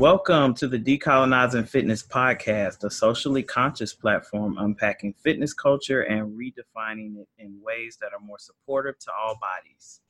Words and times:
Welcome 0.00 0.54
to 0.54 0.66
the 0.66 0.78
Decolonizing 0.78 1.68
Fitness 1.68 2.02
Podcast, 2.02 2.84
a 2.84 2.90
socially 2.90 3.42
conscious 3.42 3.92
platform 3.92 4.56
unpacking 4.56 5.12
fitness 5.12 5.52
culture 5.52 6.00
and 6.00 6.38
redefining 6.38 7.18
it 7.18 7.28
in 7.36 7.60
ways 7.62 7.98
that 8.00 8.14
are 8.14 8.18
more 8.18 8.38
supportive 8.38 8.98
to 9.00 9.10
all 9.12 9.38
bodies. 9.38 10.00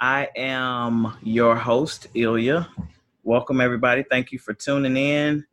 I 0.00 0.30
am 0.36 1.18
your 1.22 1.54
host, 1.54 2.06
Ilya. 2.14 2.66
Welcome, 3.24 3.60
everybody. 3.60 4.06
Thank 4.10 4.32
you 4.32 4.38
for 4.38 4.54
tuning 4.54 4.96
in. 4.96 5.44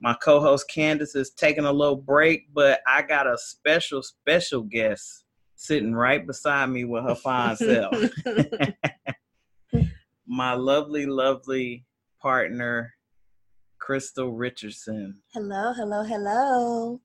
My 0.00 0.14
co 0.14 0.40
host, 0.40 0.70
Candace, 0.70 1.14
is 1.14 1.28
taking 1.28 1.66
a 1.66 1.72
little 1.72 1.96
break, 1.96 2.46
but 2.54 2.80
I 2.86 3.02
got 3.02 3.26
a 3.26 3.36
special, 3.36 4.02
special 4.02 4.62
guest 4.62 5.24
sitting 5.54 5.94
right 5.94 6.26
beside 6.26 6.70
me 6.70 6.86
with 6.86 7.04
her 7.04 7.14
fine 7.14 7.56
self. 7.56 7.94
My 10.26 10.54
lovely, 10.54 11.04
lovely 11.04 11.84
partner, 12.22 12.94
Crystal 13.78 14.30
Richardson. 14.32 15.22
Hello, 15.32 15.72
hello, 15.72 16.02
hello. 16.02 17.00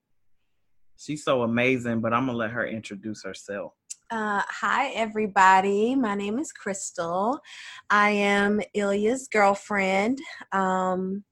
She's 0.98 1.24
so 1.24 1.44
amazing, 1.44 2.02
but 2.02 2.14
I'm 2.14 2.26
gonna 2.26 2.38
let 2.38 2.52
her 2.52 2.66
introduce 2.66 3.24
herself. 3.24 3.74
Uh, 4.12 4.42
hi, 4.48 4.90
everybody. 4.90 5.96
My 5.96 6.16
name 6.16 6.38
is 6.38 6.52
Crystal. 6.52 7.40
I 7.90 8.12
am 8.12 8.62
Ilya's 8.74 9.28
girlfriend. 9.28 10.20
Um, 10.52 11.24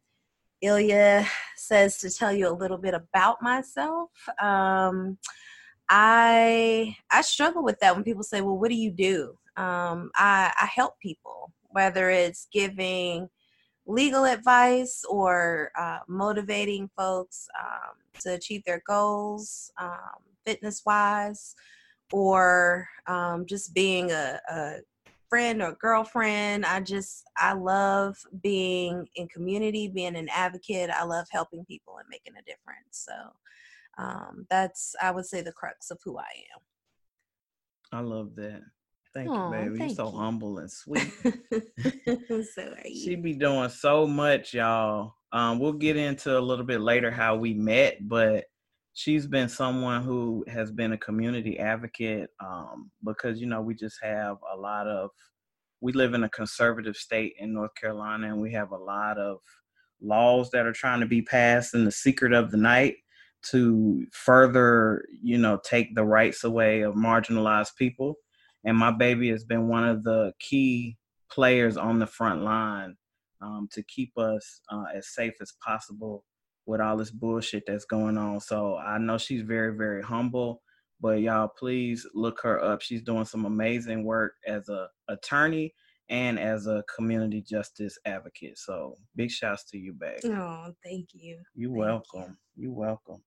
Ilya 0.61 1.27
says 1.57 1.97
to 1.99 2.09
tell 2.09 2.33
you 2.33 2.47
a 2.47 2.53
little 2.53 2.77
bit 2.77 2.93
about 2.93 3.41
myself. 3.41 4.09
Um, 4.41 5.17
I 5.89 6.95
I 7.11 7.21
struggle 7.21 7.63
with 7.63 7.79
that 7.79 7.93
when 7.95 8.03
people 8.03 8.23
say, 8.23 8.41
"Well, 8.41 8.57
what 8.57 8.69
do 8.69 8.75
you 8.75 8.91
do?" 8.91 9.37
Um, 9.57 10.11
I, 10.15 10.53
I 10.59 10.65
help 10.65 10.99
people, 10.99 11.51
whether 11.69 12.09
it's 12.09 12.47
giving 12.51 13.29
legal 13.91 14.25
advice 14.25 15.03
or 15.09 15.71
uh, 15.77 15.99
motivating 16.07 16.89
folks 16.97 17.47
um, 17.59 17.95
to 18.21 18.33
achieve 18.33 18.63
their 18.65 18.81
goals, 18.87 19.71
um, 19.79 20.21
fitness 20.45 20.81
wise, 20.85 21.55
or 22.11 22.87
um, 23.07 23.45
just 23.45 23.73
being 23.73 24.11
a, 24.11 24.39
a 24.49 24.75
friend 25.29 25.61
or 25.61 25.77
girlfriend. 25.79 26.65
I 26.65 26.79
just, 26.81 27.23
I 27.37 27.53
love 27.53 28.17
being 28.41 29.07
in 29.15 29.27
community, 29.27 29.87
being 29.87 30.15
an 30.15 30.29
advocate. 30.29 30.89
I 30.89 31.03
love 31.03 31.27
helping 31.31 31.65
people 31.65 31.97
and 31.97 32.07
making 32.09 32.33
a 32.37 32.43
difference. 32.43 33.07
So 33.07 33.13
um, 33.97 34.45
that's, 34.49 34.95
I 35.01 35.11
would 35.11 35.25
say, 35.25 35.41
the 35.41 35.53
crux 35.53 35.91
of 35.91 35.99
who 36.03 36.17
I 36.17 36.21
am. 36.55 36.61
I 37.93 38.01
love 38.01 38.35
that. 38.35 38.61
Thank 39.13 39.29
Aww, 39.29 39.45
you, 39.45 39.63
baby. 39.63 39.77
Thank 39.77 39.89
You're 39.91 39.95
so 40.07 40.11
you. 40.11 40.17
humble 40.17 40.59
and 40.59 40.71
sweet. 40.71 41.11
so 41.23 42.61
are 42.61 42.87
you. 42.87 43.03
She 43.03 43.15
be 43.15 43.33
doing 43.33 43.69
so 43.69 44.07
much, 44.07 44.53
y'all. 44.53 45.13
Um, 45.33 45.59
we'll 45.59 45.73
get 45.73 45.97
into 45.97 46.37
a 46.37 46.39
little 46.39 46.65
bit 46.65 46.81
later 46.81 47.11
how 47.11 47.35
we 47.35 47.53
met, 47.53 48.07
but 48.07 48.45
she's 48.93 49.27
been 49.27 49.49
someone 49.49 50.03
who 50.03 50.43
has 50.47 50.71
been 50.71 50.93
a 50.93 50.97
community 50.97 51.59
advocate 51.59 52.29
um, 52.43 52.91
because 53.03 53.39
you 53.39 53.47
know 53.47 53.61
we 53.61 53.73
just 53.73 53.97
have 54.01 54.37
a 54.53 54.57
lot 54.57 54.87
of 54.87 55.09
we 55.79 55.93
live 55.93 56.13
in 56.13 56.23
a 56.23 56.29
conservative 56.29 56.95
state 56.95 57.33
in 57.39 57.53
North 57.53 57.73
Carolina 57.75 58.27
and 58.27 58.41
we 58.41 58.51
have 58.51 58.71
a 58.71 58.77
lot 58.77 59.17
of 59.17 59.37
laws 60.01 60.49
that 60.51 60.65
are 60.65 60.73
trying 60.73 60.99
to 60.99 61.05
be 61.05 61.21
passed 61.21 61.73
in 61.73 61.85
the 61.85 61.91
secret 61.91 62.33
of 62.33 62.51
the 62.51 62.57
night 62.57 62.95
to 63.43 64.05
further 64.11 65.05
you 65.21 65.37
know 65.37 65.59
take 65.63 65.95
the 65.95 66.03
rights 66.03 66.43
away 66.43 66.81
of 66.81 66.95
marginalized 66.95 67.75
people 67.77 68.15
and 68.63 68.77
my 68.77 68.91
baby 68.91 69.29
has 69.29 69.43
been 69.43 69.67
one 69.67 69.87
of 69.87 70.03
the 70.03 70.33
key 70.39 70.97
players 71.31 71.77
on 71.77 71.99
the 71.99 72.07
front 72.07 72.43
line 72.43 72.95
um, 73.41 73.67
to 73.71 73.83
keep 73.83 74.17
us 74.17 74.61
uh, 74.71 74.85
as 74.93 75.13
safe 75.13 75.33
as 75.41 75.53
possible 75.65 76.23
with 76.65 76.81
all 76.81 76.97
this 76.97 77.11
bullshit 77.11 77.63
that's 77.65 77.85
going 77.85 78.17
on. 78.17 78.39
So 78.39 78.77
I 78.77 78.97
know 78.97 79.17
she's 79.17 79.41
very, 79.41 79.75
very 79.75 80.03
humble, 80.03 80.61
but 80.99 81.21
y'all 81.21 81.47
please 81.47 82.05
look 82.13 82.39
her 82.43 82.63
up. 82.63 82.81
She's 82.81 83.01
doing 83.01 83.25
some 83.25 83.45
amazing 83.45 84.03
work 84.03 84.33
as 84.47 84.69
a 84.69 84.87
attorney 85.09 85.73
and 86.09 86.37
as 86.37 86.67
a 86.67 86.83
community 86.93 87.41
justice 87.41 87.97
advocate. 88.05 88.57
So 88.57 88.97
big 89.15 89.31
shouts 89.31 89.63
to 89.71 89.77
you, 89.77 89.93
babe. 89.93 90.19
Oh, 90.25 90.73
thank 90.83 91.09
you. 91.13 91.39
You're 91.55 91.71
thank 91.71 91.79
welcome. 91.79 92.37
You. 92.55 92.63
You're 92.63 92.73
welcome. 92.73 93.23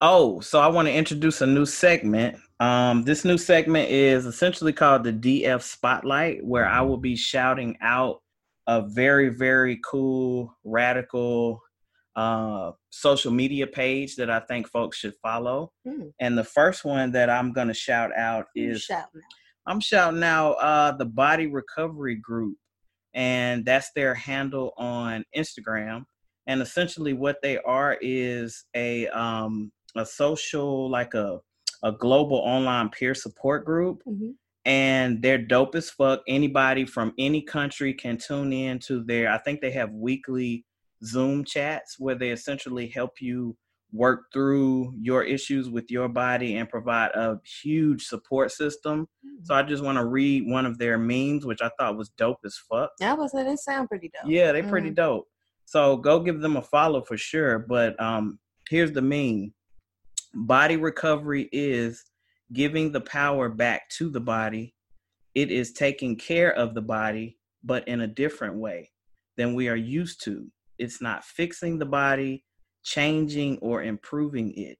Oh, 0.00 0.40
so 0.40 0.60
I 0.60 0.66
want 0.68 0.88
to 0.88 0.94
introduce 0.94 1.40
a 1.40 1.46
new 1.46 1.64
segment. 1.64 2.36
Um, 2.60 3.02
this 3.04 3.24
new 3.24 3.38
segment 3.38 3.90
is 3.90 4.26
essentially 4.26 4.72
called 4.72 5.04
the 5.04 5.12
DF 5.12 5.62
Spotlight, 5.62 6.44
where 6.44 6.66
I 6.66 6.82
will 6.82 6.98
be 6.98 7.16
shouting 7.16 7.76
out 7.80 8.20
a 8.66 8.82
very, 8.82 9.30
very 9.30 9.80
cool, 9.84 10.54
radical 10.64 11.62
uh, 12.14 12.72
social 12.90 13.30
media 13.30 13.66
page 13.66 14.16
that 14.16 14.30
I 14.30 14.40
think 14.40 14.68
folks 14.68 14.98
should 14.98 15.14
follow. 15.22 15.72
Mm. 15.86 16.12
And 16.20 16.36
the 16.36 16.44
first 16.44 16.84
one 16.84 17.12
that 17.12 17.30
I'm 17.30 17.52
going 17.52 17.68
to 17.68 17.74
shout 17.74 18.10
out 18.16 18.46
is 18.54 18.82
shouting 18.82 19.22
I'm 19.66 19.80
shouting 19.80 20.22
out 20.22 20.52
uh, 20.52 20.92
the 20.92 21.04
Body 21.04 21.46
Recovery 21.46 22.14
Group, 22.14 22.56
and 23.14 23.64
that's 23.64 23.90
their 23.96 24.14
handle 24.14 24.72
on 24.76 25.24
Instagram. 25.36 26.04
And 26.46 26.62
essentially, 26.62 27.12
what 27.14 27.38
they 27.42 27.58
are 27.58 27.98
is 28.00 28.64
a 28.74 29.08
um, 29.08 29.72
a 29.98 30.06
social 30.06 30.90
like 30.90 31.14
a 31.14 31.40
a 31.82 31.92
global 31.92 32.38
online 32.38 32.88
peer 32.90 33.14
support 33.14 33.64
group. 33.64 34.02
Mm-hmm. 34.06 34.30
And 34.64 35.22
they're 35.22 35.38
dope 35.38 35.76
as 35.76 35.90
fuck. 35.90 36.22
Anybody 36.26 36.84
from 36.86 37.12
any 37.18 37.40
country 37.42 37.94
can 37.94 38.18
tune 38.18 38.52
in 38.52 38.80
to 38.80 39.04
their. 39.04 39.30
I 39.30 39.38
think 39.38 39.60
they 39.60 39.70
have 39.70 39.92
weekly 39.92 40.64
Zoom 41.04 41.44
chats 41.44 41.96
where 42.00 42.16
they 42.16 42.30
essentially 42.30 42.88
help 42.88 43.20
you 43.20 43.56
work 43.92 44.24
through 44.32 44.92
your 45.00 45.22
issues 45.22 45.70
with 45.70 45.88
your 45.88 46.08
body 46.08 46.56
and 46.56 46.68
provide 46.68 47.12
a 47.12 47.38
huge 47.62 48.06
support 48.06 48.50
system. 48.50 49.02
Mm-hmm. 49.02 49.44
So 49.44 49.54
I 49.54 49.62
just 49.62 49.84
want 49.84 49.98
to 49.98 50.04
read 50.04 50.50
one 50.50 50.66
of 50.66 50.78
their 50.78 50.98
memes, 50.98 51.46
which 51.46 51.62
I 51.62 51.70
thought 51.78 51.96
was 51.96 52.08
dope 52.10 52.40
as 52.44 52.58
fuck. 52.68 52.90
That 52.98 53.16
was 53.16 53.34
it. 53.34 53.46
They 53.46 53.54
sound 53.54 53.88
pretty 53.88 54.08
dope. 54.08 54.28
Yeah, 54.28 54.50
they're 54.50 54.62
mm-hmm. 54.62 54.70
pretty 54.70 54.90
dope. 54.90 55.28
So 55.64 55.96
go 55.96 56.18
give 56.18 56.40
them 56.40 56.56
a 56.56 56.62
follow 56.62 57.02
for 57.02 57.16
sure. 57.16 57.60
But 57.60 58.00
um, 58.00 58.40
here's 58.68 58.90
the 58.90 59.02
meme 59.02 59.52
body 60.36 60.76
recovery 60.76 61.48
is 61.50 62.04
giving 62.52 62.92
the 62.92 63.00
power 63.00 63.48
back 63.48 63.88
to 63.88 64.10
the 64.10 64.20
body. 64.20 64.74
It 65.34 65.50
is 65.50 65.72
taking 65.72 66.16
care 66.16 66.54
of 66.54 66.74
the 66.74 66.82
body, 66.82 67.38
but 67.64 67.86
in 67.88 68.02
a 68.02 68.06
different 68.06 68.56
way 68.56 68.90
than 69.36 69.54
we 69.54 69.68
are 69.68 69.76
used 69.76 70.22
to. 70.24 70.46
It's 70.78 71.00
not 71.00 71.24
fixing 71.24 71.78
the 71.78 71.86
body, 71.86 72.44
changing 72.84 73.58
or 73.58 73.82
improving 73.82 74.52
it. 74.56 74.78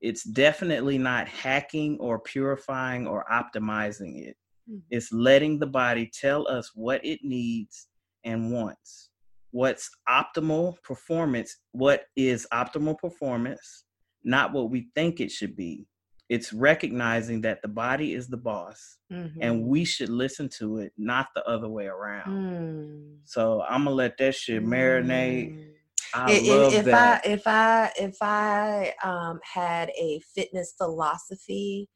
It's 0.00 0.24
definitely 0.24 0.98
not 0.98 1.28
hacking 1.28 1.96
or 1.98 2.18
purifying 2.18 3.06
or 3.06 3.24
optimizing 3.30 4.26
it. 4.26 4.36
Mm-hmm. 4.68 4.78
It's 4.90 5.12
letting 5.12 5.58
the 5.58 5.66
body 5.66 6.10
tell 6.12 6.46
us 6.48 6.72
what 6.74 7.04
it 7.04 7.20
needs 7.22 7.86
and 8.24 8.52
wants. 8.52 9.10
What's 9.50 9.90
optimal 10.08 10.80
performance? 10.82 11.56
What 11.72 12.04
is 12.16 12.46
optimal 12.52 12.98
performance? 12.98 13.84
Not 14.24 14.52
what 14.52 14.70
we 14.70 14.88
think 14.94 15.20
it 15.20 15.30
should 15.30 15.56
be. 15.56 15.86
It's 16.28 16.52
recognizing 16.52 17.40
that 17.42 17.62
the 17.62 17.68
body 17.68 18.12
is 18.12 18.28
the 18.28 18.36
boss 18.36 18.98
mm-hmm. 19.10 19.38
and 19.40 19.64
we 19.64 19.84
should 19.84 20.10
listen 20.10 20.50
to 20.58 20.78
it, 20.78 20.92
not 20.98 21.28
the 21.34 21.42
other 21.48 21.68
way 21.68 21.86
around. 21.86 22.28
Mm. 22.28 23.16
So 23.24 23.62
I'm 23.62 23.84
gonna 23.84 23.96
let 23.96 24.18
that 24.18 24.34
shit 24.34 24.62
marinate. 24.62 25.54
Mm. 25.54 25.70
I 26.14 26.32
if, 26.32 26.48
love 26.48 26.74
if 26.74 26.84
that. 26.84 27.22
I 27.24 27.28
if 27.28 27.46
I 27.46 27.92
if 27.98 28.16
I 28.20 28.94
um, 29.02 29.40
had 29.42 29.90
a 29.98 30.20
fitness 30.34 30.74
philosophy, 30.76 31.88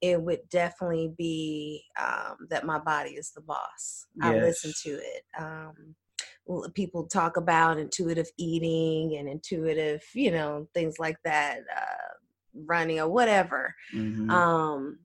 it 0.00 0.20
would 0.20 0.40
definitely 0.50 1.12
be 1.16 1.82
um, 2.00 2.36
that 2.50 2.64
my 2.64 2.78
body 2.78 3.10
is 3.10 3.32
the 3.32 3.40
boss. 3.42 4.06
Yes. 4.16 4.24
I 4.24 4.34
listen 4.38 4.72
to 4.84 4.90
it. 4.90 5.22
Um, 5.38 5.94
people 6.74 7.06
talk 7.06 7.36
about 7.36 7.78
intuitive 7.78 8.28
eating 8.36 9.16
and 9.18 9.28
intuitive, 9.28 10.02
you 10.14 10.30
know, 10.30 10.68
things 10.74 10.98
like 10.98 11.16
that, 11.24 11.60
uh, 11.74 12.14
running 12.66 13.00
or 13.00 13.08
whatever. 13.08 13.74
Mm-hmm. 13.94 14.30
Um, 14.30 14.98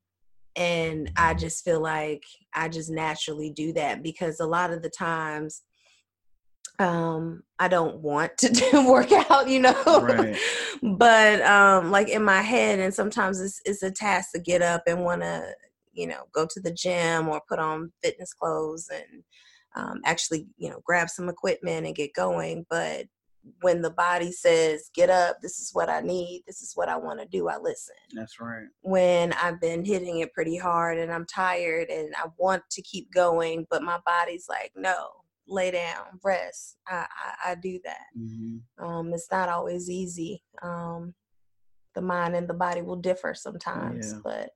and 0.56 1.12
I 1.16 1.34
just 1.34 1.64
feel 1.64 1.80
like 1.80 2.24
I 2.54 2.68
just 2.68 2.90
naturally 2.90 3.52
do 3.52 3.72
that 3.74 4.04
because 4.04 4.40
a 4.40 4.46
lot 4.46 4.72
of 4.72 4.82
the 4.82 4.90
times 4.90 5.64
um 6.80 7.44
I 7.60 7.68
don't 7.68 7.98
want 7.98 8.38
to 8.40 8.50
do 8.72 8.90
work 8.90 9.12
out, 9.12 9.50
you 9.50 9.60
know. 9.60 10.02
Right. 10.02 10.38
but 10.84 11.42
um 11.42 11.92
like 11.92 12.10
in 12.10 12.24
my 12.24 12.42
head 12.42 12.80
and 12.80 12.94
sometimes 12.94 13.40
it's 13.42 13.62
it's 13.66 13.84
a 13.84 13.92
task 13.92 14.30
to 14.34 14.42
get 14.42 14.62
up 14.62 14.84
and 14.88 15.04
want 15.04 15.22
to, 15.22 15.54
you 15.94 16.08
know, 16.08 16.24
go 16.34 16.46
to 16.50 16.60
the 16.60 16.72
gym 16.72 17.28
or 17.30 17.42
put 17.48 17.60
on 17.60 17.92
fitness 18.04 18.34
clothes 18.34 18.90
and 18.94 19.24
um, 19.76 20.02
actually, 20.06 20.48
you 20.58 20.70
know, 20.70 20.82
grab 20.84 21.10
some 21.10 21.30
equipment 21.30 21.86
and 21.86 21.96
get 21.96 22.14
going. 22.14 22.66
But 22.70 23.06
when 23.62 23.82
the 23.82 23.90
body 23.90 24.32
says, 24.32 24.90
get 24.94 25.10
up, 25.10 25.38
this 25.42 25.60
is 25.60 25.72
what 25.74 25.90
I 25.90 26.02
need, 26.02 26.44
this 26.46 26.62
is 26.62 26.74
what 26.76 26.90
I 26.90 26.98
want 26.98 27.20
to 27.20 27.26
do, 27.26 27.48
I 27.48 27.58
listen. 27.58 27.96
That's 28.14 28.40
right. 28.40 28.68
When 28.82 29.34
I've 29.34 29.62
been 29.62 29.86
hitting 29.86 30.20
it 30.20 30.34
pretty 30.34 30.58
hard 30.58 30.98
and 30.98 31.12
I'm 31.12 31.26
tired 31.26 31.90
and 31.90 32.14
I 32.16 32.28
want 32.38 32.64
to 32.72 32.82
keep 32.82 33.12
going, 33.14 33.66
but 33.70 33.82
my 33.82 34.00
body's 34.06 34.48
like, 34.50 34.72
no, 34.76 35.08
lay 35.48 35.72
down, 35.72 36.20
rest. 36.24 36.78
I 36.88 37.06
I, 37.10 37.52
I 37.52 37.56
do 37.56 37.80
that. 37.86 38.06
Mm-hmm. 38.18 38.86
Um, 38.86 39.14
it's 39.14 39.32
not 39.32 39.50
always 39.50 39.90
easy. 39.90 40.44
Um, 40.62 41.14
the 41.96 42.02
mind 42.02 42.36
and 42.36 42.48
the 42.48 42.54
body 42.54 42.82
will 42.82 42.98
differ 42.98 43.34
sometimes, 43.34 44.12
yeah. 44.12 44.20
but 44.24 44.50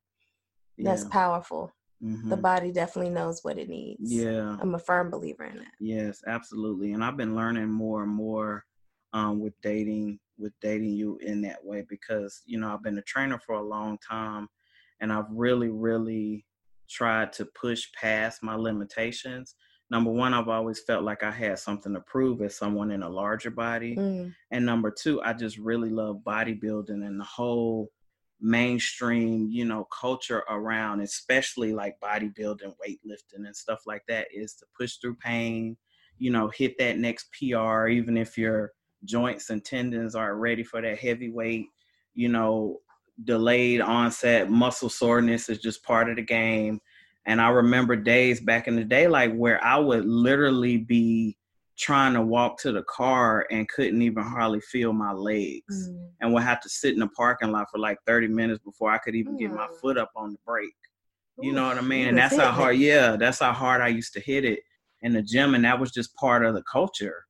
yeah. 0.77 0.89
that's 0.89 1.05
powerful. 1.05 1.71
Mm-hmm. 2.03 2.29
The 2.29 2.37
body 2.37 2.71
definitely 2.71 3.11
knows 3.11 3.43
what 3.43 3.57
it 3.57 3.69
needs. 3.69 4.11
Yeah, 4.11 4.57
I'm 4.59 4.75
a 4.75 4.79
firm 4.79 5.09
believer 5.09 5.45
in 5.45 5.57
that. 5.57 5.73
Yes, 5.79 6.21
absolutely. 6.27 6.93
And 6.93 7.03
I've 7.03 7.17
been 7.17 7.35
learning 7.35 7.69
more 7.69 8.03
and 8.03 8.11
more 8.11 8.65
um, 9.13 9.39
with 9.39 9.53
dating 9.61 10.19
with 10.37 10.53
dating 10.61 10.93
you 10.93 11.17
in 11.21 11.41
that 11.41 11.63
way 11.63 11.85
because 11.87 12.41
you 12.45 12.59
know 12.59 12.73
I've 12.73 12.83
been 12.83 12.97
a 12.97 13.03
trainer 13.03 13.39
for 13.39 13.55
a 13.55 13.63
long 13.63 13.97
time, 13.99 14.47
and 14.99 15.13
I've 15.13 15.29
really 15.31 15.69
really 15.69 16.45
tried 16.89 17.31
to 17.33 17.45
push 17.45 17.87
past 17.93 18.43
my 18.43 18.55
limitations 18.55 19.55
number 19.93 20.09
one, 20.09 20.33
I've 20.33 20.49
always 20.49 20.79
felt 20.79 21.03
like 21.03 21.21
I 21.21 21.29
had 21.29 21.59
something 21.59 21.93
to 21.93 21.99
prove 22.01 22.41
as 22.41 22.57
someone 22.57 22.89
in 22.89 23.03
a 23.03 23.09
larger 23.09 23.51
body. 23.51 23.95
Mm. 23.95 24.33
And 24.49 24.65
number 24.65 24.89
two, 24.89 25.21
I 25.21 25.33
just 25.33 25.59
really 25.59 25.91
love 25.91 26.21
bodybuilding 26.25 27.05
and 27.05 27.19
the 27.19 27.25
whole 27.25 27.91
mainstream, 28.43 29.47
you 29.49 29.63
know, 29.63 29.85
culture 29.85 30.43
around, 30.49 30.99
especially 30.99 31.73
like 31.73 31.95
bodybuilding, 32.03 32.75
weightlifting, 32.85 33.45
and 33.45 33.55
stuff 33.55 33.79
like 33.87 34.03
that, 34.07 34.27
is 34.33 34.53
to 34.55 34.65
push 34.77 34.97
through 34.97 35.15
pain, 35.15 35.77
you 36.17 36.29
know, 36.29 36.49
hit 36.49 36.77
that 36.77 36.99
next 36.99 37.29
PR, 37.31 37.87
even 37.87 38.17
if 38.17 38.37
your 38.37 38.73
joints 39.05 39.49
and 39.49 39.63
tendons 39.63 40.13
aren't 40.13 40.39
ready 40.39 40.63
for 40.63 40.81
that 40.81 40.99
heavyweight, 40.99 41.67
you 42.13 42.27
know, 42.27 42.79
delayed 43.23 43.79
onset 43.79 44.49
muscle 44.51 44.89
soreness 44.89 45.47
is 45.47 45.59
just 45.59 45.83
part 45.83 46.09
of 46.09 46.17
the 46.17 46.21
game. 46.21 46.81
And 47.25 47.39
I 47.39 47.49
remember 47.49 47.95
days 47.95 48.41
back 48.41 48.67
in 48.67 48.75
the 48.75 48.83
day, 48.83 49.07
like 49.07 49.33
where 49.33 49.63
I 49.63 49.77
would 49.77 50.05
literally 50.05 50.77
be 50.77 51.37
trying 51.77 52.13
to 52.13 52.21
walk 52.21 52.59
to 52.59 52.71
the 52.71 52.83
car 52.83 53.45
and 53.51 53.67
couldn't 53.69 54.01
even 54.01 54.23
hardly 54.23 54.61
feel 54.61 54.93
my 54.93 55.11
legs 55.11 55.89
mm. 55.89 56.07
and 56.21 56.33
would 56.33 56.43
have 56.43 56.61
to 56.61 56.69
sit 56.69 56.93
in 56.93 56.99
the 56.99 57.07
parking 57.07 57.51
lot 57.51 57.67
for 57.71 57.79
like 57.79 57.97
30 58.05 58.27
minutes 58.27 58.59
before 58.63 58.91
I 58.91 58.99
could 58.99 59.15
even 59.15 59.35
mm. 59.35 59.39
get 59.39 59.51
my 59.51 59.67
mm. 59.67 59.79
foot 59.81 59.97
up 59.97 60.11
on 60.15 60.33
the 60.33 60.37
brake. 60.45 60.73
You 61.41 61.51
know 61.51 61.67
what 61.67 61.79
I 61.79 61.81
mean? 61.81 62.07
And 62.07 62.17
that's 62.17 62.37
how 62.37 62.51
hard, 62.51 62.77
yeah, 62.77 63.15
that's 63.15 63.39
how 63.39 63.53
hard 63.53 63.81
I 63.81 63.87
used 63.87 64.13
to 64.13 64.19
hit 64.19 64.45
it 64.45 64.59
in 65.01 65.13
the 65.13 65.21
gym. 65.21 65.55
And 65.55 65.65
that 65.65 65.79
was 65.79 65.91
just 65.91 66.15
part 66.15 66.45
of 66.45 66.53
the 66.53 66.61
culture. 66.71 67.25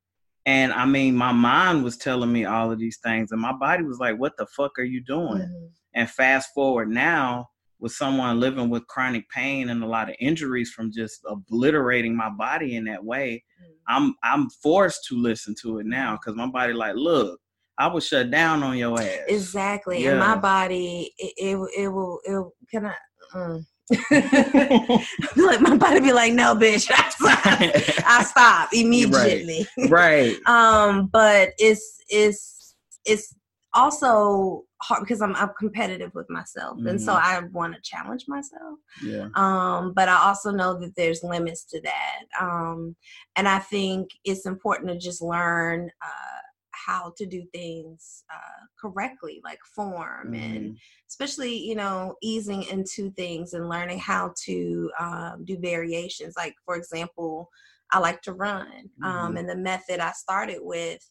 And 0.45 0.73
I 0.73 0.85
mean, 0.85 1.15
my 1.15 1.31
mind 1.31 1.85
was 1.85 1.95
telling 1.95 2.31
me 2.31 2.43
all 2.43 2.69
of 2.69 2.79
these 2.79 2.97
things, 2.97 3.31
and 3.31 3.39
my 3.39 3.53
body 3.53 3.83
was 3.83 3.99
like, 3.99 4.19
what 4.19 4.35
the 4.37 4.45
fuck 4.47 4.77
are 4.77 4.83
you 4.83 5.01
doing? 5.01 5.37
Mm-hmm. 5.37 5.65
And 5.95 6.09
fast 6.09 6.53
forward 6.53 6.89
now, 6.89 7.47
with 7.83 7.91
someone 7.91 8.39
living 8.39 8.69
with 8.69 8.87
chronic 8.87 9.29
pain 9.29 9.67
and 9.67 9.83
a 9.83 9.85
lot 9.85 10.09
of 10.09 10.15
injuries 10.21 10.71
from 10.71 10.89
just 10.89 11.19
obliterating 11.27 12.15
my 12.15 12.29
body 12.29 12.77
in 12.77 12.85
that 12.85 13.03
way, 13.03 13.43
mm. 13.61 13.73
I'm 13.89 14.15
I'm 14.23 14.49
forced 14.49 15.03
to 15.09 15.17
listen 15.17 15.53
to 15.63 15.79
it 15.79 15.85
now 15.85 16.13
because 16.13 16.37
my 16.37 16.47
body 16.47 16.71
like, 16.71 16.95
look, 16.95 17.41
I 17.77 17.87
was 17.87 18.07
shut 18.07 18.31
down 18.31 18.63
on 18.63 18.77
your 18.77 18.97
ass. 19.01 19.19
Exactly, 19.27 20.01
yeah. 20.01 20.11
and 20.11 20.19
my 20.19 20.37
body, 20.37 21.11
it 21.17 21.33
it, 21.35 21.69
it 21.77 21.87
will 21.89 22.19
it 22.23 22.45
can 22.71 22.85
I. 22.85 22.95
Mm. 23.35 23.65
like 25.35 25.59
my 25.59 25.75
body 25.75 25.99
be 25.99 26.13
like, 26.13 26.31
no, 26.31 26.55
bitch, 26.55 26.89
I 26.89 27.09
stop, 27.09 28.07
I 28.07 28.23
stop 28.23 28.69
immediately. 28.71 29.67
Right. 29.89 30.37
right. 30.47 30.47
um, 30.47 31.07
but 31.07 31.49
it's 31.57 31.99
it's 32.07 32.75
it's 33.03 33.35
also 33.73 34.63
hard 34.81 35.01
because 35.01 35.21
I'm, 35.21 35.35
I'm 35.35 35.51
competitive 35.57 36.13
with 36.13 36.29
myself 36.29 36.77
mm-hmm. 36.77 36.87
and 36.87 37.01
so 37.01 37.13
mm-hmm. 37.13 37.45
I 37.45 37.47
want 37.51 37.73
to 37.73 37.81
challenge 37.81 38.25
myself. 38.27 38.79
Yeah. 39.03 39.29
Um, 39.35 39.93
but 39.93 40.09
I 40.09 40.17
also 40.17 40.51
know 40.51 40.79
that 40.79 40.95
there's 40.95 41.23
limits 41.23 41.63
to 41.65 41.81
that. 41.81 42.23
Um, 42.39 42.95
and 43.35 43.47
I 43.47 43.59
think 43.59 44.09
it's 44.23 44.45
important 44.45 44.89
to 44.89 44.97
just 44.97 45.21
learn 45.21 45.89
uh, 46.01 46.41
how 46.85 47.13
to 47.17 47.25
do 47.25 47.45
things 47.53 48.23
uh, 48.33 48.65
correctly, 48.79 49.41
like 49.43 49.59
form, 49.75 50.33
mm-hmm. 50.33 50.35
and 50.35 50.77
especially 51.09 51.55
you 51.55 51.75
know 51.75 52.15
easing 52.21 52.63
into 52.63 53.11
things 53.11 53.53
and 53.53 53.69
learning 53.69 53.99
how 53.99 54.33
to 54.45 54.91
um, 54.99 55.45
do 55.45 55.57
variations. 55.59 56.33
Like 56.35 56.55
for 56.65 56.75
example, 56.75 57.49
I 57.91 57.99
like 57.99 58.21
to 58.23 58.33
run, 58.33 58.89
um, 59.03 59.11
mm-hmm. 59.13 59.37
and 59.37 59.49
the 59.49 59.55
method 59.55 59.99
I 59.99 60.11
started 60.11 60.59
with 60.61 61.07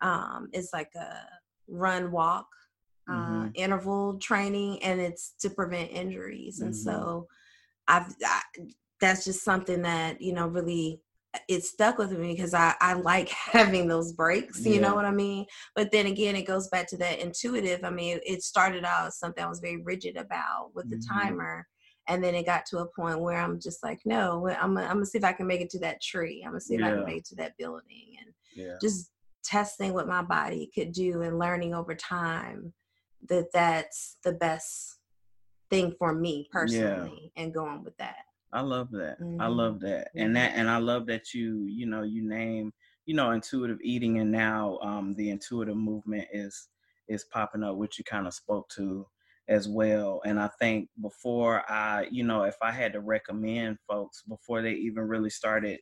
um, 0.00 0.48
is 0.52 0.70
like 0.72 0.90
a 0.96 1.16
run 1.72 2.12
walk 2.12 2.46
uh, 3.08 3.12
mm-hmm. 3.12 3.48
interval 3.54 4.18
training 4.18 4.82
and 4.82 5.00
it's 5.00 5.34
to 5.40 5.50
prevent 5.50 5.90
injuries 5.90 6.60
and 6.60 6.72
mm-hmm. 6.72 6.90
so 6.90 7.26
I've 7.88 8.14
I, 8.24 8.40
that's 9.00 9.24
just 9.24 9.42
something 9.42 9.82
that 9.82 10.20
you 10.20 10.32
know 10.32 10.46
really 10.46 11.00
it 11.48 11.64
stuck 11.64 11.98
with 11.98 12.12
me 12.12 12.32
because 12.32 12.54
I, 12.54 12.74
I 12.80 12.94
like 12.94 13.28
having 13.52 13.88
those 13.88 14.12
breaks, 14.12 14.64
you 14.64 14.74
yeah. 14.74 14.80
know 14.80 14.94
what 14.94 15.04
I 15.04 15.10
mean? 15.10 15.46
But 15.74 15.90
then 15.90 16.06
again, 16.06 16.36
it 16.36 16.46
goes 16.46 16.68
back 16.68 16.88
to 16.88 16.96
that 16.98 17.20
intuitive. 17.20 17.84
I 17.84 17.90
mean, 17.90 18.20
it 18.24 18.42
started 18.42 18.84
out 18.84 19.06
as 19.06 19.18
something 19.18 19.42
I 19.42 19.48
was 19.48 19.60
very 19.60 19.78
rigid 19.82 20.16
about 20.16 20.70
with 20.74 20.90
the 20.90 20.96
mm-hmm. 20.96 21.18
timer. 21.18 21.66
And 22.08 22.22
then 22.22 22.34
it 22.34 22.46
got 22.46 22.66
to 22.66 22.78
a 22.78 22.86
point 22.86 23.20
where 23.20 23.40
I'm 23.40 23.60
just 23.60 23.82
like, 23.82 24.00
no, 24.04 24.48
I'm 24.48 24.76
I'm 24.76 24.94
gonna 24.94 25.06
see 25.06 25.18
if 25.18 25.24
I 25.24 25.32
can 25.32 25.46
make 25.46 25.60
it 25.60 25.70
to 25.70 25.78
that 25.80 26.02
tree. 26.02 26.42
I'm 26.44 26.50
gonna 26.50 26.60
see 26.60 26.74
if 26.74 26.80
yeah. 26.80 26.88
I 26.88 26.94
can 26.94 27.04
make 27.04 27.18
it 27.18 27.24
to 27.26 27.36
that 27.36 27.56
building 27.58 28.16
and 28.20 28.34
yeah. 28.56 28.74
just 28.82 29.11
testing 29.42 29.92
what 29.92 30.08
my 30.08 30.22
body 30.22 30.70
could 30.74 30.92
do 30.92 31.22
and 31.22 31.38
learning 31.38 31.74
over 31.74 31.94
time 31.94 32.72
that 33.28 33.46
that's 33.52 34.16
the 34.24 34.32
best 34.32 34.98
thing 35.70 35.94
for 35.98 36.14
me 36.14 36.48
personally 36.52 37.32
yeah. 37.34 37.42
and 37.42 37.54
going 37.54 37.82
with 37.82 37.96
that 37.96 38.24
i 38.52 38.60
love 38.60 38.90
that 38.90 39.20
mm-hmm. 39.20 39.40
i 39.40 39.46
love 39.46 39.80
that 39.80 40.10
and 40.14 40.36
that 40.36 40.52
and 40.54 40.68
i 40.68 40.76
love 40.76 41.06
that 41.06 41.32
you 41.32 41.64
you 41.64 41.86
know 41.86 42.02
you 42.02 42.26
name 42.26 42.72
you 43.06 43.14
know 43.14 43.30
intuitive 43.30 43.78
eating 43.82 44.18
and 44.18 44.30
now 44.30 44.78
um 44.82 45.14
the 45.14 45.30
intuitive 45.30 45.76
movement 45.76 46.26
is 46.32 46.68
is 47.08 47.24
popping 47.32 47.62
up 47.62 47.76
which 47.76 47.98
you 47.98 48.04
kind 48.04 48.26
of 48.26 48.34
spoke 48.34 48.68
to 48.68 49.06
as 49.48 49.68
well 49.68 50.20
and 50.24 50.38
i 50.38 50.48
think 50.60 50.88
before 51.00 51.62
i 51.70 52.06
you 52.10 52.22
know 52.22 52.44
if 52.44 52.56
i 52.62 52.70
had 52.70 52.92
to 52.92 53.00
recommend 53.00 53.76
folks 53.88 54.22
before 54.28 54.62
they 54.62 54.72
even 54.72 55.02
really 55.02 55.30
started 55.30 55.80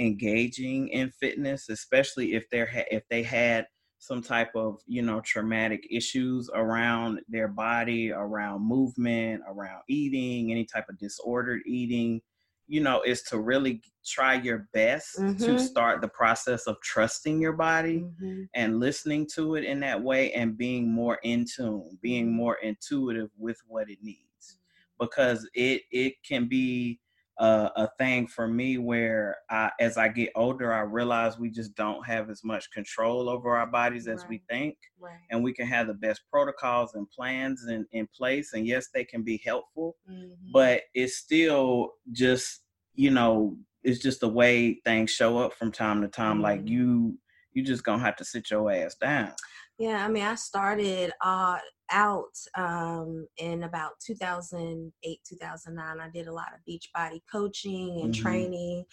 engaging 0.00 0.88
in 0.88 1.10
fitness, 1.10 1.68
especially 1.68 2.34
if 2.34 2.48
they're 2.50 2.66
ha- 2.66 2.88
if 2.90 3.04
they 3.08 3.22
had 3.22 3.66
some 3.98 4.22
type 4.22 4.50
of 4.56 4.80
you 4.86 5.02
know 5.02 5.20
traumatic 5.20 5.86
issues 5.90 6.50
around 6.54 7.20
their 7.28 7.48
body, 7.48 8.10
around 8.10 8.62
movement, 8.66 9.42
around 9.46 9.82
eating, 9.88 10.50
any 10.50 10.64
type 10.64 10.86
of 10.88 10.98
disordered 10.98 11.60
eating. 11.66 12.20
You 12.66 12.80
know, 12.80 13.02
is 13.02 13.22
to 13.24 13.40
really 13.40 13.82
try 14.06 14.34
your 14.34 14.68
best 14.72 15.18
mm-hmm. 15.18 15.44
to 15.44 15.58
start 15.58 16.00
the 16.00 16.08
process 16.08 16.68
of 16.68 16.80
trusting 16.82 17.40
your 17.40 17.54
body 17.54 17.98
mm-hmm. 17.98 18.44
and 18.54 18.78
listening 18.78 19.26
to 19.34 19.56
it 19.56 19.64
in 19.64 19.80
that 19.80 20.00
way 20.00 20.32
and 20.34 20.56
being 20.56 20.88
more 20.88 21.18
in 21.24 21.44
tune, 21.44 21.98
being 22.00 22.32
more 22.32 22.58
intuitive 22.62 23.28
with 23.36 23.58
what 23.66 23.90
it 23.90 23.98
needs. 24.02 24.20
Mm-hmm. 24.46 25.04
Because 25.04 25.50
it 25.52 25.82
it 25.90 26.14
can 26.24 26.48
be 26.48 27.00
uh, 27.40 27.70
a 27.74 27.88
thing 27.96 28.26
for 28.26 28.46
me 28.46 28.76
where 28.76 29.38
I, 29.48 29.70
as 29.80 29.96
I 29.96 30.08
get 30.08 30.30
older, 30.36 30.74
I 30.74 30.80
realize 30.80 31.38
we 31.38 31.50
just 31.50 31.74
don't 31.74 32.06
have 32.06 32.28
as 32.28 32.44
much 32.44 32.70
control 32.70 33.30
over 33.30 33.56
our 33.56 33.66
bodies 33.66 34.06
as 34.06 34.20
right. 34.20 34.28
we 34.28 34.42
think. 34.50 34.76
Right. 35.00 35.16
And 35.30 35.42
we 35.42 35.54
can 35.54 35.66
have 35.66 35.86
the 35.86 35.94
best 35.94 36.20
protocols 36.30 36.94
and 36.94 37.08
plans 37.10 37.66
in, 37.66 37.86
in 37.92 38.06
place. 38.14 38.52
And 38.52 38.66
yes, 38.66 38.88
they 38.92 39.04
can 39.04 39.22
be 39.22 39.40
helpful, 39.42 39.96
mm-hmm. 40.08 40.52
but 40.52 40.82
it's 40.92 41.16
still 41.16 41.92
just, 42.12 42.60
you 42.94 43.10
know, 43.10 43.56
it's 43.82 44.00
just 44.00 44.20
the 44.20 44.28
way 44.28 44.78
things 44.84 45.10
show 45.10 45.38
up 45.38 45.54
from 45.54 45.72
time 45.72 46.02
to 46.02 46.08
time. 46.08 46.34
Mm-hmm. 46.34 46.42
Like 46.42 46.68
you, 46.68 47.18
you 47.52 47.64
just 47.64 47.84
gonna 47.84 48.02
have 48.02 48.16
to 48.16 48.24
sit 48.24 48.50
your 48.50 48.70
ass 48.70 48.96
down. 48.96 49.32
Yeah, 49.78 50.04
I 50.04 50.08
mean, 50.08 50.24
I 50.24 50.34
started 50.34 51.10
uh, 51.22 51.56
out 51.90 52.36
um, 52.56 53.26
in 53.38 53.64
about 53.64 53.92
2008, 54.04 55.20
2009. 55.28 56.00
I 56.00 56.10
did 56.10 56.28
a 56.28 56.32
lot 56.32 56.52
of 56.54 56.60
BeachBody 56.68 57.20
coaching 57.30 58.00
and 58.02 58.12
mm-hmm. 58.12 58.22
training. 58.22 58.84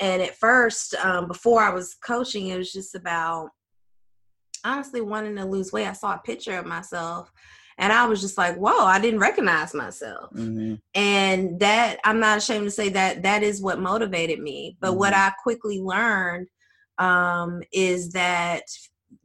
And 0.00 0.22
at 0.22 0.36
first, 0.36 0.94
um, 0.96 1.28
before 1.28 1.62
I 1.62 1.70
was 1.70 1.94
coaching, 1.94 2.48
it 2.48 2.58
was 2.58 2.72
just 2.72 2.94
about 2.94 3.50
honestly 4.64 5.00
wanting 5.00 5.36
to 5.36 5.44
lose 5.44 5.72
weight. 5.72 5.86
I 5.86 5.92
saw 5.92 6.14
a 6.14 6.18
picture 6.18 6.58
of 6.58 6.66
myself 6.66 7.32
and 7.78 7.92
I 7.92 8.06
was 8.06 8.20
just 8.20 8.38
like, 8.38 8.56
whoa, 8.56 8.84
I 8.84 8.98
didn't 8.98 9.20
recognize 9.20 9.74
myself. 9.74 10.30
Mm-hmm. 10.32 10.74
And 10.94 11.60
that, 11.60 11.98
I'm 12.04 12.20
not 12.20 12.38
ashamed 12.38 12.64
to 12.64 12.70
say 12.70 12.88
that 12.90 13.22
that 13.22 13.42
is 13.42 13.60
what 13.60 13.80
motivated 13.80 14.40
me. 14.40 14.76
But 14.80 14.90
mm-hmm. 14.90 14.98
what 14.98 15.14
I 15.14 15.32
quickly 15.42 15.80
learned 15.80 16.48
um, 16.98 17.62
is 17.72 18.12
that 18.12 18.62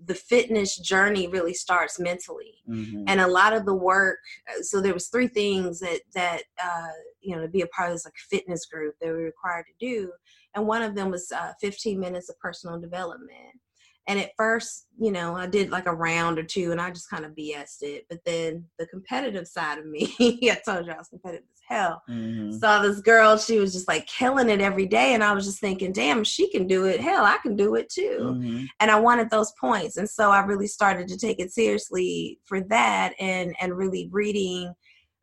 the 0.05 0.15
fitness 0.15 0.77
journey 0.77 1.27
really 1.27 1.53
starts 1.53 1.99
mentally 1.99 2.55
mm-hmm. 2.69 3.03
and 3.07 3.21
a 3.21 3.27
lot 3.27 3.53
of 3.53 3.65
the 3.65 3.73
work 3.73 4.19
so 4.61 4.81
there 4.81 4.93
was 4.93 5.07
three 5.07 5.27
things 5.27 5.79
that 5.79 6.01
that 6.13 6.43
uh, 6.63 6.87
you 7.21 7.35
know 7.35 7.41
to 7.41 7.47
be 7.47 7.61
a 7.61 7.67
part 7.67 7.89
of 7.89 7.95
this 7.95 8.05
like 8.05 8.13
fitness 8.29 8.65
group 8.65 8.95
that 8.99 9.07
we 9.07 9.13
were 9.13 9.25
required 9.25 9.65
to 9.65 9.85
do 9.85 10.11
and 10.55 10.67
one 10.67 10.81
of 10.81 10.95
them 10.95 11.09
was 11.09 11.31
uh, 11.31 11.53
15 11.61 11.99
minutes 11.99 12.29
of 12.29 12.39
personal 12.39 12.79
development 12.79 13.59
and 14.07 14.19
at 14.19 14.31
first, 14.35 14.87
you 14.99 15.11
know, 15.11 15.35
I 15.35 15.45
did 15.45 15.69
like 15.69 15.85
a 15.85 15.93
round 15.93 16.39
or 16.39 16.43
two 16.43 16.71
and 16.71 16.81
I 16.81 16.89
just 16.89 17.09
kind 17.09 17.23
of 17.23 17.31
BS'd 17.31 17.83
it. 17.83 18.05
But 18.09 18.19
then 18.25 18.65
the 18.79 18.87
competitive 18.87 19.47
side 19.47 19.77
of 19.77 19.85
me, 19.85 20.13
I 20.19 20.59
told 20.65 20.85
you 20.85 20.91
I 20.91 20.97
was 20.97 21.07
competitive 21.07 21.45
hell. 21.71 22.03
Mm-hmm. 22.09 22.51
Saw 22.57 22.81
this 22.81 22.99
girl, 23.01 23.37
she 23.37 23.59
was 23.59 23.73
just 23.73 23.87
like 23.87 24.05
killing 24.07 24.49
it 24.49 24.61
every 24.61 24.85
day. 24.85 25.13
And 25.13 25.23
I 25.23 25.33
was 25.33 25.45
just 25.45 25.59
thinking, 25.59 25.91
damn, 25.91 26.23
she 26.23 26.49
can 26.49 26.67
do 26.67 26.85
it. 26.85 26.99
Hell, 26.99 27.23
I 27.25 27.37
can 27.41 27.55
do 27.55 27.75
it 27.75 27.89
too. 27.89 28.19
Mm-hmm. 28.21 28.65
And 28.79 28.91
I 28.91 28.99
wanted 28.99 29.29
those 29.29 29.53
points. 29.59 29.97
And 29.97 30.09
so 30.09 30.29
I 30.31 30.41
really 30.41 30.67
started 30.67 31.07
to 31.07 31.17
take 31.17 31.39
it 31.39 31.51
seriously 31.51 32.39
for 32.45 32.61
that 32.61 33.13
and 33.19 33.55
and 33.59 33.77
really 33.77 34.09
reading 34.11 34.73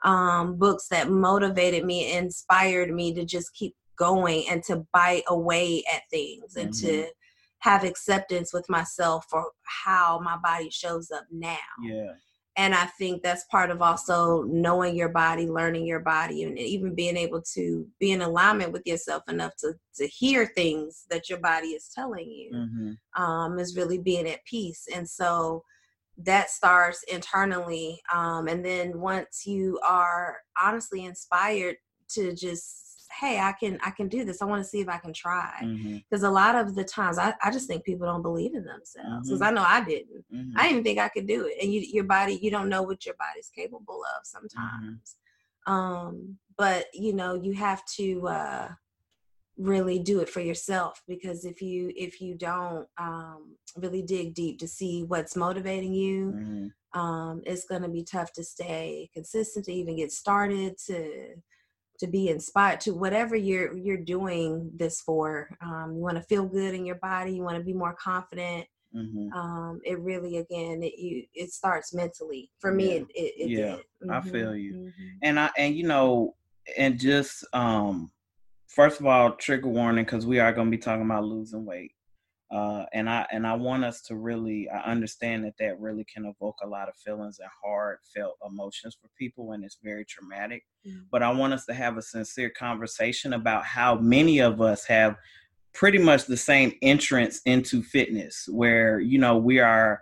um, 0.04 0.56
books 0.56 0.88
that 0.88 1.10
motivated 1.10 1.84
me, 1.84 2.16
inspired 2.16 2.90
me 2.90 3.12
to 3.14 3.24
just 3.24 3.52
keep 3.54 3.74
going 3.96 4.44
and 4.48 4.62
to 4.64 4.86
bite 4.92 5.24
away 5.28 5.82
at 5.92 6.02
things 6.10 6.56
and 6.56 6.70
mm-hmm. 6.70 6.86
to 6.86 7.08
have 7.60 7.82
acceptance 7.82 8.52
with 8.52 8.68
myself 8.68 9.26
for 9.28 9.50
how 9.64 10.20
my 10.20 10.36
body 10.36 10.70
shows 10.70 11.10
up 11.10 11.24
now. 11.32 11.56
Yeah. 11.82 12.12
And 12.58 12.74
I 12.74 12.86
think 12.86 13.22
that's 13.22 13.44
part 13.44 13.70
of 13.70 13.80
also 13.80 14.42
knowing 14.42 14.96
your 14.96 15.10
body, 15.10 15.46
learning 15.46 15.86
your 15.86 16.00
body, 16.00 16.42
and 16.42 16.58
even 16.58 16.92
being 16.92 17.16
able 17.16 17.40
to 17.54 17.86
be 18.00 18.10
in 18.10 18.20
alignment 18.20 18.72
with 18.72 18.82
yourself 18.84 19.22
enough 19.28 19.54
to 19.60 19.74
to 19.94 20.06
hear 20.08 20.44
things 20.44 21.04
that 21.08 21.30
your 21.30 21.38
body 21.38 21.68
is 21.68 21.88
telling 21.94 22.28
you. 22.28 22.50
Mm-hmm. 22.52 23.22
Um, 23.22 23.60
is 23.60 23.76
really 23.76 23.98
being 23.98 24.28
at 24.28 24.44
peace. 24.44 24.88
And 24.92 25.08
so 25.08 25.62
that 26.24 26.50
starts 26.50 27.04
internally. 27.04 28.00
Um, 28.12 28.48
and 28.48 28.64
then 28.64 28.98
once 28.98 29.46
you 29.46 29.78
are 29.86 30.38
honestly 30.60 31.04
inspired 31.04 31.76
to 32.10 32.34
just 32.34 32.87
hey 33.18 33.38
i 33.38 33.52
can 33.52 33.78
i 33.84 33.90
can 33.90 34.08
do 34.08 34.24
this 34.24 34.40
i 34.40 34.44
want 34.44 34.62
to 34.62 34.68
see 34.68 34.80
if 34.80 34.88
i 34.88 34.98
can 34.98 35.12
try 35.12 35.52
because 35.60 36.22
mm-hmm. 36.22 36.24
a 36.24 36.30
lot 36.30 36.54
of 36.54 36.74
the 36.74 36.84
times 36.84 37.18
I, 37.18 37.34
I 37.42 37.50
just 37.50 37.66
think 37.66 37.84
people 37.84 38.06
don't 38.06 38.22
believe 38.22 38.54
in 38.54 38.64
themselves 38.64 39.28
because 39.28 39.40
mm-hmm. 39.40 39.42
i 39.44 39.50
know 39.50 39.64
i 39.66 39.84
didn't 39.84 40.24
mm-hmm. 40.32 40.52
i 40.56 40.68
didn't 40.68 40.84
think 40.84 40.98
i 40.98 41.08
could 41.08 41.26
do 41.26 41.46
it 41.46 41.62
and 41.62 41.72
you, 41.72 41.80
your 41.80 42.04
body 42.04 42.38
you 42.40 42.50
don't 42.50 42.68
know 42.68 42.82
what 42.82 43.04
your 43.04 43.16
body's 43.18 43.50
capable 43.54 44.02
of 44.16 44.22
mm-hmm. 44.22 44.46
sometimes 44.48 45.16
um 45.66 46.38
but 46.56 46.86
you 46.94 47.12
know 47.12 47.34
you 47.34 47.52
have 47.52 47.84
to 47.86 48.26
uh 48.28 48.68
really 49.56 49.98
do 49.98 50.20
it 50.20 50.28
for 50.28 50.40
yourself 50.40 51.02
because 51.08 51.44
if 51.44 51.60
you 51.60 51.92
if 51.96 52.20
you 52.20 52.36
don't 52.36 52.86
um 52.96 53.56
really 53.76 54.02
dig 54.02 54.32
deep 54.32 54.58
to 54.58 54.68
see 54.68 55.02
what's 55.02 55.34
motivating 55.34 55.92
you 55.92 56.32
mm-hmm. 56.32 57.00
um 57.00 57.42
it's 57.44 57.64
going 57.64 57.82
to 57.82 57.88
be 57.88 58.04
tough 58.04 58.32
to 58.32 58.44
stay 58.44 59.10
consistent 59.12 59.64
to 59.64 59.72
even 59.72 59.96
get 59.96 60.12
started 60.12 60.78
to 60.78 61.34
to 61.98 62.06
be 62.06 62.28
inspired 62.28 62.80
to 62.82 62.94
whatever 62.94 63.36
you're 63.36 63.76
you're 63.76 63.96
doing 63.96 64.70
this 64.74 65.00
for. 65.00 65.48
Um, 65.60 65.94
you 65.94 66.00
want 66.00 66.16
to 66.16 66.22
feel 66.22 66.46
good 66.46 66.74
in 66.74 66.86
your 66.86 66.96
body. 66.96 67.32
You 67.32 67.42
want 67.42 67.58
to 67.58 67.64
be 67.64 67.72
more 67.72 67.94
confident. 67.94 68.66
Mm-hmm. 68.94 69.32
Um, 69.32 69.80
it 69.84 69.98
really 70.00 70.38
again 70.38 70.82
it 70.82 70.98
you 70.98 71.24
it 71.34 71.52
starts 71.52 71.92
mentally 71.92 72.50
for 72.58 72.72
me. 72.72 72.86
Yeah, 72.86 72.94
it, 72.94 73.06
it, 73.14 73.34
it 73.36 73.50
yeah 73.50 73.76
mm-hmm. 73.76 74.10
I 74.10 74.20
feel 74.22 74.56
you, 74.56 74.72
mm-hmm. 74.72 75.08
and 75.22 75.38
I 75.38 75.50
and 75.58 75.74
you 75.74 75.84
know 75.84 76.36
and 76.76 76.98
just 76.98 77.44
um 77.52 78.10
first 78.66 79.00
of 79.00 79.06
all 79.06 79.32
trigger 79.32 79.68
warning 79.68 80.04
because 80.04 80.24
we 80.26 80.38
are 80.38 80.52
going 80.52 80.68
to 80.68 80.70
be 80.70 80.78
talking 80.78 81.04
about 81.04 81.24
losing 81.24 81.66
weight 81.66 81.92
uh, 82.50 82.86
and 82.94 83.10
I 83.10 83.26
and 83.30 83.46
I 83.46 83.54
want 83.54 83.84
us 83.84 84.00
to 84.02 84.16
really 84.16 84.68
I 84.70 84.90
understand 84.90 85.44
that 85.44 85.58
that 85.58 85.78
really 85.78 86.04
can 86.04 86.24
evoke 86.24 86.56
a 86.62 86.66
lot 86.66 86.88
of 86.88 86.96
feelings 86.96 87.38
and 87.40 87.48
heartfelt 87.62 88.36
emotions 88.46 88.96
for 89.00 89.08
people 89.18 89.48
when 89.48 89.62
it's 89.62 89.78
very 89.82 90.04
traumatic. 90.06 90.64
Mm-hmm. 90.86 91.00
But 91.10 91.22
I 91.22 91.30
want 91.30 91.52
us 91.52 91.66
to 91.66 91.74
have 91.74 91.98
a 91.98 92.02
sincere 92.02 92.50
conversation 92.50 93.34
about 93.34 93.64
how 93.64 93.96
many 93.96 94.38
of 94.38 94.62
us 94.62 94.86
have 94.86 95.16
pretty 95.74 95.98
much 95.98 96.24
the 96.24 96.38
same 96.38 96.72
entrance 96.80 97.42
into 97.44 97.82
fitness, 97.82 98.48
where 98.50 98.98
you 98.98 99.18
know 99.18 99.36
we 99.36 99.58
are 99.58 100.00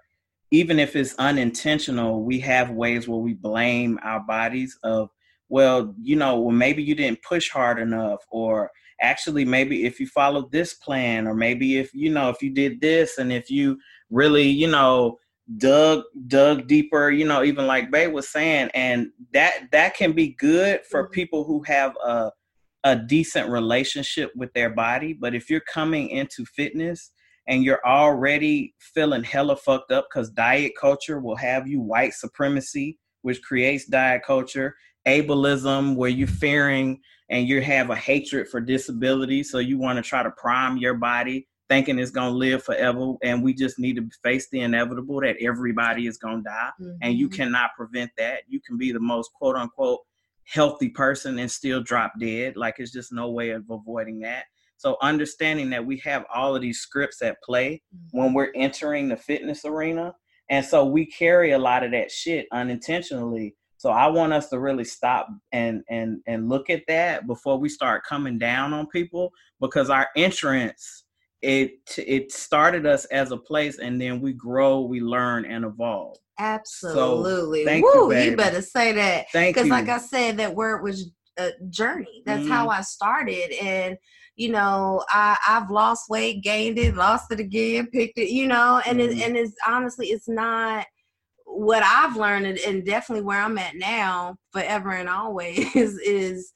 even 0.52 0.78
if 0.78 0.94
it's 0.94 1.16
unintentional, 1.16 2.22
we 2.22 2.38
have 2.38 2.70
ways 2.70 3.08
where 3.08 3.18
we 3.18 3.34
blame 3.34 3.98
our 4.04 4.20
bodies 4.20 4.78
of 4.84 5.10
well, 5.48 5.94
you 6.00 6.16
know, 6.16 6.40
well 6.40 6.54
maybe 6.54 6.82
you 6.82 6.94
didn't 6.94 7.22
push 7.22 7.50
hard 7.50 7.78
enough 7.78 8.20
or 8.30 8.70
actually 9.00 9.44
maybe 9.44 9.84
if 9.84 10.00
you 10.00 10.06
followed 10.06 10.50
this 10.50 10.74
plan 10.74 11.26
or 11.26 11.34
maybe 11.34 11.78
if 11.78 11.92
you 11.92 12.10
know 12.10 12.30
if 12.30 12.42
you 12.42 12.50
did 12.50 12.80
this 12.80 13.18
and 13.18 13.32
if 13.32 13.50
you 13.50 13.78
really 14.10 14.46
you 14.46 14.68
know 14.68 15.16
dug 15.58 16.02
dug 16.26 16.66
deeper 16.66 17.10
you 17.10 17.24
know 17.24 17.44
even 17.44 17.66
like 17.66 17.90
bay 17.90 18.08
was 18.08 18.28
saying 18.28 18.68
and 18.74 19.08
that 19.32 19.68
that 19.70 19.94
can 19.94 20.12
be 20.12 20.34
good 20.38 20.80
for 20.90 21.04
mm-hmm. 21.04 21.12
people 21.12 21.44
who 21.44 21.62
have 21.62 21.94
a 22.04 22.30
a 22.84 22.96
decent 22.96 23.48
relationship 23.48 24.30
with 24.34 24.52
their 24.54 24.70
body 24.70 25.12
but 25.12 25.34
if 25.34 25.48
you're 25.48 25.60
coming 25.60 26.08
into 26.08 26.44
fitness 26.44 27.10
and 27.48 27.62
you're 27.62 27.84
already 27.86 28.74
feeling 28.80 29.22
hella 29.22 29.56
fucked 29.56 29.92
up 29.92 30.06
because 30.10 30.30
diet 30.30 30.72
culture 30.80 31.20
will 31.20 31.36
have 31.36 31.68
you 31.68 31.80
white 31.80 32.12
supremacy 32.12 32.98
which 33.22 33.42
creates 33.42 33.86
diet 33.86 34.22
culture 34.26 34.74
ableism 35.06 35.94
where 35.94 36.10
you're 36.10 36.26
fearing 36.26 37.00
and 37.30 37.48
you 37.48 37.60
have 37.60 37.90
a 37.90 37.96
hatred 37.96 38.48
for 38.48 38.60
disability 38.60 39.42
so 39.42 39.58
you 39.58 39.78
want 39.78 39.96
to 39.96 40.02
try 40.02 40.22
to 40.22 40.30
prime 40.32 40.76
your 40.76 40.94
body 40.94 41.46
thinking 41.68 41.98
it's 41.98 42.10
going 42.10 42.30
to 42.30 42.36
live 42.36 42.62
forever 42.62 43.14
and 43.22 43.42
we 43.42 43.52
just 43.52 43.78
need 43.78 43.96
to 43.96 44.08
face 44.22 44.48
the 44.50 44.60
inevitable 44.60 45.20
that 45.20 45.36
everybody 45.40 46.06
is 46.06 46.18
going 46.18 46.38
to 46.38 46.42
die 46.44 46.70
mm-hmm. 46.80 46.96
and 47.02 47.18
you 47.18 47.28
mm-hmm. 47.28 47.36
cannot 47.36 47.70
prevent 47.76 48.10
that 48.16 48.42
you 48.48 48.60
can 48.60 48.76
be 48.76 48.92
the 48.92 49.00
most 49.00 49.30
quote 49.34 49.56
unquote 49.56 50.00
healthy 50.44 50.88
person 50.88 51.38
and 51.38 51.50
still 51.50 51.82
drop 51.82 52.12
dead 52.20 52.56
like 52.56 52.76
it's 52.78 52.92
just 52.92 53.12
no 53.12 53.30
way 53.30 53.50
of 53.50 53.64
avoiding 53.70 54.20
that 54.20 54.44
so 54.78 54.96
understanding 55.02 55.70
that 55.70 55.84
we 55.84 55.96
have 55.98 56.24
all 56.32 56.54
of 56.54 56.62
these 56.62 56.80
scripts 56.80 57.22
at 57.22 57.42
play 57.42 57.82
mm-hmm. 57.94 58.18
when 58.18 58.32
we're 58.32 58.52
entering 58.54 59.08
the 59.08 59.16
fitness 59.16 59.64
arena 59.64 60.14
and 60.48 60.64
so 60.64 60.84
we 60.84 61.04
carry 61.04 61.50
a 61.50 61.58
lot 61.58 61.82
of 61.82 61.90
that 61.90 62.10
shit 62.10 62.46
unintentionally 62.52 63.56
so 63.78 63.90
I 63.90 64.06
want 64.06 64.32
us 64.32 64.48
to 64.50 64.58
really 64.58 64.84
stop 64.84 65.28
and 65.52 65.82
and 65.88 66.20
and 66.26 66.48
look 66.48 66.70
at 66.70 66.82
that 66.88 67.26
before 67.26 67.58
we 67.58 67.68
start 67.68 68.04
coming 68.04 68.38
down 68.38 68.72
on 68.72 68.86
people 68.86 69.32
because 69.60 69.90
our 69.90 70.08
entrance 70.16 71.04
it 71.42 71.72
it 71.98 72.32
started 72.32 72.86
us 72.86 73.04
as 73.06 73.30
a 73.30 73.36
place 73.36 73.78
and 73.78 74.00
then 74.00 74.20
we 74.20 74.32
grow, 74.32 74.80
we 74.80 75.00
learn 75.00 75.44
and 75.44 75.64
evolve. 75.64 76.16
Absolutely. 76.38 77.64
So, 77.64 77.80
Woo, 77.80 78.14
you, 78.14 78.30
you, 78.30 78.36
better 78.36 78.62
say 78.62 78.92
that. 78.92 79.26
Thank 79.32 79.56
you. 79.56 79.62
Because 79.62 79.70
like 79.70 79.88
I 79.88 79.98
said, 79.98 80.36
that 80.38 80.54
word 80.54 80.82
was 80.82 81.10
a 81.38 81.50
journey. 81.70 82.22
That's 82.26 82.42
mm-hmm. 82.42 82.50
how 82.50 82.68
I 82.68 82.82
started. 82.82 83.52
And 83.62 83.96
you 84.36 84.50
know, 84.50 85.02
I, 85.08 85.36
I've 85.48 85.70
lost 85.70 86.10
weight, 86.10 86.42
gained 86.42 86.78
it, 86.78 86.94
lost 86.94 87.32
it 87.32 87.40
again, 87.40 87.86
picked 87.86 88.18
it, 88.18 88.30
you 88.30 88.46
know, 88.46 88.82
and 88.86 88.98
mm-hmm. 88.98 89.18
it, 89.18 89.26
and 89.26 89.36
it's 89.36 89.54
honestly 89.66 90.08
it's 90.08 90.28
not 90.28 90.86
what 91.56 91.82
I've 91.82 92.16
learned 92.16 92.58
and 92.58 92.84
definitely 92.84 93.24
where 93.24 93.40
I'm 93.40 93.56
at 93.58 93.76
now, 93.76 94.36
forever 94.52 94.90
and 94.90 95.08
always, 95.08 95.74
is 95.74 96.52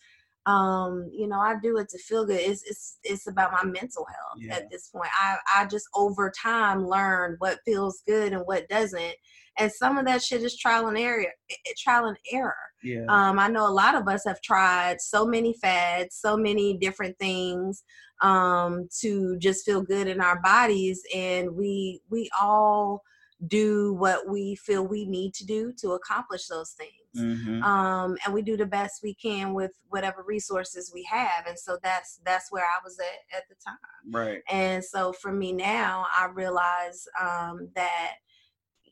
um, 0.46 1.10
you 1.12 1.28
know, 1.28 1.38
I 1.38 1.54
do 1.62 1.76
it 1.78 1.88
to 1.90 1.98
feel 1.98 2.24
good. 2.24 2.40
It's 2.40 2.62
it's 2.64 2.98
it's 3.02 3.26
about 3.26 3.52
my 3.52 3.64
mental 3.64 4.06
health 4.06 4.38
yeah. 4.38 4.56
at 4.56 4.70
this 4.70 4.88
point. 4.88 5.10
I 5.18 5.36
I 5.54 5.66
just 5.66 5.86
over 5.94 6.30
time 6.30 6.86
learn 6.86 7.36
what 7.38 7.60
feels 7.64 8.02
good 8.06 8.32
and 8.32 8.42
what 8.46 8.68
doesn't. 8.68 9.14
And 9.58 9.70
some 9.70 9.98
of 9.98 10.06
that 10.06 10.22
shit 10.22 10.42
is 10.42 10.56
trial 10.56 10.88
and 10.88 10.96
error 10.96 11.20
eh, 11.20 11.26
eh, 11.50 11.72
trial 11.78 12.06
and 12.06 12.16
error. 12.32 12.54
Yeah. 12.82 13.04
Um, 13.08 13.38
I 13.38 13.48
know 13.48 13.68
a 13.68 13.72
lot 13.72 13.94
of 13.94 14.08
us 14.08 14.24
have 14.24 14.40
tried 14.40 15.00
so 15.00 15.26
many 15.26 15.54
fads, 15.60 16.16
so 16.16 16.36
many 16.36 16.76
different 16.76 17.18
things 17.18 17.82
um 18.22 18.86
to 19.00 19.38
just 19.38 19.64
feel 19.64 19.80
good 19.80 20.06
in 20.06 20.20
our 20.20 20.38
bodies 20.42 21.02
and 21.14 21.54
we 21.54 22.02
we 22.10 22.28
all 22.38 23.02
do 23.46 23.94
what 23.94 24.28
we 24.28 24.54
feel 24.54 24.86
we 24.86 25.06
need 25.06 25.34
to 25.34 25.46
do 25.46 25.72
to 25.78 25.92
accomplish 25.92 26.46
those 26.46 26.72
things. 26.72 26.92
Mm-hmm. 27.16 27.62
Um, 27.62 28.16
and 28.24 28.34
we 28.34 28.42
do 28.42 28.56
the 28.56 28.66
best 28.66 29.00
we 29.02 29.14
can 29.14 29.54
with 29.54 29.72
whatever 29.88 30.22
resources 30.26 30.92
we 30.94 31.02
have. 31.04 31.46
And 31.48 31.58
so 31.58 31.78
that's 31.82 32.20
that's 32.24 32.52
where 32.52 32.64
I 32.64 32.78
was 32.84 32.98
at 32.98 33.38
at 33.38 33.44
the 33.48 33.56
time. 33.64 33.76
Right. 34.12 34.42
And 34.48 34.84
so 34.84 35.12
for 35.12 35.32
me 35.32 35.52
now, 35.52 36.06
I 36.16 36.26
realize 36.26 37.06
um, 37.20 37.68
that 37.74 38.14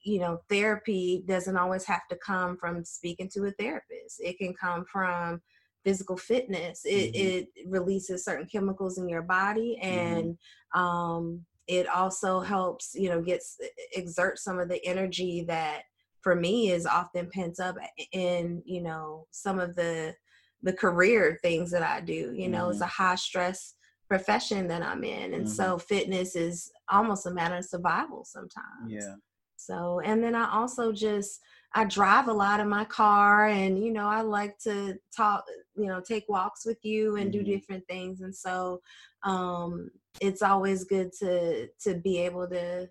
you 0.02 0.20
know 0.20 0.40
therapy 0.48 1.24
doesn't 1.26 1.56
always 1.56 1.84
have 1.84 2.08
to 2.10 2.16
come 2.16 2.56
from 2.56 2.84
speaking 2.84 3.28
to 3.34 3.44
a 3.44 3.52
therapist. 3.52 4.20
It 4.20 4.38
can 4.38 4.54
come 4.54 4.84
from 4.90 5.40
physical 5.84 6.16
fitness. 6.16 6.82
It, 6.84 7.14
mm-hmm. 7.14 7.60
it 7.60 7.68
releases 7.68 8.24
certain 8.24 8.46
chemicals 8.46 8.98
in 8.98 9.08
your 9.08 9.22
body 9.22 9.78
mm-hmm. 9.82 9.98
and 9.98 10.38
mm-hmm. 10.74 10.80
um, 10.80 11.46
it 11.68 11.86
also 11.86 12.40
helps 12.40 12.94
you 12.94 13.08
know 13.08 13.20
gets 13.20 13.58
exert 13.92 14.38
some 14.38 14.58
of 14.58 14.68
the 14.68 14.84
energy 14.84 15.44
that 15.46 15.82
for 16.22 16.34
me 16.34 16.70
is 16.70 16.86
often 16.86 17.28
pent 17.32 17.60
up 17.60 17.76
in 18.12 18.62
you 18.64 18.82
know 18.82 19.26
some 19.30 19.60
of 19.60 19.76
the 19.76 20.14
the 20.62 20.72
career 20.72 21.38
things 21.42 21.70
that 21.70 21.82
i 21.82 22.00
do 22.00 22.32
you 22.34 22.48
know 22.48 22.64
mm-hmm. 22.64 22.72
it's 22.72 22.80
a 22.80 22.86
high 22.86 23.14
stress 23.14 23.74
profession 24.08 24.66
that 24.66 24.82
i'm 24.82 25.04
in 25.04 25.34
and 25.34 25.44
mm-hmm. 25.44 25.52
so 25.52 25.78
fitness 25.78 26.34
is 26.34 26.72
almost 26.90 27.26
a 27.26 27.30
matter 27.30 27.56
of 27.56 27.64
survival 27.64 28.24
sometimes 28.24 28.88
yeah 28.88 29.14
so 29.56 30.00
and 30.04 30.24
then 30.24 30.34
i 30.34 30.50
also 30.50 30.90
just 30.90 31.40
i 31.74 31.84
drive 31.84 32.28
a 32.28 32.32
lot 32.32 32.60
in 32.60 32.68
my 32.68 32.84
car 32.86 33.48
and 33.48 33.84
you 33.84 33.92
know 33.92 34.06
i 34.06 34.22
like 34.22 34.58
to 34.58 34.96
talk 35.14 35.44
you 35.76 35.86
know 35.86 36.00
take 36.00 36.24
walks 36.28 36.64
with 36.64 36.78
you 36.82 37.16
and 37.16 37.30
mm-hmm. 37.30 37.44
do 37.44 37.52
different 37.56 37.86
things 37.86 38.22
and 38.22 38.34
so 38.34 38.80
um 39.24 39.90
it's 40.20 40.42
always 40.42 40.84
good 40.84 41.12
to 41.20 41.68
to 41.82 41.94
be 41.94 42.18
able 42.18 42.48
to 42.48 42.88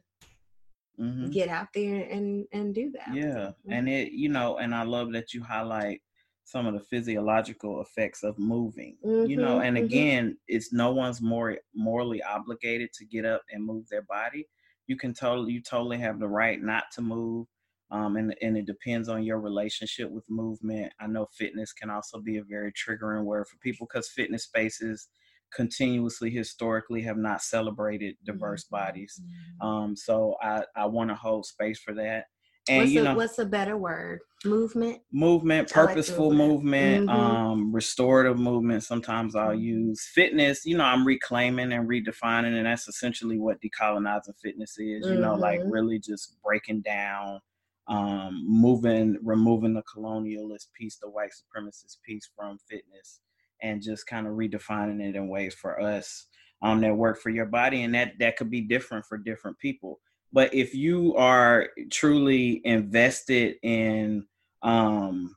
mm-hmm. 1.00 1.30
get 1.30 1.50
out 1.50 1.68
there 1.74 2.08
and 2.10 2.46
and 2.52 2.74
do 2.74 2.92
that. 2.92 3.14
Yeah, 3.14 3.24
mm-hmm. 3.24 3.72
and 3.72 3.90
it 3.90 4.12
you 4.12 4.30
know, 4.30 4.58
and 4.58 4.74
I 4.74 4.84
love 4.84 5.12
that 5.14 5.34
you 5.34 5.44
highlight 5.44 6.02
some 6.48 6.66
of 6.66 6.74
the 6.74 6.80
physiological 6.80 7.82
effects 7.82 8.24
of 8.24 8.40
moving 8.40 8.96
mm-hmm, 9.06 9.30
you 9.30 9.36
know 9.36 9.60
and 9.60 9.76
mm-hmm. 9.76 9.86
again 9.86 10.26
mm-hmm. 10.28 10.36
it's 10.48 10.72
no 10.72 10.94
one's 10.94 11.22
more 11.22 11.58
morally 11.76 12.24
obligated 12.24 12.92
to 12.94 13.04
get 13.04 13.26
up 13.26 13.42
and 13.52 13.66
move 13.66 13.86
their 13.90 14.04
body 14.04 14.48
you 14.88 14.96
can 14.96 15.14
totally 15.14 15.52
you 15.52 15.62
totally 15.62 15.98
have 15.98 16.20
the 16.20 16.28
right 16.28 16.62
not 16.62 16.86
to 16.94 17.02
move 17.02 17.46
um, 17.92 18.16
and, 18.16 18.34
and 18.42 18.58
it 18.58 18.66
depends 18.66 19.10
on 19.10 19.24
your 19.24 19.42
relationship 19.42 20.10
with 20.10 20.24
movement 20.30 20.92
i 21.02 21.06
know 21.06 21.28
fitness 21.38 21.74
can 21.74 21.90
also 21.90 22.18
be 22.18 22.38
a 22.38 22.44
very 22.44 22.72
triggering 22.72 23.26
word 23.26 23.46
for 23.46 23.58
people 23.58 23.86
because 23.86 24.08
fitness 24.08 24.44
spaces 24.46 25.10
continuously 25.54 26.30
historically 26.30 27.02
have 27.02 27.18
not 27.18 27.42
celebrated 27.42 28.16
diverse 28.26 28.66
mm-hmm. 28.66 28.76
bodies 28.76 29.22
mm-hmm. 29.22 29.68
um, 29.68 29.96
so 29.96 30.36
i 30.42 30.62
i 30.76 30.86
want 30.86 31.10
to 31.10 31.16
hold 31.16 31.46
space 31.46 31.80
for 31.80 31.94
that 31.94 32.26
and 32.70 32.80
what's 32.80 32.92
you 32.92 33.04
know, 33.04 33.12
a, 33.12 33.16
what's 33.16 33.40
a 33.40 33.46
better 33.46 33.78
word? 33.78 34.20
Movement. 34.46 35.02
Movement, 35.12 35.72
purposeful 35.72 36.30
like 36.30 36.38
movement, 36.38 37.08
mm-hmm. 37.08 37.20
um, 37.20 37.72
restorative 37.74 38.38
movement. 38.38 38.84
Sometimes 38.84 39.36
I'll 39.36 39.50
mm-hmm. 39.50 39.62
use 39.62 40.10
fitness. 40.14 40.66
You 40.66 40.78
know, 40.78 40.84
I'm 40.84 41.06
reclaiming 41.06 41.72
and 41.72 41.88
redefining, 41.88 42.58
and 42.58 42.66
that's 42.66 42.88
essentially 42.88 43.40
what 43.40 43.58
decolonizing 43.62 44.38
fitness 44.42 44.72
is. 44.72 44.78
You 44.80 45.14
mm-hmm. 45.14 45.22
know, 45.22 45.36
like 45.36 45.60
mm-hmm. 45.62 45.72
really 45.72 46.00
just 46.00 46.36
breaking 46.44 46.82
down, 46.82 47.40
um, 47.88 48.44
moving, 48.48 49.18
removing 49.24 49.74
the 49.74 49.84
colonialist 49.84 50.68
piece, 50.78 50.98
the 50.98 51.10
white 51.10 51.32
supremacist 51.32 51.98
piece 52.06 52.30
from 52.36 52.58
fitness, 52.70 53.22
and 53.62 53.82
just 53.82 54.08
kind 54.08 54.28
of 54.28 54.34
redefining 54.34 55.02
it 55.02 55.16
in 55.16 55.30
ways 55.30 55.54
for 55.54 55.82
us 55.82 56.28
um, 56.62 56.82
that 56.82 56.96
work 56.96 57.20
for 57.20 57.30
your 57.30 57.46
body, 57.46 57.84
and 57.84 57.94
that 57.96 58.14
that 58.20 58.38
could 58.38 58.50
be 58.50 58.62
different 58.62 59.06
for 59.06 59.18
different 59.18 59.58
people. 59.60 60.00
But 60.34 60.54
if 60.54 60.74
you 60.74 61.16
are 61.16 61.70
truly 61.92 62.62
invested 62.66 63.56
in 63.64 64.26
um 64.64 65.36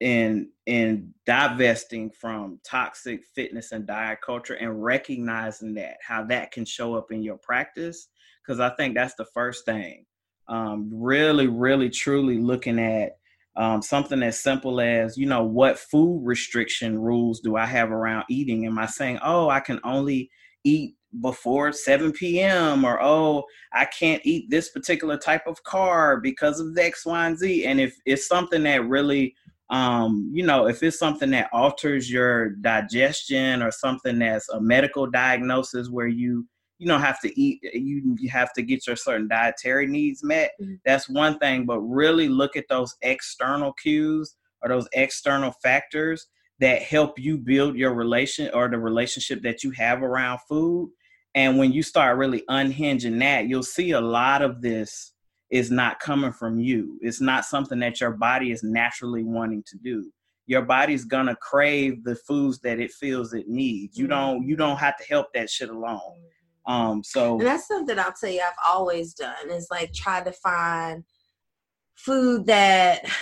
in 0.00 0.50
in 0.66 1.14
divesting 1.26 2.10
from 2.10 2.58
toxic 2.64 3.24
fitness 3.34 3.70
and 3.72 3.86
diet 3.86 4.18
culture 4.24 4.54
and 4.54 4.82
recognizing 4.82 5.74
that 5.74 5.96
how 6.06 6.24
that 6.24 6.50
can 6.50 6.64
show 6.64 6.94
up 6.96 7.12
in 7.12 7.22
your 7.22 7.38
practice 7.38 8.08
because 8.44 8.58
i 8.58 8.68
think 8.70 8.94
that's 8.94 9.14
the 9.14 9.24
first 9.32 9.64
thing. 9.64 10.04
Um, 10.48 10.90
really 10.92 11.46
really 11.46 11.88
truly 11.88 12.38
looking 12.38 12.80
at 12.80 13.12
um, 13.56 13.82
something 13.82 14.22
as 14.22 14.40
simple 14.40 14.80
as 14.80 15.16
you 15.16 15.26
know 15.26 15.42
what 15.42 15.78
food 15.78 16.20
restriction 16.24 16.98
rules 16.98 17.40
do 17.40 17.56
i 17.56 17.66
have 17.66 17.90
around 17.90 18.24
eating 18.30 18.66
am 18.66 18.78
i 18.78 18.86
saying 18.86 19.18
oh 19.22 19.48
i 19.50 19.60
can 19.60 19.78
only 19.84 20.30
eat 20.64 20.96
before 21.20 21.72
7 21.72 22.12
p.m. 22.12 22.84
or 22.84 23.02
oh, 23.02 23.44
I 23.72 23.84
can't 23.84 24.22
eat 24.24 24.48
this 24.48 24.70
particular 24.70 25.18
type 25.18 25.46
of 25.46 25.62
carb 25.62 26.22
because 26.22 26.58
of 26.58 26.76
X, 26.78 27.04
Y, 27.04 27.26
and 27.26 27.38
Z. 27.38 27.66
And 27.66 27.80
if 27.80 27.94
it's 28.06 28.26
something 28.26 28.62
that 28.62 28.88
really 28.88 29.34
um, 29.70 30.30
you 30.34 30.44
know, 30.44 30.66
if 30.66 30.82
it's 30.82 30.98
something 30.98 31.30
that 31.30 31.48
alters 31.50 32.10
your 32.10 32.50
digestion 32.56 33.62
or 33.62 33.70
something 33.70 34.18
that's 34.18 34.50
a 34.50 34.60
medical 34.60 35.06
diagnosis 35.06 35.88
where 35.88 36.08
you 36.08 36.46
you 36.82 36.88
don't 36.88 37.00
have 37.00 37.20
to 37.20 37.40
eat 37.40 37.60
you, 37.62 38.16
you 38.18 38.28
have 38.28 38.52
to 38.52 38.62
get 38.62 38.86
your 38.86 38.96
certain 38.96 39.28
dietary 39.28 39.86
needs 39.86 40.22
met 40.22 40.52
mm-hmm. 40.60 40.74
that's 40.84 41.08
one 41.08 41.38
thing 41.38 41.64
but 41.64 41.80
really 41.80 42.28
look 42.28 42.56
at 42.56 42.68
those 42.68 42.94
external 43.02 43.72
cues 43.74 44.36
or 44.62 44.68
those 44.68 44.88
external 44.92 45.52
factors 45.62 46.26
that 46.60 46.82
help 46.82 47.18
you 47.18 47.38
build 47.38 47.76
your 47.76 47.94
relation 47.94 48.50
or 48.54 48.68
the 48.68 48.78
relationship 48.78 49.42
that 49.42 49.64
you 49.64 49.70
have 49.70 50.02
around 50.02 50.38
food 50.48 50.90
and 51.34 51.58
when 51.58 51.72
you 51.72 51.82
start 51.82 52.18
really 52.18 52.42
unhinging 52.48 53.18
that, 53.20 53.48
you'll 53.48 53.62
see 53.62 53.92
a 53.92 54.00
lot 54.00 54.42
of 54.42 54.60
this 54.60 55.12
is 55.50 55.70
not 55.70 56.00
coming 56.00 56.32
from 56.32 56.58
you. 56.58 56.98
It's 57.00 57.20
not 57.20 57.44
something 57.44 57.78
that 57.80 58.00
your 58.00 58.12
body 58.12 58.52
is 58.52 58.62
naturally 58.62 59.22
wanting 59.22 59.62
to 59.66 59.78
do. 59.78 60.10
Your 60.46 60.62
body's 60.62 61.04
gonna 61.04 61.36
crave 61.36 62.04
the 62.04 62.16
foods 62.16 62.58
that 62.60 62.80
it 62.80 62.92
feels 62.92 63.32
it 63.32 63.48
needs. 63.48 63.96
You 63.96 64.06
don't 64.06 64.46
you 64.46 64.56
don't 64.56 64.78
have 64.78 64.96
to 64.98 65.04
help 65.04 65.32
that 65.34 65.48
shit 65.48 65.70
alone. 65.70 66.18
Um 66.66 67.02
so 67.02 67.38
and 67.38 67.46
that's 67.46 67.68
something 67.68 67.98
I'll 67.98 68.12
tell 68.12 68.30
you 68.30 68.40
I've 68.40 68.72
always 68.72 69.14
done 69.14 69.50
is 69.50 69.68
like 69.70 69.92
try 69.92 70.22
to 70.22 70.32
find 70.32 71.04
food 71.94 72.46
that 72.46 73.04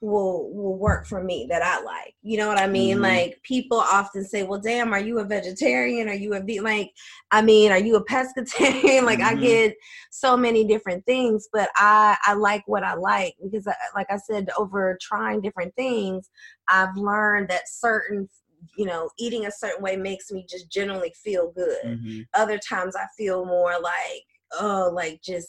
will 0.00 0.52
will 0.52 0.78
work 0.78 1.06
for 1.06 1.24
me 1.24 1.46
that 1.50 1.62
I 1.62 1.82
like. 1.82 2.14
You 2.22 2.38
know 2.38 2.46
what 2.46 2.58
I 2.58 2.68
mean? 2.68 2.96
Mm-hmm. 2.96 3.02
Like 3.02 3.40
people 3.42 3.78
often 3.78 4.24
say, 4.24 4.44
"Well, 4.44 4.60
damn, 4.60 4.92
are 4.92 5.00
you 5.00 5.18
a 5.18 5.24
vegetarian? 5.24 6.08
Are 6.08 6.14
you 6.14 6.34
a 6.34 6.40
vegan? 6.40 6.64
Like, 6.64 6.92
I 7.32 7.42
mean, 7.42 7.72
are 7.72 7.78
you 7.78 7.96
a 7.96 8.04
pescatarian?" 8.04 9.02
like, 9.04 9.18
mm-hmm. 9.18 9.38
I 9.38 9.40
get 9.40 9.74
so 10.10 10.36
many 10.36 10.64
different 10.64 11.04
things, 11.04 11.48
but 11.52 11.68
I 11.76 12.16
I 12.24 12.34
like 12.34 12.62
what 12.66 12.84
I 12.84 12.94
like 12.94 13.34
because, 13.42 13.66
I, 13.66 13.74
like 13.94 14.06
I 14.10 14.18
said, 14.18 14.48
over 14.56 14.96
trying 15.00 15.40
different 15.40 15.74
things, 15.74 16.30
I've 16.68 16.96
learned 16.96 17.48
that 17.48 17.68
certain 17.68 18.28
you 18.76 18.86
know 18.86 19.10
eating 19.18 19.46
a 19.46 19.52
certain 19.52 19.82
way 19.82 19.96
makes 19.96 20.30
me 20.30 20.46
just 20.48 20.70
generally 20.70 21.12
feel 21.22 21.52
good. 21.54 21.84
Mm-hmm. 21.84 22.20
Other 22.34 22.58
times, 22.58 22.96
I 22.96 23.06
feel 23.16 23.44
more 23.44 23.74
like 23.80 24.24
oh, 24.58 24.90
like 24.92 25.20
just 25.22 25.48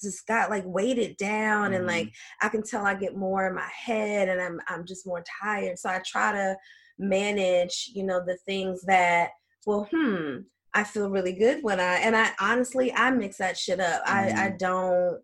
just 0.00 0.26
got 0.26 0.50
like 0.50 0.64
weighted 0.66 1.16
down 1.16 1.66
mm-hmm. 1.66 1.74
and 1.74 1.86
like 1.86 2.06
mm-hmm. 2.06 2.46
I 2.46 2.48
can 2.48 2.62
tell 2.62 2.84
I 2.84 2.94
get 2.94 3.16
more 3.16 3.46
in 3.46 3.54
my 3.54 3.68
head 3.72 4.28
and 4.28 4.40
I'm 4.40 4.60
I'm 4.68 4.84
just 4.84 5.06
more 5.06 5.22
tired. 5.42 5.78
So 5.78 5.88
I 5.88 6.02
try 6.04 6.32
to 6.32 6.56
manage, 6.98 7.90
you 7.94 8.04
know, 8.04 8.22
the 8.24 8.36
things 8.44 8.82
that 8.82 9.30
well, 9.64 9.88
hmm, 9.92 10.38
I 10.74 10.84
feel 10.84 11.08
really 11.08 11.32
good 11.32 11.62
when 11.62 11.78
I 11.78 11.96
and 11.96 12.16
I 12.16 12.30
honestly 12.40 12.92
I 12.92 13.10
mix 13.10 13.38
that 13.38 13.56
shit 13.56 13.80
up. 13.80 14.04
Mm-hmm. 14.04 14.16
I 14.16 14.44
I 14.44 14.48
mm-hmm. 14.48 14.56
don't 14.58 15.20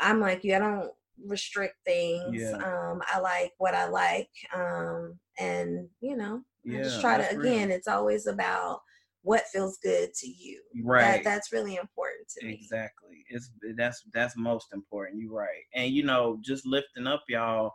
I'm 0.00 0.20
like 0.20 0.44
you, 0.44 0.54
I 0.56 0.58
don't 0.58 0.90
restrict 1.26 1.76
things. 1.86 2.40
Yeah. 2.40 2.56
Um 2.56 3.00
I 3.06 3.20
like 3.20 3.52
what 3.58 3.74
I 3.74 3.88
like. 3.88 4.30
Um 4.54 5.18
and 5.38 5.88
you 6.00 6.16
know, 6.16 6.42
yeah, 6.64 6.80
I 6.80 6.82
just 6.82 7.00
try 7.00 7.18
to 7.18 7.38
again, 7.38 7.68
real. 7.68 7.76
it's 7.76 7.88
always 7.88 8.26
about 8.26 8.80
what 9.22 9.46
feels 9.52 9.78
good 9.78 10.14
to 10.14 10.26
you. 10.26 10.60
Right. 10.82 11.22
That, 11.22 11.24
that's 11.24 11.52
really 11.52 11.76
important 11.76 12.28
to 12.38 12.46
me. 12.46 12.54
Exactly. 12.54 13.24
It's 13.28 13.50
that's 13.76 14.02
that's 14.14 14.36
most 14.36 14.68
important. 14.72 15.20
You're 15.20 15.32
right. 15.32 15.64
And 15.74 15.92
you 15.92 16.04
know, 16.04 16.38
just 16.42 16.66
lifting 16.66 17.06
up 17.06 17.24
y'all. 17.28 17.72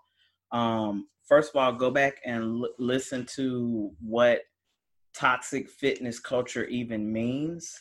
Um, 0.52 1.08
first 1.28 1.52
of 1.52 1.62
all, 1.62 1.74
go 1.74 1.92
back 1.92 2.16
and 2.26 2.64
l- 2.64 2.70
listen 2.80 3.26
to 3.36 3.92
what 4.00 4.42
toxic 5.16 5.70
fitness 5.70 6.20
culture 6.20 6.66
even 6.66 7.12
means, 7.12 7.80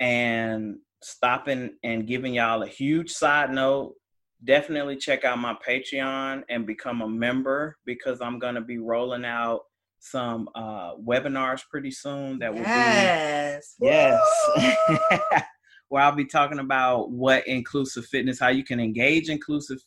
and 0.00 0.76
stopping 1.02 1.76
and 1.82 2.06
giving 2.06 2.34
y'all 2.34 2.62
a 2.62 2.68
huge 2.68 3.10
side 3.10 3.50
note. 3.50 3.94
Definitely 4.42 4.96
check 4.96 5.24
out 5.24 5.38
my 5.38 5.56
Patreon 5.66 6.42
and 6.48 6.66
become 6.66 7.02
a 7.02 7.08
member 7.08 7.76
because 7.84 8.20
I'm 8.20 8.38
gonna 8.38 8.60
be 8.60 8.78
rolling 8.78 9.24
out 9.24 9.60
some 10.00 10.48
uh, 10.54 10.94
webinars 10.96 11.62
pretty 11.70 11.90
soon 11.90 12.38
that 12.38 12.52
will 12.52 12.60
yes. 12.60 13.74
be 13.80 13.86
yes 13.86 14.20
yes, 14.58 15.44
where 15.88 16.02
I'll 16.02 16.12
be 16.14 16.24
talking 16.24 16.58
about 16.58 17.10
what 17.10 17.46
inclusive 17.46 18.04
fitness, 18.06 18.40
how 18.40 18.48
you 18.48 18.64
can 18.64 18.80
engage 18.80 19.28
inclusive 19.28 19.78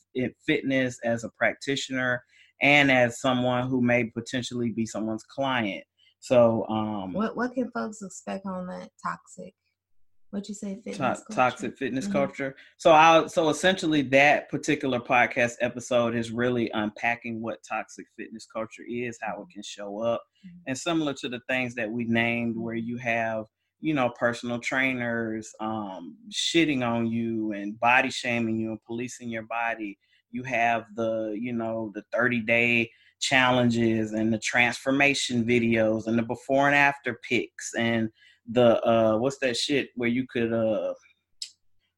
fitness 0.45 0.99
as 1.03 1.23
a 1.23 1.29
practitioner 1.37 2.23
and 2.61 2.91
as 2.91 3.21
someone 3.21 3.67
who 3.67 3.81
may 3.81 4.05
potentially 4.05 4.71
be 4.71 4.85
someone's 4.85 5.23
client. 5.23 5.83
So, 6.19 6.65
um, 6.67 7.13
what 7.13 7.37
what 7.37 7.53
can 7.53 7.69
folks 7.71 8.01
expect 8.01 8.45
on 8.45 8.67
that 8.67 8.89
toxic 9.03 9.53
what 10.31 10.49
you 10.49 10.55
say? 10.55 10.79
Fitness 10.83 11.21
to- 11.21 11.35
toxic 11.35 11.77
fitness 11.77 12.05
mm-hmm. 12.05 12.13
culture. 12.13 12.55
So 12.77 12.91
i 12.91 13.25
so 13.27 13.49
essentially 13.49 14.01
that 14.03 14.49
particular 14.49 14.99
podcast 14.99 15.53
episode 15.61 16.15
is 16.15 16.31
really 16.31 16.69
unpacking 16.73 17.41
what 17.41 17.59
toxic 17.67 18.05
fitness 18.17 18.45
culture 18.51 18.83
is 18.87 19.17
how 19.21 19.41
it 19.41 19.53
can 19.53 19.63
show 19.63 20.01
up 20.01 20.21
mm-hmm. 20.45 20.57
and 20.67 20.77
similar 20.77 21.13
to 21.13 21.29
the 21.29 21.39
things 21.47 21.75
that 21.75 21.89
we 21.89 22.05
named 22.05 22.57
where 22.57 22.75
you 22.75 22.97
have 22.97 23.45
you 23.79 23.93
know 23.93 24.09
personal 24.19 24.59
trainers 24.59 25.51
um 25.59 26.17
shitting 26.31 26.85
on 26.85 27.07
you 27.07 27.53
and 27.53 27.79
body 27.79 28.09
shaming 28.09 28.57
you 28.57 28.71
and 28.71 28.83
policing 28.85 29.29
your 29.29 29.43
body. 29.43 29.97
You 30.31 30.43
have 30.43 30.85
the 30.95 31.37
you 31.39 31.53
know 31.53 31.91
the 31.95 32.03
30 32.13 32.41
day 32.41 32.89
challenges 33.19 34.11
and 34.11 34.31
the 34.31 34.39
transformation 34.39 35.43
videos 35.43 36.05
and 36.05 36.19
the 36.19 36.23
before 36.23 36.67
and 36.67 36.75
after 36.75 37.19
pics 37.27 37.71
and 37.77 38.09
the 38.51 38.81
uh 38.87 39.17
what's 39.17 39.37
that 39.39 39.57
shit 39.57 39.89
where 39.95 40.09
you 40.09 40.25
could 40.27 40.53
uh 40.53 40.93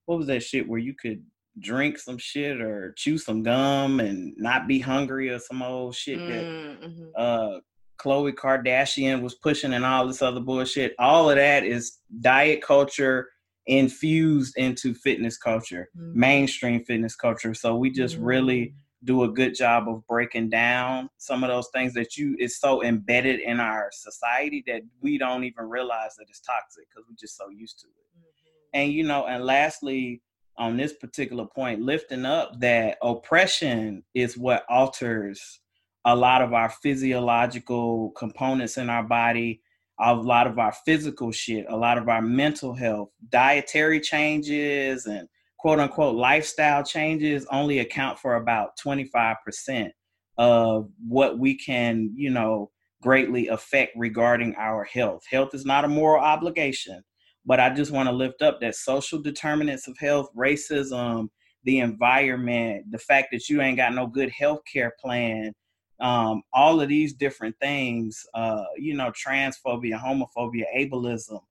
what 0.06 0.18
was 0.18 0.28
that 0.28 0.42
shit 0.42 0.68
where 0.68 0.80
you 0.80 0.94
could 1.00 1.24
drink 1.60 1.98
some 1.98 2.18
shit 2.18 2.62
or 2.62 2.94
chew 2.98 3.18
some 3.18 3.44
gum 3.44 4.00
and 4.00 4.34
not 4.38 4.68
be 4.68 4.80
hungry 4.80 5.30
or 5.30 5.40
some 5.40 5.62
old 5.62 5.94
shit 5.94 6.18
that 6.20 6.46
mm-hmm. 6.46 7.06
uh 7.16 7.60
Khloe 8.00 8.34
Kardashian 8.34 9.22
was 9.22 9.36
pushing 9.36 9.74
and 9.74 9.86
all 9.86 10.08
this 10.08 10.22
other 10.22 10.40
bullshit. 10.40 10.96
All 10.98 11.30
of 11.30 11.36
that 11.36 11.66
is 11.66 11.98
diet 12.22 12.62
culture 12.62 13.30
infused 13.68 14.58
into 14.58 14.94
fitness 14.94 15.38
culture, 15.38 15.90
mm-hmm. 15.98 16.20
mainstream 16.20 16.84
fitness 16.86 17.16
culture. 17.16 17.54
So 17.54 17.76
we 17.76 17.92
just 17.92 18.16
mm-hmm. 18.16 18.24
really 18.24 18.74
do 19.04 19.24
a 19.24 19.30
good 19.30 19.56
job 19.56 19.88
of 19.88 20.06
breaking 20.08 20.50
down 20.50 21.10
some 21.18 21.44
of 21.44 21.50
those 21.50 21.70
things 21.74 21.94
that 21.94 22.18
you 22.18 22.36
is 22.40 22.60
so 22.60 22.84
embedded 22.84 23.40
in 23.40 23.60
our 23.60 23.90
society 23.94 24.64
that 24.68 24.82
we 25.02 25.18
don't 25.18 25.44
even 25.44 25.70
realize 25.70 26.16
that 26.18 26.26
it's 26.30 26.42
toxic 26.42 26.86
because 26.90 27.08
we're 27.08 27.16
just 27.18 27.38
so 27.38 27.50
used 27.50 27.80
to 27.80 27.88
it. 27.88 28.18
Mm-hmm. 28.18 28.82
And 28.82 28.94
you 28.94 29.04
know, 29.04 29.26
and 29.26 29.46
lastly, 29.46 30.22
on 30.58 30.76
this 30.76 30.94
particular 30.94 31.46
point, 31.46 31.82
lifting 31.82 32.26
up 32.26 32.60
that 32.60 32.98
oppression 33.02 34.04
is 34.14 34.38
what 34.38 34.66
alters 34.70 35.62
a 36.06 36.16
lot 36.16 36.42
of 36.42 36.54
our 36.54 36.70
physiological 36.70 38.12
components 38.12 38.78
in 38.78 38.90
our 38.90 39.04
body, 39.04 39.62
a 40.00 40.14
lot 40.14 40.48
of 40.48 40.58
our 40.60 40.74
physical 40.86 41.32
shit, 41.32 41.66
a 41.70 41.76
lot 41.76 41.98
of 41.98 42.10
our 42.10 42.22
mental 42.22 42.74
health, 42.74 43.10
dietary 43.30 44.00
changes, 44.00 45.06
and 45.06 45.28
quote 45.60 45.80
unquote 45.80 46.16
lifestyle 46.16 46.84
changes 46.84 47.46
only 47.52 47.80
account 47.80 48.18
for 48.18 48.36
about 48.36 48.72
25% 48.84 49.92
of 50.38 50.90
what 51.06 51.38
we 51.38 51.56
can, 51.56 52.12
you 52.16 52.30
know, 52.30 52.72
greatly 53.02 53.48
affect 53.48 53.94
regarding 53.96 54.56
our 54.56 54.84
health. 54.86 55.22
Health 55.30 55.54
is 55.54 55.66
not 55.66 55.86
a 55.86 55.90
moral 55.90 56.24
obligation, 56.24 57.02
but 57.46 57.60
I 57.60 57.70
just 57.70 57.92
want 57.92 58.08
to 58.08 58.14
lift 58.14 58.42
up 58.42 58.60
that 58.62 58.76
social 58.76 59.22
determinants 59.22 59.88
of 59.88 59.98
health, 59.98 60.30
racism, 60.36 61.28
the 61.64 61.80
environment, 61.80 62.86
the 62.92 62.98
fact 62.98 63.30
that 63.32 63.50
you 63.50 63.62
ain't 63.62 63.78
got 63.78 63.94
no 63.94 64.08
good 64.08 64.30
health 64.30 64.62
care 64.72 64.94
plan, 65.02 65.54
um, 66.00 66.42
all 66.54 66.80
of 66.80 66.88
these 66.88 67.14
different 67.14 67.56
things, 67.62 68.26
uh, 68.34 68.64
you 68.78 68.94
know, 68.94 69.12
transphobia, 69.12 70.00
homophobia, 70.00 70.64
ableism, 70.78 71.42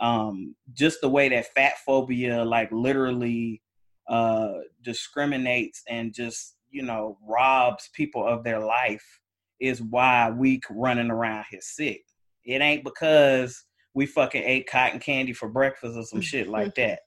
um, 0.00 0.54
just 0.72 1.00
the 1.00 1.08
way 1.08 1.28
that 1.28 1.52
fat 1.54 1.74
phobia, 1.84 2.44
like 2.44 2.70
literally 2.72 3.62
uh, 4.08 4.52
discriminates 4.82 5.82
and 5.88 6.14
just, 6.14 6.56
you 6.70 6.82
know, 6.82 7.18
robs 7.26 7.88
people 7.94 8.26
of 8.26 8.44
their 8.44 8.60
life 8.60 9.20
is 9.60 9.80
why 9.82 10.30
we 10.30 10.60
running 10.70 11.10
around 11.10 11.44
here 11.50 11.60
sick. 11.62 12.02
It 12.44 12.60
ain't 12.60 12.84
because 12.84 13.64
we 13.94 14.06
fucking 14.06 14.42
ate 14.42 14.68
cotton 14.68 15.00
candy 15.00 15.32
for 15.32 15.48
breakfast 15.48 15.96
or 15.96 16.04
some 16.04 16.20
shit 16.20 16.48
like 16.48 16.74
that. 16.76 17.00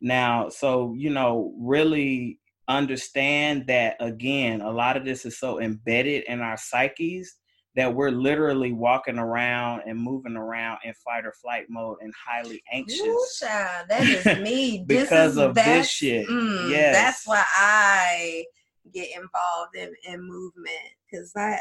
Now, 0.00 0.48
so, 0.48 0.92
you 0.96 1.10
know, 1.10 1.54
really 1.58 2.40
understand 2.68 3.66
that 3.68 3.96
again, 4.00 4.60
a 4.60 4.70
lot 4.70 4.96
of 4.96 5.04
this 5.04 5.24
is 5.24 5.38
so 5.38 5.60
embedded 5.60 6.24
in 6.24 6.40
our 6.40 6.56
psyches 6.56 7.36
that 7.76 7.92
we're 7.92 8.10
literally 8.10 8.72
walking 8.72 9.18
around 9.18 9.82
and 9.86 9.98
moving 9.98 10.36
around 10.36 10.78
in 10.84 10.94
fight 10.94 11.26
or 11.26 11.32
flight 11.32 11.66
mode 11.68 11.98
and 12.00 12.12
highly 12.14 12.62
anxious. 12.72 13.00
Ooh, 13.00 13.26
child, 13.40 13.86
that 13.88 14.02
is 14.02 14.24
me. 14.42 14.84
because 14.86 15.36
of 15.36 15.54
this 15.54 15.88
shit. 15.88 16.28
Mm, 16.28 16.70
yes. 16.70 16.94
That's 16.94 17.26
why 17.26 17.44
I 17.56 18.44
get 18.92 19.08
involved 19.08 19.76
in, 19.76 19.92
in 20.06 20.22
movement. 20.22 20.70
Cause 21.12 21.32
I 21.36 21.58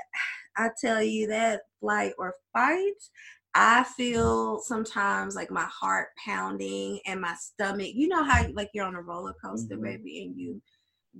I 0.58 0.70
tell 0.80 1.02
you 1.02 1.28
that 1.28 1.62
flight 1.80 2.14
or 2.18 2.36
fight, 2.54 2.94
I 3.56 3.84
feel 3.84 4.60
sometimes 4.60 5.36
like 5.36 5.52
my 5.52 5.66
heart 5.66 6.10
pounding 6.24 7.00
and 7.06 7.22
my 7.22 7.36
stomach. 7.36 7.92
You 7.94 8.08
know 8.08 8.24
how 8.24 8.46
like 8.54 8.70
you're 8.74 8.86
on 8.86 8.96
a 8.96 9.02
roller 9.02 9.34
coaster, 9.44 9.76
mm-hmm. 9.76 9.84
baby, 9.84 10.24
and 10.24 10.40
you 10.40 10.62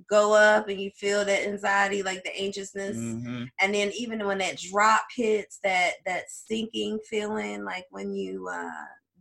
go 0.08 0.34
up 0.34 0.68
and 0.68 0.80
you 0.80 0.90
feel 0.90 1.24
that 1.24 1.46
anxiety 1.46 2.02
like 2.02 2.22
the 2.24 2.36
anxiousness 2.36 2.96
mm-hmm. 2.96 3.44
and 3.60 3.74
then 3.74 3.92
even 3.96 4.24
when 4.26 4.38
that 4.38 4.58
drop 4.58 5.02
hits 5.14 5.58
that 5.62 5.92
that 6.04 6.24
sinking 6.28 6.98
feeling 7.08 7.64
like 7.64 7.86
when 7.90 8.12
you 8.12 8.48
uh 8.48 8.70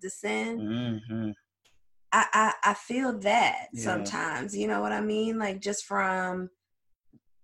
descend 0.01 0.59
mm-hmm. 0.59 1.29
I, 2.11 2.25
I 2.33 2.53
i 2.71 2.73
feel 2.73 3.17
that 3.19 3.67
yeah. 3.73 3.83
sometimes 3.83 4.57
you 4.57 4.67
know 4.67 4.81
what 4.81 4.91
i 4.91 5.01
mean 5.01 5.37
like 5.37 5.61
just 5.61 5.85
from 5.85 6.49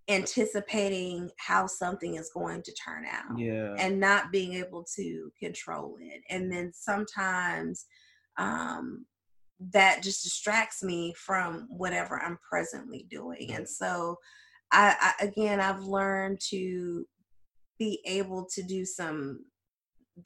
anticipating 0.10 1.30
how 1.38 1.68
something 1.68 2.16
is 2.16 2.32
going 2.34 2.64
to 2.64 2.74
turn 2.74 3.06
out 3.06 3.38
yeah 3.38 3.76
and 3.78 4.00
not 4.00 4.32
being 4.32 4.54
able 4.56 4.84
to 4.96 5.32
control 5.40 5.98
it 6.00 6.22
and 6.32 6.52
then 6.52 6.72
sometimes 6.74 7.86
um 8.38 9.06
that 9.72 10.02
just 10.02 10.24
distracts 10.24 10.82
me 10.84 11.14
from 11.18 11.68
whatever 11.70 12.22
I'm 12.22 12.38
presently 12.50 13.06
doing. 13.10 13.54
And 13.54 13.68
so, 13.68 14.18
I, 14.72 15.14
I, 15.20 15.26
again, 15.26 15.60
I've 15.60 15.82
learned 15.82 16.40
to 16.50 17.06
be 17.78 18.00
able 18.06 18.46
to 18.54 18.62
do 18.62 18.86
some 18.86 19.46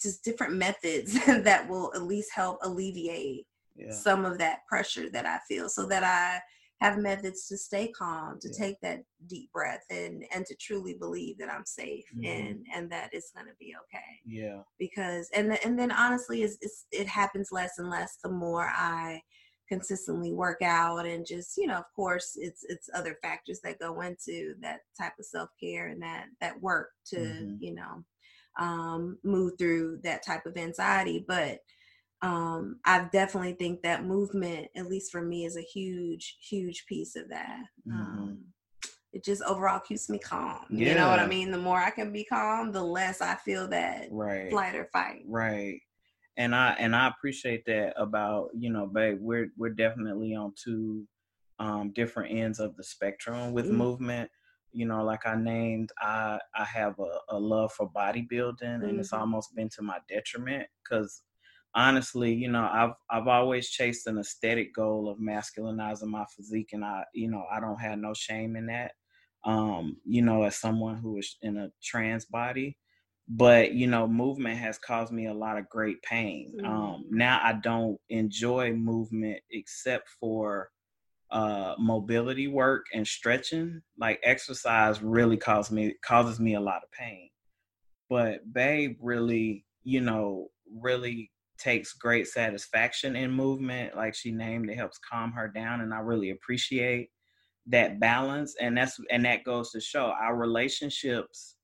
just 0.01 0.23
different 0.23 0.55
methods 0.55 1.13
that 1.25 1.67
will 1.69 1.91
at 1.95 2.03
least 2.03 2.31
help 2.33 2.57
alleviate 2.61 3.45
yeah. 3.75 3.91
some 3.91 4.25
of 4.25 4.37
that 4.39 4.59
pressure 4.67 5.09
that 5.11 5.25
I 5.25 5.39
feel, 5.47 5.69
so 5.69 5.85
that 5.87 6.03
I 6.03 6.41
have 6.83 6.97
methods 6.97 7.47
to 7.47 7.57
stay 7.57 7.87
calm, 7.87 8.39
to 8.41 8.49
yeah. 8.49 8.65
take 8.65 8.81
that 8.81 9.03
deep 9.27 9.51
breath, 9.53 9.85
and 9.89 10.25
and 10.33 10.45
to 10.45 10.55
truly 10.55 10.95
believe 10.95 11.37
that 11.37 11.49
I'm 11.49 11.65
safe 11.65 12.05
mm-hmm. 12.15 12.25
and 12.25 12.65
and 12.75 12.91
that 12.91 13.09
it's 13.13 13.31
gonna 13.35 13.51
be 13.59 13.73
okay. 13.83 14.19
Yeah. 14.25 14.61
Because 14.77 15.29
and 15.33 15.57
and 15.63 15.79
then 15.79 15.91
honestly, 15.91 16.43
it's, 16.43 16.57
it's 16.61 16.85
it 16.91 17.07
happens 17.07 17.49
less 17.51 17.79
and 17.79 17.89
less 17.89 18.17
the 18.21 18.29
more 18.29 18.69
I 18.75 19.21
consistently 19.69 20.33
work 20.33 20.61
out 20.61 21.05
and 21.05 21.25
just 21.25 21.55
you 21.57 21.65
know 21.65 21.77
of 21.77 21.85
course 21.95 22.33
it's 22.35 22.65
it's 22.67 22.89
other 22.93 23.17
factors 23.21 23.61
that 23.63 23.79
go 23.79 24.01
into 24.01 24.53
that 24.61 24.81
type 24.99 25.13
of 25.17 25.25
self-care 25.25 25.87
and 25.87 26.01
that 26.01 26.25
that 26.41 26.61
work 26.61 26.89
to 27.05 27.15
mm-hmm. 27.15 27.55
you 27.61 27.73
know 27.73 28.03
um 28.59 29.17
move 29.23 29.53
through 29.57 29.97
that 30.03 30.23
type 30.23 30.45
of 30.45 30.57
anxiety 30.57 31.23
but 31.27 31.59
um, 32.23 32.79
I 32.85 33.09
definitely 33.11 33.53
think 33.53 33.81
that 33.81 34.05
movement, 34.05 34.69
at 34.77 34.87
least 34.87 35.11
for 35.11 35.21
me, 35.21 35.43
is 35.43 35.57
a 35.57 35.61
huge, 35.61 36.37
huge 36.39 36.85
piece 36.87 37.17
of 37.17 37.29
that. 37.29 37.63
Mm-hmm. 37.85 37.99
Um, 37.99 38.39
it 39.11 39.25
just 39.25 39.43
overall 39.43 39.81
keeps 39.81 40.09
me 40.09 40.19
calm. 40.19 40.65
Yeah. 40.69 40.89
You 40.89 40.95
know 40.95 41.09
what 41.09 41.19
I 41.19 41.27
mean? 41.27 41.51
The 41.51 41.57
more 41.57 41.77
I 41.77 41.89
can 41.89 42.13
be 42.13 42.23
calm, 42.23 42.71
the 42.71 42.81
less 42.81 43.21
I 43.21 43.35
feel 43.35 43.67
that 43.67 44.07
right. 44.09 44.49
flight 44.49 44.73
or 44.73 44.85
fight. 44.93 45.23
Right. 45.27 45.81
And 46.37 46.55
I 46.55 46.75
and 46.79 46.95
I 46.95 47.09
appreciate 47.09 47.65
that 47.65 47.93
about 47.97 48.49
you 48.57 48.71
know, 48.71 48.87
babe. 48.87 49.17
We're 49.19 49.49
we're 49.57 49.69
definitely 49.69 50.33
on 50.33 50.53
two 50.55 51.05
um, 51.59 51.91
different 51.93 52.35
ends 52.35 52.59
of 52.59 52.75
the 52.77 52.83
spectrum 52.83 53.51
with 53.51 53.65
mm-hmm. 53.65 53.77
movement 53.77 54.29
you 54.75 54.87
know 54.87 55.03
like 55.03 55.23
i 55.27 55.35
named 55.35 55.91
i 56.01 56.39
i 56.55 56.63
have 56.63 56.97
a, 56.97 57.35
a 57.35 57.37
love 57.37 57.71
for 57.71 57.87
bodybuilding 57.91 58.63
and 58.63 58.83
mm-hmm. 58.83 58.99
it's 58.99 59.13
almost 59.13 59.55
been 59.55 59.69
to 59.69 59.83
my 59.83 59.99
detriment 60.09 60.65
because 60.83 61.21
honestly, 61.75 62.33
you 62.33 62.49
know, 62.49 62.69
I've 62.71 62.93
I've 63.09 63.27
always 63.27 63.69
chased 63.69 64.07
an 64.07 64.19
aesthetic 64.19 64.73
goal 64.73 65.09
of 65.09 65.17
masculinizing 65.17 66.07
my 66.07 66.25
physique, 66.35 66.69
and 66.73 66.83
I, 66.83 67.03
you 67.13 67.29
know, 67.29 67.45
I 67.51 67.59
don't 67.59 67.79
have 67.79 67.99
no 67.99 68.13
shame 68.13 68.55
in 68.55 68.67
that. 68.67 68.93
Um, 69.45 69.97
you 70.05 70.21
know, 70.21 70.43
as 70.43 70.55
someone 70.55 70.97
who 70.97 71.17
is 71.17 71.37
in 71.41 71.57
a 71.57 71.69
trans 71.83 72.25
body, 72.25 72.77
but 73.27 73.73
you 73.73 73.87
know, 73.87 74.07
movement 74.07 74.59
has 74.59 74.77
caused 74.77 75.11
me 75.11 75.27
a 75.27 75.33
lot 75.33 75.57
of 75.57 75.69
great 75.69 76.01
pain. 76.01 76.53
Um, 76.59 76.65
mm-hmm. 76.65 76.75
Um, 76.75 77.05
now 77.11 77.39
I 77.43 77.53
don't 77.53 77.97
enjoy 78.09 78.73
movement 78.73 79.39
except 79.51 80.09
for 80.19 80.69
uh, 81.31 81.73
mobility 81.79 82.47
work 82.47 82.85
and 82.93 83.07
stretching. 83.07 83.81
Like 83.97 84.19
exercise 84.23 85.01
really 85.01 85.37
causes 85.37 85.71
me 85.71 85.95
causes 86.05 86.39
me 86.39 86.55
a 86.55 86.61
lot 86.61 86.83
of 86.83 86.91
pain. 86.91 87.29
But 88.09 88.41
babe 88.53 88.97
really, 89.01 89.65
you 89.83 90.01
know, 90.01 90.49
really 90.79 91.31
takes 91.63 91.93
great 91.93 92.27
satisfaction 92.27 93.15
in 93.15 93.31
movement 93.31 93.95
like 93.95 94.13
she 94.13 94.31
named 94.31 94.69
it 94.69 94.75
helps 94.75 94.99
calm 94.99 95.31
her 95.31 95.47
down 95.47 95.81
and 95.81 95.93
i 95.93 95.99
really 95.99 96.31
appreciate 96.31 97.09
that 97.67 97.99
balance 97.99 98.55
and 98.59 98.77
that's 98.77 98.99
and 99.09 99.23
that 99.25 99.43
goes 99.43 99.71
to 99.71 99.79
show 99.79 100.13
our 100.19 100.35
relationships 100.35 101.55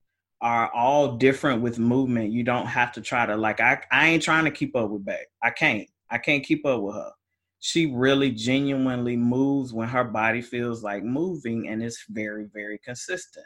are 0.41 0.73
all 0.73 1.17
different 1.17 1.62
with 1.62 1.79
movement. 1.79 2.31
You 2.31 2.43
don't 2.43 2.67
have 2.67 2.91
to 2.93 3.01
try 3.01 3.25
to 3.25 3.35
like 3.35 3.59
i, 3.59 3.81
I 3.91 4.07
ain't 4.07 4.23
trying 4.23 4.45
to 4.45 4.51
keep 4.51 4.75
up 4.75 4.89
with 4.89 5.05
Beck. 5.05 5.27
i 5.43 5.49
can't. 5.49 5.88
I 6.12 6.17
can't 6.17 6.43
keep 6.43 6.65
up 6.65 6.81
with 6.81 6.95
her. 6.95 7.12
She 7.59 7.93
really 7.93 8.31
genuinely 8.31 9.15
moves 9.15 9.73
when 9.73 9.88
her 9.89 10.03
body 10.03 10.41
feels 10.41 10.81
like 10.81 11.03
moving 11.03 11.67
and 11.67 11.83
it's 11.83 12.05
very 12.09 12.47
very 12.53 12.79
consistent. 12.83 13.45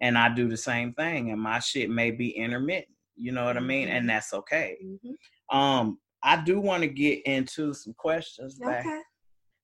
And 0.00 0.18
i 0.18 0.28
do 0.28 0.48
the 0.48 0.56
same 0.56 0.92
thing 0.94 1.30
and 1.30 1.40
my 1.40 1.60
shit 1.60 1.90
may 1.90 2.10
be 2.10 2.30
intermittent. 2.30 2.96
You 3.14 3.32
know 3.32 3.44
what 3.44 3.56
i 3.56 3.60
mean? 3.60 3.88
And 3.88 4.00
mm-hmm. 4.00 4.08
that's 4.08 4.34
okay. 4.34 4.76
Mm-hmm. 4.84 5.12
Um, 5.50 5.98
I 6.22 6.42
do 6.42 6.60
want 6.60 6.82
to 6.82 6.88
get 6.88 7.24
into 7.26 7.72
some 7.72 7.94
questions. 7.94 8.58
Okay. 8.62 8.82
Back. 8.82 9.02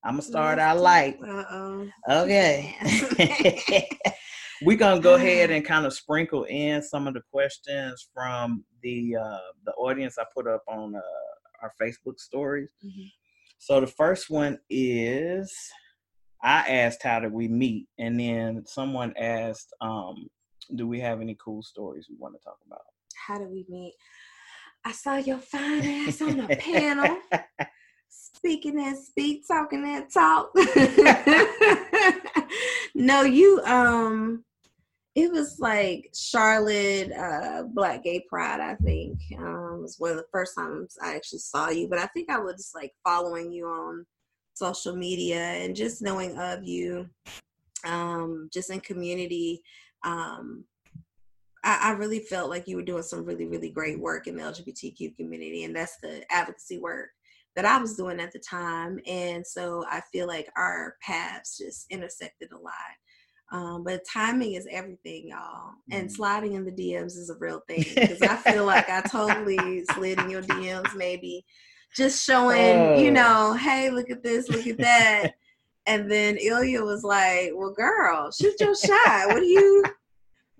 I'm 0.05 0.13
gonna 0.13 0.21
start 0.21 0.59
out 0.59 0.79
light. 0.79 1.17
Uh-oh. 1.25 1.87
Okay. 2.09 2.75
We're 4.61 4.77
gonna 4.77 5.01
go 5.01 5.15
ahead 5.15 5.49
and 5.49 5.65
kind 5.65 5.85
of 5.85 5.93
sprinkle 5.93 6.43
in 6.43 6.81
some 6.81 7.07
of 7.07 7.13
the 7.13 7.21
questions 7.31 8.09
from 8.13 8.63
the 8.81 9.15
uh, 9.15 9.37
the 9.65 9.71
audience 9.73 10.17
I 10.17 10.25
put 10.35 10.47
up 10.47 10.63
on 10.67 10.95
uh, 10.95 11.01
our 11.61 11.71
Facebook 11.81 12.19
stories. 12.19 12.71
Mm-hmm. 12.85 13.07
So 13.57 13.79
the 13.79 13.87
first 13.87 14.29
one 14.29 14.59
is 14.69 15.53
I 16.43 16.67
asked 16.67 17.03
how 17.03 17.21
did 17.21 17.31
we 17.31 17.47
meet, 17.47 17.87
and 17.97 18.19
then 18.19 18.63
someone 18.65 19.13
asked, 19.17 19.73
um, 19.79 20.27
do 20.75 20.85
we 20.85 20.99
have 20.99 21.21
any 21.21 21.37
cool 21.43 21.63
stories 21.63 22.07
we 22.09 22.17
want 22.17 22.35
to 22.35 22.43
talk 22.43 22.57
about? 22.67 22.81
How 23.25 23.37
did 23.37 23.49
we 23.49 23.65
meet? 23.69 23.93
I 24.85 24.91
saw 24.91 25.15
your 25.15 25.37
fine 25.37 25.85
ass 25.85 26.21
on 26.21 26.37
the 26.37 26.55
panel, 26.57 27.17
speaking 28.09 28.75
that 28.75 28.97
speak, 28.97 29.47
talking 29.47 29.83
that 29.83 30.11
talk. 30.11 30.51
no, 32.95 33.21
you 33.21 33.61
um 33.65 34.43
it 35.15 35.31
was 35.31 35.59
like 35.59 36.09
Charlotte 36.13 37.11
uh 37.11 37.63
Black 37.63 38.03
Gay 38.03 38.25
Pride, 38.27 38.59
I 38.59 38.75
think. 38.75 39.19
Um 39.37 39.63
was 39.83 39.99
one 39.99 40.11
of 40.11 40.17
the 40.17 40.25
first 40.31 40.55
times 40.57 40.97
I 41.01 41.15
actually 41.15 41.39
saw 41.39 41.69
you. 41.69 41.87
But 41.87 41.99
I 41.99 42.07
think 42.07 42.29
I 42.29 42.39
was 42.39 42.55
just 42.55 42.75
like 42.75 42.91
following 43.03 43.51
you 43.51 43.67
on 43.67 44.05
social 44.55 44.95
media 44.95 45.39
and 45.39 45.75
just 45.75 46.01
knowing 46.01 46.37
of 46.37 46.63
you, 46.63 47.09
um, 47.85 48.49
just 48.51 48.69
in 48.69 48.79
community. 48.79 49.61
Um, 50.03 50.65
I, 51.63 51.79
I 51.81 51.91
really 51.91 52.19
felt 52.19 52.49
like 52.49 52.67
you 52.67 52.75
were 52.75 52.83
doing 52.83 53.03
some 53.03 53.25
really, 53.25 53.45
really 53.45 53.69
great 53.69 53.99
work 53.99 54.27
in 54.27 54.35
the 54.35 54.43
LGBTQ 54.43 55.15
community, 55.15 55.63
and 55.63 55.75
that's 55.75 55.97
the 56.01 56.23
advocacy 56.31 56.79
work 56.79 57.09
that 57.55 57.65
I 57.65 57.77
was 57.77 57.95
doing 57.95 58.19
at 58.19 58.31
the 58.31 58.39
time. 58.39 58.99
And 59.07 59.45
so 59.45 59.85
I 59.89 60.01
feel 60.11 60.27
like 60.27 60.49
our 60.57 60.95
paths 61.01 61.57
just 61.57 61.85
intersected 61.91 62.51
a 62.51 62.57
lot. 62.57 62.73
Um, 63.51 63.83
but 63.83 64.01
timing 64.11 64.53
is 64.53 64.67
everything, 64.71 65.29
y'all. 65.29 65.73
And 65.91 66.09
mm. 66.09 66.11
sliding 66.11 66.53
in 66.53 66.65
the 66.65 66.71
DMs 66.71 67.17
is 67.17 67.29
a 67.29 67.37
real 67.37 67.61
thing 67.67 67.85
because 67.93 68.21
I 68.23 68.35
feel 68.35 68.65
like 68.65 68.89
I 68.89 69.01
totally 69.07 69.85
slid 69.93 70.19
in 70.19 70.29
your 70.29 70.41
DMs, 70.41 70.95
maybe 70.95 71.45
just 71.95 72.25
showing, 72.25 72.79
oh. 72.79 72.97
you 72.97 73.11
know, 73.11 73.53
hey, 73.53 73.91
look 73.91 74.09
at 74.09 74.23
this, 74.23 74.49
look 74.49 74.65
at 74.65 74.79
that. 74.79 75.33
and 75.85 76.09
then 76.09 76.37
Ilya 76.37 76.83
was 76.83 77.03
like, 77.03 77.51
"Well, 77.53 77.73
girl, 77.73 78.31
shoot 78.31 78.59
your 78.59 78.75
shot. 78.75 79.27
What 79.27 79.37
are 79.37 79.43
you, 79.43 79.83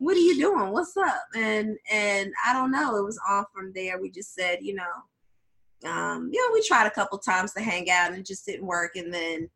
what 0.03 0.17
are 0.17 0.21
you 0.21 0.37
doing? 0.37 0.71
What's 0.71 0.97
up?" 0.97 1.23
And 1.35 1.77
and 1.91 2.33
I 2.45 2.53
don't 2.53 2.71
know. 2.71 2.97
It 2.97 3.03
was 3.03 3.19
on 3.29 3.45
from 3.53 3.71
there. 3.73 3.99
We 3.99 4.09
just 4.09 4.33
said, 4.33 4.59
you 4.61 4.75
know, 4.75 5.89
um, 5.89 6.29
you 6.31 6.39
know, 6.39 6.53
we 6.53 6.65
tried 6.65 6.87
a 6.87 6.91
couple 6.91 7.17
times 7.17 7.53
to 7.53 7.61
hang 7.61 7.89
out 7.89 8.11
and 8.11 8.19
it 8.19 8.25
just 8.25 8.45
didn't 8.45 8.65
work. 8.65 8.95
And 8.95 9.13
then 9.13 9.49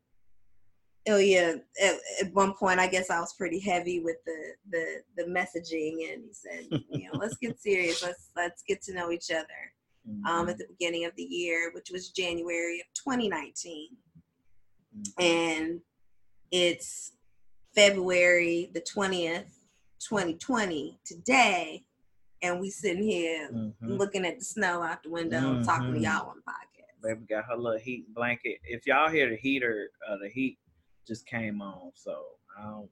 Ilya, 1.06 1.60
at, 1.82 1.94
at, 2.20 2.34
one 2.34 2.52
point, 2.54 2.80
I 2.80 2.86
guess 2.86 3.08
I 3.10 3.18
was 3.18 3.32
pretty 3.32 3.60
heavy 3.60 4.00
with 4.00 4.16
the 4.26 4.52
the 4.70 5.02
the 5.16 5.24
messaging, 5.24 6.12
and 6.12 6.22
he 6.24 6.32
said, 6.32 6.66
you 6.90 7.04
know, 7.04 7.18
let's 7.18 7.36
get 7.36 7.60
serious. 7.60 8.02
Let's 8.02 8.30
let's 8.36 8.62
get 8.62 8.82
to 8.82 8.94
know 8.94 9.10
each 9.10 9.30
other. 9.30 9.46
Mm-hmm. 10.08 10.26
Um, 10.26 10.48
at 10.48 10.58
the 10.58 10.66
beginning 10.68 11.04
of 11.06 11.12
the 11.16 11.22
year, 11.22 11.70
which 11.74 11.90
was 11.90 12.10
January 12.10 12.80
of 12.80 12.86
2019, 12.94 13.88
mm-hmm. 14.96 15.22
and 15.22 15.80
it's 16.50 17.12
February 17.74 18.70
the 18.74 18.80
20th, 18.80 19.46
2020 20.00 20.98
today, 21.04 21.84
and 22.42 22.60
we 22.60 22.70
sitting 22.70 23.02
here 23.02 23.48
mm-hmm. 23.52 23.92
looking 23.92 24.24
at 24.24 24.38
the 24.38 24.44
snow 24.44 24.82
out 24.82 25.02
the 25.02 25.10
window, 25.10 25.62
talking 25.62 25.88
to 25.88 25.92
mm-hmm. 25.94 26.04
y'all 26.04 26.30
on 26.30 26.36
podcast. 26.48 27.02
Baby 27.02 27.20
got 27.28 27.44
her 27.44 27.56
little 27.56 27.78
heat 27.78 28.12
blanket. 28.14 28.58
If 28.64 28.86
y'all 28.86 29.08
hear 29.10 29.28
the 29.28 29.36
heater, 29.36 29.90
uh, 30.08 30.16
the 30.20 30.28
heat 30.28 30.58
just 31.06 31.26
came 31.26 31.62
on, 31.62 31.90
so 31.94 32.22
I 32.58 32.62
don't, 32.64 32.88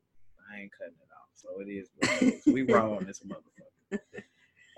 I 0.52 0.60
ain't 0.60 0.72
cutting 0.72 0.94
it 0.94 1.08
off. 1.12 1.28
So 1.34 1.60
it 1.60 1.70
is 1.70 1.88
it 2.02 2.44
is. 2.46 2.52
we 2.52 2.62
roll 2.62 2.96
on 2.96 3.04
this 3.04 3.20
motherfucker. 3.20 3.98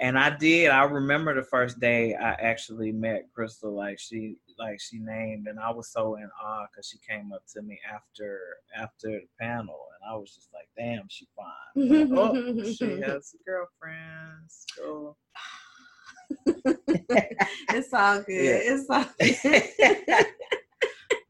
And 0.01 0.17
I 0.17 0.37
did. 0.37 0.71
I 0.71 0.85
remember 0.85 1.35
the 1.35 1.43
first 1.43 1.81
day 1.81 2.15
I 2.15 2.31
actually 2.35 2.93
met 2.93 3.29
Crystal. 3.35 3.75
Like 3.75 3.99
she, 3.99 4.37
like 4.57 4.81
she 4.81 4.99
named, 5.01 5.49
and 5.49 5.59
I 5.59 5.71
was 5.71 5.91
so 5.91 6.15
in 6.17 6.31
awe 6.41 6.67
because 6.71 6.87
she 6.87 6.99
came 6.99 7.33
up 7.33 7.43
to 7.55 7.63
me 7.63 7.81
after 7.93 8.39
after 8.77 9.09
the 9.09 9.27
panel, 9.41 9.87
and 9.95 10.13
I 10.13 10.17
was 10.17 10.33
just 10.33 10.51
like, 10.55 10.69
"Damn, 10.77 11.09
she 11.09 11.27
fine." 11.35 12.13
oh, 12.17 12.63
she 12.73 13.01
has 13.07 13.35
girlfriends. 13.45 14.67
So. 14.77 15.17
it's 16.47 17.93
all 17.93 18.23
good. 18.27 18.45
Yeah. 18.45 18.61
It's 18.63 18.91
all 18.91 19.05
good. 19.19 20.27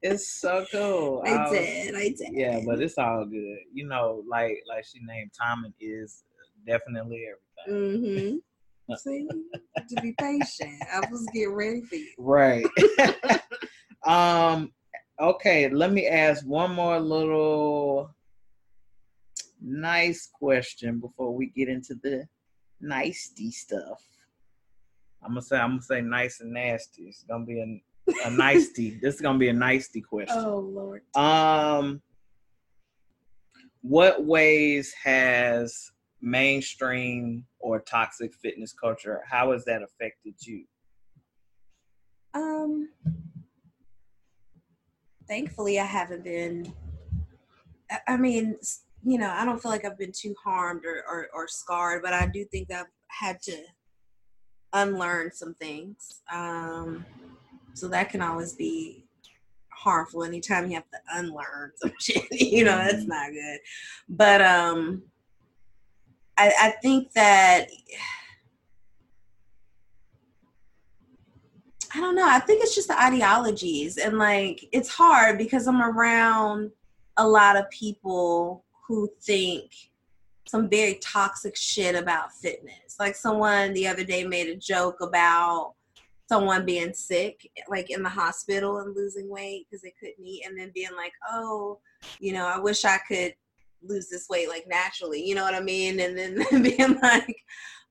it's 0.03 0.31
so 0.41 0.67
cool. 0.71 1.23
I, 1.25 1.31
I 1.31 1.51
did. 1.51 1.95
I 1.95 2.09
did. 2.09 2.33
Yeah, 2.33 2.61
but 2.67 2.83
it's 2.83 2.99
all 2.99 3.25
good. 3.25 3.59
You 3.73 3.87
know, 3.87 4.23
like 4.29 4.63
like 4.69 4.85
she 4.85 5.01
named 5.03 5.31
timing 5.39 5.73
is 5.81 6.25
definitely 6.67 7.25
everything. 7.67 8.03
Mm-hmm. 8.03 8.37
See, 8.97 9.29
to 9.89 10.03
be 10.03 10.15
patient. 10.19 10.83
I 10.93 11.01
was 11.11 11.27
getting 11.35 11.53
ready 11.53 11.83
for 11.83 11.97
you. 11.97 12.13
Right. 12.19 12.67
um. 14.07 14.73
Okay. 15.21 15.69
Let 15.69 15.93
me 15.93 16.07
ask 16.07 16.47
one 16.47 16.75
more 16.75 16.99
little 16.99 18.15
nice 19.61 20.29
question 20.33 21.01
before 21.01 21.35
we 21.35 21.47
get 21.47 21.69
into 21.69 21.95
the 22.03 22.27
nicety 22.81 23.51
stuff. 23.51 24.03
I'm 25.23 25.31
gonna 25.31 25.43
say 25.43 25.59
I'm 25.59 25.71
gonna 25.73 25.83
say 25.83 26.01
nice 26.01 26.41
and 26.41 26.53
nasty. 26.53 27.05
It's 27.05 27.25
gonna 27.29 27.45
be 27.45 27.61
a 27.61 27.83
a 28.25 28.31
nicety. 28.31 28.99
this 29.03 29.17
is 29.17 29.21
gonna 29.21 29.39
be 29.39 29.49
a 29.49 29.53
nicety 29.53 30.01
question. 30.01 30.39
Oh 30.39 30.59
Lord. 30.59 31.03
Um, 31.15 32.01
what 33.83 34.25
ways 34.25 34.95
has 35.03 35.91
mainstream 36.21 37.45
or 37.61 37.81
toxic 37.81 38.35
fitness 38.35 38.73
culture? 38.73 39.23
How 39.29 39.53
has 39.53 39.65
that 39.65 39.83
affected 39.83 40.35
you? 40.41 40.65
Um, 42.35 42.89
thankfully, 45.27 45.79
I 45.79 45.85
haven't 45.85 46.25
been. 46.25 46.73
I 48.07 48.17
mean, 48.17 48.57
you 49.03 49.19
know, 49.19 49.31
I 49.31 49.45
don't 49.45 49.61
feel 49.61 49.71
like 49.71 49.85
I've 49.85 49.99
been 49.99 50.13
too 50.13 50.35
harmed 50.43 50.85
or, 50.85 51.05
or, 51.09 51.29
or 51.35 51.49
scarred, 51.49 52.03
but 52.03 52.13
I 52.13 52.27
do 52.27 52.45
think 52.45 52.71
I've 52.71 52.87
had 53.09 53.41
to 53.43 53.63
unlearn 54.75 55.33
some 55.33 55.55
things. 55.55 56.21
Um, 56.31 57.07
so 57.75 57.89
that 57.89 58.11
can 58.11 58.21
always 58.21 58.55
be 58.55 59.07
harmful 59.73 60.25
anytime 60.25 60.67
you 60.69 60.75
have 60.75 60.91
to 60.91 60.99
unlearn 61.15 61.73
some 61.77 61.93
shit. 62.01 62.25
you 62.33 62.65
know, 62.65 62.77
that's 62.77 63.07
not 63.07 63.31
good. 63.31 63.61
But 64.09 64.43
um 64.43 65.03
I, 66.39 66.53
I 66.61 66.71
think 66.81 67.13
that 67.13 67.67
I 71.95 72.01
don't 72.01 72.15
know. 72.15 72.29
I 72.29 72.39
think 72.39 72.63
it's 72.63 72.75
just 72.75 72.89
the 72.89 73.03
ideologies 73.03 73.99
and 73.99 74.19
like 74.19 74.65
it's 74.73 74.89
hard 74.89 75.37
because 75.37 75.67
I'm 75.67 75.83
around 75.83 76.71
a 77.17 77.27
lot 77.27 77.57
of 77.57 77.69
people 77.71 78.65
who 78.87 79.11
think 79.21 79.73
some 80.47 80.69
very 80.69 80.95
toxic 81.03 81.57
shit 81.57 81.95
about 81.95 82.33
fitness. 82.33 82.97
Like 82.99 83.17
someone 83.17 83.73
the 83.75 83.89
other 83.89 84.05
day 84.05 84.25
made 84.25 84.49
a 84.49 84.57
joke 84.57 85.01
about 85.01 85.75
someone 86.29 86.65
being 86.65 86.93
sick, 86.93 87.51
like 87.69 87.91
in 87.91 88.03
the 88.03 88.09
hospital 88.09 88.79
and 88.79 88.95
losing 88.95 89.29
weight 89.29 89.67
because 89.69 89.83
they 89.83 89.95
couldn't 89.99 90.25
eat, 90.25 90.45
and 90.47 90.59
then 90.59 90.71
being 90.75 90.95
like, 90.97 91.13
oh, 91.31 91.81
you 92.21 92.33
know, 92.33 92.47
I 92.47 92.59
wish 92.59 92.85
I 92.85 92.99
could 93.09 93.35
lose 93.83 94.09
this 94.09 94.27
weight 94.29 94.49
like 94.49 94.67
naturally, 94.69 95.25
you 95.25 95.35
know 95.35 95.45
what 95.45 95.55
I 95.55 95.61
mean? 95.61 96.01
And 96.01 96.17
then 96.17 96.45
being 96.63 96.99
like, 97.01 97.37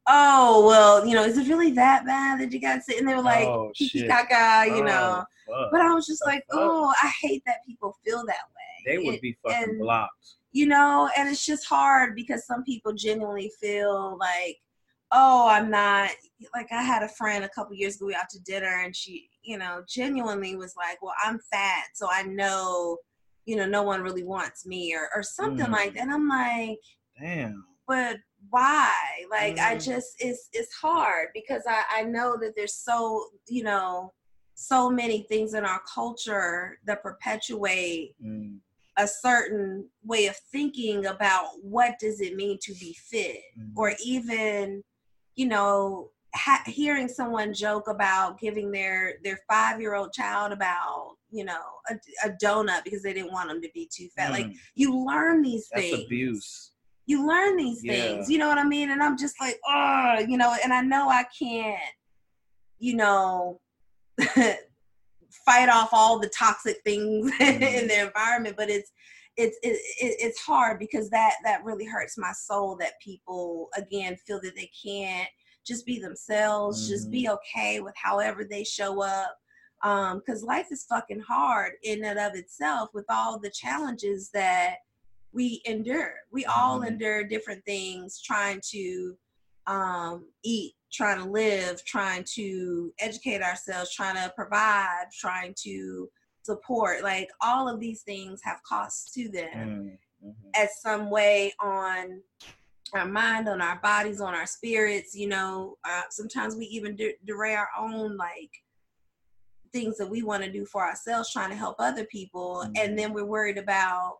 oh, 0.07 0.65
well, 0.65 1.05
you 1.05 1.15
know, 1.15 1.23
is 1.23 1.37
it 1.37 1.47
really 1.47 1.71
that 1.71 2.05
bad 2.05 2.39
that 2.39 2.51
you 2.51 2.61
got 2.61 2.83
sick? 2.83 2.97
And 2.97 3.07
they 3.07 3.15
were 3.15 3.21
like, 3.21 3.47
oh, 3.47 3.71
kaka, 3.77 4.65
you 4.67 4.81
oh, 4.81 4.85
know. 4.85 5.23
Fuck. 5.47 5.71
But 5.71 5.81
I 5.81 5.93
was 5.93 6.05
just 6.05 6.25
like, 6.25 6.43
oh, 6.51 6.93
I 7.01 7.11
hate 7.21 7.43
that 7.45 7.65
people 7.65 7.95
feel 8.05 8.23
that 8.25 8.27
way. 8.27 8.85
They 8.85 8.97
would 8.97 9.21
be 9.21 9.37
fucking 9.43 9.69
and, 9.69 9.79
blocked. 9.79 10.35
You 10.51 10.65
know, 10.67 11.09
and 11.17 11.29
it's 11.29 11.45
just 11.45 11.65
hard 11.65 12.15
because 12.15 12.45
some 12.45 12.63
people 12.63 12.93
genuinely 12.93 13.51
feel 13.61 14.17
like 14.17 14.57
oh, 15.11 15.47
I'm 15.47 15.69
not 15.69 16.09
like 16.53 16.67
I 16.71 16.83
had 16.83 17.03
a 17.03 17.09
friend 17.09 17.43
a 17.43 17.49
couple 17.49 17.75
years 17.75 17.95
ago 17.95 18.07
we 18.07 18.15
out 18.15 18.29
to 18.31 18.39
dinner 18.41 18.81
and 18.83 18.95
she, 18.95 19.29
you 19.41 19.57
know, 19.57 19.83
genuinely 19.87 20.55
was 20.55 20.75
like, 20.75 21.01
Well, 21.01 21.13
I'm 21.23 21.39
fat, 21.51 21.85
so 21.93 22.07
I 22.11 22.23
know, 22.23 22.97
you 23.47 23.55
know, 23.55 23.65
no 23.65 23.81
one 23.81 24.01
really 24.01 24.23
wants 24.23 24.65
me 24.65 24.93
or 24.93 25.09
or 25.15 25.23
something 25.23 25.65
mm. 25.65 25.71
like 25.71 25.93
that. 25.93 26.01
And 26.01 26.11
I'm 26.11 26.27
like, 26.27 26.79
Damn. 27.19 27.63
But 27.87 28.17
why? 28.49 28.93
Like 29.31 29.55
mm. 29.55 29.65
I 29.65 29.77
just 29.77 30.15
it's 30.19 30.49
it's 30.51 30.73
hard 30.75 31.29
because 31.33 31.63
I, 31.67 32.01
I 32.01 32.03
know 32.03 32.37
that 32.41 32.53
there's 32.55 32.75
so, 32.75 33.25
you 33.47 33.63
know, 33.63 34.11
so 34.53 34.89
many 34.89 35.23
things 35.23 35.53
in 35.53 35.63
our 35.65 35.81
culture 35.91 36.77
that 36.85 37.01
perpetuate 37.01 38.13
mm 38.23 38.59
a 38.99 39.07
certain 39.07 39.87
way 40.03 40.25
of 40.25 40.35
thinking 40.51 41.05
about 41.05 41.49
what 41.61 41.93
does 41.99 42.19
it 42.19 42.35
mean 42.35 42.57
to 42.59 42.73
be 42.79 42.97
fit 43.11 43.37
mm 43.55 43.69
or 43.75 43.93
even 44.03 44.81
you 45.37 45.47
know, 45.47 46.09
ha- 46.37 46.63
hearing 46.65 47.07
someone 47.07 47.53
joke 47.53 47.87
about 47.87 48.39
giving 48.39 48.71
their 48.71 49.15
their 49.23 49.39
five 49.49 49.81
year 49.81 49.95
old 49.95 50.13
child 50.13 50.51
about 50.51 51.15
you 51.31 51.43
know 51.43 51.59
a, 51.89 51.95
a, 52.25 52.31
donut 52.41 52.83
because 52.83 53.03
they 53.03 53.13
didn't 53.13 53.33
want 53.33 53.49
them 53.49 53.61
to 53.61 53.69
be 53.73 53.89
too 53.91 54.07
fat. 54.15 54.29
Mm. 54.29 54.33
Like 54.33 54.47
you 54.75 55.05
learn 55.05 55.41
these 55.41 55.67
That's 55.73 55.89
things. 55.89 56.05
abuse. 56.05 56.71
You 57.05 57.27
learn 57.27 57.57
these 57.57 57.81
yeah. 57.83 57.93
things. 57.93 58.29
You 58.29 58.37
know 58.37 58.47
what 58.47 58.57
I 58.57 58.65
mean? 58.65 58.91
And 58.91 59.01
I'm 59.01 59.17
just 59.17 59.35
like, 59.39 59.59
oh, 59.67 60.25
you 60.27 60.37
know, 60.37 60.55
and 60.63 60.73
I 60.73 60.81
know 60.81 61.09
I 61.09 61.25
can't, 61.37 61.79
you 62.79 62.95
know. 62.95 63.59
fight 65.45 65.69
off 65.69 65.89
all 65.93 66.19
the 66.19 66.31
toxic 66.37 66.77
things 66.83 67.31
mm. 67.39 67.61
in 67.61 67.87
the 67.87 68.01
environment 68.01 68.55
but 68.57 68.69
it's 68.69 68.91
it's 69.37 69.57
it, 69.61 69.77
it's 70.01 70.39
hard 70.39 70.79
because 70.79 71.09
that 71.09 71.35
that 71.43 71.63
really 71.63 71.85
hurts 71.85 72.17
my 72.17 72.31
soul 72.31 72.75
that 72.75 72.99
people 73.01 73.69
again 73.77 74.17
feel 74.25 74.41
that 74.41 74.55
they 74.55 74.69
can't 74.83 75.29
just 75.67 75.85
be 75.85 75.99
themselves 75.99 76.81
mm-hmm. 76.81 76.91
just 76.91 77.11
be 77.11 77.23
mm-hmm. 77.23 77.33
okay 77.33 77.79
with 77.79 77.93
however 77.95 78.43
they 78.43 78.63
show 78.63 79.01
up 79.01 79.37
um 79.83 80.19
because 80.19 80.43
life 80.43 80.67
is 80.71 80.85
fucking 80.85 81.19
hard 81.19 81.73
in 81.83 82.03
and 82.05 82.19
of 82.19 82.35
itself 82.35 82.89
with 82.93 83.05
all 83.09 83.39
the 83.39 83.49
challenges 83.49 84.29
that 84.33 84.77
we 85.33 85.61
endure 85.65 86.15
we 86.31 86.45
all 86.45 86.79
mm-hmm. 86.79 86.87
endure 86.87 87.23
different 87.23 87.63
things 87.65 88.21
trying 88.21 88.61
to 88.63 89.15
um 89.67 90.25
eat 90.43 90.73
trying 90.91 91.17
to 91.17 91.29
live 91.29 91.83
trying 91.83 92.23
to 92.23 92.93
educate 92.99 93.41
ourselves 93.41 93.93
trying 93.93 94.15
to 94.15 94.31
provide 94.35 95.05
trying 95.19 95.53
to 95.57 96.09
support. 96.47 97.03
Like 97.03 97.29
all 97.41 97.69
of 97.69 97.79
these 97.79 98.01
things 98.01 98.41
have 98.43 98.63
costs 98.63 99.13
to 99.13 99.29
them 99.29 99.99
mm-hmm. 100.25 100.29
at 100.55 100.69
some 100.81 101.11
way 101.11 101.53
on 101.61 102.21
our 102.93 103.07
mind, 103.07 103.49
on 103.49 103.61
our 103.61 103.79
bodies, 103.81 104.21
on 104.21 104.33
our 104.33 104.45
spirits. 104.45 105.15
You 105.15 105.29
know, 105.29 105.77
uh, 105.83 106.03
sometimes 106.09 106.55
we 106.55 106.65
even 106.65 106.95
de- 106.95 107.17
derail 107.25 107.59
our 107.59 107.69
own 107.79 108.17
like 108.17 108.51
things 109.73 109.97
that 109.97 110.09
we 110.09 110.23
want 110.23 110.43
to 110.43 110.51
do 110.51 110.65
for 110.65 110.83
ourselves, 110.83 111.31
trying 111.31 111.49
to 111.49 111.55
help 111.55 111.75
other 111.79 112.05
people, 112.05 112.63
mm-hmm. 112.63 112.73
and 112.77 112.97
then 112.97 113.13
we're 113.13 113.25
worried 113.25 113.57
about 113.57 114.17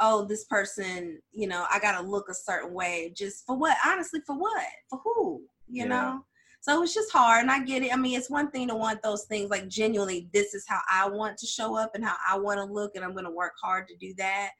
oh, 0.00 0.24
this 0.24 0.44
person, 0.44 1.20
you 1.30 1.46
know, 1.46 1.66
I 1.70 1.78
gotta 1.78 2.04
look 2.04 2.30
a 2.30 2.34
certain 2.34 2.72
way 2.72 3.12
just 3.14 3.44
for 3.46 3.56
what? 3.56 3.76
Honestly, 3.86 4.20
for 4.26 4.36
what? 4.36 4.64
For 4.88 4.98
who? 5.04 5.42
You 5.68 5.82
yeah. 5.82 5.88
know? 5.88 6.24
So 6.62 6.82
it's 6.82 6.94
just 6.94 7.10
hard, 7.10 7.42
and 7.42 7.50
I 7.50 7.64
get 7.64 7.82
it. 7.82 7.92
I 7.92 7.96
mean, 7.96 8.18
it's 8.18 8.28
one 8.28 8.50
thing 8.50 8.68
to 8.68 8.74
want 8.74 9.02
those 9.02 9.24
things 9.24 9.48
like 9.48 9.68
genuinely, 9.68 10.28
this 10.32 10.52
is 10.52 10.64
how 10.68 10.80
I 10.92 11.08
want 11.08 11.38
to 11.38 11.46
show 11.46 11.74
up 11.74 11.92
and 11.94 12.04
how 12.04 12.16
I 12.28 12.38
want 12.38 12.58
to 12.58 12.64
look, 12.64 12.96
and 12.96 13.04
I'm 13.04 13.12
going 13.12 13.24
to 13.24 13.30
work 13.30 13.52
hard 13.62 13.88
to 13.88 13.96
do 13.96 14.12
that. 14.18 14.50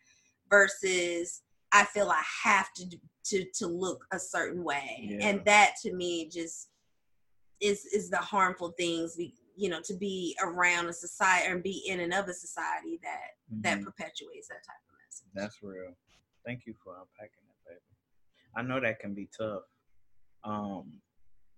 Versus, 0.49 1.43
I 1.73 1.85
feel 1.85 2.09
I 2.09 2.23
have 2.43 2.73
to 2.75 2.89
to 3.25 3.45
to 3.55 3.67
look 3.67 4.05
a 4.13 4.19
certain 4.19 4.65
way, 4.65 5.09
yeah. 5.11 5.27
and 5.27 5.45
that 5.45 5.75
to 5.83 5.93
me 5.93 6.29
just 6.29 6.71
is 7.61 7.85
is 7.87 8.11
the 8.11 8.17
harmful 8.17 8.73
things. 8.79 9.17
we 9.19 9.35
You 9.57 9.69
know, 9.69 9.81
to 9.85 9.95
be 9.95 10.37
around 10.43 10.89
a 10.89 10.93
society 10.93 11.51
and 11.51 11.63
be 11.63 11.85
in 11.87 12.01
and 12.01 12.15
of 12.15 12.29
a 12.29 12.35
society 12.35 12.99
that 13.03 13.29
mm-hmm. 13.53 13.63
that 13.63 13.83
perpetuates 13.83 14.49
that 14.49 14.63
type 14.67 14.83
of 14.89 14.95
message. 15.07 15.29
That's 15.35 15.63
real. 15.63 15.95
Thank 16.47 16.67
you 16.67 16.75
for 16.83 16.95
unpacking 16.95 17.45
that, 17.47 17.69
baby. 17.69 17.81
I 18.57 18.63
know 18.63 18.81
that 18.81 19.01
can 19.01 19.15
be 19.15 19.29
tough. 19.37 19.63
Um, 20.43 21.01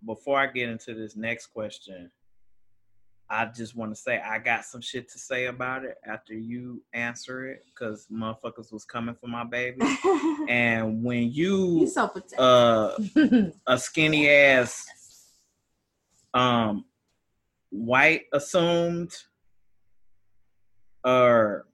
before 0.05 0.37
I 0.37 0.47
get 0.47 0.69
into 0.69 0.93
this 0.93 1.15
next 1.15 1.47
question, 1.47 2.11
I 3.29 3.45
just 3.45 3.75
want 3.75 3.95
to 3.95 3.99
say 3.99 4.21
I 4.21 4.37
got 4.39 4.65
some 4.65 4.81
shit 4.81 5.09
to 5.11 5.19
say 5.19 5.45
about 5.45 5.85
it 5.85 5.97
after 6.05 6.33
you 6.33 6.83
answer 6.93 7.47
it 7.47 7.65
because 7.65 8.05
motherfuckers 8.11 8.71
was 8.71 8.85
coming 8.85 9.15
for 9.15 9.27
my 9.27 9.43
baby. 9.43 9.81
and 10.47 11.03
when 11.03 11.31
you 11.31 11.87
so 11.87 12.11
uh 12.37 12.97
a 13.67 13.77
skinny 13.77 14.29
ass 14.29 14.85
um 16.33 16.85
white 17.69 18.23
assumed 18.33 19.11
or 21.03 21.65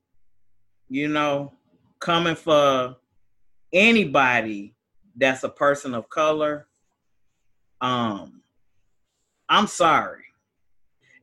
you 0.87 1.07
know 1.07 1.51
coming 1.99 2.35
for 2.35 2.95
anybody 3.73 4.73
that's 5.17 5.43
a 5.43 5.49
person 5.49 5.93
of 5.93 6.09
color 6.09 6.67
um 7.81 8.41
i'm 9.49 9.67
sorry 9.67 10.23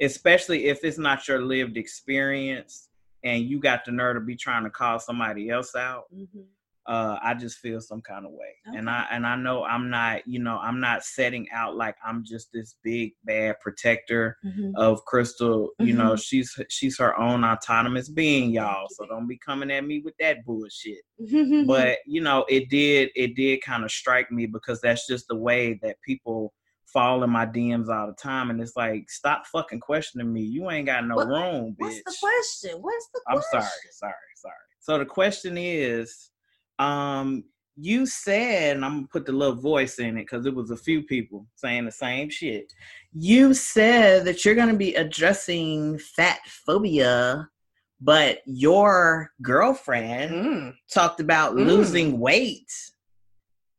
especially 0.01 0.67
if 0.67 0.85
it's 0.85 0.99
not 0.99 1.27
your 1.29 1.43
lived 1.43 1.77
experience 1.77 2.89
and 3.25 3.45
you 3.45 3.59
got 3.59 3.85
the 3.85 3.93
nerve 3.93 4.17
to 4.17 4.21
be 4.21 4.37
trying 4.37 4.65
to 4.65 4.71
call 4.71 4.99
somebody 4.99 5.51
else 5.51 5.75
out 5.75 6.05
mm-hmm. 6.15 6.41
uh, 6.87 7.19
I 7.23 7.35
just 7.35 7.59
feel 7.59 7.81
some 7.81 8.01
kind 8.01 8.25
of 8.25 8.33
way, 8.33 8.55
okay. 8.69 8.79
and 8.79 8.89
I 8.89 9.07
and 9.11 9.27
I 9.27 9.35
know 9.35 9.65
I'm 9.65 9.91
not, 9.91 10.27
you 10.27 10.39
know, 10.39 10.59
I'm 10.59 10.79
not 10.79 11.03
setting 11.03 11.49
out 11.53 11.77
like 11.77 11.97
I'm 12.07 12.25
just 12.25 12.53
this 12.53 12.77
big 12.85 13.13
bad 13.25 13.59
protector 13.61 14.37
mm-hmm. 14.45 14.71
of 14.77 15.05
Crystal. 15.05 15.71
Mm-hmm. 15.81 15.89
You 15.89 15.95
know, 15.95 16.11
mm-hmm. 16.11 16.21
she's 16.21 16.55
she's 16.69 16.97
her 16.99 17.19
own 17.19 17.43
autonomous 17.43 18.09
being, 18.09 18.51
y'all. 18.51 18.87
So 18.91 19.05
don't 19.07 19.27
be 19.27 19.39
coming 19.39 19.73
at 19.73 19.85
me 19.85 20.01
with 20.05 20.15
that 20.21 20.45
bullshit. 20.45 21.03
but 21.67 21.99
you 22.07 22.21
know, 22.21 22.45
it 22.49 22.71
did 22.71 23.11
it 23.17 23.35
did 23.35 23.63
kind 23.63 23.83
of 23.83 23.91
strike 23.91 24.31
me 24.31 24.47
because 24.47 24.81
that's 24.81 25.09
just 25.09 25.27
the 25.29 25.37
way 25.37 25.81
that 25.83 25.97
people 26.07 26.53
fall 26.87 27.23
in 27.25 27.31
my 27.31 27.47
DMs 27.47 27.89
all 27.89 28.07
the 28.07 28.15
time, 28.15 28.51
and 28.51 28.61
it's 28.61 28.77
like, 28.77 29.11
stop 29.11 29.47
fucking 29.47 29.81
questioning 29.81 30.33
me. 30.33 30.43
You 30.43 30.71
ain't 30.71 30.87
got 30.87 31.07
no 31.07 31.17
what, 31.17 31.29
room, 31.29 31.77
bitch. 31.81 32.03
What's 32.05 32.05
the 32.05 32.17
question? 32.21 32.83
What's 32.83 33.09
the 33.13 33.21
question? 33.27 33.51
I'm 33.55 33.63
sorry, 33.63 33.91
sorry, 33.93 34.15
sorry. 34.37 34.55
So 34.81 34.99
the 34.99 35.07
question 35.07 35.59
is, 35.59 36.31
um, 36.79 37.45
you 37.77 38.07
said, 38.07 38.77
and 38.77 38.85
I'm 38.85 38.95
gonna 38.95 39.09
put 39.09 39.27
the 39.27 39.33
little 39.33 39.57
voice 39.57 39.99
in 39.99 40.17
it 40.17 40.23
because 40.23 40.47
it 40.47 40.55
was 40.55 40.71
a 40.71 40.77
few 40.77 41.03
people 41.03 41.47
saying 41.57 41.85
the 41.85 41.93
same 41.93 42.31
shit. 42.31 42.73
You 43.13 43.53
said 43.53 44.25
that 44.25 44.45
you're 44.45 44.55
gonna 44.55 44.77
be 44.77 44.95
addressing 44.95 45.99
fat 45.99 46.39
phobia, 46.47 47.49
but 48.01 48.39
your 48.47 49.31
girlfriend 49.43 50.31
mm. 50.31 50.75
talked 50.93 51.21
about 51.21 51.55
mm. 51.55 51.67
losing 51.67 52.19
weight 52.19 52.71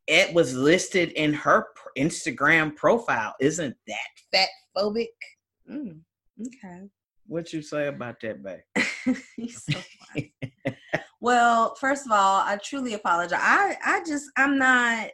it 0.08 0.34
was 0.34 0.56
listed 0.56 1.12
in 1.12 1.34
her 1.34 1.67
Instagram 1.98 2.76
profile. 2.76 3.36
Isn't 3.40 3.76
that 3.88 3.98
fat 4.32 4.50
phobic? 4.76 5.08
Mm, 5.70 6.02
okay. 6.40 6.90
What 7.26 7.52
you 7.52 7.62
say 7.62 7.88
about 7.88 8.22
that, 8.22 8.42
babe? 8.44 9.18
so 9.50 9.74
well, 11.20 11.76
first 11.76 12.06
of 12.06 12.12
all, 12.12 12.42
I 12.42 12.58
truly 12.64 12.94
apologize. 12.94 13.40
I 13.42 13.76
I 13.84 14.04
just 14.06 14.26
I'm 14.38 14.58
not 14.58 15.10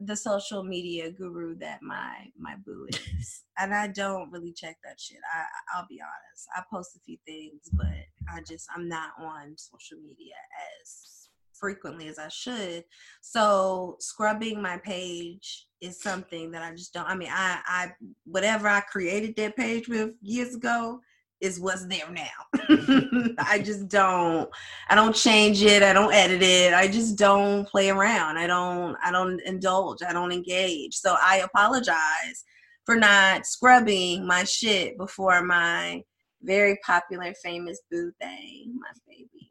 the 0.00 0.16
social 0.16 0.64
media 0.64 1.10
guru 1.10 1.54
that 1.56 1.82
my 1.82 2.26
my 2.36 2.56
boo 2.66 2.86
is, 3.18 3.44
and 3.58 3.74
I 3.74 3.86
don't 3.88 4.30
really 4.32 4.52
check 4.52 4.76
that 4.84 4.98
shit. 4.98 5.18
I 5.32 5.44
I'll 5.76 5.86
be 5.88 6.00
honest. 6.00 6.48
I 6.56 6.62
post 6.70 6.96
a 6.96 7.00
few 7.00 7.18
things, 7.26 7.68
but 7.72 7.86
I 8.28 8.40
just 8.40 8.68
I'm 8.74 8.88
not 8.88 9.10
on 9.20 9.54
social 9.56 9.98
media 9.98 10.34
as 10.82 11.28
frequently 11.52 12.08
as 12.08 12.18
I 12.18 12.28
should. 12.28 12.84
So 13.20 13.96
scrubbing 14.00 14.60
my 14.60 14.78
page 14.78 15.66
is 15.82 16.00
something 16.00 16.52
that 16.52 16.62
I 16.62 16.74
just 16.74 16.94
don't. 16.94 17.06
I 17.06 17.14
mean, 17.14 17.28
I 17.30 17.58
I 17.66 17.92
whatever 18.24 18.68
I 18.68 18.80
created 18.80 19.34
that 19.36 19.56
page 19.56 19.88
with 19.88 20.12
years 20.22 20.54
ago 20.54 21.00
is 21.40 21.58
what's 21.58 21.84
there 21.86 22.08
now. 22.08 23.34
I 23.38 23.60
just 23.62 23.88
don't 23.88 24.48
I 24.88 24.94
don't 24.94 25.14
change 25.14 25.60
it, 25.62 25.82
I 25.82 25.92
don't 25.92 26.14
edit 26.14 26.40
it. 26.40 26.72
I 26.72 26.86
just 26.86 27.18
don't 27.18 27.68
play 27.68 27.90
around. 27.90 28.38
I 28.38 28.46
don't 28.46 28.96
I 29.04 29.10
don't 29.10 29.40
indulge. 29.44 29.98
I 30.06 30.12
don't 30.12 30.32
engage. 30.32 30.94
So 30.94 31.16
I 31.20 31.38
apologize 31.38 32.44
for 32.86 32.94
not 32.96 33.44
scrubbing 33.44 34.24
my 34.26 34.44
shit 34.44 34.96
before 34.96 35.42
my 35.44 36.02
very 36.42 36.78
popular 36.86 37.34
famous 37.42 37.80
boo 37.90 38.12
thing, 38.20 38.78
my 38.78 38.92
baby. 39.08 39.50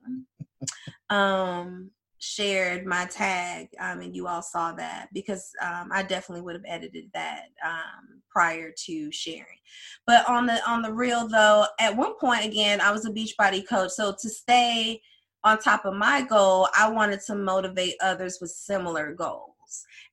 Um 1.09 1.91
shared 2.21 2.85
my 2.85 3.03
tag 3.05 3.67
um, 3.79 3.99
and 3.99 4.15
you 4.15 4.27
all 4.27 4.43
saw 4.43 4.71
that 4.71 5.09
because 5.11 5.51
um, 5.59 5.89
i 5.91 6.03
definitely 6.03 6.43
would 6.43 6.53
have 6.53 6.63
edited 6.67 7.05
that 7.15 7.45
um, 7.65 8.21
prior 8.29 8.71
to 8.77 9.11
sharing. 9.11 9.57
But 10.05 10.29
on 10.29 10.45
the 10.45 10.61
on 10.69 10.83
the 10.83 10.93
real 10.93 11.27
though 11.27 11.65
at 11.79 11.97
one 11.97 12.13
point 12.19 12.45
again 12.45 12.79
i 12.79 12.91
was 12.91 13.05
a 13.05 13.11
beachbody 13.11 13.67
coach 13.67 13.91
so 13.91 14.15
to 14.21 14.29
stay 14.29 15.01
on 15.43 15.57
top 15.57 15.83
of 15.85 15.95
my 15.95 16.21
goal 16.21 16.69
i 16.77 16.87
wanted 16.87 17.21
to 17.25 17.35
motivate 17.35 17.95
others 18.01 18.37
with 18.39 18.51
similar 18.51 19.13
goals. 19.13 19.47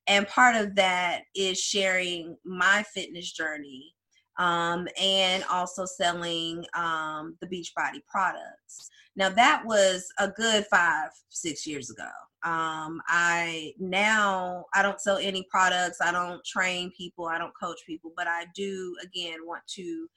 And 0.07 0.27
part 0.27 0.55
of 0.55 0.73
that 0.75 1.21
is 1.35 1.59
sharing 1.59 2.35
my 2.43 2.83
fitness 2.91 3.31
journey 3.31 3.93
um, 4.39 4.87
and 4.99 5.43
also 5.51 5.85
selling 5.85 6.65
um, 6.73 7.37
the 7.41 7.47
Beachbody 7.47 8.01
products. 8.07 8.89
Now 9.15 9.29
that 9.29 9.63
was 9.65 10.11
a 10.17 10.29
good 10.29 10.65
five, 10.71 11.09
six 11.27 11.67
years 11.67 11.91
ago. 11.91 12.07
Um, 12.43 13.01
I 13.09 13.73
now 13.79 14.65
I 14.73 14.81
don't 14.81 15.01
sell 15.01 15.17
any 15.17 15.45
products. 15.51 15.99
I 16.01 16.13
don't 16.13 16.43
train 16.45 16.91
people. 16.97 17.25
I 17.25 17.37
don't 17.37 17.53
coach 17.61 17.79
people, 17.85 18.13
but 18.15 18.27
I 18.27 18.45
do 18.55 18.95
again 19.03 19.45
want 19.45 19.67
to 19.75 20.07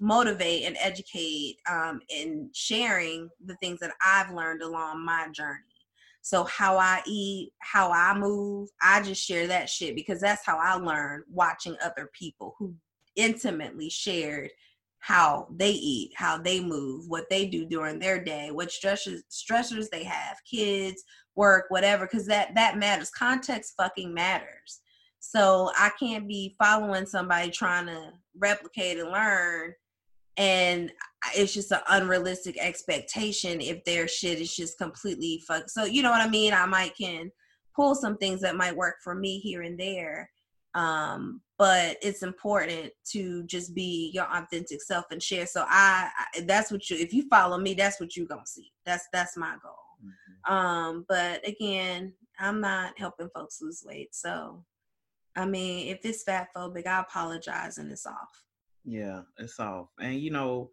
motivate 0.00 0.64
and 0.64 0.76
educate 0.80 1.56
um, 1.70 2.00
in 2.08 2.48
sharing 2.54 3.28
the 3.44 3.56
things 3.56 3.78
that 3.80 3.92
I've 4.04 4.32
learned 4.32 4.62
along 4.62 5.04
my 5.04 5.28
journey. 5.32 5.60
So 6.22 6.44
how 6.44 6.76
I 6.76 7.02
eat, 7.06 7.52
how 7.60 7.92
I 7.92 8.18
move, 8.18 8.68
I 8.82 9.00
just 9.02 9.24
share 9.24 9.46
that 9.46 9.68
shit 9.70 9.94
because 9.94 10.20
that's 10.20 10.44
how 10.44 10.58
I 10.58 10.74
learn 10.74 11.22
watching 11.30 11.76
other 11.84 12.10
people 12.18 12.56
who 12.58 12.74
intimately 13.16 13.88
shared 13.88 14.50
how 14.98 15.46
they 15.54 15.70
eat, 15.70 16.12
how 16.16 16.36
they 16.38 16.60
move, 16.60 17.04
what 17.08 17.28
they 17.30 17.46
do 17.46 17.64
during 17.66 17.98
their 17.98 18.22
day, 18.22 18.50
what 18.50 18.68
stressors 18.68 19.20
stressors 19.30 19.88
they 19.90 20.04
have, 20.04 20.36
kids, 20.50 21.04
work, 21.36 21.66
whatever, 21.68 22.06
because 22.06 22.26
that 22.26 22.54
that 22.54 22.78
matters. 22.78 23.10
Context 23.10 23.74
fucking 23.76 24.12
matters. 24.12 24.80
So 25.20 25.70
I 25.76 25.90
can't 25.98 26.28
be 26.28 26.54
following 26.58 27.06
somebody 27.06 27.50
trying 27.50 27.86
to 27.86 28.12
replicate 28.36 28.98
and 28.98 29.10
learn 29.10 29.72
and 30.36 30.92
it's 31.34 31.54
just 31.54 31.72
an 31.72 31.80
unrealistic 31.88 32.58
expectation 32.58 33.60
if 33.60 33.84
their 33.84 34.06
shit 34.06 34.40
is 34.40 34.54
just 34.54 34.78
completely 34.78 35.42
fuck. 35.46 35.68
So 35.68 35.84
you 35.84 36.02
know 36.02 36.10
what 36.10 36.20
I 36.20 36.28
mean? 36.28 36.52
I 36.52 36.66
might 36.66 36.96
can 36.96 37.30
pull 37.74 37.94
some 37.94 38.16
things 38.16 38.40
that 38.42 38.56
might 38.56 38.76
work 38.76 38.96
for 39.02 39.14
me 39.14 39.38
here 39.38 39.62
and 39.62 39.78
there. 39.78 40.30
Um, 40.76 41.40
but 41.58 41.96
it's 42.02 42.22
important 42.22 42.92
to 43.12 43.42
just 43.44 43.74
be 43.74 44.10
your 44.12 44.26
authentic 44.26 44.82
self 44.82 45.06
and 45.10 45.22
share. 45.22 45.46
So 45.46 45.64
I, 45.66 46.10
I, 46.34 46.40
that's 46.42 46.70
what 46.70 46.88
you 46.90 46.98
if 46.98 47.14
you 47.14 47.26
follow 47.28 47.56
me 47.56 47.72
that's 47.72 47.98
what 47.98 48.14
you're 48.14 48.26
gonna 48.26 48.46
see. 48.46 48.70
That's 48.84 49.06
that's 49.12 49.36
my 49.36 49.54
goal. 49.62 49.72
Mm-hmm. 50.04 50.54
um 50.54 51.06
but 51.08 51.48
again 51.48 52.12
i'm 52.38 52.60
not 52.60 52.98
helping 52.98 53.30
folks 53.34 53.62
lose 53.62 53.82
weight. 53.86 54.14
So 54.14 54.62
i 55.34 55.46
mean 55.46 55.88
if 55.88 56.04
it's 56.04 56.22
fat 56.22 56.48
phobic 56.54 56.86
i 56.86 57.00
apologize 57.00 57.78
and 57.78 57.90
it's 57.90 58.06
off. 58.06 58.44
Yeah 58.84 59.22
it's 59.38 59.58
off. 59.58 59.88
And 59.98 60.20
you 60.20 60.30
know 60.30 60.70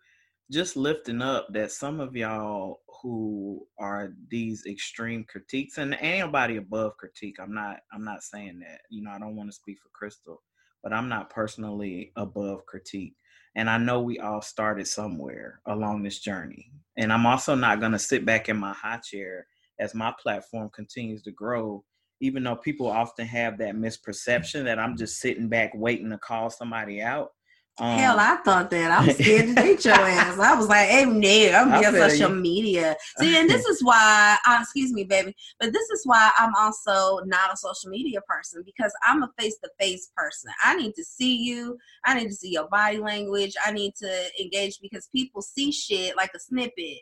just 0.51 0.75
lifting 0.75 1.21
up 1.21 1.47
that 1.53 1.71
some 1.71 2.01
of 2.01 2.13
y'all 2.13 2.81
who 3.03 3.67
are 3.77 4.13
these 4.29 4.65
extreme 4.65 5.25
critiques 5.25 5.77
and 5.77 5.93
anybody 5.95 6.55
above 6.55 6.95
critique 6.97 7.35
i'm 7.39 7.53
not 7.53 7.77
i'm 7.93 8.03
not 8.03 8.23
saying 8.23 8.59
that 8.59 8.79
you 8.89 9.03
know 9.03 9.11
i 9.11 9.19
don't 9.19 9.35
want 9.35 9.49
to 9.49 9.55
speak 9.55 9.77
for 9.83 9.89
crystal 9.89 10.41
but 10.81 10.93
i'm 10.93 11.09
not 11.09 11.29
personally 11.29 12.11
above 12.15 12.65
critique 12.65 13.13
and 13.55 13.69
i 13.69 13.77
know 13.77 14.01
we 14.01 14.17
all 14.19 14.41
started 14.41 14.87
somewhere 14.87 15.59
along 15.67 16.01
this 16.01 16.19
journey 16.19 16.71
and 16.97 17.11
i'm 17.11 17.25
also 17.25 17.53
not 17.53 17.81
going 17.81 17.91
to 17.91 17.99
sit 17.99 18.25
back 18.25 18.47
in 18.47 18.57
my 18.57 18.73
high 18.73 18.99
chair 19.03 19.45
as 19.79 19.93
my 19.93 20.13
platform 20.21 20.69
continues 20.73 21.21
to 21.21 21.31
grow 21.31 21.83
even 22.21 22.41
though 22.41 22.55
people 22.55 22.87
often 22.87 23.25
have 23.25 23.57
that 23.57 23.75
misperception 23.75 24.63
that 24.63 24.79
i'm 24.79 24.95
just 24.95 25.19
sitting 25.19 25.49
back 25.49 25.71
waiting 25.75 26.09
to 26.09 26.17
call 26.17 26.49
somebody 26.49 27.01
out 27.01 27.31
um, 27.79 27.97
Hell, 27.97 28.19
I 28.19 28.35
thought 28.45 28.69
that. 28.69 28.91
I 28.91 29.05
was 29.05 29.17
scared 29.17 29.47
to 29.47 29.55
date 29.55 29.83
your 29.83 29.95
ass. 29.95 30.37
I 30.37 30.55
was 30.55 30.67
like, 30.67 30.89
hey, 30.89 31.05
no, 31.51 31.57
I'm 31.57 31.81
just 31.81 31.97
social 31.97 32.35
you. 32.35 32.41
media. 32.41 32.95
See, 33.19 33.35
and 33.35 33.49
this 33.49 33.65
is 33.65 33.83
why, 33.83 34.37
uh, 34.47 34.59
excuse 34.61 34.93
me, 34.93 35.05
baby, 35.05 35.35
but 35.59 35.73
this 35.73 35.89
is 35.89 36.01
why 36.05 36.29
I'm 36.37 36.53
also 36.55 37.23
not 37.25 37.51
a 37.51 37.57
social 37.57 37.89
media 37.89 38.21
person 38.27 38.61
because 38.63 38.93
I'm 39.03 39.23
a 39.23 39.29
face 39.39 39.57
to 39.63 39.69
face 39.79 40.11
person. 40.15 40.51
I 40.63 40.75
need 40.75 40.93
to 40.95 41.03
see 41.03 41.35
you. 41.35 41.77
I 42.05 42.13
need 42.13 42.27
to 42.27 42.35
see 42.35 42.51
your 42.51 42.67
body 42.67 42.99
language. 42.99 43.53
I 43.65 43.71
need 43.71 43.95
to 43.95 44.29
engage 44.39 44.79
because 44.79 45.09
people 45.11 45.41
see 45.41 45.71
shit 45.71 46.15
like 46.15 46.31
a 46.35 46.39
snippet 46.39 46.99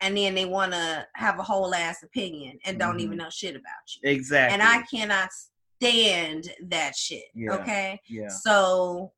and 0.00 0.16
then 0.16 0.34
they 0.34 0.44
want 0.44 0.72
to 0.72 1.06
have 1.14 1.38
a 1.38 1.42
whole 1.42 1.74
ass 1.74 2.02
opinion 2.02 2.58
and 2.64 2.78
don't 2.78 2.92
mm-hmm. 2.92 3.00
even 3.00 3.18
know 3.18 3.30
shit 3.30 3.56
about 3.56 3.64
you. 3.94 4.10
Exactly. 4.10 4.54
And 4.54 4.62
I 4.62 4.82
cannot 4.82 5.30
stand 5.84 6.50
that 6.68 6.96
shit. 6.96 7.24
Yeah, 7.34 7.52
okay. 7.54 8.00
Yeah. 8.08 8.28
So 8.28 9.12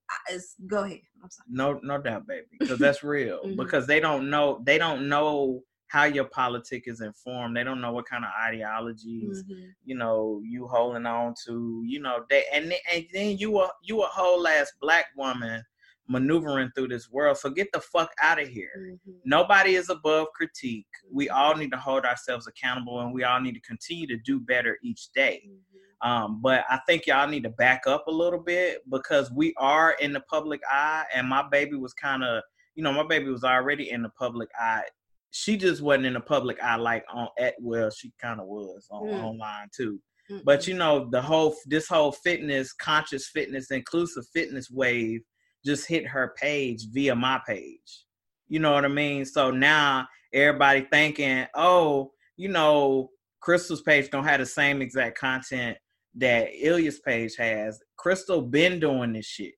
go 0.66 0.84
ahead. 0.84 1.00
No, 1.48 1.80
no 1.82 1.98
doubt, 1.98 2.26
baby, 2.26 2.46
because 2.58 2.78
that's 2.78 3.02
real. 3.02 3.40
mm-hmm. 3.40 3.56
Because 3.56 3.86
they 3.86 4.00
don't 4.00 4.30
know. 4.30 4.62
They 4.64 4.78
don't 4.78 5.08
know 5.08 5.62
how 5.88 6.04
your 6.04 6.24
politic 6.24 6.84
is 6.86 7.00
informed. 7.00 7.56
They 7.56 7.64
don't 7.64 7.80
know 7.80 7.92
what 7.92 8.06
kind 8.06 8.24
of 8.24 8.30
ideologies 8.44 9.44
mm-hmm. 9.44 9.66
you 9.84 9.96
know 9.96 10.40
you 10.44 10.66
holding 10.66 11.06
on 11.06 11.34
to. 11.46 11.82
You 11.86 12.00
know 12.00 12.24
they 12.28 12.44
and 12.52 12.72
and 12.92 13.06
then 13.12 13.38
you 13.38 13.58
a 13.60 13.70
you 13.82 14.02
a 14.02 14.06
whole 14.06 14.46
ass 14.46 14.72
black 14.80 15.06
woman 15.16 15.62
maneuvering 16.08 16.70
through 16.74 16.88
this 16.88 17.10
world. 17.10 17.36
So 17.36 17.50
get 17.50 17.68
the 17.72 17.80
fuck 17.80 18.10
out 18.22 18.40
of 18.40 18.48
here. 18.48 18.70
Mm-hmm. 18.78 19.12
Nobody 19.24 19.74
is 19.74 19.90
above 19.90 20.28
critique. 20.34 20.86
We 21.12 21.26
mm-hmm. 21.26 21.36
all 21.36 21.56
need 21.56 21.72
to 21.72 21.78
hold 21.78 22.04
ourselves 22.04 22.46
accountable 22.46 23.00
and 23.00 23.12
we 23.12 23.24
all 23.24 23.40
need 23.40 23.54
to 23.54 23.60
continue 23.60 24.06
to 24.06 24.16
do 24.18 24.40
better 24.40 24.78
each 24.84 25.08
day. 25.14 25.42
Mm-hmm. 25.46 25.75
Um, 26.02 26.40
but 26.42 26.64
I 26.68 26.78
think 26.86 27.06
y'all 27.06 27.28
need 27.28 27.44
to 27.44 27.50
back 27.50 27.86
up 27.86 28.06
a 28.06 28.12
little 28.12 28.38
bit 28.38 28.82
because 28.90 29.30
we 29.32 29.54
are 29.56 29.96
in 30.00 30.12
the 30.12 30.20
public 30.20 30.60
eye 30.70 31.04
and 31.14 31.28
my 31.28 31.44
baby 31.50 31.76
was 31.76 31.94
kind 31.94 32.22
of, 32.22 32.42
you 32.74 32.82
know, 32.82 32.92
my 32.92 33.06
baby 33.06 33.30
was 33.30 33.44
already 33.44 33.90
in 33.90 34.02
the 34.02 34.10
public 34.10 34.48
eye. 34.58 34.82
She 35.30 35.56
just 35.56 35.82
wasn't 35.82 36.06
in 36.06 36.12
the 36.14 36.20
public 36.20 36.62
eye 36.62 36.76
like 36.76 37.04
on 37.12 37.28
at 37.38 37.54
well, 37.60 37.90
she 37.90 38.12
kind 38.20 38.40
of 38.40 38.46
was 38.46 38.86
on 38.90 39.06
mm. 39.06 39.22
online 39.22 39.68
too. 39.74 40.00
But 40.44 40.66
you 40.66 40.74
know, 40.74 41.08
the 41.10 41.22
whole 41.22 41.54
this 41.66 41.88
whole 41.88 42.12
fitness, 42.12 42.72
conscious 42.72 43.28
fitness, 43.28 43.70
inclusive 43.70 44.24
fitness 44.34 44.70
wave 44.70 45.20
just 45.64 45.86
hit 45.86 46.06
her 46.06 46.34
page 46.36 46.86
via 46.92 47.14
my 47.14 47.40
page. 47.46 48.04
You 48.48 48.60
know 48.60 48.72
what 48.72 48.84
I 48.84 48.88
mean? 48.88 49.24
So 49.24 49.50
now 49.50 50.06
everybody 50.32 50.86
thinking, 50.90 51.46
oh, 51.54 52.12
you 52.36 52.48
know, 52.48 53.10
Crystal's 53.40 53.82
page 53.82 54.10
don't 54.10 54.24
have 54.24 54.40
the 54.40 54.46
same 54.46 54.82
exact 54.82 55.18
content 55.18 55.76
that 56.16 56.48
Ilya's 56.54 57.00
page 57.00 57.36
has. 57.36 57.80
Crystal 57.96 58.42
been 58.42 58.80
doing 58.80 59.12
this 59.12 59.26
shit. 59.26 59.54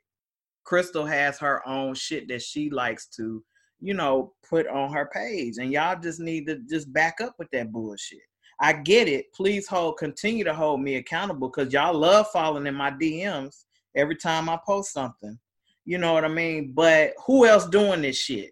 Crystal 0.64 1.06
has 1.06 1.38
her 1.38 1.66
own 1.66 1.94
shit 1.94 2.28
that 2.28 2.42
she 2.42 2.68
likes 2.70 3.06
to, 3.16 3.42
you 3.80 3.94
know, 3.94 4.32
put 4.48 4.66
on 4.66 4.92
her 4.92 5.08
page. 5.12 5.54
And 5.58 5.72
y'all 5.72 5.98
just 5.98 6.20
need 6.20 6.46
to 6.48 6.58
just 6.68 6.92
back 6.92 7.20
up 7.22 7.34
with 7.38 7.48
that 7.52 7.72
bullshit. 7.72 8.20
I 8.60 8.72
get 8.72 9.08
it. 9.08 9.26
Please 9.34 9.68
hold 9.68 9.98
continue 9.98 10.44
to 10.44 10.52
hold 10.52 10.80
me 10.80 10.96
accountable 10.96 11.48
because 11.48 11.72
y'all 11.72 11.94
love 11.94 12.26
following 12.32 12.66
in 12.66 12.74
my 12.74 12.90
DMs 12.90 13.64
every 13.96 14.16
time 14.16 14.48
I 14.48 14.58
post 14.66 14.92
something. 14.92 15.38
You 15.84 15.98
know 15.98 16.12
what 16.12 16.24
I 16.24 16.28
mean? 16.28 16.72
But 16.74 17.12
who 17.24 17.46
else 17.46 17.66
doing 17.66 18.02
this 18.02 18.18
shit? 18.18 18.50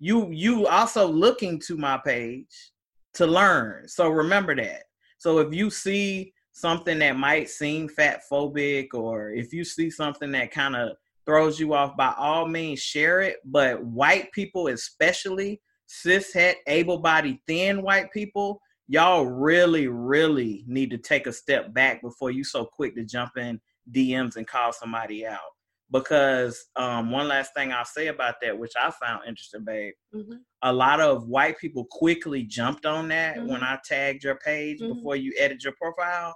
You 0.00 0.30
you 0.30 0.66
also 0.66 1.06
looking 1.06 1.60
to 1.66 1.76
my 1.76 1.98
page 1.98 2.72
to 3.14 3.26
learn. 3.26 3.86
So 3.88 4.08
remember 4.08 4.56
that. 4.56 4.84
So 5.18 5.38
if 5.38 5.52
you 5.52 5.70
see 5.70 6.32
something 6.58 6.98
that 6.98 7.16
might 7.16 7.48
seem 7.48 7.88
fat 7.88 8.22
phobic 8.30 8.88
or 8.92 9.30
if 9.30 9.52
you 9.52 9.64
see 9.64 9.90
something 9.90 10.32
that 10.32 10.50
kind 10.50 10.74
of 10.74 10.96
throws 11.24 11.60
you 11.60 11.74
off, 11.74 11.96
by 11.96 12.12
all 12.18 12.48
means 12.48 12.80
share 12.80 13.20
it. 13.20 13.36
But 13.44 13.84
white 13.84 14.32
people, 14.32 14.68
especially 14.68 15.60
cishet, 15.88 16.54
able-bodied, 16.66 17.38
thin 17.46 17.82
white 17.82 18.10
people, 18.12 18.60
y'all 18.88 19.26
really, 19.26 19.88
really 19.88 20.64
need 20.66 20.90
to 20.90 20.98
take 20.98 21.26
a 21.26 21.32
step 21.32 21.72
back 21.72 22.02
before 22.02 22.30
you 22.30 22.42
so 22.42 22.64
quick 22.64 22.94
to 22.96 23.04
jump 23.04 23.36
in 23.36 23.60
DMs 23.92 24.36
and 24.36 24.46
call 24.46 24.72
somebody 24.72 25.26
out 25.26 25.38
because 25.90 26.66
um, 26.76 27.10
one 27.10 27.28
last 27.28 27.54
thing 27.54 27.72
I'll 27.72 27.84
say 27.84 28.08
about 28.08 28.36
that, 28.42 28.58
which 28.58 28.72
I 28.80 28.90
found 28.90 29.22
interesting, 29.26 29.64
babe, 29.64 29.94
mm-hmm. 30.14 30.36
a 30.62 30.72
lot 30.72 31.00
of 31.00 31.28
white 31.28 31.58
people 31.58 31.86
quickly 31.90 32.42
jumped 32.42 32.84
on 32.84 33.08
that 33.08 33.36
mm-hmm. 33.36 33.48
when 33.48 33.62
I 33.62 33.78
tagged 33.84 34.24
your 34.24 34.36
page 34.36 34.80
mm-hmm. 34.80 34.94
before 34.94 35.16
you 35.16 35.32
edit 35.38 35.64
your 35.64 35.74
profile, 35.80 36.34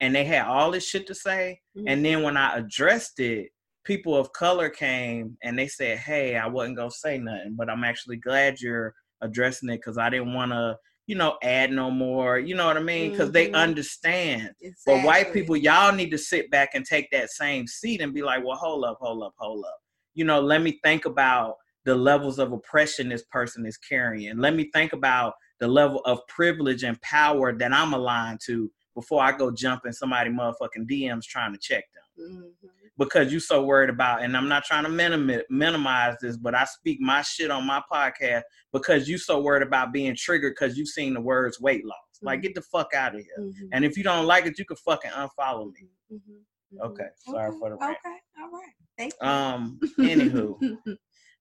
and 0.00 0.14
they 0.14 0.24
had 0.24 0.46
all 0.46 0.70
this 0.70 0.86
shit 0.86 1.06
to 1.06 1.14
say. 1.14 1.60
Mm-hmm. 1.76 1.88
And 1.88 2.04
then 2.04 2.22
when 2.22 2.36
I 2.36 2.56
addressed 2.56 3.20
it, 3.20 3.50
people 3.84 4.16
of 4.16 4.32
color 4.32 4.68
came 4.68 5.36
and 5.42 5.58
they 5.58 5.68
said, 5.68 5.98
"Hey, 5.98 6.36
I 6.36 6.46
wasn't 6.46 6.76
gonna 6.76 6.90
say 6.90 7.18
nothing, 7.18 7.54
but 7.56 7.70
I'm 7.70 7.84
actually 7.84 8.16
glad 8.16 8.60
you're 8.60 8.94
addressing 9.20 9.68
it 9.70 9.76
because 9.76 9.98
I 9.98 10.10
didn't 10.10 10.34
want 10.34 10.52
to." 10.52 10.76
you 11.06 11.16
know, 11.16 11.36
add 11.42 11.70
no 11.70 11.90
more. 11.90 12.38
You 12.38 12.54
know 12.54 12.66
what 12.66 12.76
I 12.76 12.82
mean? 12.82 13.10
Because 13.10 13.28
mm-hmm. 13.28 13.52
they 13.52 13.52
understand. 13.52 14.52
Exactly. 14.60 15.02
But 15.02 15.04
white 15.04 15.32
people, 15.32 15.56
y'all 15.56 15.94
need 15.94 16.10
to 16.10 16.18
sit 16.18 16.50
back 16.50 16.70
and 16.74 16.84
take 16.84 17.10
that 17.10 17.30
same 17.30 17.66
seat 17.66 18.00
and 18.00 18.14
be 18.14 18.22
like, 18.22 18.44
well, 18.44 18.56
hold 18.56 18.84
up, 18.84 18.98
hold 19.00 19.22
up, 19.22 19.34
hold 19.36 19.64
up. 19.64 19.78
You 20.14 20.24
know, 20.24 20.40
let 20.40 20.62
me 20.62 20.80
think 20.82 21.04
about 21.04 21.56
the 21.84 21.94
levels 21.94 22.38
of 22.38 22.52
oppression 22.52 23.10
this 23.10 23.24
person 23.30 23.66
is 23.66 23.76
carrying. 23.76 24.38
Let 24.38 24.54
me 24.54 24.70
think 24.72 24.94
about 24.94 25.34
the 25.60 25.68
level 25.68 26.00
of 26.06 26.26
privilege 26.28 26.82
and 26.82 27.00
power 27.02 27.52
that 27.52 27.72
I'm 27.72 27.92
aligned 27.92 28.40
to 28.46 28.70
before 28.94 29.22
I 29.22 29.36
go 29.36 29.50
jump 29.50 29.82
in 29.86 29.92
somebody 29.92 30.30
motherfucking 30.30 30.88
DMs 30.90 31.24
trying 31.24 31.52
to 31.52 31.58
check 31.58 31.84
them. 31.94 32.30
Mm-hmm 32.30 32.66
because 32.98 33.32
you 33.32 33.40
so 33.40 33.64
worried 33.64 33.90
about 33.90 34.22
and 34.22 34.36
i'm 34.36 34.48
not 34.48 34.64
trying 34.64 34.84
to 34.84 34.90
minim- 34.90 35.42
minimize 35.50 36.16
this 36.20 36.36
but 36.36 36.54
i 36.54 36.64
speak 36.64 37.00
my 37.00 37.22
shit 37.22 37.50
on 37.50 37.66
my 37.66 37.82
podcast 37.92 38.42
because 38.72 39.08
you 39.08 39.18
so 39.18 39.40
worried 39.40 39.66
about 39.66 39.92
being 39.92 40.14
triggered 40.16 40.54
because 40.58 40.76
you've 40.76 40.88
seen 40.88 41.14
the 41.14 41.20
words 41.20 41.60
weight 41.60 41.84
loss 41.84 41.96
mm-hmm. 42.16 42.26
like 42.26 42.42
get 42.42 42.54
the 42.54 42.62
fuck 42.62 42.94
out 42.94 43.14
of 43.14 43.20
here 43.20 43.38
mm-hmm. 43.38 43.66
and 43.72 43.84
if 43.84 43.96
you 43.96 44.02
don't 44.02 44.26
like 44.26 44.46
it 44.46 44.58
you 44.58 44.64
can 44.64 44.76
fucking 44.76 45.10
unfollow 45.10 45.72
me 45.72 45.88
mm-hmm. 46.12 46.16
mm-hmm. 46.16 46.86
okay 46.86 47.08
sorry 47.26 47.48
okay. 47.48 47.58
for 47.58 47.70
the 47.70 47.76
rant. 47.76 47.96
okay 48.04 48.16
all 48.40 48.50
right 48.50 48.72
thank 48.96 49.12
you 49.20 49.28
um 49.28 49.78
anywho 49.98 50.56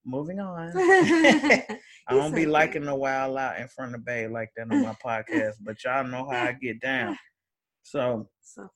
moving 0.05 0.37
on 0.37 0.69
i 0.75 1.77
don't 2.09 2.35
be 2.35 2.45
liking 2.45 2.83
the 2.83 2.93
wild 2.93 3.37
out 3.37 3.57
in 3.57 3.67
front 3.69 3.95
of 3.95 4.03
bay 4.03 4.27
like 4.27 4.49
that 4.57 4.69
on 4.69 4.81
my 4.81 4.95
podcast 5.05 5.53
but 5.61 5.81
y'all 5.83 6.03
know 6.03 6.27
how 6.29 6.43
i 6.43 6.51
get 6.51 6.81
down 6.81 7.17
so, 7.83 8.29
so 8.41 8.69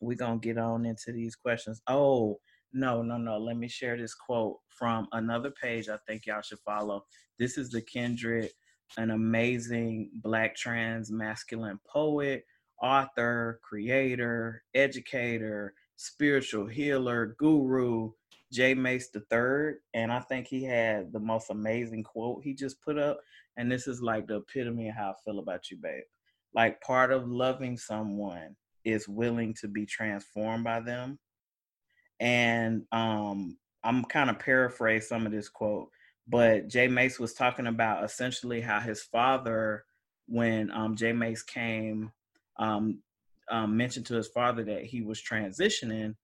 we're 0.00 0.16
gonna 0.16 0.38
get 0.38 0.58
on 0.58 0.84
into 0.86 1.12
these 1.12 1.36
questions. 1.36 1.80
Oh, 1.86 2.40
no, 2.72 3.02
no, 3.02 3.16
no. 3.16 3.38
Let 3.38 3.56
me 3.56 3.68
share 3.68 3.96
this 3.96 4.14
quote 4.14 4.58
from 4.68 5.08
another 5.12 5.50
page 5.50 5.88
I 5.88 5.98
think 6.06 6.26
y'all 6.26 6.42
should 6.42 6.58
follow. 6.60 7.04
This 7.38 7.56
is 7.56 7.70
the 7.70 7.80
Kindred, 7.80 8.50
an 8.98 9.10
amazing 9.10 10.10
black 10.22 10.56
trans 10.56 11.10
masculine 11.10 11.80
poet, 11.86 12.44
author, 12.82 13.60
creator, 13.62 14.62
educator, 14.74 15.74
spiritual 15.96 16.66
healer, 16.66 17.34
guru, 17.38 18.10
J 18.52 18.74
Mase 18.74 19.10
the 19.10 19.20
third. 19.30 19.78
And 19.94 20.12
I 20.12 20.20
think 20.20 20.46
he 20.46 20.62
had 20.62 21.12
the 21.12 21.20
most 21.20 21.50
amazing 21.50 22.04
quote 22.04 22.42
he 22.44 22.54
just 22.54 22.80
put 22.82 22.98
up. 22.98 23.20
And 23.56 23.70
this 23.70 23.86
is 23.86 24.02
like 24.02 24.26
the 24.26 24.36
epitome 24.36 24.88
of 24.88 24.94
how 24.94 25.10
I 25.10 25.14
feel 25.24 25.38
about 25.38 25.70
you, 25.70 25.78
babe. 25.78 26.04
Like 26.56 26.80
part 26.80 27.12
of 27.12 27.28
loving 27.28 27.76
someone 27.76 28.56
is 28.84 29.06
willing 29.06 29.54
to 29.60 29.68
be 29.68 29.84
transformed 29.84 30.64
by 30.64 30.80
them. 30.80 31.18
And 32.18 32.84
um, 32.92 33.58
I'm 33.84 34.04
kind 34.04 34.30
of 34.30 34.38
paraphrase 34.38 35.06
some 35.08 35.26
of 35.26 35.32
this 35.32 35.50
quote, 35.50 35.90
but 36.26 36.68
J 36.68 36.88
Mase 36.88 37.20
was 37.20 37.34
talking 37.34 37.66
about 37.66 38.04
essentially 38.04 38.62
how 38.62 38.80
his 38.80 39.02
father, 39.02 39.84
when 40.26 40.70
um, 40.70 40.96
J 40.96 41.12
Mase 41.12 41.42
came, 41.42 42.10
um, 42.58 43.02
um, 43.50 43.76
mentioned 43.76 44.06
to 44.06 44.14
his 44.14 44.28
father 44.28 44.64
that 44.64 44.84
he 44.84 45.02
was 45.02 45.22
transitioning. 45.22 46.14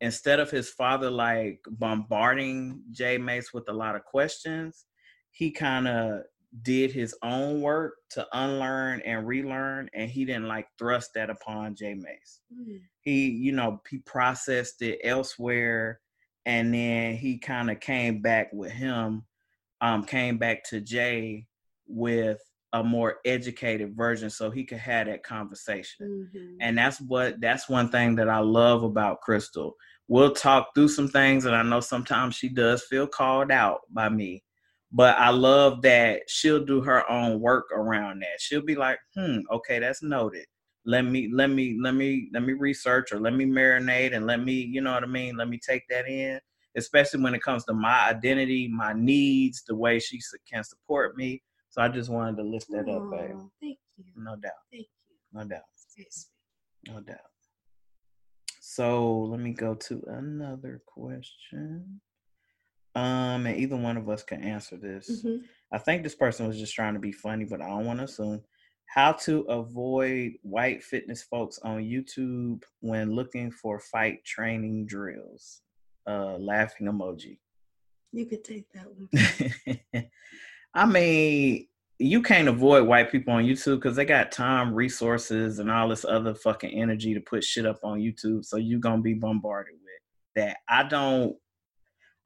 Instead 0.00 0.38
of 0.38 0.50
his 0.50 0.68
father 0.68 1.10
like 1.10 1.60
bombarding 1.70 2.82
J 2.92 3.16
Mase 3.16 3.54
with 3.54 3.68
a 3.70 3.72
lot 3.72 3.96
of 3.96 4.04
questions, 4.04 4.84
he 5.30 5.50
kind 5.50 5.88
of 5.88 6.22
did 6.62 6.90
his 6.92 7.14
own 7.22 7.60
work 7.60 7.94
to 8.10 8.26
unlearn 8.32 9.02
and 9.02 9.26
relearn 9.26 9.90
and 9.92 10.10
he 10.10 10.24
didn't 10.24 10.48
like 10.48 10.66
thrust 10.78 11.10
that 11.14 11.30
upon 11.30 11.74
J 11.74 11.94
Mase. 11.94 12.40
Mm. 12.52 12.80
He, 13.00 13.28
you 13.28 13.52
know, 13.52 13.82
he 13.88 13.98
processed 13.98 14.80
it 14.82 15.00
elsewhere 15.04 16.00
and 16.46 16.72
then 16.72 17.16
he 17.16 17.38
kind 17.38 17.70
of 17.70 17.80
came 17.80 18.22
back 18.22 18.50
with 18.52 18.70
him 18.70 19.24
um, 19.80 20.04
came 20.04 20.38
back 20.38 20.64
to 20.64 20.80
Jay 20.80 21.46
with 21.86 22.40
a 22.72 22.84
more 22.84 23.16
educated 23.24 23.96
version 23.96 24.28
so 24.28 24.50
he 24.50 24.64
could 24.64 24.78
have 24.78 25.06
that 25.06 25.22
conversation. 25.22 26.28
Mm-hmm. 26.34 26.56
And 26.60 26.76
that's 26.76 27.00
what 27.00 27.40
that's 27.40 27.68
one 27.68 27.88
thing 27.88 28.16
that 28.16 28.28
I 28.28 28.38
love 28.38 28.82
about 28.82 29.20
Crystal. 29.20 29.74
We'll 30.06 30.32
talk 30.32 30.74
through 30.74 30.88
some 30.88 31.08
things 31.08 31.44
and 31.44 31.54
I 31.54 31.62
know 31.62 31.80
sometimes 31.80 32.34
she 32.34 32.48
does 32.48 32.82
feel 32.84 33.06
called 33.06 33.50
out 33.50 33.80
by 33.90 34.08
me. 34.08 34.42
But 34.90 35.18
I 35.18 35.30
love 35.30 35.82
that 35.82 36.22
she'll 36.28 36.64
do 36.64 36.80
her 36.80 37.08
own 37.10 37.40
work 37.40 37.66
around 37.72 38.20
that. 38.20 38.40
She'll 38.40 38.62
be 38.62 38.74
like, 38.74 38.98
"Hmm, 39.14 39.40
okay, 39.50 39.78
that's 39.78 40.02
noted. 40.02 40.46
Let 40.86 41.04
me 41.04 41.28
let 41.32 41.50
me 41.50 41.78
let 41.80 41.94
me 41.94 42.30
let 42.32 42.42
me 42.42 42.54
research 42.54 43.12
or 43.12 43.20
let 43.20 43.34
me 43.34 43.44
marinate 43.44 44.14
and 44.14 44.26
let 44.26 44.42
me, 44.42 44.54
you 44.54 44.80
know 44.80 44.92
what 44.92 45.02
I 45.04 45.06
mean? 45.06 45.36
Let 45.36 45.48
me 45.48 45.58
take 45.58 45.82
that 45.90 46.08
in." 46.08 46.40
Especially 46.76 47.20
when 47.22 47.34
it 47.34 47.42
comes 47.42 47.64
to 47.64 47.74
my 47.74 48.08
identity, 48.08 48.68
my 48.68 48.92
needs, 48.94 49.64
the 49.66 49.74
way 49.74 49.98
she 49.98 50.20
can 50.50 50.64
support 50.64 51.16
me 51.16 51.42
so 51.70 51.82
I 51.82 51.88
just 51.88 52.10
wanted 52.10 52.36
to 52.38 52.42
lift 52.42 52.70
that 52.70 52.88
up, 52.88 53.10
babe. 53.10 53.36
Thank 53.60 53.78
you. 53.96 54.04
No 54.16 54.36
doubt. 54.36 54.52
Thank 54.72 54.86
you. 55.08 55.16
No 55.32 55.44
doubt. 55.44 55.62
No 56.88 57.00
doubt. 57.00 57.16
So 58.60 59.22
let 59.24 59.40
me 59.40 59.52
go 59.52 59.74
to 59.74 60.02
another 60.08 60.82
question. 60.86 62.00
Um, 62.94 63.46
and 63.46 63.56
either 63.56 63.76
one 63.76 63.96
of 63.96 64.08
us 64.08 64.22
can 64.22 64.42
answer 64.42 64.76
this. 64.76 65.24
Mm-hmm. 65.24 65.44
I 65.72 65.78
think 65.78 66.02
this 66.02 66.14
person 66.14 66.46
was 66.46 66.58
just 66.58 66.74
trying 66.74 66.94
to 66.94 67.00
be 67.00 67.12
funny, 67.12 67.44
but 67.44 67.60
I 67.60 67.68
don't 67.68 67.86
want 67.86 67.98
to 68.00 68.04
assume. 68.06 68.42
How 68.86 69.12
to 69.12 69.40
avoid 69.42 70.32
white 70.42 70.82
fitness 70.82 71.22
folks 71.22 71.58
on 71.62 71.82
YouTube 71.82 72.62
when 72.80 73.12
looking 73.14 73.50
for 73.50 73.78
fight 73.78 74.24
training 74.24 74.86
drills. 74.86 75.60
Uh, 76.06 76.38
laughing 76.38 76.86
emoji. 76.86 77.38
You 78.12 78.24
could 78.24 78.42
take 78.42 78.64
that 78.72 78.86
one. 78.90 80.04
I 80.74 80.86
mean, 80.86 81.66
you 81.98 82.22
can't 82.22 82.48
avoid 82.48 82.86
white 82.86 83.10
people 83.10 83.34
on 83.34 83.44
YouTube 83.44 83.76
because 83.76 83.96
they 83.96 84.04
got 84.04 84.32
time, 84.32 84.72
resources, 84.72 85.58
and 85.58 85.70
all 85.70 85.88
this 85.88 86.04
other 86.04 86.34
fucking 86.34 86.70
energy 86.70 87.12
to 87.12 87.20
put 87.20 87.44
shit 87.44 87.66
up 87.66 87.80
on 87.82 87.98
YouTube. 87.98 88.44
So 88.44 88.56
you're 88.56 88.80
gonna 88.80 89.02
be 89.02 89.14
bombarded 89.14 89.74
with 89.74 90.36
that. 90.36 90.58
I 90.68 90.84
don't 90.84 91.36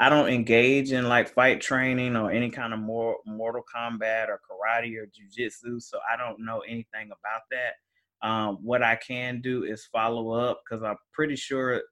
I 0.02 0.08
don't 0.08 0.30
engage 0.30 0.90
in 0.90 1.08
like 1.08 1.32
fight 1.32 1.60
training 1.60 2.16
or 2.16 2.32
any 2.32 2.50
kind 2.50 2.74
of 2.74 2.80
more 2.80 3.18
Mortal 3.24 3.62
Kombat 3.72 4.26
or 4.30 4.40
karate 4.50 4.96
or 4.96 5.06
jujitsu, 5.06 5.80
so 5.80 6.00
I 6.12 6.16
don't 6.16 6.44
know 6.44 6.58
anything 6.68 7.06
about 7.12 7.42
that. 7.52 8.28
Um, 8.28 8.58
what 8.62 8.82
I 8.82 8.96
can 8.96 9.40
do 9.40 9.62
is 9.62 9.86
follow 9.92 10.32
up 10.32 10.62
because 10.64 10.82
I'm 10.82 10.96
pretty 11.12 11.36
sure 11.36 11.82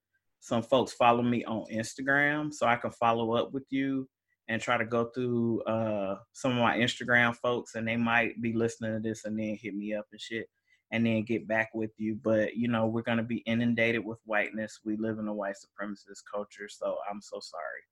some 0.40 0.60
folks 0.60 0.92
follow 0.92 1.22
me 1.22 1.44
on 1.44 1.66
Instagram, 1.72 2.52
so 2.52 2.66
I 2.66 2.74
can 2.74 2.90
follow 2.90 3.34
up 3.34 3.52
with 3.52 3.66
you 3.70 4.08
and 4.48 4.60
try 4.60 4.76
to 4.76 4.84
go 4.84 5.10
through 5.14 5.62
uh, 5.62 6.16
some 6.32 6.50
of 6.50 6.58
my 6.58 6.78
Instagram 6.78 7.36
folks, 7.36 7.76
and 7.76 7.86
they 7.86 7.96
might 7.96 8.42
be 8.42 8.52
listening 8.52 8.92
to 8.92 8.98
this 8.98 9.24
and 9.24 9.38
then 9.38 9.56
hit 9.62 9.76
me 9.76 9.94
up 9.94 10.06
and 10.10 10.20
shit, 10.20 10.48
and 10.90 11.06
then 11.06 11.22
get 11.22 11.46
back 11.46 11.68
with 11.74 11.92
you. 11.96 12.18
But 12.20 12.56
you 12.56 12.66
know, 12.66 12.86
we're 12.86 13.02
gonna 13.02 13.22
be 13.22 13.44
inundated 13.46 14.04
with 14.04 14.18
whiteness. 14.24 14.80
We 14.84 14.96
live 14.96 15.20
in 15.20 15.28
a 15.28 15.32
white 15.32 15.54
supremacist 15.54 16.24
culture, 16.32 16.68
so 16.68 16.96
I'm 17.08 17.20
so 17.20 17.38
sorry. 17.40 17.82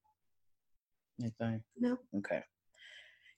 Anything? 1.20 1.62
No. 1.78 1.98
Okay. 2.16 2.42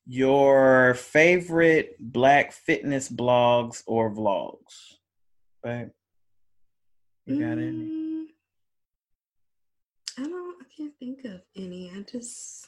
Your 0.07 0.95
favorite 0.95 1.97
black 1.99 2.53
fitness 2.53 3.09
blogs 3.09 3.83
or 3.87 4.11
vlogs, 4.11 4.97
babe? 5.63 5.91
You 7.27 7.39
got 7.39 7.59
mm, 7.59 7.69
any? 7.69 8.27
I 10.19 10.29
don't. 10.29 10.57
I 10.61 10.65
can't 10.77 10.95
think 10.99 11.25
of 11.25 11.43
any. 11.57 11.93
I 11.95 12.03
just 12.11 12.67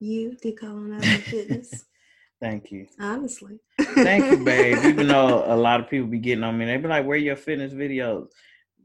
you 0.00 0.36
decolonizing 0.44 1.22
fitness. 1.22 1.84
Thank 2.40 2.70
you. 2.70 2.86
Honestly. 3.00 3.58
Thank 3.80 4.30
you, 4.30 4.44
babe. 4.44 4.84
Even 4.84 5.08
though 5.08 5.44
a 5.46 5.56
lot 5.56 5.80
of 5.80 5.90
people 5.90 6.06
be 6.06 6.18
getting 6.18 6.44
on 6.44 6.56
me, 6.56 6.66
they 6.66 6.76
be 6.76 6.88
like, 6.88 7.04
"Where 7.06 7.16
your 7.16 7.36
fitness 7.36 7.72
videos?" 7.72 8.28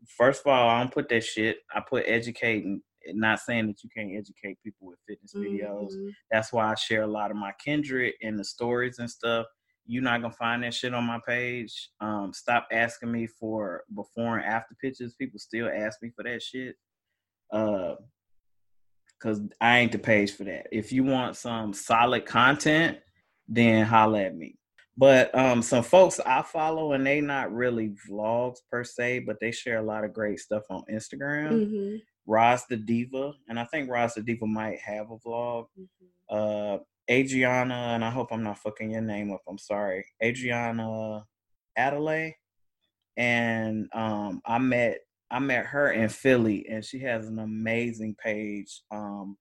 First 0.08 0.42
of 0.42 0.48
all, 0.48 0.70
I 0.70 0.80
don't 0.80 0.94
put 0.94 1.10
that 1.10 1.24
shit. 1.24 1.58
I 1.74 1.82
put 1.88 2.06
educating. 2.08 2.82
Not 3.08 3.40
saying 3.40 3.68
that 3.68 3.84
you 3.84 3.90
can't 3.96 4.16
educate 4.16 4.62
people 4.64 4.88
with 4.88 5.00
fitness 5.08 5.34
videos. 5.36 5.94
Mm-hmm. 5.94 6.10
That's 6.32 6.54
why 6.54 6.72
I 6.72 6.76
share 6.76 7.04
a 7.04 7.08
lot 7.08 7.32
of 7.32 7.38
my 7.38 7.52
kindred 7.64 8.14
and 8.22 8.38
the 8.38 8.44
stories 8.44 9.00
and 9.00 9.10
stuff. 9.10 9.46
You're 9.86 10.04
not 10.04 10.22
gonna 10.22 10.34
find 10.34 10.64
that 10.64 10.74
shit 10.74 10.94
on 10.94 11.04
my 11.04 11.20
page. 11.28 11.90
Um, 12.00 12.32
stop 12.34 12.68
asking 12.72 13.12
me 13.12 13.28
for 13.28 13.84
before 13.94 14.38
and 14.38 14.46
after 14.46 14.76
pictures. 14.82 15.16
People 15.16 15.40
still 15.40 15.70
ask 15.70 16.02
me 16.02 16.12
for 16.16 16.24
that 16.24 16.42
shit. 16.42 16.76
Uh, 17.52 17.96
because 19.24 19.42
I 19.62 19.80
ain't 19.80 19.92
the 19.92 20.00
page 20.00 20.34
for 20.34 20.44
that. 20.44 20.68
If 20.72 20.92
you 20.92 21.04
want 21.04 21.38
some 21.38 21.74
solid 21.74 22.26
content, 22.26 22.98
then 23.48 23.86
holla 23.86 24.24
at 24.24 24.36
me. 24.36 24.58
But 24.96 25.34
um, 25.34 25.62
some 25.62 25.84
folks 25.84 26.20
I 26.24 26.44
follow 26.44 26.94
and 26.94 27.06
they 27.06 27.20
not 27.20 27.52
really 27.52 27.96
vlogs 28.10 28.58
per 28.70 28.84
se, 28.84 29.20
but 29.20 29.38
they 29.40 29.52
share 29.52 29.80
a 29.80 29.84
lot 29.84 30.04
of 30.04 30.14
great 30.14 30.40
stuff 30.40 30.64
on 30.70 30.84
Instagram. 30.92 31.52
Mm-hmm. 31.52 31.96
Roz 32.26 32.66
the 32.70 32.78
Diva, 32.78 33.34
and 33.48 33.60
I 33.60 33.66
think 33.66 33.90
Roz 33.90 34.14
the 34.14 34.22
Diva 34.22 34.48
might 34.48 34.80
have 34.80 35.12
a 35.12 35.18
vlog. 35.18 35.66
Mm-hmm. 35.80 36.06
Uh, 36.30 36.78
Adriana, 37.12 37.92
and 37.94 38.06
I 38.06 38.10
hope 38.10 38.30
I'm 38.32 38.44
not 38.44 38.60
fucking 38.60 38.92
your 38.92 39.02
name 39.02 39.34
up. 39.34 39.42
I'm 39.48 39.58
sorry, 39.58 40.06
Adriana 40.24 41.26
Adelaide, 41.76 42.36
and 43.18 43.90
um, 43.94 44.42
I 44.46 44.58
met 44.58 45.00
I 45.30 45.40
met 45.40 45.66
her 45.66 45.92
in 45.92 46.10
Philly, 46.10 46.66
and 46.70 46.86
she 46.86 47.00
has 47.00 47.28
an 47.28 47.40
amazing 47.40 48.16
page 48.24 48.82
um, 48.92 49.36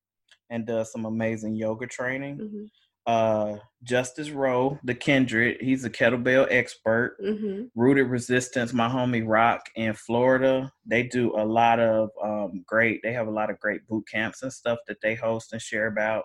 and 0.51 0.67
does 0.67 0.91
some 0.91 1.05
amazing 1.05 1.55
yoga 1.55 1.87
training. 1.87 2.39
Mm-hmm. 2.39 2.65
Uh, 3.07 3.57
Justice 3.83 4.31
Roe, 4.31 4.79
the 4.85 4.95
Kindred, 4.95 5.61
he's 5.61 5.85
a 5.85 5.91
kettlebell 5.91 6.47
expert. 6.51 7.17
Mm-hmm. 7.23 7.65
Rooted 7.75 8.07
Resistance, 8.07 8.73
my 8.73 8.89
homie 8.89 9.25
Rock 9.27 9.67
in 9.75 9.95
Florida, 9.95 10.73
they 10.87 11.03
do 11.03 11.35
a 11.37 11.45
lot 11.45 11.81
of 11.81 12.11
um, 12.23 12.65
great. 12.67 13.01
They 13.03 13.13
have 13.13 13.27
a 13.27 13.33
lot 13.33 13.51
of 13.51 13.59
great 13.59 13.87
boot 13.89 14.05
camps 14.09 14.43
and 14.43 14.53
stuff 14.53 14.79
that 14.87 15.01
they 15.03 15.15
host 15.15 15.53
and 15.53 15.61
share 15.61 15.89
about, 15.89 16.25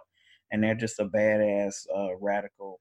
and 0.52 0.64
they're 0.64 0.76
just 0.76 1.00
a 1.00 1.06
badass, 1.06 1.88
uh, 1.96 2.16
radical 2.22 2.80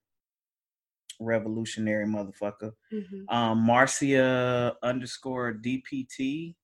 revolutionary 1.18 2.04
motherfucker. 2.04 2.72
Mm-hmm. 2.92 3.34
Um, 3.34 3.58
Marcia 3.60 4.76
underscore 4.82 5.54
DPT 5.54 6.54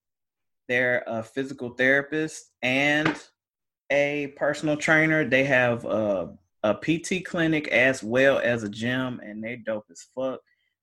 they're 0.68 1.02
a 1.06 1.22
physical 1.22 1.70
therapist 1.70 2.50
and 2.62 3.14
a 3.90 4.32
personal 4.36 4.76
trainer. 4.76 5.28
They 5.28 5.44
have 5.44 5.84
a, 5.84 6.34
a 6.62 6.74
PT 6.74 7.24
clinic 7.24 7.68
as 7.68 8.02
well 8.02 8.38
as 8.38 8.62
a 8.62 8.68
gym, 8.68 9.20
and 9.22 9.42
they're 9.42 9.56
dope 9.56 9.86
as 9.90 10.06
fuck. 10.14 10.40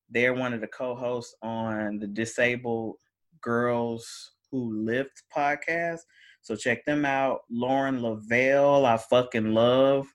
They're 0.10 0.34
one 0.34 0.54
of 0.54 0.62
the 0.62 0.68
co-hosts 0.68 1.36
on 1.42 2.00
the 2.00 2.08
Disabled 2.08 2.96
Girls 3.42 4.32
Who 4.52 4.84
Lift 4.84 5.24
podcast. 5.36 6.00
So 6.42 6.56
check 6.56 6.84
them 6.86 7.06
out. 7.06 7.42
Lauren 7.50 8.00
Leavell, 8.00 8.86
I 8.86 8.98
fucking 8.98 9.54
love. 9.54 10.08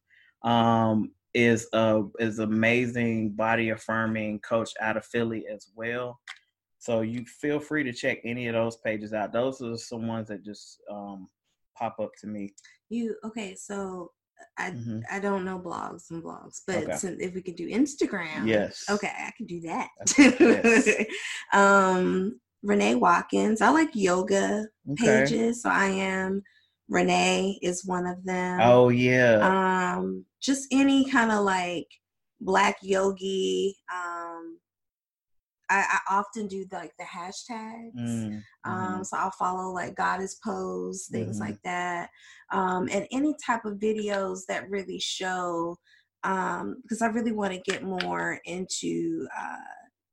Um, 0.43 1.13
is 1.35 1.67
a 1.73 2.03
is 2.21 2.39
amazing 2.39 3.31
body 3.31 3.71
affirming 3.71 4.39
coach 4.41 4.71
out 4.81 4.97
of 4.97 5.05
Philly 5.05 5.47
as 5.53 5.69
well. 5.75 6.21
So 6.79 7.01
you 7.01 7.25
feel 7.25 7.59
free 7.59 7.83
to 7.85 7.93
check 7.93 8.19
any 8.25 8.47
of 8.47 8.55
those 8.55 8.77
pages 8.77 9.13
out. 9.13 9.33
Those 9.33 9.61
are 9.63 9.77
some 9.77 10.07
ones 10.07 10.29
that 10.29 10.45
just 10.45 10.81
um, 10.91 11.29
pop 11.77 11.99
up 11.99 12.11
to 12.21 12.27
me. 12.27 12.55
You 12.89 13.17
okay? 13.25 13.55
So 13.55 14.13
I 14.59 14.71
mm-hmm. 14.71 15.01
I 15.11 15.21
don't 15.21 15.45
know 15.45 15.59
blogs 15.59 16.11
and 16.11 16.23
blogs, 16.23 16.61
but 16.67 16.85
okay. 16.85 16.97
since 16.97 17.23
if 17.23 17.35
we 17.35 17.43
could 17.43 17.57
do 17.57 17.69
Instagram, 17.69 18.47
yes, 18.47 18.85
okay, 18.91 19.13
I 19.17 19.33
can 19.37 19.47
do 19.47 19.61
that. 19.63 19.89
yes. 20.19 21.07
um, 21.53 22.41
Renee 22.63 22.95
Watkins. 22.95 23.61
I 23.61 23.69
like 23.69 23.91
yoga 23.95 24.67
okay. 24.93 25.25
pages, 25.25 25.63
so 25.63 25.71
I 25.71 25.87
am. 25.87 26.43
Renee 26.89 27.59
is 27.63 27.85
one 27.87 28.07
of 28.07 28.25
them. 28.25 28.61
Oh 28.63 28.89
yeah. 28.89 29.97
Um, 29.97 30.25
just 30.41 30.69
any 30.71 31.09
kind 31.09 31.31
of 31.31 31.45
like 31.45 31.89
black 32.41 32.77
yogi. 32.83 33.77
Um, 33.93 34.54
I, 35.71 35.99
I 36.09 36.19
often 36.19 36.47
do 36.47 36.67
the, 36.71 36.77
like 36.77 36.93
the 36.99 37.05
hashtags. 37.05 37.95
Mm, 37.99 38.43
um, 38.65 38.75
mm-hmm. 38.75 39.03
so 39.03 39.17
I'll 39.17 39.31
follow 39.33 39.73
like 39.73 39.97
goddess 39.97 40.37
pose, 40.45 41.09
things 41.11 41.37
mm-hmm. 41.37 41.51
like 41.51 41.59
that. 41.65 42.11
Um, 42.53 42.89
and 42.93 43.07
any 43.11 43.35
type 43.45 43.65
of 43.65 43.79
videos 43.79 44.41
that 44.49 44.69
really 44.71 45.01
show, 45.01 45.77
um, 46.23 46.77
because 46.83 47.03
I 47.03 47.07
really 47.07 47.33
want 47.33 47.53
to 47.53 47.71
get 47.71 47.83
more 47.83 48.39
into 48.45 49.27
uh, 49.39 49.57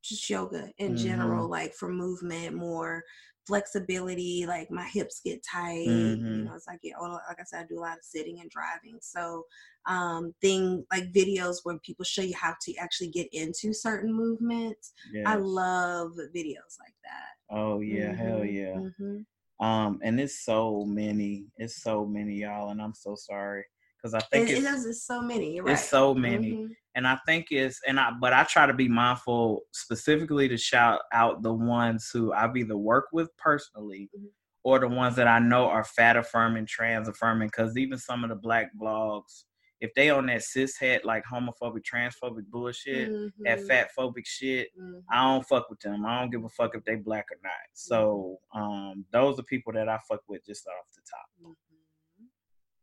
just 0.03 0.29
yoga 0.29 0.69
in 0.77 0.95
mm-hmm. 0.95 1.03
general, 1.03 1.49
like 1.49 1.73
for 1.73 1.89
movement, 1.89 2.55
more 2.55 3.03
flexibility 3.51 4.45
like 4.47 4.71
my 4.71 4.85
hips 4.85 5.19
get 5.25 5.43
tight 5.43 5.85
mm-hmm. 5.85 6.25
you 6.25 6.43
know 6.45 6.55
as 6.55 6.65
i 6.69 6.77
get 6.81 6.93
older 6.97 7.17
like 7.27 7.37
i 7.37 7.43
said 7.43 7.59
i 7.59 7.65
do 7.67 7.77
a 7.77 7.81
lot 7.81 7.97
of 7.97 8.03
sitting 8.03 8.39
and 8.39 8.49
driving 8.49 8.97
so 9.01 9.43
um 9.87 10.33
thing 10.41 10.85
like 10.89 11.11
videos 11.11 11.57
where 11.63 11.77
people 11.79 12.05
show 12.05 12.21
you 12.21 12.33
how 12.33 12.53
to 12.61 12.73
actually 12.77 13.09
get 13.09 13.27
into 13.33 13.73
certain 13.73 14.13
movements 14.13 14.93
yes. 15.13 15.25
i 15.27 15.35
love 15.35 16.11
videos 16.33 16.77
like 16.79 16.95
that 17.03 17.53
oh 17.53 17.81
yeah 17.81 18.13
mm-hmm. 18.13 18.25
hell 18.25 18.45
yeah 18.45 18.75
mm-hmm. 18.75 19.65
um 19.65 19.99
and 20.01 20.17
it's 20.17 20.45
so 20.45 20.85
many 20.85 21.43
it's 21.57 21.83
so 21.83 22.05
many 22.05 22.35
y'all 22.35 22.69
and 22.69 22.81
i'm 22.81 22.93
so 22.93 23.15
sorry 23.15 23.65
because 24.01 24.13
I 24.13 24.19
think 24.31 24.49
it, 24.49 24.63
it's, 24.63 24.85
it's 24.85 25.05
so 25.05 25.21
many. 25.21 25.59
Right. 25.61 25.73
It's 25.73 25.87
so 25.87 26.13
many, 26.13 26.51
mm-hmm. 26.51 26.71
and 26.95 27.07
I 27.07 27.17
think 27.25 27.47
it's 27.51 27.79
and 27.87 27.99
I 27.99 28.11
but 28.19 28.33
I 28.33 28.43
try 28.43 28.65
to 28.65 28.73
be 28.73 28.87
mindful 28.87 29.61
specifically 29.71 30.47
to 30.47 30.57
shout 30.57 31.01
out 31.13 31.43
the 31.43 31.53
ones 31.53 32.09
who 32.11 32.33
I've 32.33 32.57
either 32.57 32.77
worked 32.77 33.13
with 33.13 33.29
personally. 33.37 34.09
Mm-hmm. 34.15 34.27
Or 34.63 34.77
the 34.77 34.87
ones 34.87 35.15
that 35.15 35.27
I 35.27 35.39
know 35.39 35.65
are 35.65 35.83
fat 35.83 36.17
affirming, 36.17 36.67
trans 36.67 37.07
affirming, 37.07 37.47
because 37.47 37.75
even 37.77 37.97
some 37.97 38.23
of 38.23 38.29
the 38.29 38.35
black 38.35 38.69
blogs, 38.79 39.45
if 39.79 39.91
they 39.95 40.11
on 40.11 40.27
that 40.27 40.43
cis 40.43 40.77
het 40.77 41.03
like 41.03 41.23
homophobic, 41.25 41.81
transphobic 41.81 42.45
bullshit, 42.51 43.09
mm-hmm. 43.09 43.43
that 43.43 43.61
fat 43.61 43.89
phobic 43.97 44.25
shit, 44.25 44.67
mm-hmm. 44.79 44.99
I 45.09 45.23
don't 45.23 45.47
fuck 45.47 45.67
with 45.67 45.79
them. 45.79 46.05
I 46.05 46.19
don't 46.19 46.29
give 46.29 46.43
a 46.43 46.49
fuck 46.49 46.75
if 46.75 46.85
they 46.85 46.93
black 46.93 47.25
or 47.31 47.37
not. 47.43 47.53
So 47.73 48.37
um, 48.53 49.03
those 49.11 49.39
are 49.39 49.43
people 49.43 49.73
that 49.73 49.89
I 49.89 49.97
fuck 50.07 50.21
with 50.27 50.45
just 50.45 50.67
off 50.67 50.85
the 50.95 51.01
top. 51.09 51.55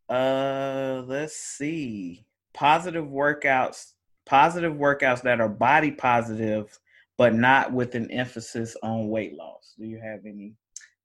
Uh, 0.08 1.02
let's 1.06 1.36
see. 1.36 2.26
Positive 2.54 3.04
workouts, 3.04 3.92
positive 4.26 4.74
workouts 4.74 5.22
that 5.22 5.40
are 5.40 5.48
body 5.48 5.90
positive, 5.90 6.78
but 7.16 7.34
not 7.34 7.72
with 7.72 7.94
an 7.94 8.10
emphasis 8.10 8.76
on 8.82 9.08
weight 9.08 9.34
loss. 9.34 9.74
Do 9.78 9.84
you 9.84 10.00
have 10.00 10.20
any 10.24 10.54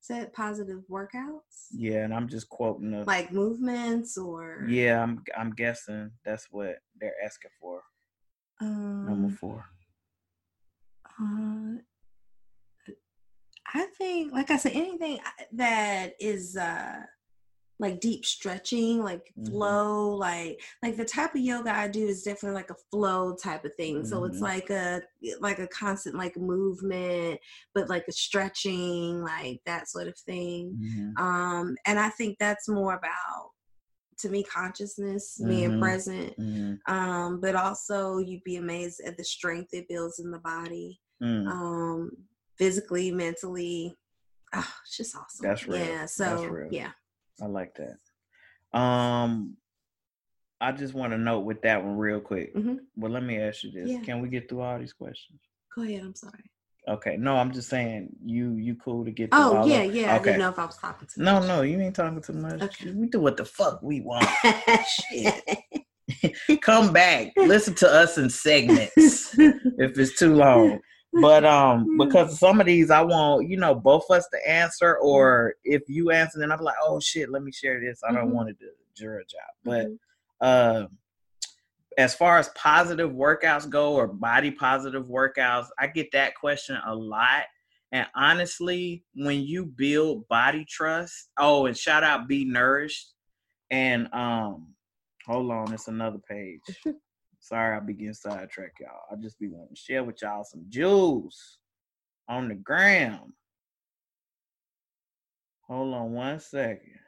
said 0.04 0.34
positive 0.34 0.84
workouts. 0.92 1.68
Yeah, 1.72 2.04
and 2.04 2.14
I'm 2.14 2.28
just 2.28 2.50
quoting 2.50 2.92
the 2.92 3.06
like 3.06 3.32
movements 3.32 4.18
or 4.18 4.66
Yeah, 4.68 5.02
I'm 5.02 5.24
I'm 5.36 5.52
guessing 5.52 6.12
that's 6.26 6.48
what 6.52 6.76
they're 7.00 7.16
asking 7.24 7.52
for. 7.60 7.82
Um, 8.60 9.06
Number 9.06 9.34
four. 9.34 9.66
Uh, 11.22 11.78
I 13.74 13.86
think, 13.98 14.34
like 14.34 14.52
I 14.52 14.58
said, 14.58 14.74
anything 14.74 15.20
that 15.54 16.14
is 16.20 16.58
uh 16.58 17.00
like 17.84 18.00
deep 18.00 18.26
stretching, 18.26 19.04
like 19.04 19.34
mm-hmm. 19.38 19.52
flow, 19.52 20.16
like 20.16 20.62
like 20.82 20.96
the 20.96 21.06
type 21.06 21.36
of 21.36 21.42
yoga 21.42 21.76
I 21.76 21.90
do 21.90 22.08
is 22.08 22.24
definitely 22.24 22.56
like 22.56 22.70
a 22.70 22.82
flow 22.90 23.36
type 23.36 23.66
of 23.66 23.76
thing. 23.76 23.98
Mm-hmm. 23.98 24.08
So 24.08 24.24
it's 24.24 24.38
mm-hmm. 24.38 24.46
like 24.46 24.70
a 24.70 25.02
like 25.42 25.60
a 25.60 25.68
constant 25.68 26.16
like 26.16 26.38
movement, 26.38 27.40
but 27.76 27.90
like 27.90 28.06
a 28.08 28.14
stretching, 28.14 29.22
like 29.22 29.60
that 29.66 29.90
sort 29.90 30.08
of 30.08 30.18
thing. 30.18 30.80
Mm-hmm. 30.82 31.24
Um, 31.24 31.76
and 31.86 32.00
I 32.00 32.10
think 32.10 32.38
that's 32.40 32.70
more 32.70 32.94
about 32.94 33.50
to 34.20 34.30
me 34.30 34.44
consciousness 34.44 35.42
being 35.46 35.72
mm-hmm. 35.72 35.82
present 35.82 36.40
mm-hmm. 36.40 36.94
um 36.94 37.42
but 37.42 37.56
also 37.56 38.20
you'd 38.20 38.44
be 38.44 38.56
amazed 38.56 39.02
at 39.06 39.18
the 39.18 39.24
strength 39.24 39.74
it 39.74 39.86
builds 39.90 40.20
in 40.20 40.32
the 40.32 40.40
body 40.40 40.98
mm. 41.22 41.48
um 41.48 42.12
physically 42.58 43.12
mentally 43.12 43.94
oh 44.54 44.74
it's 44.86 44.96
just 44.96 45.16
awesome 45.16 45.46
that's 45.46 45.68
real 45.68 45.78
yeah 45.80 46.06
so 46.06 46.68
yeah 46.70 46.92
I 47.42 47.46
like 47.46 47.76
that. 47.76 48.78
Um, 48.78 49.58
I 50.62 50.72
just 50.72 50.94
want 50.94 51.12
to 51.12 51.18
note 51.18 51.42
with 51.42 51.62
that 51.64 51.84
one 51.84 51.98
real 51.98 52.20
quick. 52.20 52.56
Mm-hmm. 52.56 52.76
Well, 52.96 53.12
let 53.12 53.24
me 53.24 53.40
ask 53.40 53.64
you 53.64 53.72
this: 53.72 53.90
yeah. 53.90 54.00
Can 54.02 54.22
we 54.22 54.30
get 54.30 54.50
through 54.50 54.62
all 54.62 54.80
these 54.80 54.94
questions? 54.94 55.40
Go 55.76 55.84
ahead. 55.84 56.02
I'm 56.02 56.16
sorry. 56.16 56.50
Okay. 56.88 57.18
No, 57.18 57.38
I'm 57.38 57.52
just 57.52 57.70
saying 57.70 58.10
you 58.24 58.56
you 58.56 58.76
cool 58.76 59.06
to 59.06 59.12
get. 59.12 59.30
oh 59.32 59.66
yeah, 59.66 59.82
of, 59.82 59.94
yeah. 59.94 60.04
Okay. 60.04 60.12
I 60.16 60.20
didn't 60.20 60.40
know 60.40 60.50
if 60.50 60.60
I 60.60 60.66
was 60.66 60.78
talking 60.78 61.08
too 61.08 61.22
no, 61.22 61.34
much. 61.34 61.44
No, 61.44 61.56
no, 61.58 61.62
you 61.62 61.80
ain't 61.80 61.96
talking 61.96 62.22
too 62.22 62.34
much. 62.34 62.62
Okay. 62.62 62.92
We 62.92 63.08
do 63.08 63.20
what 63.20 63.38
the 63.38 63.46
fuck 63.46 63.82
we 63.82 64.02
want. 64.02 64.28
Shit. 65.12 65.44
Come 66.62 66.94
back. 66.94 67.34
Listen 67.38 67.74
to 67.76 67.90
us 67.90 68.18
in 68.18 68.30
segments 68.30 68.94
if 69.38 69.98
it's 69.98 70.18
too 70.18 70.36
long 70.36 70.80
but 71.22 71.46
um 71.46 71.86
mm-hmm. 71.86 71.98
because 71.98 72.40
some 72.40 72.60
of 72.60 72.66
these 72.66 72.90
i 72.90 73.02
want 73.02 73.48
you 73.48 73.58
know 73.58 73.76
both 73.76 74.06
of 74.10 74.18
us 74.18 74.28
to 74.30 74.50
answer 74.50 74.98
or 74.98 75.56
if 75.64 75.84
you 75.88 76.12
answer 76.12 76.40
then 76.40 76.52
i'm 76.52 76.60
like 76.60 76.76
oh 76.84 77.00
shit 77.00 77.30
let 77.30 77.44
me 77.44 77.52
share 77.52 77.80
this 77.80 78.02
i 78.08 78.12
don't 78.12 78.28
mm-hmm. 78.28 78.36
want 78.36 78.48
to 78.48 78.54
do 78.54 78.72
jury 78.96 79.24
job 79.30 79.42
but 79.64 79.88
mm-hmm. 79.88 79.96
uh 80.42 80.86
as 81.98 82.16
far 82.16 82.40
as 82.40 82.50
positive 82.50 83.12
workouts 83.12 83.70
go 83.70 83.94
or 83.94 84.08
body 84.08 84.52
positive 84.52 85.06
workouts 85.06 85.68
i 85.80 85.88
get 85.88 86.12
that 86.12 86.36
question 86.36 86.78
a 86.88 86.96
lot 86.96 87.44
and 87.92 88.08
honestly 88.16 89.04
when 89.16 89.42
you 89.42 89.66
build 89.66 90.28
body 90.28 90.66
trust 90.66 91.30
oh 91.38 91.66
and 91.66 91.78
shout 91.78 92.04
out 92.04 92.28
be 92.28 92.46
nourished 92.46 93.14
and 93.70 94.08
um 94.14 94.68
hold 95.26 95.52
on 95.52 95.72
it's 95.74 95.88
another 95.88 96.20
page 96.28 96.62
Sorry, 97.44 97.76
I 97.76 97.82
be 97.82 97.94
getting 97.94 98.14
sidetracked, 98.14 98.80
y'all. 98.80 99.02
I 99.12 99.18
just 99.18 99.38
be 99.38 99.50
wanting 99.50 99.76
to 99.76 99.82
share 99.82 100.02
with 100.02 100.22
y'all 100.22 100.46
some 100.46 100.64
jewels 100.70 101.58
on 102.30 102.48
the 102.48 102.56
gram. 102.56 103.34
Hold 105.68 105.94
on 105.94 106.14
one 106.14 106.40
second. 106.40 107.00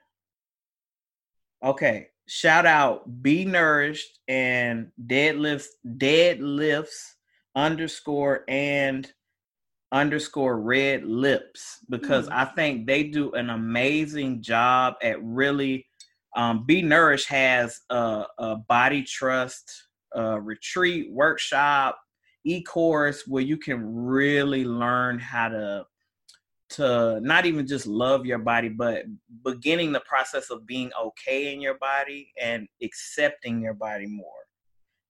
Okay, 1.63 2.07
shout 2.27 2.65
out 2.65 3.23
Be 3.23 3.45
Nourished 3.45 4.19
and 4.27 4.91
Deadlifts 5.07 5.67
Deadlifts 5.87 7.13
underscore 7.55 8.43
and 8.49 9.09
underscore 9.93 10.59
red 10.59 11.05
lips 11.05 11.79
because 11.89 12.27
mm. 12.27 12.33
I 12.33 12.43
think 12.43 12.87
they 12.87 13.03
do 13.03 13.31
an 13.31 13.51
amazing 13.51 14.41
job 14.41 14.95
at 15.01 15.23
really 15.23 15.87
um, 16.35 16.65
Be 16.65 16.81
Nourished 16.81 17.29
has 17.29 17.79
a, 17.89 18.25
a 18.37 18.57
body 18.57 19.01
trust 19.01 19.84
uh, 20.15 20.39
retreat, 20.39 21.11
workshop, 21.11 21.97
e-course 22.45 23.23
where 23.27 23.43
you 23.43 23.57
can 23.57 23.83
really 23.83 24.63
learn 24.63 25.19
how 25.19 25.49
to 25.49 25.85
to 26.67 27.19
not 27.21 27.45
even 27.45 27.67
just 27.67 27.85
love 27.85 28.25
your 28.25 28.39
body, 28.39 28.69
but 28.69 29.03
beginning 29.43 29.91
the 29.91 29.99
process 30.01 30.49
of 30.49 30.65
being 30.65 30.89
okay 30.99 31.53
in 31.53 31.61
your 31.61 31.77
body 31.77 32.31
and 32.41 32.67
accepting 32.81 33.61
your 33.61 33.75
body 33.75 34.07
more. 34.07 34.31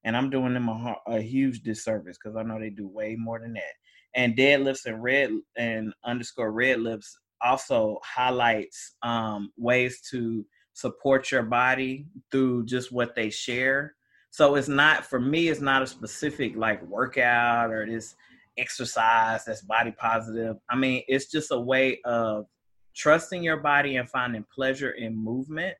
And 0.03 0.17
I'm 0.17 0.29
doing 0.29 0.53
them 0.53 0.67
a, 0.67 0.95
a 1.07 1.21
huge 1.21 1.61
disservice 1.61 2.17
because 2.21 2.35
I 2.35 2.43
know 2.43 2.59
they 2.59 2.69
do 2.69 2.87
way 2.87 3.15
more 3.17 3.39
than 3.39 3.53
that. 3.53 3.73
And 4.15 4.35
deadlifts 4.35 4.85
and 4.85 5.01
red 5.01 5.31
and 5.57 5.93
underscore 6.03 6.51
red 6.51 6.81
lips 6.81 7.17
also 7.41 7.99
highlights 8.03 8.95
um, 9.01 9.51
ways 9.57 10.01
to 10.11 10.45
support 10.73 11.31
your 11.31 11.43
body 11.43 12.05
through 12.31 12.65
just 12.65 12.91
what 12.91 13.15
they 13.15 13.29
share 13.29 13.95
so 14.35 14.55
it's 14.55 14.67
not 14.67 15.05
for 15.05 15.17
me. 15.17 15.47
It's 15.47 15.61
not 15.61 15.81
a 15.81 15.87
specific 15.87 16.57
like 16.57 16.83
workout 16.83 17.71
or 17.71 17.85
this 17.85 18.15
exercise 18.57 19.45
that's 19.45 19.61
body 19.61 19.91
positive. 19.97 20.57
I 20.69 20.75
mean, 20.75 21.03
it's 21.07 21.31
just 21.31 21.51
a 21.51 21.57
way 21.57 22.01
of 22.03 22.45
trusting 22.93 23.43
your 23.43 23.55
body 23.55 23.95
and 23.95 24.09
finding 24.09 24.43
pleasure 24.53 24.91
in 24.91 25.15
movement, 25.15 25.77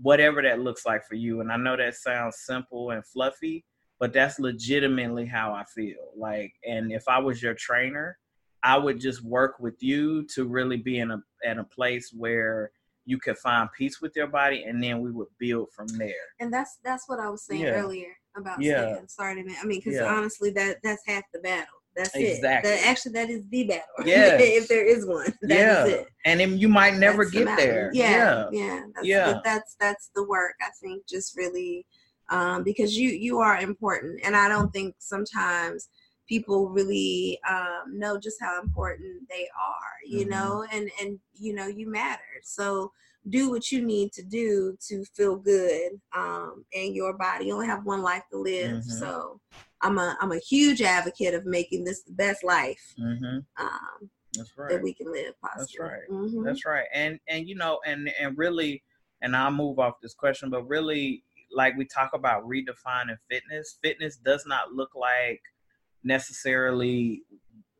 whatever 0.00 0.40
that 0.40 0.60
looks 0.60 0.86
like 0.86 1.04
for 1.04 1.16
you. 1.16 1.40
And 1.40 1.50
I 1.50 1.56
know 1.56 1.76
that 1.76 1.96
sounds 1.96 2.36
simple 2.46 2.92
and 2.92 3.04
fluffy, 3.04 3.64
but 3.98 4.12
that's 4.12 4.38
legitimately 4.38 5.26
how 5.26 5.52
I 5.52 5.64
feel. 5.64 6.12
Like, 6.16 6.52
and 6.64 6.92
if 6.92 7.02
I 7.08 7.18
was 7.18 7.42
your 7.42 7.54
trainer, 7.54 8.16
I 8.62 8.78
would 8.78 9.00
just 9.00 9.24
work 9.24 9.58
with 9.58 9.82
you 9.82 10.24
to 10.36 10.44
really 10.44 10.76
be 10.76 11.00
in 11.00 11.10
a 11.10 11.20
at 11.44 11.58
a 11.58 11.64
place 11.64 12.12
where 12.16 12.70
you 13.04 13.18
could 13.18 13.36
find 13.38 13.68
peace 13.76 14.00
with 14.00 14.12
your 14.16 14.26
body 14.26 14.64
and 14.64 14.82
then 14.82 15.00
we 15.00 15.10
would 15.10 15.28
build 15.38 15.68
from 15.72 15.86
there 15.98 16.12
and 16.40 16.52
that's 16.52 16.78
that's 16.84 17.08
what 17.08 17.20
i 17.20 17.28
was 17.28 17.44
saying 17.46 17.62
yeah. 17.62 17.70
earlier 17.70 18.16
about 18.36 18.60
yeah. 18.60 18.96
starting 19.06 19.48
it 19.48 19.56
i 19.62 19.66
mean 19.66 19.80
because 19.80 19.94
yeah. 19.94 20.06
honestly 20.06 20.50
that 20.50 20.78
that's 20.82 21.02
half 21.06 21.22
the 21.32 21.40
battle 21.40 21.66
that's 21.96 22.14
exactly. 22.14 22.70
it. 22.70 22.76
That, 22.76 22.86
actually, 22.86 23.12
that 23.12 23.30
is 23.30 23.42
the 23.48 23.64
battle. 23.64 23.84
Yeah. 24.04 24.36
if 24.38 24.68
there 24.68 24.84
is 24.84 25.06
one, 25.06 25.26
that 25.42 25.58
yeah. 25.58 25.84
Is 25.84 25.92
it. 25.92 26.06
And 26.24 26.40
then 26.40 26.58
you 26.58 26.68
might 26.68 26.94
never 26.94 27.24
that's 27.24 27.30
get 27.30 27.44
the 27.44 27.56
there. 27.56 27.90
Yeah. 27.94 28.48
Yeah. 28.50 28.82
That's, 28.94 29.06
yeah. 29.06 29.40
That's 29.44 29.76
that's 29.78 30.10
the 30.14 30.24
work. 30.24 30.54
I 30.60 30.70
think 30.82 31.06
just 31.06 31.36
really 31.36 31.86
um, 32.30 32.64
because 32.64 32.96
you 32.96 33.10
you 33.10 33.38
are 33.38 33.58
important, 33.58 34.20
and 34.24 34.36
I 34.36 34.48
don't 34.48 34.72
think 34.72 34.96
sometimes 34.98 35.88
people 36.28 36.68
really 36.68 37.38
um, 37.48 37.98
know 37.98 38.18
just 38.18 38.40
how 38.40 38.60
important 38.60 39.22
they 39.28 39.46
are 39.58 39.94
you 40.06 40.20
mm-hmm. 40.20 40.30
know 40.30 40.64
and 40.72 40.90
and 41.00 41.18
you 41.34 41.54
know 41.54 41.66
you 41.66 41.90
matter 41.90 42.22
so 42.42 42.90
do 43.30 43.50
what 43.50 43.72
you 43.72 43.84
need 43.84 44.12
to 44.12 44.22
do 44.22 44.76
to 44.86 45.04
feel 45.16 45.36
good 45.36 45.92
um, 46.14 46.64
in 46.72 46.94
your 46.94 47.16
body 47.16 47.46
you 47.46 47.54
only 47.54 47.66
have 47.66 47.84
one 47.84 48.02
life 48.02 48.22
to 48.30 48.38
live 48.38 48.78
mm-hmm. 48.78 48.90
so 48.90 49.40
i'm 49.82 49.98
a 49.98 50.16
i'm 50.20 50.32
a 50.32 50.38
huge 50.38 50.82
advocate 50.82 51.34
of 51.34 51.46
making 51.46 51.84
this 51.84 52.02
the 52.02 52.12
best 52.12 52.44
life 52.44 52.94
mm-hmm. 52.98 53.38
um, 53.58 54.10
that's 54.34 54.52
right 54.56 54.70
that 54.70 54.82
we 54.82 54.92
can 54.92 55.10
live 55.10 55.34
possibly. 55.40 55.60
that's 55.60 55.78
right 55.78 56.10
mm-hmm. 56.10 56.44
that's 56.44 56.66
right 56.66 56.86
and 56.92 57.18
and 57.28 57.48
you 57.48 57.54
know 57.54 57.80
and 57.86 58.10
and 58.20 58.36
really 58.36 58.82
and 59.22 59.36
i'll 59.36 59.50
move 59.50 59.78
off 59.78 60.00
this 60.02 60.14
question 60.14 60.50
but 60.50 60.66
really 60.68 61.22
like 61.52 61.76
we 61.76 61.84
talk 61.84 62.10
about 62.14 62.42
redefining 62.44 63.16
fitness 63.30 63.78
fitness 63.82 64.16
does 64.16 64.44
not 64.46 64.72
look 64.72 64.90
like 64.94 65.40
necessarily 66.04 67.22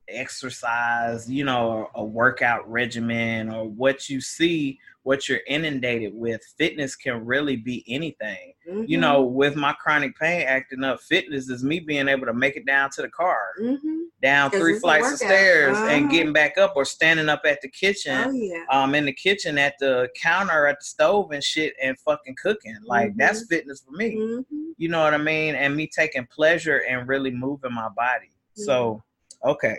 exercise, 0.08 1.30
you 1.30 1.44
know, 1.44 1.88
a 1.94 2.04
workout 2.04 2.70
regimen 2.70 3.50
or 3.50 3.68
what 3.68 4.08
you 4.08 4.20
see 4.20 4.78
what 5.04 5.28
you're 5.28 5.40
inundated 5.46 6.12
with. 6.14 6.42
Fitness 6.58 6.96
can 6.96 7.24
really 7.24 7.56
be 7.56 7.84
anything. 7.86 8.54
Mm-hmm. 8.68 8.84
You 8.88 8.98
know, 8.98 9.22
with 9.22 9.54
my 9.54 9.74
chronic 9.74 10.18
pain 10.18 10.42
acting 10.46 10.82
up, 10.82 11.00
fitness 11.00 11.48
is 11.50 11.62
me 11.62 11.78
being 11.78 12.08
able 12.08 12.26
to 12.26 12.32
make 12.32 12.56
it 12.56 12.66
down 12.66 12.88
to 12.94 13.02
the 13.02 13.10
car, 13.10 13.38
mm-hmm. 13.60 13.98
down 14.22 14.50
three 14.50 14.78
flights 14.78 15.12
of 15.12 15.18
stairs, 15.18 15.76
uh-huh. 15.76 15.86
and 15.88 16.10
getting 16.10 16.32
back 16.32 16.56
up, 16.56 16.72
or 16.74 16.86
standing 16.86 17.28
up 17.28 17.42
at 17.44 17.60
the 17.60 17.68
kitchen, 17.68 18.24
oh, 18.26 18.30
yeah. 18.32 18.64
um, 18.70 18.94
in 18.94 19.04
the 19.04 19.12
kitchen 19.12 19.58
at 19.58 19.74
the 19.78 20.08
counter 20.20 20.66
at 20.66 20.80
the 20.80 20.86
stove 20.86 21.30
and 21.32 21.44
shit, 21.44 21.74
and 21.82 21.98
fucking 22.00 22.34
cooking. 22.42 22.76
Like 22.84 23.10
mm-hmm. 23.10 23.18
that's 23.18 23.46
fitness 23.46 23.82
for 23.86 23.92
me. 23.92 24.16
Mm-hmm. 24.16 24.70
You 24.78 24.88
know 24.88 25.02
what 25.02 25.14
I 25.14 25.18
mean? 25.18 25.54
And 25.54 25.76
me 25.76 25.86
taking 25.86 26.26
pleasure 26.26 26.82
and 26.88 27.06
really 27.06 27.30
moving 27.30 27.74
my 27.74 27.90
body. 27.90 28.30
So, 28.54 29.02
okay, 29.44 29.76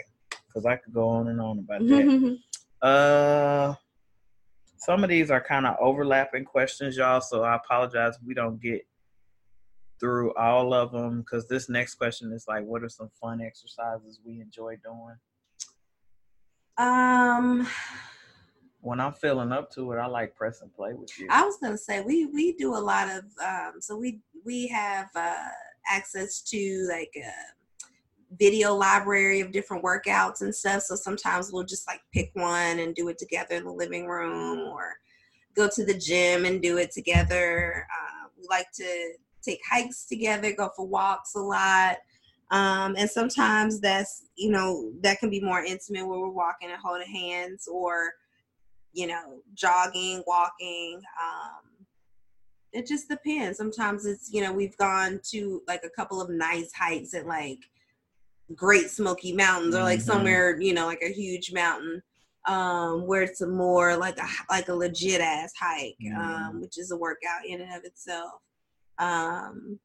because 0.48 0.66
I 0.68 0.76
could 0.76 0.94
go 0.94 1.08
on 1.10 1.30
and 1.30 1.42
on 1.42 1.60
about 1.60 1.82
that. 1.88 2.40
uh 2.82 3.74
some 4.86 5.04
of 5.04 5.10
these 5.10 5.32
are 5.32 5.42
kind 5.42 5.66
of 5.66 5.76
overlapping 5.80 6.46
questions, 6.46 6.96
y'all. 6.96 7.20
So 7.20 7.44
I 7.44 7.56
apologize 7.56 8.18
we 8.24 8.36
don't 8.36 8.62
get 8.62 8.86
through 10.00 10.34
all 10.36 10.74
of 10.74 10.92
them 10.92 11.22
because 11.22 11.48
this 11.48 11.70
next 11.70 11.96
question 11.96 12.32
is 12.32 12.46
like, 12.48 12.64
what 12.64 12.84
are 12.84 12.90
some 12.90 13.10
fun 13.20 13.42
exercises 13.42 14.20
we 14.24 14.42
enjoy 14.42 14.76
doing? 14.84 15.16
Um, 16.78 17.68
when 18.82 19.00
I'm 19.00 19.14
feeling 19.14 19.52
up 19.52 19.72
to 19.72 19.92
it, 19.94 19.98
I 19.98 20.06
like 20.06 20.36
press 20.36 20.62
and 20.62 20.72
play 20.72 20.94
with 20.94 21.18
you. 21.20 21.28
I 21.32 21.44
was 21.44 21.58
gonna 21.58 21.78
say 21.78 22.02
we 22.02 22.28
we 22.28 22.54
do 22.54 22.76
a 22.76 22.78
lot 22.78 23.08
of 23.10 23.24
um, 23.44 23.82
so 23.82 23.98
we 23.98 24.20
we 24.44 24.68
have 24.68 25.08
uh, 25.16 25.36
access 25.90 26.42
to 26.42 26.88
like. 26.92 27.14
Uh, 27.18 27.32
video 28.38 28.74
library 28.74 29.42
of 29.42 29.52
different 29.52 29.84
workouts 29.84 30.42
and 30.42 30.54
stuff. 30.54 30.84
So 30.84 30.96
sometimes 30.96 31.52
we'll 31.52 31.64
just 31.64 31.88
like 31.88 32.02
pick 32.14 32.32
one 32.34 32.80
and 32.80 32.96
do 32.96 33.08
it 33.10 33.18
together 33.18 33.56
in 33.56 33.66
the 33.66 33.72
living 33.72 34.08
room 34.08 34.60
or 34.60 34.94
go 35.56 35.70
to 35.74 35.86
the 35.86 35.98
gym 35.98 36.46
and 36.46 36.62
do 36.62 36.78
it 36.78 36.92
together. 36.92 37.88
Uh, 37.92 38.28
we 38.38 38.46
like 38.50 38.68
to 38.76 39.14
take 39.44 39.60
hikes 39.70 40.06
together, 40.06 40.54
go 40.54 40.70
for 40.76 40.86
walks 40.86 41.36
a 41.36 41.40
lot. 41.40 41.98
Um, 42.52 42.96
and 42.98 43.10
sometimes 43.10 43.80
that's, 43.80 44.28
you 44.36 44.52
know, 44.52 44.92
that 45.02 45.20
can 45.20 45.30
be 45.30 45.42
more 45.42 45.64
intimate 45.64 46.06
where 46.06 46.20
we're 46.20 46.30
walking 46.30 46.70
and 46.70 46.80
holding 46.84 47.08
hands 47.08 47.68
or, 47.72 48.14
you 48.94 49.08
know, 49.08 49.42
jogging, 49.54 50.24
walking. 50.28 51.02
Um, 51.22 51.86
it 52.72 52.86
just 52.86 53.10
depends. 53.10 53.58
Sometimes 53.58 54.06
it's, 54.06 54.30
you 54.32 54.42
know, 54.42 54.54
we've 54.54 54.78
gone 54.78 55.20
to 55.32 55.62
like 55.68 55.84
a 55.84 55.90
couple 55.90 56.22
of 56.22 56.30
nice 56.30 56.72
hikes 56.74 57.14
at 57.14 57.26
like 57.26 57.60
Great 58.54 58.90
Smoky 58.90 59.34
Mountains 59.34 59.76
or 59.76 59.82
like 59.82 60.00
mm-hmm. 60.00 60.12
somewhere, 60.12 60.60
you 60.60 60.74
know, 60.74 60.86
like 60.86 61.02
a 61.02 61.12
huge 61.12 61.52
mountain 61.52 62.02
um, 62.48 63.08
where 63.08 63.24
it's 63.24 63.42
a 63.42 63.48
more 63.48 63.96
like 63.96 64.18
a 64.20 64.28
like 64.50 64.68
a 64.70 64.76
legit 64.76 65.22
ass 65.22 65.52
hike, 65.60 65.96
um, 66.08 66.22
mm-hmm. 66.22 66.44
um, 66.50 66.62
which 66.62 66.78
is 66.78 66.92
a 66.92 66.98
workout 66.98 67.46
in 67.48 67.62
and 67.62 67.76
of 67.76 67.84
itself. 67.84 68.42
Um, 68.98 69.80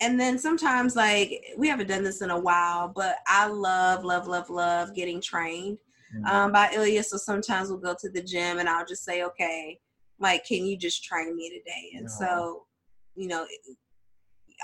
and 0.00 0.18
then 0.20 0.38
sometimes 0.38 0.96
like 0.96 1.44
we 1.56 1.68
haven't 1.68 1.86
done 1.86 2.02
this 2.02 2.22
in 2.22 2.30
a 2.30 2.38
while, 2.38 2.88
but 2.88 3.18
I 3.26 3.46
love, 3.46 4.04
love, 4.04 4.26
love, 4.26 4.50
love 4.50 4.94
getting 4.94 5.20
trained 5.20 5.78
mm-hmm. 6.14 6.26
um, 6.26 6.52
by 6.52 6.70
Ilya. 6.74 7.04
So 7.04 7.16
sometimes 7.16 7.68
we'll 7.68 7.78
go 7.78 7.94
to 7.98 8.10
the 8.10 8.22
gym 8.22 8.58
and 8.58 8.68
I'll 8.68 8.84
just 8.86 9.04
say, 9.04 9.22
okay, 9.22 9.78
like, 10.18 10.44
can 10.44 10.66
you 10.66 10.76
just 10.76 11.04
train 11.04 11.34
me 11.36 11.50
today? 11.50 11.92
And 11.96 12.04
no. 12.04 12.12
so, 12.18 12.66
you 13.14 13.28
know, 13.28 13.46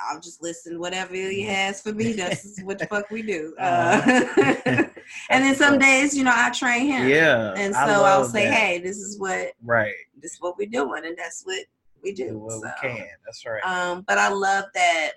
I'll 0.08 0.20
just 0.20 0.42
listen 0.42 0.78
whatever 0.78 1.14
he 1.14 1.42
mm-hmm. 1.42 1.50
has 1.50 1.80
for 1.80 1.92
me. 1.92 2.12
That's 2.12 2.60
what 2.62 2.78
the 2.78 2.86
fuck 2.86 3.10
we 3.10 3.22
do. 3.22 3.54
Uh, 3.68 4.00
uh 4.36 4.84
and 5.30 5.44
then 5.44 5.54
some 5.54 5.78
days, 5.78 6.16
you 6.16 6.24
know, 6.24 6.32
I 6.34 6.50
train 6.50 6.86
him. 6.86 7.08
Yeah. 7.08 7.54
And 7.56 7.74
so 7.74 7.80
I'll 7.80 8.24
say, 8.24 8.44
that. 8.44 8.54
hey, 8.54 8.78
this 8.78 8.98
is 8.98 9.18
what 9.18 9.52
right. 9.62 9.94
This 10.20 10.34
is 10.34 10.40
what 10.40 10.56
we're 10.58 10.68
doing, 10.68 11.04
and 11.04 11.16
that's 11.16 11.42
what 11.44 11.64
we 12.02 12.12
do. 12.12 12.30
do 12.30 12.38
what 12.38 12.52
so, 12.52 12.60
we 12.60 12.88
can. 12.88 13.08
That's 13.24 13.44
right. 13.46 13.62
Um, 13.64 14.04
but 14.06 14.18
I 14.18 14.28
love 14.28 14.66
that 14.74 15.12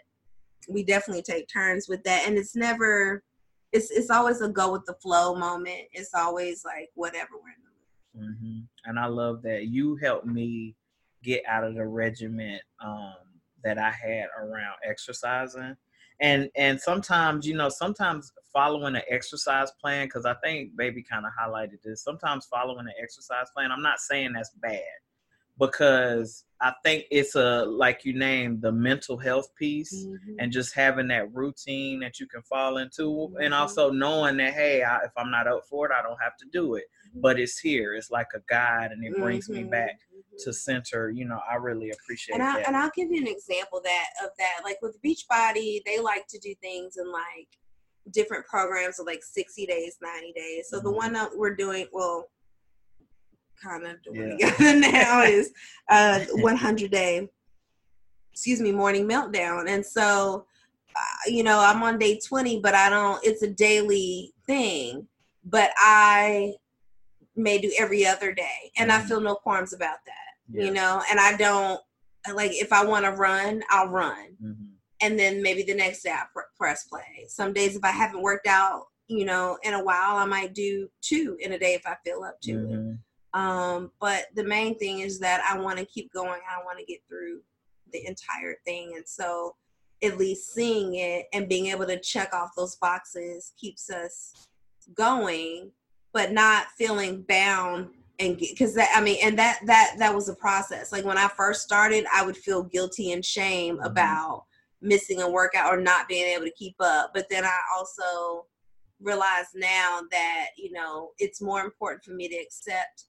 we 0.69 0.83
definitely 0.83 1.23
take 1.23 1.47
turns 1.47 1.87
with 1.87 2.03
that, 2.03 2.27
and 2.27 2.37
it's 2.37 2.55
never. 2.55 3.23
It's 3.71 3.89
it's 3.91 4.09
always 4.09 4.41
a 4.41 4.49
go 4.49 4.71
with 4.71 4.85
the 4.85 4.95
flow 4.95 5.35
moment. 5.35 5.81
It's 5.93 6.13
always 6.13 6.65
like 6.65 6.89
whatever 6.95 7.31
we're 7.33 7.49
in 7.49 7.63
the 7.63 8.21
mood. 8.21 8.35
Mm-hmm. 8.35 8.89
And 8.89 8.99
I 8.99 9.05
love 9.05 9.41
that 9.43 9.67
you 9.67 9.95
helped 9.97 10.25
me 10.25 10.75
get 11.23 11.43
out 11.47 11.63
of 11.63 11.75
the 11.75 11.85
regiment. 11.85 12.61
Um, 12.83 13.15
that 13.63 13.77
I 13.77 13.91
had 13.91 14.27
around 14.39 14.75
exercising. 14.87 15.75
And 16.19 16.49
and 16.55 16.79
sometimes, 16.79 17.47
you 17.47 17.55
know, 17.55 17.69
sometimes 17.69 18.31
following 18.53 18.95
an 18.95 19.01
exercise 19.09 19.71
plan, 19.81 20.05
because 20.05 20.25
I 20.25 20.35
think 20.43 20.75
baby 20.75 21.03
kind 21.03 21.25
of 21.25 21.31
highlighted 21.39 21.81
this, 21.83 22.03
sometimes 22.03 22.45
following 22.45 22.85
an 22.85 22.93
exercise 23.01 23.47
plan, 23.55 23.71
I'm 23.71 23.81
not 23.81 23.99
saying 23.99 24.33
that's 24.33 24.51
bad 24.61 24.81
because 25.59 26.45
I 26.59 26.73
think 26.83 27.05
it's 27.11 27.35
a 27.35 27.65
like 27.65 28.03
you 28.03 28.17
named 28.17 28.61
the 28.61 28.71
mental 28.71 29.17
health 29.17 29.53
piece 29.55 30.05
mm-hmm. 30.05 30.35
and 30.39 30.51
just 30.51 30.75
having 30.75 31.07
that 31.09 31.33
routine 31.33 31.99
that 32.01 32.19
you 32.19 32.27
can 32.27 32.41
fall 32.41 32.77
into 32.77 33.03
mm-hmm. 33.03 33.41
and 33.41 33.53
also 33.53 33.91
knowing 33.91 34.37
that 34.37 34.53
hey 34.53 34.83
I, 34.83 34.97
if 34.97 35.11
I'm 35.17 35.31
not 35.31 35.47
up 35.47 35.63
for 35.69 35.85
it 35.85 35.91
I 35.91 36.01
don't 36.01 36.21
have 36.21 36.37
to 36.37 36.45
do 36.51 36.75
it. 36.75 36.85
But 37.15 37.39
it's 37.39 37.59
here 37.59 37.93
it's 37.95 38.11
like 38.11 38.27
a 38.35 38.39
guide 38.49 38.91
and 38.91 39.03
it 39.03 39.17
brings 39.17 39.49
me 39.49 39.61
mm-hmm. 39.61 39.69
back 39.69 39.99
to 40.39 40.53
center 40.53 41.09
you 41.09 41.25
know 41.25 41.39
I 41.49 41.55
really 41.55 41.91
appreciate 41.91 42.35
and, 42.35 42.43
I, 42.43 42.57
that 42.57 42.67
and 42.67 42.77
I'll 42.77 42.91
give 42.95 43.11
you 43.11 43.21
an 43.21 43.27
example 43.27 43.81
that 43.83 44.05
of 44.23 44.29
that 44.37 44.61
like 44.63 44.77
with 44.81 44.97
Beachbody 45.01 45.81
they 45.85 45.99
like 45.99 46.27
to 46.27 46.39
do 46.39 46.53
things 46.61 46.97
in 46.97 47.11
like 47.11 47.47
different 48.11 48.45
programs 48.45 48.99
of 48.99 49.05
like 49.05 49.23
60 49.23 49.65
days 49.65 49.97
90 50.01 50.33
days 50.33 50.67
so 50.69 50.77
the 50.77 50.89
mm-hmm. 50.89 50.97
one 50.97 51.13
that 51.13 51.29
we're 51.35 51.55
doing 51.55 51.87
well 51.91 52.29
kind 53.61 53.85
of 53.85 54.01
doing 54.03 54.37
yeah. 54.39 54.51
together 54.55 54.79
now 54.79 55.21
is 55.23 55.51
uh 55.89 56.19
100 56.31 56.91
day 56.91 57.29
excuse 58.31 58.61
me 58.61 58.71
morning 58.71 59.07
meltdown 59.07 59.69
and 59.69 59.85
so 59.85 60.45
uh, 60.95 61.29
you 61.29 61.43
know 61.43 61.59
i'm 61.59 61.83
on 61.83 61.99
day 61.99 62.19
20 62.19 62.59
but 62.59 62.73
i 62.73 62.89
don't 62.89 63.23
it's 63.23 63.43
a 63.43 63.49
daily 63.49 64.33
thing 64.47 65.05
but 65.45 65.71
i 65.77 66.53
may 67.35 67.59
do 67.59 67.71
every 67.77 68.05
other 68.05 68.33
day 68.33 68.71
and 68.77 68.89
mm-hmm. 68.89 69.01
i 69.01 69.07
feel 69.07 69.21
no 69.21 69.35
qualms 69.35 69.73
about 69.73 69.97
that 70.05 70.13
yeah. 70.51 70.65
you 70.65 70.71
know 70.71 71.01
and 71.09 71.19
i 71.19 71.35
don't 71.37 71.79
like 72.33 72.51
if 72.53 72.71
i 72.73 72.83
want 72.83 73.05
to 73.05 73.11
run 73.11 73.63
i'll 73.69 73.87
run 73.87 74.35
mm-hmm. 74.43 74.65
and 75.01 75.17
then 75.17 75.41
maybe 75.41 75.63
the 75.63 75.73
next 75.73 76.03
day 76.03 76.11
i 76.11 76.23
press 76.57 76.83
play 76.85 77.25
some 77.27 77.53
days 77.53 77.75
if 77.75 77.83
i 77.83 77.91
haven't 77.91 78.21
worked 78.21 78.47
out 78.47 78.83
you 79.07 79.25
know 79.25 79.57
in 79.63 79.73
a 79.73 79.83
while 79.83 80.17
i 80.17 80.25
might 80.25 80.53
do 80.53 80.87
two 81.01 81.37
in 81.39 81.53
a 81.53 81.59
day 81.59 81.73
if 81.73 81.85
i 81.85 81.95
feel 82.05 82.23
up 82.23 82.39
to 82.41 82.53
mm-hmm. 82.53 82.91
it 82.91 82.97
um, 83.33 83.91
but 83.99 84.25
the 84.35 84.43
main 84.43 84.77
thing 84.77 84.99
is 84.99 85.19
that 85.19 85.41
I 85.49 85.57
want 85.59 85.79
to 85.79 85.85
keep 85.85 86.11
going. 86.13 86.41
I 86.49 86.63
want 86.63 86.79
to 86.79 86.85
get 86.85 86.99
through 87.07 87.41
the 87.91 88.05
entire 88.05 88.57
thing. 88.65 88.93
And 88.95 89.07
so 89.07 89.55
at 90.03 90.17
least 90.17 90.53
seeing 90.53 90.95
it 90.95 91.27
and 91.33 91.47
being 91.47 91.67
able 91.67 91.85
to 91.85 91.99
check 91.99 92.33
off 92.33 92.49
those 92.57 92.75
boxes 92.77 93.53
keeps 93.59 93.89
us 93.89 94.47
going, 94.95 95.71
but 96.13 96.31
not 96.31 96.67
feeling 96.77 97.23
bound 97.27 97.89
and 98.21 98.37
because 98.37 98.75
that 98.75 98.89
I 98.95 99.01
mean, 99.01 99.17
and 99.23 99.37
that 99.39 99.59
that 99.65 99.95
that 99.97 100.13
was 100.13 100.29
a 100.29 100.35
process. 100.35 100.91
Like 100.91 101.03
when 101.03 101.17
I 101.17 101.27
first 101.27 101.61
started, 101.61 102.05
I 102.13 102.23
would 102.23 102.37
feel 102.37 102.63
guilty 102.63 103.11
and 103.11 103.25
shame 103.25 103.77
mm-hmm. 103.77 103.85
about 103.85 104.45
missing 104.81 105.21
a 105.21 105.29
workout 105.29 105.73
or 105.73 105.81
not 105.81 106.07
being 106.07 106.27
able 106.27 106.45
to 106.45 106.51
keep 106.51 106.75
up. 106.79 107.11
But 107.13 107.27
then 107.29 107.43
I 107.43 107.57
also 107.75 108.45
realize 109.01 109.45
now 109.55 110.01
that 110.11 110.47
you 110.55 110.71
know 110.71 111.11
it's 111.17 111.41
more 111.41 111.61
important 111.61 112.03
for 112.03 112.11
me 112.11 112.27
to 112.27 112.37
accept 112.37 113.05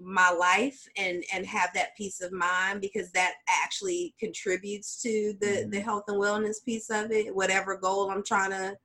my 0.00 0.30
life 0.30 0.86
and 0.96 1.22
and 1.34 1.44
have 1.44 1.70
that 1.74 1.96
peace 1.96 2.22
of 2.22 2.32
mind 2.32 2.80
because 2.80 3.10
that 3.10 3.34
actually 3.62 4.14
contributes 4.18 5.02
to 5.02 5.34
the 5.40 5.46
mm-hmm. 5.46 5.70
the 5.70 5.80
health 5.80 6.04
and 6.08 6.16
wellness 6.16 6.64
piece 6.64 6.88
of 6.88 7.10
it 7.10 7.34
whatever 7.34 7.76
goal 7.76 8.08
i'm 8.08 8.22
trying 8.22 8.50
to 8.50 8.76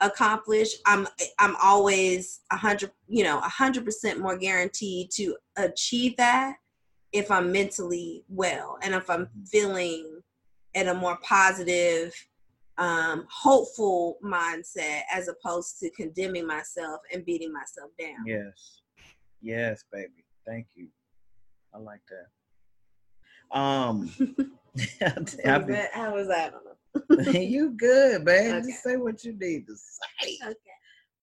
accomplish 0.00 0.68
i'm 0.86 1.06
i'm 1.38 1.56
always 1.62 2.40
a 2.52 2.56
hundred 2.56 2.90
you 3.08 3.24
know 3.24 3.38
a 3.38 3.48
hundred 3.48 3.84
percent 3.84 4.20
more 4.20 4.36
guaranteed 4.36 5.10
to 5.10 5.36
achieve 5.56 6.16
that 6.16 6.56
if 7.12 7.30
i'm 7.30 7.50
mentally 7.50 8.24
well 8.28 8.78
and 8.82 8.94
if 8.94 9.10
i'm 9.10 9.26
mm-hmm. 9.26 9.44
feeling 9.44 10.20
in 10.74 10.88
a 10.88 10.94
more 10.94 11.18
positive 11.22 12.12
um, 12.76 13.26
hopeful 13.28 14.18
mindset 14.24 15.00
as 15.12 15.26
opposed 15.26 15.80
to 15.80 15.90
condemning 15.90 16.46
myself 16.46 17.00
and 17.12 17.24
beating 17.24 17.52
myself 17.52 17.90
down 17.98 18.24
yes 18.24 18.82
yes 19.40 19.84
baby 19.92 20.24
Thank 20.48 20.68
you. 20.74 20.88
I 21.74 21.78
like 21.78 22.00
that. 23.52 23.58
Um, 23.58 24.10
how 25.92 26.14
was 26.14 26.28
that? 26.28 26.54
you 27.32 27.70
good, 27.76 28.24
man. 28.24 28.56
Okay. 28.56 28.66
Just 28.68 28.82
say 28.82 28.96
what 28.96 29.24
you 29.24 29.32
need 29.38 29.66
to 29.66 29.74
say. 29.76 30.38
Okay. 30.44 30.56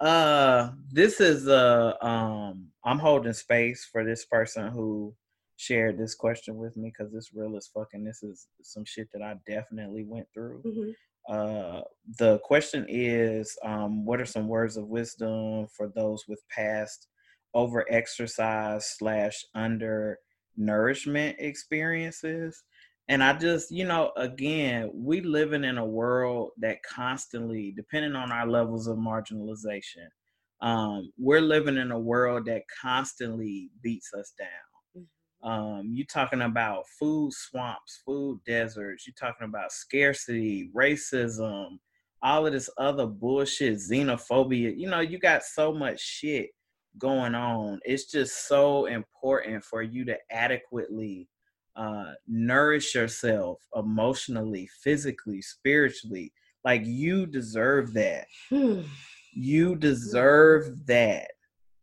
Uh, 0.01 0.71
this 0.91 1.21
is 1.21 1.47
uh 1.47 1.93
um 2.01 2.67
I'm 2.83 2.99
holding 2.99 3.33
space 3.33 3.87
for 3.89 4.03
this 4.03 4.25
person 4.25 4.67
who 4.67 5.15
shared 5.57 5.97
this 5.97 6.15
question 6.15 6.57
with 6.57 6.75
me 6.75 6.91
because 6.91 7.13
it's 7.13 7.33
real 7.33 7.55
as 7.55 7.69
fucking. 7.73 8.03
This 8.03 8.21
is 8.23 8.47
some 8.61 8.83
shit 8.85 9.07
that 9.13 9.21
I 9.21 9.35
definitely 9.47 10.03
went 10.03 10.27
through. 10.33 10.61
Mm-hmm. 10.65 10.91
Uh, 11.27 11.81
the 12.19 12.39
question 12.39 12.85
is, 12.87 13.57
um, 13.63 14.05
what 14.05 14.21
are 14.21 14.25
some 14.25 14.47
words 14.47 14.77
of 14.77 14.87
wisdom 14.87 15.65
for 15.75 15.91
those 15.95 16.25
with 16.27 16.43
past 16.51 17.07
over 17.55 17.85
exercise 17.89 18.95
slash 18.97 19.43
under 19.55 20.19
nourishment 20.57 21.37
experiences. 21.39 22.63
And 23.07 23.23
I 23.23 23.33
just, 23.33 23.71
you 23.71 23.85
know, 23.85 24.11
again, 24.17 24.89
we 24.93 25.21
living 25.21 25.63
in 25.63 25.77
a 25.77 25.85
world 25.85 26.51
that 26.57 26.81
constantly, 26.83 27.71
depending 27.75 28.15
on 28.15 28.31
our 28.31 28.47
levels 28.47 28.87
of 28.87 28.97
marginalization, 28.97 30.07
um, 30.61 31.11
we're 31.17 31.41
living 31.41 31.77
in 31.77 31.91
a 31.91 31.99
world 31.99 32.45
that 32.47 32.63
constantly 32.81 33.69
beats 33.83 34.11
us 34.13 34.33
down. 34.39 35.03
Mm-hmm. 35.43 35.47
Um, 35.47 35.91
you're 35.93 36.07
talking 36.07 36.41
about 36.41 36.85
food 36.99 37.31
swamps, 37.33 38.01
food 38.03 38.39
deserts. 38.47 39.05
You're 39.05 39.13
talking 39.19 39.47
about 39.47 39.71
scarcity, 39.71 40.71
racism, 40.75 41.77
all 42.23 42.47
of 42.47 42.53
this 42.53 42.71
other 42.79 43.05
bullshit, 43.05 43.75
xenophobia. 43.75 44.75
You 44.75 44.89
know, 44.89 45.01
you 45.01 45.19
got 45.19 45.43
so 45.43 45.71
much 45.71 45.99
shit 46.01 46.49
going 46.97 47.35
on. 47.35 47.79
It's 47.83 48.09
just 48.09 48.47
so 48.47 48.87
important 48.87 49.63
for 49.63 49.83
you 49.83 50.05
to 50.05 50.17
adequately 50.31 51.27
uh, 51.75 52.13
nourish 52.27 52.95
yourself 52.95 53.59
emotionally, 53.75 54.69
physically, 54.81 55.41
spiritually. 55.41 56.31
Like 56.63 56.81
you 56.85 57.25
deserve 57.25 57.93
that. 57.93 58.27
Hmm. 58.49 58.81
You 59.33 59.75
deserve 59.75 60.85
that 60.87 61.31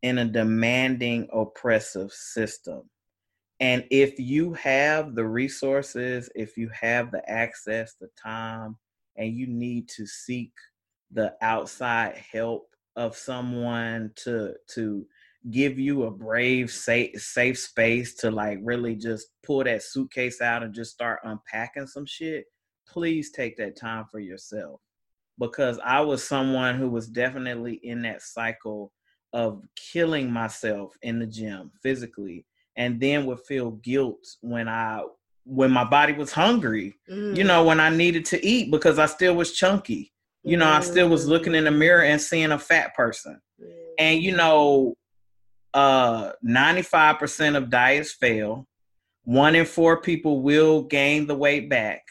in 0.02 0.18
a 0.18 0.24
demanding, 0.24 1.28
oppressive 1.32 2.12
system. 2.12 2.82
And 3.60 3.84
if 3.90 4.18
you 4.18 4.54
have 4.54 5.14
the 5.14 5.26
resources, 5.26 6.28
if 6.34 6.56
you 6.56 6.68
have 6.70 7.12
the 7.12 7.28
access, 7.30 7.94
the 7.94 8.08
time, 8.20 8.76
and 9.16 9.32
you 9.32 9.46
need 9.46 9.88
to 9.90 10.06
seek 10.06 10.52
the 11.12 11.34
outside 11.42 12.16
help 12.32 12.68
of 12.96 13.16
someone 13.16 14.10
to 14.16 14.54
to 14.74 15.06
give 15.50 15.78
you 15.78 16.04
a 16.04 16.10
brave 16.10 16.70
safe 16.70 17.20
safe 17.20 17.58
space 17.58 18.14
to 18.14 18.30
like 18.30 18.58
really 18.62 18.94
just 18.94 19.28
pull 19.44 19.64
that 19.64 19.82
suitcase 19.82 20.40
out 20.40 20.62
and 20.62 20.74
just 20.74 20.92
start 20.92 21.20
unpacking 21.24 21.86
some 21.86 22.06
shit 22.06 22.44
please 22.88 23.30
take 23.30 23.56
that 23.56 23.76
time 23.76 24.04
for 24.10 24.20
yourself 24.20 24.80
because 25.38 25.78
i 25.84 26.00
was 26.00 26.22
someone 26.22 26.76
who 26.76 26.88
was 26.88 27.08
definitely 27.08 27.80
in 27.82 28.02
that 28.02 28.22
cycle 28.22 28.92
of 29.32 29.62
killing 29.76 30.30
myself 30.30 30.94
in 31.02 31.18
the 31.18 31.26
gym 31.26 31.70
physically 31.82 32.46
and 32.76 33.00
then 33.00 33.26
would 33.26 33.40
feel 33.40 33.72
guilt 33.72 34.24
when 34.42 34.68
i 34.68 35.02
when 35.44 35.72
my 35.72 35.84
body 35.84 36.12
was 36.12 36.30
hungry 36.30 36.94
mm. 37.10 37.36
you 37.36 37.42
know 37.42 37.64
when 37.64 37.80
i 37.80 37.88
needed 37.88 38.24
to 38.24 38.44
eat 38.46 38.70
because 38.70 38.98
i 38.98 39.06
still 39.06 39.34
was 39.34 39.52
chunky 39.52 40.12
you 40.44 40.56
know, 40.56 40.68
I 40.68 40.80
still 40.80 41.08
was 41.08 41.26
looking 41.26 41.54
in 41.54 41.64
the 41.64 41.70
mirror 41.70 42.02
and 42.02 42.20
seeing 42.20 42.50
a 42.50 42.58
fat 42.58 42.94
person. 42.94 43.40
And 43.98 44.22
you 44.22 44.34
know, 44.34 44.94
uh 45.74 46.32
95% 46.44 47.56
of 47.56 47.70
diets 47.70 48.12
fail. 48.12 48.66
One 49.24 49.54
in 49.54 49.66
four 49.66 50.00
people 50.00 50.42
will 50.42 50.82
gain 50.82 51.26
the 51.26 51.36
weight 51.36 51.70
back. 51.70 52.02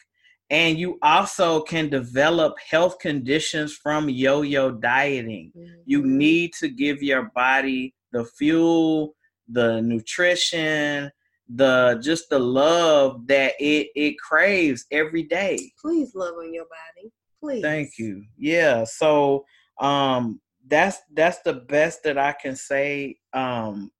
And 0.49 0.77
you 0.77 0.97
also 1.01 1.61
can 1.61 1.89
develop 1.89 2.55
health 2.59 2.99
conditions 2.99 3.73
from 3.73 4.09
yo 4.09 4.41
yo 4.41 4.71
dieting. 4.71 5.51
Mm-hmm. 5.57 5.81
You 5.85 6.05
need 6.05 6.53
to 6.59 6.67
give 6.67 7.01
your 7.01 7.31
body 7.33 7.93
the 8.11 8.25
fuel, 8.25 9.15
the 9.47 9.81
nutrition, 9.81 11.11
the 11.55 11.99
just 12.01 12.29
the 12.29 12.39
love 12.39 13.27
that 13.27 13.53
it 13.59 13.89
it 13.95 14.19
craves 14.19 14.85
every 14.91 15.23
day. 15.23 15.71
Please 15.81 16.13
love 16.15 16.35
on 16.35 16.53
your 16.53 16.65
body. 16.65 17.11
Please. 17.39 17.61
Thank 17.61 17.97
you. 17.97 18.23
Yeah. 18.37 18.83
So 18.85 19.45
um 19.79 20.39
that's 20.71 20.99
that's 21.13 21.39
the 21.41 21.53
best 21.53 22.01
that 22.03 22.17
I 22.17 22.31
can 22.31 22.55
say. 22.55 23.17
Um 23.33 23.91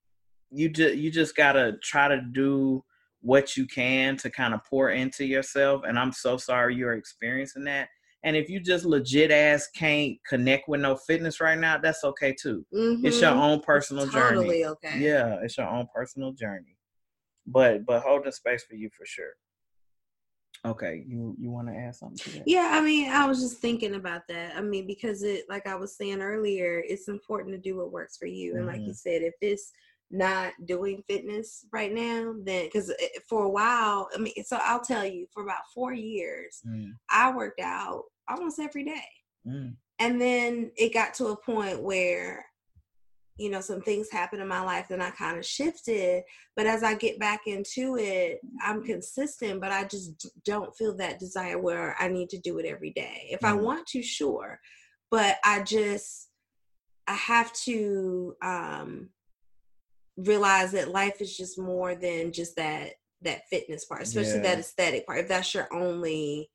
you 0.50 0.70
just 0.70 0.96
you 0.96 1.12
just 1.12 1.36
gotta 1.36 1.74
try 1.84 2.08
to 2.08 2.22
do 2.22 2.84
what 3.22 3.56
you 3.56 3.68
can 3.68 4.18
to 4.18 4.32
kind 4.32 4.54
of 4.54 4.66
pour 4.66 4.90
into 4.90 5.24
yourself. 5.26 5.84
And 5.88 6.00
I'm 6.00 6.12
so 6.12 6.38
sorry 6.38 6.76
you're 6.76 6.94
experiencing 6.94 7.66
that. 7.66 7.90
And 8.24 8.36
if 8.36 8.50
you 8.50 8.60
just 8.60 8.86
legit 8.86 9.32
ass 9.32 9.68
can't 9.76 10.18
connect 10.28 10.68
with 10.68 10.82
no 10.82 10.96
fitness 10.96 11.42
right 11.42 11.58
now, 11.58 11.78
that's 11.78 12.04
okay 12.04 12.34
too. 12.34 12.66
Mm-hmm. 12.74 13.06
It's 13.06 13.22
your 13.22 13.32
own 13.32 13.62
personal 13.62 14.04
it's 14.06 14.14
totally 14.14 14.62
journey. 14.62 14.66
Okay. 14.66 15.00
Yeah, 15.00 15.38
it's 15.44 15.58
your 15.58 15.68
own 15.68 15.88
personal 15.94 16.32
journey. 16.32 16.78
But 17.46 17.86
but 17.86 18.02
holding 18.02 18.32
space 18.32 18.64
for 18.64 18.76
you 18.76 18.90
for 18.96 19.06
sure. 19.06 19.34
Okay, 20.64 21.04
you 21.08 21.36
you 21.40 21.50
want 21.50 21.68
to 21.68 21.76
add 21.76 21.96
something 21.96 22.18
to 22.18 22.30
that? 22.38 22.44
Yeah, 22.48 22.70
I 22.74 22.82
mean, 22.82 23.10
I 23.10 23.26
was 23.26 23.40
just 23.42 23.58
thinking 23.58 23.96
about 23.96 24.22
that. 24.30 24.56
I 24.56 24.62
mean, 24.62 24.86
because 24.86 25.24
it, 25.24 25.46
like 25.50 25.66
I 25.66 25.76
was 25.76 25.98
saying 25.98 26.22
earlier, 26.22 26.84
it's 26.88 27.08
important 27.08 27.56
to 27.56 27.58
do 27.58 27.78
what 27.78 27.92
works 27.92 28.18
for 28.18 28.28
you. 28.28 28.52
And 28.52 28.66
mm-hmm. 28.66 28.78
like 28.78 28.82
you 28.82 28.94
said, 28.94 29.24
if 29.24 29.34
it's 29.42 29.72
not 30.12 30.54
doing 30.66 31.04
fitness 31.08 31.66
right 31.72 31.92
now, 31.92 32.36
then 32.44 32.66
because 32.66 32.94
for 33.28 33.46
a 33.46 33.50
while, 33.50 34.08
I 34.14 34.20
mean, 34.20 34.34
so 34.46 34.60
I'll 34.62 34.82
tell 34.82 35.06
you, 35.06 35.26
for 35.34 35.44
about 35.44 35.64
four 35.74 35.94
years, 35.94 36.62
mm. 36.68 36.92
I 37.10 37.32
worked 37.34 37.62
out 37.62 38.04
almost 38.30 38.60
every 38.60 38.84
day. 38.84 39.08
Mm. 39.48 39.76
And 40.00 40.22
then 40.22 40.72
it 40.76 40.94
got 40.94 41.14
to 41.16 41.28
a 41.28 41.38
point 41.38 41.82
where 41.82 42.46
you 43.38 43.50
know 43.50 43.62
some 43.62 43.82
things 43.82 44.10
happened 44.12 44.42
in 44.42 44.48
my 44.48 44.62
life 44.62 44.90
and 44.90 45.02
i 45.02 45.10
kind 45.12 45.38
of 45.38 45.46
shifted 45.46 46.24
but 46.56 46.68
as 46.68 46.84
i 46.84 46.94
get 46.94 47.20
back 47.20 47.42
into 47.48 47.98
it 47.98 48.40
i'm 48.64 48.84
consistent 48.84 49.60
but 49.62 49.72
i 49.72 49.84
just 49.84 50.28
don't 50.46 50.76
feel 50.76 50.96
that 50.96 51.20
desire 51.20 51.58
where 51.58 51.96
i 52.00 52.08
need 52.08 52.30
to 52.30 52.38
do 52.40 52.58
it 52.60 52.66
every 52.66 52.92
day 52.92 53.28
if 53.32 53.42
mm-hmm. 53.42 53.58
i 53.58 53.62
want 53.62 53.86
to 53.88 54.02
sure 54.02 54.60
but 55.10 55.38
i 55.44 55.62
just 55.62 56.30
i 57.08 57.14
have 57.14 57.52
to 57.54 58.36
um 58.44 59.10
realize 60.18 60.72
that 60.72 60.92
life 60.92 61.22
is 61.22 61.36
just 61.36 61.58
more 61.58 61.96
than 61.96 62.32
just 62.32 62.56
that 62.56 62.92
that 63.22 63.48
fitness 63.50 63.86
part 63.86 64.02
especially 64.02 64.36
yeah. 64.36 64.42
that 64.42 64.60
aesthetic 64.60 65.06
part 65.06 65.20
if 65.20 65.28
that's 65.28 65.54
your 65.54 65.68
only 65.74 66.50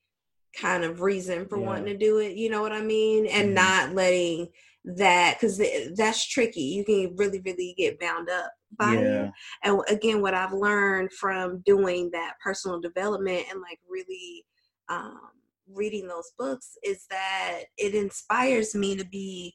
kind 0.55 0.85
of 0.85 1.01
reason 1.01 1.47
for 1.47 1.59
yeah. 1.59 1.67
wanting 1.67 1.87
to 1.87 1.97
do 1.97 2.19
it 2.19 2.37
you 2.37 2.49
know 2.49 2.63
what 2.63 2.73
i 2.73 2.81
mean 2.81 3.27
and 3.27 3.49
mm-hmm. 3.49 3.55
not 3.55 3.95
letting 3.95 4.49
that 4.87 5.37
because 5.39 5.61
that's 5.97 6.27
tricky. 6.29 6.63
You 6.63 6.85
can 6.85 7.15
really, 7.17 7.41
really 7.41 7.75
get 7.77 7.99
bound 7.99 8.31
up 8.31 8.53
by 8.79 8.95
yeah. 8.95 9.25
it. 9.25 9.31
And 9.65 9.81
again, 9.89 10.21
what 10.23 10.35
I've 10.35 10.53
learned 10.53 11.13
from 11.13 11.63
doing 11.67 12.11
that 12.13 12.35
personal 12.43 12.81
development 12.81 13.45
and 13.51 13.61
like 13.61 13.81
really 13.89 14.45
um, 14.89 15.19
reading 15.73 16.07
those 16.07 16.31
books 16.39 16.79
is 16.85 17.07
that 17.11 17.63
it 17.77 17.95
inspires 17.95 18.75
me 18.75 18.97
to 18.97 19.05
be 19.05 19.55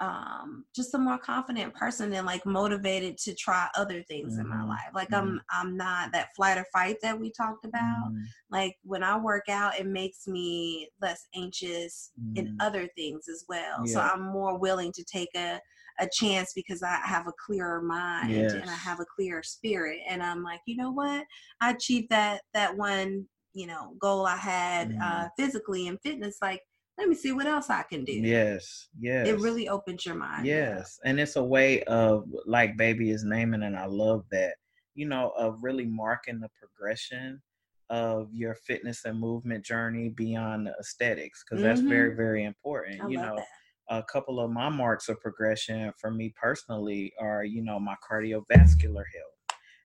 um 0.00 0.64
just 0.74 0.92
a 0.94 0.98
more 0.98 1.18
confident 1.18 1.72
person 1.72 2.12
and 2.12 2.26
like 2.26 2.44
motivated 2.44 3.16
to 3.16 3.32
try 3.34 3.68
other 3.76 4.02
things 4.02 4.32
mm-hmm. 4.32 4.42
in 4.42 4.48
my 4.48 4.56
mm-hmm. 4.56 4.70
life 4.70 4.90
like 4.92 5.08
mm-hmm. 5.10 5.28
i'm 5.28 5.40
i'm 5.50 5.76
not 5.76 6.10
that 6.12 6.28
flight 6.34 6.58
or 6.58 6.66
fight 6.72 6.96
that 7.00 7.18
we 7.18 7.30
talked 7.30 7.64
about 7.64 8.08
mm-hmm. 8.08 8.24
like 8.50 8.76
when 8.82 9.04
i 9.04 9.16
work 9.16 9.48
out 9.48 9.78
it 9.78 9.86
makes 9.86 10.26
me 10.26 10.88
less 11.00 11.26
anxious 11.36 12.10
in 12.34 12.46
mm-hmm. 12.46 12.56
other 12.60 12.88
things 12.96 13.28
as 13.28 13.44
well 13.48 13.78
yeah. 13.84 13.92
so 13.92 14.00
i'm 14.00 14.22
more 14.22 14.58
willing 14.58 14.90
to 14.90 15.04
take 15.04 15.30
a 15.36 15.60
a 16.00 16.08
chance 16.12 16.52
because 16.54 16.82
I 16.82 16.98
have 17.04 17.28
a 17.28 17.32
clearer 17.46 17.80
mind 17.80 18.32
yes. 18.32 18.52
and 18.52 18.68
I 18.68 18.74
have 18.74 18.98
a 18.98 19.04
clearer 19.04 19.44
spirit 19.44 20.00
and 20.08 20.24
I'm 20.24 20.42
like 20.42 20.60
you 20.66 20.76
know 20.76 20.90
what 20.90 21.24
I 21.60 21.70
achieved 21.70 22.10
that 22.10 22.40
that 22.52 22.76
one 22.76 23.26
you 23.52 23.68
know 23.68 23.94
goal 24.00 24.26
I 24.26 24.36
had 24.36 24.88
uh 25.00 25.04
mm-hmm. 25.04 25.26
physically 25.38 25.86
and 25.86 26.00
fitness 26.02 26.38
like 26.42 26.62
let 26.98 27.08
me 27.08 27.14
see 27.14 27.32
what 27.32 27.46
else 27.46 27.70
I 27.70 27.82
can 27.82 28.04
do. 28.04 28.12
Yes, 28.12 28.88
yes. 28.98 29.26
It 29.26 29.38
really 29.40 29.68
opens 29.68 30.06
your 30.06 30.14
mind. 30.14 30.46
Yes, 30.46 30.98
and 31.04 31.18
it's 31.18 31.36
a 31.36 31.42
way 31.42 31.82
of 31.84 32.24
like 32.46 32.76
baby 32.76 33.10
is 33.10 33.24
naming, 33.24 33.62
and 33.62 33.76
I 33.76 33.86
love 33.86 34.24
that. 34.30 34.54
You 34.94 35.08
know, 35.08 35.32
of 35.36 35.58
really 35.60 35.86
marking 35.86 36.40
the 36.40 36.50
progression 36.58 37.42
of 37.90 38.28
your 38.32 38.54
fitness 38.54 39.04
and 39.04 39.18
movement 39.18 39.64
journey 39.64 40.08
beyond 40.08 40.68
the 40.68 40.74
aesthetics, 40.78 41.44
because 41.44 41.62
mm-hmm. 41.62 41.68
that's 41.68 41.80
very, 41.80 42.10
mm-hmm. 42.10 42.16
very 42.16 42.44
important. 42.44 43.02
I 43.02 43.08
you 43.08 43.18
know. 43.18 43.36
That. 43.36 43.46
A 43.90 44.02
couple 44.02 44.40
of 44.40 44.50
my 44.50 44.70
marks 44.70 45.10
of 45.10 45.20
progression 45.20 45.92
for 46.00 46.10
me 46.10 46.32
personally 46.40 47.12
are, 47.20 47.44
you 47.44 47.62
know, 47.62 47.78
my 47.78 47.94
cardiovascular 48.10 49.02
health 49.14 49.34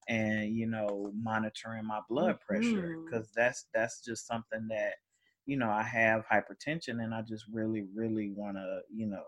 and 0.10 0.56
you 0.56 0.66
know 0.66 1.12
monitoring 1.16 1.86
my 1.86 2.00
blood 2.10 2.38
pressure 2.42 2.98
because 3.06 3.28
mm-hmm. 3.28 3.42
that's 3.42 3.66
that's 3.74 4.04
just 4.04 4.28
something 4.28 4.68
that 4.70 4.94
you 5.50 5.58
know, 5.58 5.70
I 5.70 5.84
have 5.84 6.24
hypertension 6.32 7.04
and 7.04 7.14
I 7.14 7.22
just 7.22 7.46
really, 7.52 7.86
really 7.96 8.32
want 8.36 8.58
to, 8.58 8.82
you 8.94 9.08
know, 9.08 9.24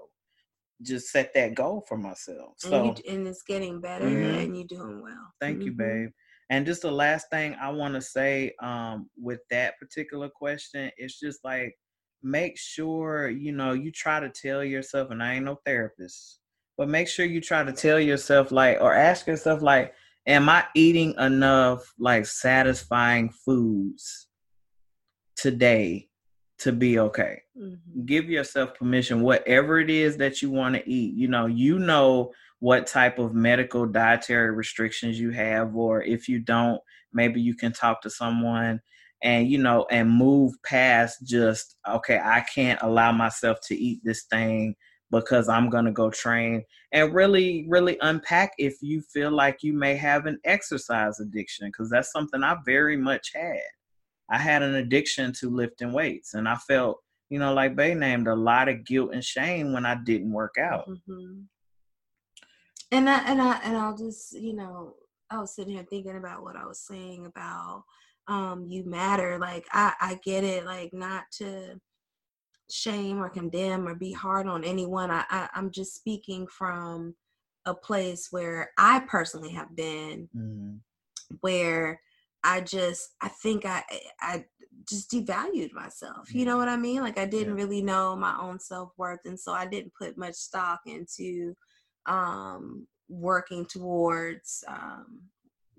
just 0.84 1.10
set 1.10 1.34
that 1.34 1.56
goal 1.56 1.84
for 1.88 1.98
myself. 1.98 2.54
So, 2.58 2.90
and, 2.90 3.00
you, 3.00 3.14
and 3.14 3.28
it's 3.28 3.44
getting 3.44 3.82
better 3.82 4.06
mm-hmm. 4.06 4.40
and 4.40 4.56
you're 4.56 4.68
doing 4.68 5.02
well. 5.02 5.34
Thank 5.40 5.58
mm-hmm. 5.58 5.66
you, 5.66 5.72
babe. 5.74 6.10
And 6.50 6.66
just 6.66 6.82
the 6.82 6.92
last 6.92 7.30
thing 7.32 7.56
I 7.62 7.70
want 7.70 7.96
to 7.96 8.02
say 8.02 8.54
um, 8.62 9.10
with 9.18 9.40
that 9.50 9.80
particular 9.80 10.30
question, 10.30 10.92
it's 10.98 11.20
just 11.20 11.40
like, 11.44 11.74
make 12.22 12.58
sure, 12.58 13.30
you 13.30 13.52
know, 13.52 13.74
you 13.74 13.92
try 13.92 14.20
to 14.20 14.30
tell 14.30 14.64
yourself, 14.64 15.10
and 15.10 15.24
I 15.24 15.36
ain't 15.36 15.46
no 15.46 15.58
therapist, 15.66 16.40
but 16.78 16.88
make 16.88 17.08
sure 17.08 17.26
you 17.26 17.42
try 17.42 17.64
to 17.64 17.72
tell 17.72 18.00
yourself, 18.00 18.52
like, 18.52 18.78
or 18.80 18.94
ask 18.94 19.26
yourself, 19.26 19.64
like, 19.64 19.94
am 20.28 20.50
I 20.50 20.66
eating 20.76 21.16
enough, 21.18 21.82
like, 21.98 22.28
satisfying 22.28 23.32
foods 23.44 24.28
today 25.36 26.10
to 26.62 26.72
be 26.72 26.99
okay. 26.99 27.41
Mm-hmm. 27.57 28.05
Give 28.05 28.30
yourself 28.30 28.76
permission, 28.76 29.22
whatever 29.22 29.80
it 29.80 29.89
is 29.89 30.18
that 30.18 30.41
you 30.41 30.49
want 30.49 30.76
to 30.76 30.89
eat. 30.89 31.16
You 31.16 31.28
know, 31.28 31.47
you 31.47 31.80
know 31.80 32.32
what 32.59 32.86
type 32.86 33.18
of 33.18 33.34
medical 33.34 33.88
dietary 33.88 34.51
restrictions 34.51 35.20
you 35.20 35.32
have, 35.32 35.76
or 35.76 36.03
if 36.03 36.30
you 36.30 36.39
don't, 36.39 36.80
maybe 37.14 37.41
you 37.41 37.55
can 37.55 37.74
talk 37.74 38.01
to 38.01 38.09
someone 38.09 38.80
and 39.24 39.49
you 39.49 39.57
know 39.57 39.86
and 39.91 40.09
move 40.09 40.53
past 40.64 41.24
just 41.24 41.76
okay 41.88 42.20
i 42.24 42.43
can't 42.53 42.82
allow 42.82 43.12
myself 43.12 43.59
to 43.62 43.76
eat 43.76 43.99
this 44.03 44.24
thing 44.24 44.74
because 45.12 45.47
i'm 45.47 45.70
going 45.70 45.86
to 45.86 45.91
go 45.91 46.09
train 46.09 46.64
and 46.91 47.14
really 47.14 47.66
really 47.70 47.97
unpack 48.01 48.51
if 48.57 48.76
you 48.82 49.01
feel 49.14 49.32
like 49.32 49.57
you 49.62 49.74
may 49.74 49.95
have 49.95 50.26
an 50.26 50.39
exercise 50.43 51.20
addiction 51.20 51.68
because 51.68 51.89
that's 51.89 52.12
something 52.12 52.43
i 52.43 52.55
very 52.66 52.97
much 52.97 53.32
had 53.36 53.59
i 54.32 54.38
had 54.38 54.64
an 54.64 54.76
addiction 54.76 55.32
to 55.32 55.50
lifting 55.50 55.92
weights 55.92 56.34
and 56.34 56.48
i 56.48 56.56
felt 56.56 57.00
you 57.30 57.40
know 57.40 57.54
like 57.54 57.76
bay 57.76 57.94
named 57.94 58.28
a 58.28 58.36
lot 58.36 58.68
of 58.68 58.86
guilt 58.86 59.12
and 59.14 59.24
shame 59.24 59.74
when 59.74 59.86
i 59.86 59.96
didn't 59.96 60.32
work 60.32 60.56
out 60.60 60.88
mm-hmm. 60.88 61.42
and 62.92 63.10
i 63.10 63.20
and 63.30 63.42
i 63.42 63.60
and 63.64 63.78
i'll 63.78 63.98
just 63.98 64.34
you 64.34 64.54
know 64.54 64.94
i 65.30 65.40
was 65.40 65.56
sitting 65.56 65.74
here 65.74 65.86
thinking 65.90 66.18
about 66.18 66.44
what 66.44 66.56
i 66.56 66.66
was 66.66 66.80
saying 66.80 67.26
about 67.26 67.84
um 68.28 68.66
you 68.68 68.84
matter 68.86 69.38
like 69.40 69.66
i 69.72 69.94
i 70.02 70.20
get 70.24 70.44
it 70.44 70.66
like 70.66 70.94
not 70.94 71.24
to 71.32 71.80
shame 72.70 73.20
or 73.20 73.30
condemn 73.30 73.88
or 73.88 73.96
be 73.96 74.14
hard 74.14 74.48
on 74.48 74.64
anyone 74.64 75.12
i, 75.12 75.24
I 75.30 75.50
i'm 75.56 75.72
just 75.72 75.96
speaking 75.96 76.48
from 76.48 77.16
a 77.66 77.74
place 77.74 78.28
where 78.32 78.72
i 78.78 79.00
personally 79.02 79.52
have 79.52 79.76
been 79.76 80.30
mm. 80.36 80.80
where 81.42 82.00
i 82.44 82.62
just 82.62 83.10
i 83.22 83.28
think 83.28 83.66
i 83.66 83.84
i 84.22 84.44
just 84.89 85.12
devalued 85.12 85.72
myself 85.74 86.34
you 86.34 86.46
know 86.46 86.58
what 86.58 86.68
i 86.68 86.76
mean 86.76 87.02
like 87.02 87.18
i 87.20 87.26
didn't 87.26 87.58
yeah. 87.58 87.64
really 87.64 87.82
know 87.82 88.16
my 88.16 88.36
own 88.42 88.60
self-worth 88.60 89.20
and 89.26 89.39
so 89.39 89.54
i 89.54 89.66
didn't 89.66 89.94
put 89.94 90.18
much 90.18 90.34
stock 90.34 90.80
into 90.86 91.54
um 92.08 92.88
working 93.10 93.66
towards 93.66 94.64
um 94.68 95.22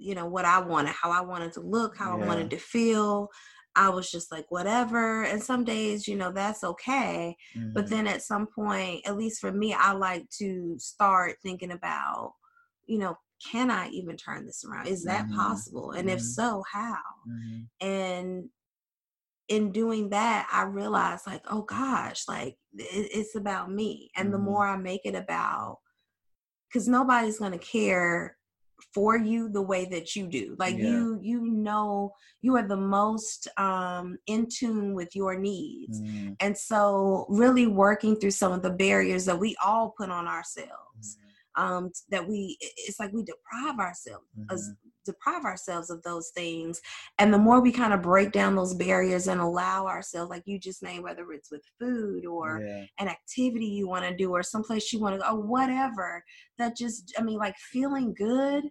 you 0.02 0.14
know 0.14 0.26
what 0.26 0.44
I 0.44 0.58
wanted, 0.58 0.92
how 0.92 1.10
I 1.10 1.20
wanted 1.20 1.52
to 1.54 1.60
look, 1.60 1.96
how 1.96 2.16
yeah. 2.16 2.24
I 2.24 2.26
wanted 2.26 2.50
to 2.50 2.58
feel. 2.58 3.28
I 3.74 3.88
was 3.88 4.10
just 4.10 4.30
like 4.30 4.46
whatever. 4.50 5.22
And 5.22 5.42
some 5.42 5.64
days, 5.64 6.06
you 6.06 6.16
know, 6.16 6.30
that's 6.30 6.62
okay. 6.62 7.36
Mm-hmm. 7.56 7.72
But 7.72 7.88
then 7.88 8.06
at 8.06 8.22
some 8.22 8.46
point, 8.46 9.06
at 9.06 9.16
least 9.16 9.40
for 9.40 9.50
me, 9.50 9.72
I 9.72 9.92
like 9.92 10.28
to 10.38 10.74
start 10.78 11.36
thinking 11.42 11.70
about, 11.70 12.34
you 12.86 12.98
know, 12.98 13.16
can 13.50 13.70
I 13.70 13.88
even 13.88 14.16
turn 14.16 14.46
this 14.46 14.64
around? 14.64 14.86
Is 14.88 15.04
that 15.04 15.26
mm-hmm. 15.26 15.36
possible? 15.36 15.92
And 15.92 16.08
mm-hmm. 16.08 16.16
if 16.16 16.22
so, 16.22 16.62
how? 16.70 16.96
Mm-hmm. 17.28 17.86
And 17.86 18.48
in 19.48 19.72
doing 19.72 20.10
that, 20.10 20.48
I 20.52 20.62
realized 20.64 21.26
like, 21.26 21.42
oh 21.50 21.62
gosh, 21.62 22.24
like 22.28 22.56
it, 22.74 23.10
it's 23.12 23.34
about 23.34 23.70
me. 23.70 24.10
And 24.16 24.32
the 24.32 24.38
mm-hmm. 24.38 24.46
more 24.46 24.66
I 24.66 24.76
make 24.76 25.02
it 25.04 25.14
about, 25.14 25.78
because 26.68 26.88
nobody's 26.88 27.38
going 27.38 27.52
to 27.52 27.58
care 27.58 28.36
for 28.92 29.16
you 29.16 29.48
the 29.48 29.62
way 29.62 29.84
that 29.84 30.16
you 30.16 30.26
do 30.26 30.56
like 30.58 30.76
yeah. 30.76 30.84
you 30.84 31.18
you 31.22 31.40
know 31.40 32.12
you 32.40 32.56
are 32.56 32.66
the 32.66 32.76
most 32.76 33.46
um 33.56 34.18
in 34.26 34.46
tune 34.52 34.92
with 34.92 35.14
your 35.14 35.38
needs 35.38 36.00
mm. 36.00 36.34
and 36.40 36.56
so 36.56 37.24
really 37.28 37.66
working 37.66 38.16
through 38.16 38.30
some 38.30 38.50
of 38.50 38.60
the 38.60 38.70
barriers 38.70 39.24
that 39.24 39.38
we 39.38 39.54
all 39.64 39.94
put 39.96 40.10
on 40.10 40.26
ourselves 40.26 40.66
mm. 41.16 41.31
Um 41.56 41.90
that 42.10 42.26
we 42.26 42.56
it's 42.60 42.98
like 42.98 43.12
we 43.12 43.22
deprive 43.22 43.78
ourselves 43.78 44.26
mm-hmm. 44.38 44.72
deprive 45.04 45.44
ourselves 45.44 45.90
of 45.90 46.02
those 46.02 46.30
things 46.34 46.80
and 47.18 47.32
the 47.32 47.38
more 47.38 47.60
we 47.60 47.72
kind 47.72 47.92
of 47.92 48.02
break 48.02 48.32
down 48.32 48.54
those 48.54 48.74
barriers 48.74 49.28
and 49.28 49.40
allow 49.40 49.86
ourselves 49.86 50.30
like 50.30 50.42
you 50.46 50.58
just 50.58 50.82
named 50.82 51.04
whether 51.04 51.30
it's 51.32 51.50
with 51.50 51.62
food 51.78 52.24
or 52.24 52.60
yeah. 52.60 52.84
an 52.98 53.08
activity 53.08 53.66
you 53.66 53.88
want 53.88 54.04
to 54.04 54.16
do 54.16 54.30
or 54.30 54.42
someplace 54.42 54.92
you 54.92 55.00
want 55.00 55.14
to 55.14 55.20
go 55.20 55.34
or 55.34 55.40
whatever 55.40 56.22
that 56.58 56.76
just 56.76 57.12
i 57.18 57.22
mean 57.22 57.38
like 57.38 57.56
feeling 57.56 58.14
good 58.14 58.64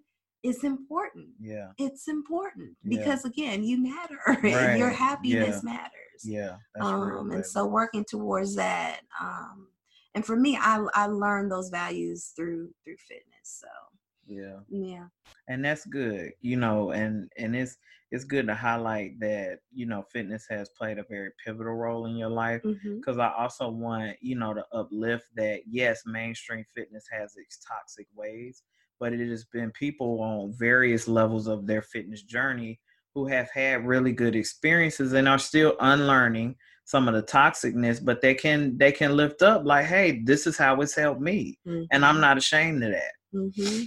is 0.43 0.63
important. 0.63 1.27
Yeah. 1.39 1.67
It's 1.77 2.07
important 2.07 2.75
because 2.87 3.23
yeah. 3.25 3.29
again, 3.29 3.63
you 3.63 3.81
matter. 3.81 4.19
Right. 4.27 4.77
Your 4.77 4.89
happiness 4.89 5.61
yeah. 5.63 5.71
matters. 5.71 5.91
Yeah. 6.23 6.55
um 6.79 7.01
real, 7.01 7.31
and 7.31 7.45
so 7.45 7.65
working 7.65 8.05
towards 8.05 8.55
that. 8.55 9.01
Um 9.19 9.67
and 10.15 10.25
for 10.25 10.35
me 10.35 10.57
I 10.59 10.85
I 10.93 11.07
learned 11.07 11.51
those 11.51 11.69
values 11.69 12.33
through 12.35 12.69
through 12.83 12.97
fitness. 12.97 13.25
So 13.43 13.67
yeah. 14.31 14.59
Yeah. 14.69 15.05
And 15.47 15.63
that's 15.63 15.85
good. 15.85 16.31
You 16.41 16.57
know, 16.57 16.91
and 16.91 17.29
and 17.37 17.55
it's 17.55 17.77
it's 18.11 18.23
good 18.25 18.47
to 18.47 18.55
highlight 18.55 19.19
that, 19.21 19.59
you 19.73 19.85
know, 19.85 20.03
fitness 20.11 20.45
has 20.49 20.69
played 20.77 20.97
a 20.97 21.05
very 21.09 21.29
pivotal 21.43 21.73
role 21.73 22.05
in 22.07 22.17
your 22.17 22.29
life. 22.29 22.61
Because 22.61 23.15
mm-hmm. 23.15 23.21
I 23.21 23.33
also 23.37 23.69
want, 23.69 24.17
you 24.21 24.35
know, 24.35 24.53
to 24.53 24.65
uplift 24.73 25.27
that 25.35 25.61
yes, 25.69 26.03
mainstream 26.05 26.65
fitness 26.75 27.05
has 27.11 27.35
its 27.37 27.59
toxic 27.65 28.07
ways, 28.13 28.63
but 28.99 29.13
it 29.13 29.29
has 29.29 29.45
been 29.45 29.71
people 29.71 30.21
on 30.21 30.53
various 30.57 31.07
levels 31.07 31.47
of 31.47 31.65
their 31.65 31.81
fitness 31.81 32.23
journey 32.23 32.79
who 33.13 33.27
have 33.27 33.49
had 33.51 33.85
really 33.85 34.13
good 34.13 34.35
experiences 34.35 35.13
and 35.13 35.27
are 35.27 35.39
still 35.39 35.75
unlearning 35.81 36.55
some 36.91 37.07
of 37.07 37.13
the 37.13 37.23
toxicness 37.23 38.03
but 38.03 38.21
they 38.21 38.33
can 38.33 38.77
they 38.77 38.91
can 38.91 39.15
lift 39.15 39.41
up 39.41 39.63
like 39.65 39.85
hey 39.85 40.21
this 40.25 40.45
is 40.45 40.57
how 40.57 40.79
it's 40.81 40.95
helped 40.95 41.21
me 41.21 41.57
mm-hmm. 41.65 41.83
and 41.91 42.05
i'm 42.05 42.15
mm-hmm. 42.15 42.21
not 42.21 42.37
ashamed 42.37 42.83
of 42.83 42.91
that 42.91 43.13
mm-hmm 43.33 43.83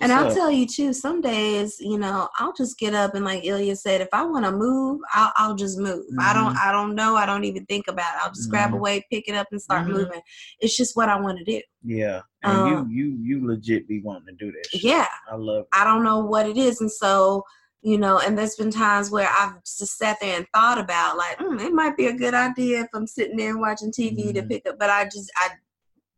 and 0.00 0.12
I'll 0.12 0.28
up. 0.28 0.34
tell 0.34 0.50
you 0.50 0.66
too, 0.66 0.92
some 0.92 1.20
days, 1.20 1.76
you 1.80 1.98
know, 1.98 2.28
I'll 2.38 2.52
just 2.52 2.78
get 2.78 2.94
up 2.94 3.14
and 3.14 3.24
like 3.24 3.44
Ilya 3.44 3.76
said, 3.76 4.00
if 4.00 4.08
I 4.12 4.24
want 4.24 4.44
to 4.44 4.52
move, 4.52 5.00
I'll, 5.12 5.32
I'll 5.36 5.54
just 5.54 5.78
move. 5.78 6.04
Mm-hmm. 6.04 6.20
I 6.20 6.32
don't, 6.32 6.54
mm-hmm. 6.54 6.68
I 6.68 6.72
don't 6.72 6.94
know. 6.94 7.16
I 7.16 7.26
don't 7.26 7.44
even 7.44 7.66
think 7.66 7.86
about 7.88 8.14
it. 8.14 8.20
I'll 8.22 8.30
just 8.30 8.42
mm-hmm. 8.42 8.50
grab 8.50 8.74
away, 8.74 9.04
pick 9.10 9.28
it 9.28 9.34
up 9.34 9.48
and 9.50 9.60
start 9.60 9.84
mm-hmm. 9.84 9.96
moving. 9.96 10.20
It's 10.60 10.76
just 10.76 10.96
what 10.96 11.08
I 11.08 11.18
want 11.18 11.38
to 11.38 11.44
do. 11.44 11.60
Yeah. 11.82 12.20
And 12.44 12.56
um, 12.56 12.90
you, 12.90 13.04
you, 13.04 13.18
you 13.20 13.48
legit 13.48 13.88
be 13.88 14.00
wanting 14.00 14.36
to 14.36 14.44
do 14.44 14.52
that. 14.52 14.66
Shit. 14.70 14.84
Yeah. 14.84 15.08
I 15.30 15.34
love 15.34 15.66
I 15.72 15.84
don't 15.84 16.04
know 16.04 16.20
what 16.20 16.48
it 16.48 16.56
is. 16.56 16.80
And 16.80 16.90
so, 16.90 17.42
you 17.84 17.98
know, 17.98 18.18
and 18.18 18.36
there's 18.36 18.56
been 18.56 18.70
times 18.70 19.10
where 19.10 19.28
I've 19.28 19.62
just 19.62 19.98
sat 19.98 20.16
there 20.18 20.38
and 20.38 20.46
thought 20.54 20.78
about 20.78 21.18
like, 21.18 21.38
mm, 21.38 21.60
it 21.60 21.72
might 21.72 21.98
be 21.98 22.06
a 22.06 22.16
good 22.16 22.32
idea 22.32 22.80
if 22.80 22.86
I'm 22.94 23.06
sitting 23.06 23.36
there 23.36 23.58
watching 23.58 23.92
TV 23.92 24.32
to 24.32 24.40
mm-hmm. 24.40 24.48
pick 24.48 24.66
up, 24.66 24.78
but 24.78 24.88
I 24.88 25.04
just, 25.04 25.30
I 25.36 25.50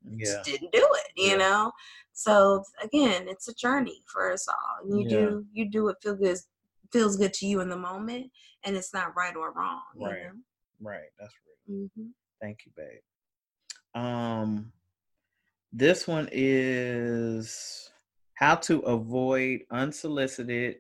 yeah. 0.09 0.25
just 0.25 0.45
didn't 0.45 0.71
do 0.71 0.79
it, 0.79 1.13
you 1.17 1.31
yeah. 1.31 1.37
know? 1.37 1.73
So 2.13 2.63
again, 2.85 3.27
it's 3.29 3.49
a 3.49 3.55
journey 3.55 4.01
for 4.07 4.33
us 4.33 4.47
all. 4.47 4.85
And 4.85 5.01
you 5.01 5.09
yeah. 5.09 5.27
do 5.27 5.47
you 5.53 5.69
do 5.69 5.85
what 5.85 6.01
feel 6.01 6.15
good 6.15 6.39
feels 6.93 7.17
good 7.17 7.35
to 7.35 7.47
you 7.47 7.61
in 7.61 7.69
the 7.69 7.77
moment, 7.77 8.31
and 8.65 8.77
it's 8.77 8.95
not 8.95 9.17
right 9.17 9.37
or 9.37 9.53
wrong. 9.53 9.83
Right, 9.97 10.23
know? 10.23 10.31
right. 10.81 11.11
That's 11.19 11.35
right. 11.69 11.77
Mm-hmm. 11.77 12.07
Thank 12.41 12.61
you, 12.65 12.73
babe. 12.77 14.01
Um, 14.01 14.73
this 15.73 16.07
one 16.07 16.29
is 16.33 17.91
how 18.35 18.55
to 18.55 18.79
avoid 18.81 19.61
unsolicited 19.71 20.77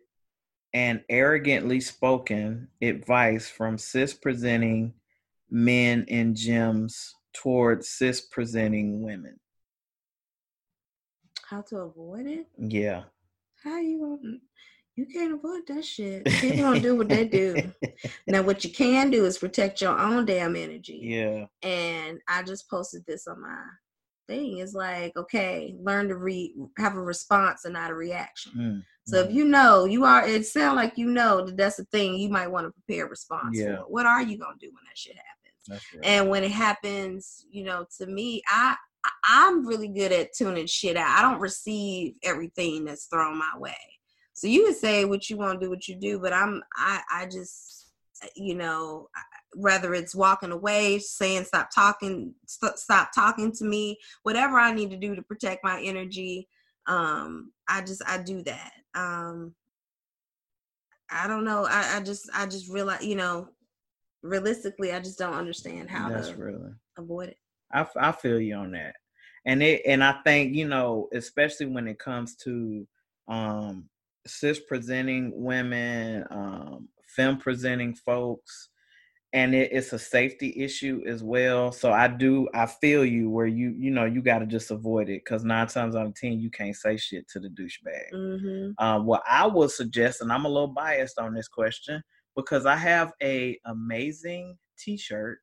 and 0.76 1.00
arrogantly 1.08 1.80
spoken 1.80 2.68
advice 2.82 3.48
from 3.48 3.78
cis 3.78 4.12
presenting 4.12 4.92
men 5.50 6.04
in 6.08 6.34
gyms 6.34 7.12
towards 7.32 7.88
cis 7.88 8.20
presenting 8.20 9.02
women 9.02 9.38
how 11.48 11.60
to 11.62 11.78
avoid 11.78 12.26
it? 12.26 12.46
Yeah. 12.58 13.04
How 13.62 13.78
you 13.78 13.98
gonna 14.00 14.16
mm, 14.16 14.40
you 14.96 15.06
can't 15.06 15.34
avoid 15.34 15.66
that 15.68 15.84
shit. 15.84 16.24
People 16.40 16.72
don't 16.72 16.82
do 16.82 16.96
what 16.96 17.08
they 17.08 17.26
do. 17.26 17.72
now 18.26 18.42
what 18.42 18.64
you 18.64 18.70
can 18.70 19.10
do 19.10 19.24
is 19.24 19.38
protect 19.38 19.80
your 19.80 19.98
own 19.98 20.24
damn 20.24 20.56
energy. 20.56 20.98
Yeah. 21.02 21.46
And 21.62 22.18
I 22.28 22.42
just 22.42 22.68
posted 22.68 23.04
this 23.06 23.26
on 23.26 23.40
my 23.42 23.62
thing. 24.26 24.58
It's 24.58 24.74
like, 24.74 25.16
okay, 25.16 25.74
learn 25.80 26.08
to 26.08 26.16
read 26.16 26.52
have 26.78 26.96
a 26.96 27.02
response 27.02 27.64
and 27.64 27.74
not 27.74 27.90
a 27.90 27.94
reaction. 27.94 28.52
Mm. 28.56 28.82
So 29.06 29.20
if 29.20 29.30
mm. 29.30 29.34
you 29.34 29.44
know 29.44 29.84
you 29.84 30.04
are 30.04 30.26
it 30.26 30.46
sounds 30.46 30.76
like 30.76 30.96
you 30.96 31.06
know 31.06 31.44
that 31.44 31.56
that's 31.56 31.76
the 31.76 31.84
thing 31.86 32.14
you 32.14 32.28
might 32.28 32.50
want 32.50 32.66
to 32.66 32.72
prepare 32.72 33.06
a 33.06 33.10
response 33.10 33.58
yeah. 33.58 33.76
for. 33.76 33.82
What 33.84 34.06
are 34.06 34.22
you 34.22 34.38
gonna 34.38 34.56
do 34.60 34.68
when 34.68 34.84
that 34.88 34.98
shit 34.98 35.16
happens? 35.16 35.84
Right. 35.94 36.04
And 36.04 36.28
when 36.28 36.44
it 36.44 36.52
happens, 36.52 37.46
you 37.50 37.64
know, 37.64 37.86
to 37.98 38.06
me, 38.06 38.42
I 38.48 38.76
I'm 39.24 39.66
really 39.66 39.88
good 39.88 40.12
at 40.12 40.32
tuning 40.34 40.66
shit 40.66 40.96
out. 40.96 41.18
I 41.18 41.22
don't 41.22 41.40
receive 41.40 42.14
everything 42.22 42.84
that's 42.84 43.06
thrown 43.06 43.38
my 43.38 43.52
way. 43.56 43.76
So 44.34 44.46
you 44.48 44.64
can 44.64 44.74
say 44.74 45.04
what 45.04 45.30
you 45.30 45.36
want 45.36 45.60
to 45.60 45.66
do, 45.66 45.70
what 45.70 45.88
you 45.88 45.96
do, 45.96 46.18
but 46.18 46.32
I'm 46.32 46.62
I 46.76 47.00
I 47.10 47.26
just 47.26 47.92
you 48.34 48.54
know 48.54 49.08
whether 49.56 49.94
it's 49.94 50.14
walking 50.14 50.52
away, 50.52 50.98
saying 50.98 51.44
stop 51.44 51.70
talking, 51.74 52.34
st- 52.46 52.78
stop 52.78 53.10
talking 53.14 53.50
to 53.52 53.64
me, 53.64 53.98
whatever 54.22 54.58
I 54.58 54.72
need 54.72 54.90
to 54.90 54.96
do 54.98 55.16
to 55.16 55.22
protect 55.22 55.64
my 55.64 55.80
energy, 55.80 56.46
um, 56.86 57.52
I 57.68 57.80
just 57.80 58.02
I 58.06 58.18
do 58.18 58.42
that. 58.42 58.72
Um, 58.94 59.54
I 61.10 61.26
don't 61.26 61.44
know. 61.44 61.66
I, 61.68 61.96
I 61.96 62.00
just 62.00 62.28
I 62.34 62.46
just 62.46 62.70
realize 62.70 63.04
you 63.04 63.16
know 63.16 63.48
realistically, 64.22 64.92
I 64.92 65.00
just 65.00 65.18
don't 65.18 65.34
understand 65.34 65.88
how 65.90 66.08
That's 66.08 66.28
to 66.28 66.36
really. 66.36 66.72
avoid 66.98 67.30
it. 67.30 67.38
I, 67.72 67.86
I 67.96 68.12
feel 68.12 68.40
you 68.40 68.56
on 68.56 68.72
that, 68.72 68.96
and 69.46 69.62
it 69.62 69.82
and 69.86 70.04
I 70.04 70.20
think 70.24 70.54
you 70.54 70.68
know 70.68 71.08
especially 71.12 71.66
when 71.66 71.88
it 71.88 71.98
comes 71.98 72.36
to 72.44 72.86
um, 73.26 73.88
cis 74.26 74.60
presenting 74.60 75.32
women, 75.34 76.24
um, 76.30 76.88
femme 77.16 77.38
presenting 77.38 77.94
folks, 77.94 78.68
and 79.36 79.54
it, 79.54 79.68
it's 79.70 79.92
a 79.92 79.98
safety 79.98 80.54
issue 80.56 81.02
as 81.06 81.22
well. 81.22 81.70
So 81.70 81.92
I 81.92 82.08
do, 82.08 82.48
I 82.54 82.64
feel 82.64 83.04
you 83.04 83.28
where 83.28 83.46
you, 83.46 83.74
you 83.78 83.90
know, 83.90 84.06
you 84.06 84.22
got 84.22 84.38
to 84.38 84.46
just 84.46 84.70
avoid 84.70 85.10
it 85.10 85.24
because 85.24 85.44
nine 85.44 85.66
times 85.66 85.94
out 85.94 86.06
of 86.06 86.14
ten 86.14 86.40
you 86.40 86.50
can't 86.50 86.74
say 86.74 86.96
shit 86.96 87.28
to 87.28 87.40
the 87.40 87.50
douchebag. 87.50 88.14
Mm-hmm. 88.14 88.84
Um, 88.84 89.04
what 89.04 89.22
I 89.28 89.46
would 89.46 89.70
suggest, 89.70 90.22
and 90.22 90.32
I'm 90.32 90.46
a 90.46 90.48
little 90.48 90.68
biased 90.68 91.18
on 91.18 91.34
this 91.34 91.48
question 91.48 92.02
because 92.34 92.64
I 92.64 92.76
have 92.76 93.12
a 93.22 93.58
amazing 93.66 94.56
T-shirt 94.78 95.38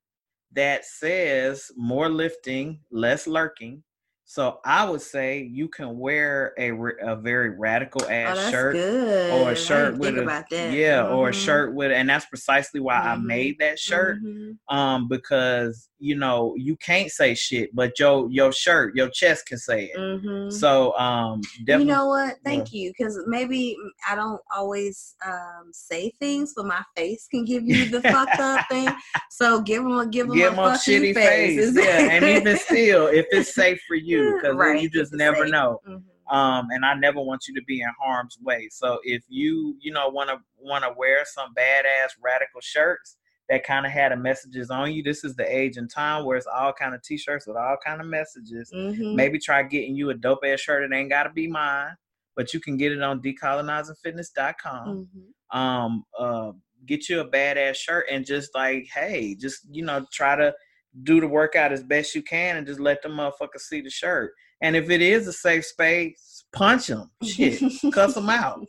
that 0.54 0.86
says 0.86 1.70
"More 1.78 2.10
lifting, 2.10 2.80
less 2.92 3.28
lurking." 3.28 3.84
So 4.26 4.60
I 4.64 4.90
would 4.90 5.02
say 5.02 5.44
you 5.44 5.68
can 5.68 6.00
wear 6.00 6.54
a, 6.58 6.72
a 6.72 7.16
very 7.16 7.50
radical 7.50 8.10
ass 8.10 8.38
oh, 8.40 8.52
shirt 8.52 8.74
good. 8.76 9.34
or 9.34 9.52
a 9.52 9.56
shirt 9.56 9.98
with 9.98 10.18
a 10.18 10.46
yeah 10.50 11.04
mm-hmm. 11.04 11.14
or 11.14 11.30
a 11.30 11.32
mm-hmm. 11.32 11.42
shirt 11.42 11.76
with 11.76 11.92
and 11.92 12.10
that's 12.10 12.26
precisely 12.26 12.80
why 12.80 12.96
mm-hmm. 12.96 13.08
I 13.10 13.16
made 13.18 13.60
that 13.60 13.78
shirt 13.78 14.24
mm-hmm. 14.24 14.76
um 14.76 15.08
because 15.10 15.90
you 16.00 16.16
know 16.16 16.54
you 16.58 16.78
can't 16.78 17.12
say 17.12 17.36
shit 17.36 17.76
but 17.76 18.00
your 18.00 18.30
your 18.32 18.52
shirt 18.52 18.96
your 18.96 19.10
chest 19.10 19.46
can 19.46 19.58
say 19.58 19.92
it 19.94 19.98
mm-hmm. 19.98 20.50
so 20.50 20.98
um 20.98 21.42
you 21.68 21.86
know 21.86 22.08
what 22.08 22.38
thank 22.46 22.74
yeah. 22.74 22.86
you 22.86 22.94
because 22.98 23.20
maybe 23.28 23.76
I 24.10 24.16
don't 24.16 24.42
always 24.56 25.16
um 25.26 25.70
say 25.74 26.12
things 26.20 26.54
but 26.56 26.66
my 26.66 26.82
face 26.96 27.28
can 27.30 27.46
give 27.46 27.64
you 27.68 27.90
the 27.90 28.02
fucked 28.02 28.40
up 28.40 28.66
thing 28.70 28.88
so 29.30 29.62
give 29.62 29.84
them 29.84 30.10
give 30.10 30.28
them 30.28 30.38
give 30.38 30.58
a, 30.58 30.62
a 30.62 30.72
shitty 30.72 31.14
face, 31.14 31.76
face. 31.76 31.86
yeah 31.86 32.10
and 32.10 32.24
even 32.24 32.58
still 32.58 33.08
if 33.08 33.26
it's 33.32 33.54
safe 33.54 33.82
for 33.86 33.96
you 33.96 34.13
because 34.18 34.56
right. 34.56 34.82
you 34.82 34.90
just 34.90 35.14
never 35.14 35.48
know. 35.48 35.80
Mm-hmm. 35.88 36.36
Um, 36.36 36.68
and 36.72 36.86
I 36.86 36.94
never 36.96 37.22
want 37.22 37.48
you 37.48 37.56
to 37.56 37.62
be 37.66 37.82
in 37.82 37.90
harm's 38.02 38.38
way. 38.42 38.70
So 38.72 39.00
if 39.04 39.24
you, 39.28 39.76
you 39.82 39.92
know, 39.92 40.10
want 40.10 40.30
to 40.30 40.38
want 40.58 40.84
to 40.84 40.92
wear 40.98 41.26
some 41.26 41.54
badass 41.54 42.12
radical 42.24 42.62
shirts 42.62 43.18
that 43.50 43.66
kind 43.66 43.86
of 43.86 43.92
had 43.92 44.12
a 44.12 44.18
messages 44.18 44.70
on 44.70 44.94
you, 44.94 45.04
this 45.04 45.24
is 45.24 45.36
the 45.36 45.46
age 45.46 45.78
and 45.78 45.90
time 45.90 46.26
where 46.26 46.38
it's 46.38 46.48
all 46.48 46.72
kind 46.74 46.96
of 46.96 47.04
t-shirts 47.04 47.46
with 47.46 47.58
all 47.58 47.78
kind 47.86 48.00
of 48.00 48.08
messages. 48.08 48.72
Mm-hmm. 48.74 49.16
Maybe 49.16 49.38
try 49.38 49.64
getting 49.64 49.96
you 49.96 50.10
a 50.12 50.14
dope 50.14 50.40
ass 50.46 50.62
shirt. 50.62 50.84
It 50.84 50.96
ain't 50.96 51.10
got 51.10 51.24
to 51.24 51.30
be 51.30 51.48
mine, 51.48 51.92
but 52.36 52.54
you 52.54 52.60
can 52.60 52.78
get 52.78 52.94
it 52.94 53.02
on 53.02 53.22
decolonizingfitness.com. 53.22 54.88
Mm-hmm. 54.88 55.60
Um, 55.60 56.04
uh, 56.18 56.54
get 56.86 57.10
you 57.10 57.20
a 57.20 57.30
badass 57.30 57.76
shirt 57.76 58.06
and 58.10 58.26
just 58.26 58.56
like, 58.56 58.88
hey, 58.94 59.36
just 59.36 59.68
you 59.72 59.84
know, 59.84 60.06
try 60.12 60.36
to 60.36 60.54
do 61.02 61.20
the 61.20 61.28
workout 61.28 61.72
as 61.72 61.84
best 61.84 62.14
you 62.14 62.22
can 62.22 62.58
and 62.58 62.68
just 62.68 62.80
let 62.80 63.02
the 63.02 63.10
motherfucker 63.10 63.60
see 63.60 63.82
the 63.82 63.90
shirt. 63.90 64.34
And 64.62 64.76
if 64.76 64.90
it 64.90 65.02
is 65.02 65.28
a 65.28 65.34
safe 65.34 65.66
space, 65.66 66.46
punch 66.54 66.88
them. 66.88 67.12
Shit, 67.24 67.62
cuss 67.94 68.14
them 68.14 68.30
out. 68.30 68.66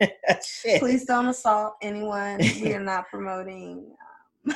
Please 0.78 1.04
don't 1.04 1.26
assault 1.26 1.74
anyone. 1.82 2.38
We 2.38 2.72
are 2.74 2.80
not 2.80 3.08
promoting. 3.08 3.92
Um, 4.48 4.54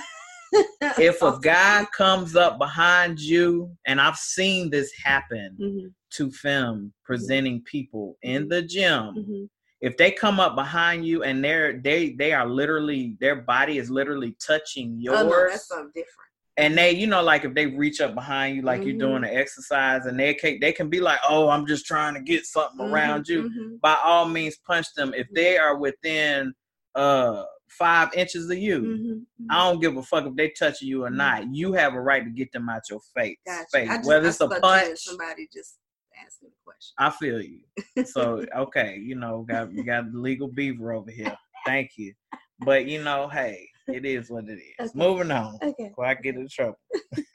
if 0.98 1.22
a 1.22 1.38
guy 1.42 1.86
comes 1.96 2.36
up 2.36 2.58
behind 2.58 3.20
you, 3.20 3.70
and 3.86 4.00
I've 4.00 4.16
seen 4.16 4.70
this 4.70 4.92
happen 5.04 5.56
mm-hmm. 5.60 5.86
to 6.14 6.30
femme 6.32 6.92
presenting 7.04 7.62
people 7.62 8.16
in 8.22 8.42
mm-hmm. 8.42 8.48
the 8.50 8.62
gym. 8.62 9.02
Mm-hmm. 9.02 9.44
If 9.80 9.96
they 9.98 10.10
come 10.10 10.40
up 10.40 10.54
behind 10.54 11.06
you 11.06 11.24
and 11.24 11.44
they're 11.44 11.78
they 11.78 12.12
they 12.12 12.32
are 12.32 12.46
literally 12.46 13.18
their 13.20 13.36
body 13.36 13.76
is 13.76 13.90
literally 13.90 14.34
touching 14.44 14.96
yours, 14.98 15.18
oh, 15.20 15.28
no, 15.28 15.48
that's 15.50 15.68
something 15.68 15.90
different 15.94 16.23
and 16.56 16.78
they 16.78 16.92
you 16.92 17.06
know 17.06 17.22
like 17.22 17.44
if 17.44 17.54
they 17.54 17.66
reach 17.66 18.00
up 18.00 18.14
behind 18.14 18.56
you 18.56 18.62
like 18.62 18.80
mm-hmm. 18.80 18.90
you're 18.90 18.98
doing 18.98 19.22
mm-hmm. 19.22 19.24
an 19.24 19.36
exercise 19.36 20.06
and 20.06 20.18
they 20.18 20.34
can 20.34 20.58
they 20.60 20.72
can 20.72 20.88
be 20.88 21.00
like 21.00 21.18
oh 21.28 21.48
i'm 21.48 21.66
just 21.66 21.86
trying 21.86 22.14
to 22.14 22.20
get 22.20 22.46
something 22.46 22.84
mm-hmm. 22.84 22.94
around 22.94 23.26
you 23.28 23.44
mm-hmm. 23.44 23.76
by 23.82 23.96
all 24.04 24.28
means 24.28 24.56
punch 24.66 24.86
them 24.94 25.12
if 25.14 25.26
they 25.34 25.56
are 25.58 25.76
within 25.76 26.52
uh 26.94 27.44
five 27.68 28.12
inches 28.14 28.48
of 28.50 28.58
you 28.58 28.80
mm-hmm. 28.80 29.50
i 29.50 29.58
don't 29.58 29.80
give 29.80 29.96
a 29.96 30.02
fuck 30.02 30.26
if 30.26 30.36
they 30.36 30.50
touch 30.50 30.80
you 30.80 31.04
or 31.04 31.08
mm-hmm. 31.08 31.16
not 31.16 31.54
you 31.54 31.72
have 31.72 31.94
a 31.94 32.00
right 32.00 32.24
to 32.24 32.30
get 32.30 32.50
them 32.52 32.68
out 32.68 32.82
your 32.88 33.00
face 33.16 33.36
gotcha. 33.46 33.66
face 33.72 33.88
just, 33.88 34.08
whether 34.08 34.28
it's 34.28 34.40
a 34.40 34.48
punch 34.48 34.98
somebody 34.98 35.48
just 35.52 35.78
asking 36.24 36.48
a 36.48 36.64
question 36.64 36.94
i 36.98 37.10
feel 37.10 37.42
you 37.42 37.60
so 38.04 38.44
okay 38.56 38.96
you 39.02 39.16
know 39.16 39.44
got 39.48 39.72
we 39.72 39.82
got 39.82 40.10
the 40.12 40.18
legal 40.18 40.46
beaver 40.46 40.92
over 40.92 41.10
here 41.10 41.36
thank 41.66 41.90
you 41.96 42.12
but 42.60 42.86
you 42.86 43.02
know 43.02 43.28
hey 43.28 43.66
it 43.88 44.04
is 44.04 44.30
what 44.30 44.44
it 44.48 44.58
is. 44.58 44.90
Okay. 44.90 44.92
Moving 44.94 45.30
on. 45.30 45.58
Okay. 45.62 45.88
Before 45.88 46.06
I 46.06 46.14
get 46.14 46.36
in 46.36 46.48
trouble. 46.48 46.78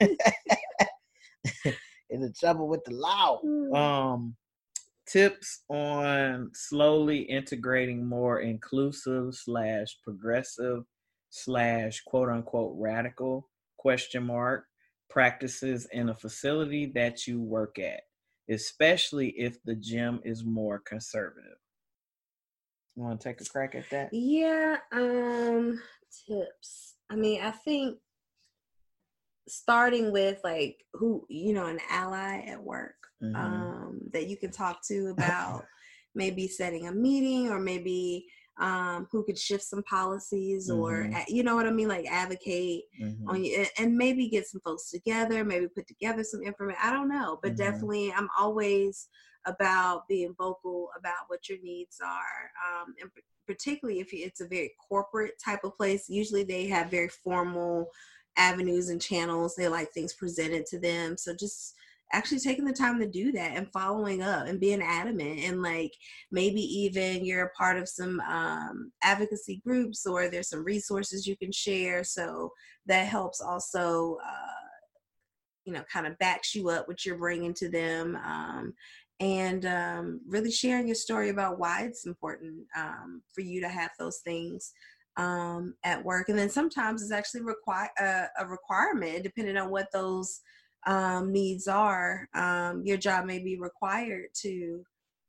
in 2.10 2.32
trouble 2.38 2.68
with 2.68 2.84
the 2.84 2.94
law. 2.94 3.40
Mm. 3.44 3.76
Um 3.76 4.36
tips 5.10 5.64
on 5.68 6.50
slowly 6.54 7.18
integrating 7.18 8.06
more 8.06 8.40
inclusive 8.40 9.34
slash 9.34 9.96
progressive 10.04 10.84
slash 11.30 12.02
quote 12.06 12.28
unquote 12.28 12.74
radical 12.78 13.48
question 13.76 14.24
mark 14.24 14.64
practices 15.08 15.88
in 15.92 16.10
a 16.10 16.14
facility 16.14 16.92
that 16.94 17.26
you 17.26 17.40
work 17.40 17.78
at, 17.78 18.02
especially 18.48 19.30
if 19.30 19.60
the 19.64 19.74
gym 19.74 20.20
is 20.24 20.44
more 20.44 20.78
conservative. 20.78 21.58
You 23.00 23.06
want 23.06 23.18
to 23.18 23.28
take 23.30 23.40
a 23.40 23.44
crack 23.46 23.74
at 23.74 23.88
that? 23.88 24.10
Yeah, 24.12 24.76
um 24.92 25.80
tips. 26.28 26.96
I 27.08 27.16
mean, 27.16 27.40
I 27.40 27.50
think 27.50 27.96
starting 29.48 30.12
with 30.12 30.38
like 30.44 30.76
who 30.92 31.24
you 31.30 31.54
know 31.54 31.64
an 31.64 31.78
ally 31.88 32.44
at 32.46 32.62
work 32.62 32.96
mm-hmm. 33.22 33.34
um, 33.34 34.00
that 34.12 34.28
you 34.28 34.36
can 34.36 34.50
talk 34.50 34.80
to 34.88 35.06
about 35.16 35.64
maybe 36.14 36.46
setting 36.46 36.88
a 36.88 36.92
meeting 36.92 37.48
or 37.48 37.58
maybe 37.58 38.26
um, 38.60 39.08
who 39.10 39.24
could 39.24 39.38
shift 39.38 39.64
some 39.64 39.82
policies 39.84 40.70
mm-hmm. 40.70 40.82
or 40.82 41.10
you 41.26 41.42
know 41.42 41.56
what 41.56 41.66
I 41.66 41.70
mean, 41.70 41.88
like 41.88 42.04
advocate 42.04 42.82
mm-hmm. 43.02 43.30
on 43.30 43.42
you 43.42 43.64
and 43.78 43.96
maybe 43.96 44.28
get 44.28 44.46
some 44.46 44.60
folks 44.62 44.90
together, 44.90 45.42
maybe 45.42 45.68
put 45.74 45.86
together 45.86 46.22
some 46.22 46.42
information. 46.42 46.82
I 46.82 46.92
don't 46.92 47.08
know, 47.08 47.38
but 47.42 47.52
mm-hmm. 47.52 47.62
definitely 47.62 48.12
I'm 48.12 48.28
always 48.38 49.08
about 49.46 50.06
being 50.08 50.34
vocal 50.36 50.88
about 50.98 51.28
what 51.28 51.48
your 51.48 51.58
needs 51.62 51.98
are 52.04 52.50
um, 52.82 52.94
and 53.00 53.10
particularly 53.50 53.98
if 53.98 54.10
it's 54.12 54.40
a 54.40 54.46
very 54.46 54.70
corporate 54.88 55.34
type 55.44 55.64
of 55.64 55.76
place. 55.76 56.08
Usually 56.08 56.44
they 56.44 56.68
have 56.68 56.88
very 56.88 57.08
formal 57.08 57.90
avenues 58.36 58.90
and 58.90 59.02
channels. 59.02 59.56
They 59.56 59.66
like 59.66 59.90
things 59.90 60.14
presented 60.14 60.66
to 60.66 60.78
them. 60.78 61.16
So 61.16 61.34
just 61.34 61.74
actually 62.12 62.38
taking 62.38 62.64
the 62.64 62.72
time 62.72 63.00
to 63.00 63.08
do 63.08 63.32
that 63.32 63.56
and 63.56 63.70
following 63.72 64.22
up 64.22 64.46
and 64.46 64.60
being 64.60 64.82
adamant 64.82 65.40
and 65.40 65.62
like 65.62 65.92
maybe 66.30 66.60
even 66.60 67.24
you're 67.24 67.46
a 67.46 67.50
part 67.50 67.76
of 67.76 67.88
some 67.88 68.20
um, 68.20 68.92
advocacy 69.02 69.60
groups 69.64 70.06
or 70.06 70.28
there's 70.28 70.48
some 70.48 70.64
resources 70.64 71.26
you 71.26 71.36
can 71.36 71.52
share 71.52 72.02
so 72.02 72.52
that 72.86 73.06
helps 73.06 73.40
also 73.40 74.18
uh, 74.26 74.70
you 75.64 75.72
know 75.72 75.84
kind 75.92 76.04
of 76.04 76.18
backs 76.18 76.52
you 76.52 76.68
up 76.68 76.88
what 76.88 77.06
you're 77.06 77.16
bringing 77.16 77.54
to 77.54 77.68
them 77.68 78.18
um, 78.24 78.74
and 79.20 79.66
um, 79.66 80.20
really 80.26 80.50
sharing 80.50 80.86
your 80.86 80.94
story 80.94 81.28
about 81.28 81.58
why 81.58 81.82
it's 81.82 82.06
important 82.06 82.66
um, 82.76 83.22
for 83.34 83.42
you 83.42 83.60
to 83.60 83.68
have 83.68 83.90
those 83.98 84.18
things 84.24 84.72
um, 85.18 85.74
at 85.84 86.02
work. 86.02 86.30
And 86.30 86.38
then 86.38 86.48
sometimes 86.48 87.02
it's 87.02 87.12
actually 87.12 87.42
require 87.42 87.90
uh, 88.00 88.26
a 88.38 88.46
requirement, 88.46 89.22
depending 89.22 89.58
on 89.58 89.70
what 89.70 89.92
those 89.92 90.40
um, 90.86 91.32
needs 91.32 91.68
are. 91.68 92.28
Um, 92.34 92.82
your 92.84 92.96
job 92.96 93.26
may 93.26 93.38
be 93.38 93.58
required 93.58 94.28
to 94.42 94.82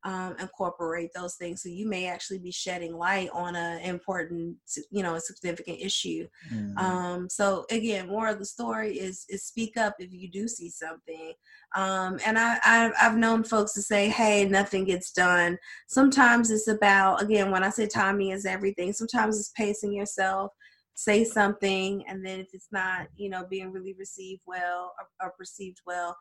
um, 0.03 0.35
incorporate 0.39 1.11
those 1.13 1.35
things. 1.35 1.61
So 1.61 1.69
you 1.69 1.87
may 1.87 2.07
actually 2.07 2.39
be 2.39 2.51
shedding 2.51 2.95
light 2.95 3.29
on 3.33 3.55
an 3.55 3.81
important, 3.81 4.57
you 4.89 5.03
know, 5.03 5.15
a 5.15 5.19
significant 5.21 5.79
issue. 5.79 6.27
Mm-hmm. 6.51 6.77
Um, 6.77 7.29
so 7.29 7.65
again, 7.69 8.07
more 8.07 8.27
of 8.27 8.39
the 8.39 8.45
story 8.45 8.97
is 8.97 9.25
is 9.29 9.45
speak 9.45 9.77
up 9.77 9.95
if 9.99 10.11
you 10.11 10.29
do 10.29 10.47
see 10.47 10.69
something. 10.69 11.33
Um, 11.75 12.19
and 12.25 12.37
I, 12.39 12.57
I 12.63 12.91
I've 12.99 13.17
known 13.17 13.43
folks 13.43 13.73
to 13.73 13.81
say, 13.81 14.09
hey, 14.09 14.45
nothing 14.45 14.85
gets 14.85 15.11
done. 15.11 15.57
Sometimes 15.87 16.49
it's 16.49 16.67
about 16.67 17.21
again 17.21 17.51
when 17.51 17.63
I 17.63 17.69
say 17.69 17.87
timing 17.87 18.31
is 18.31 18.45
everything. 18.45 18.93
Sometimes 18.93 19.39
it's 19.39 19.49
pacing 19.49 19.93
yourself 19.93 20.51
say 20.95 21.23
something 21.23 22.03
and 22.07 22.25
then 22.25 22.39
if 22.39 22.47
it's 22.53 22.67
not 22.71 23.07
you 23.15 23.29
know 23.29 23.45
being 23.49 23.71
really 23.71 23.95
received 23.97 24.41
well 24.45 24.93
or, 24.99 25.27
or 25.27 25.33
perceived 25.37 25.79
well 25.85 26.15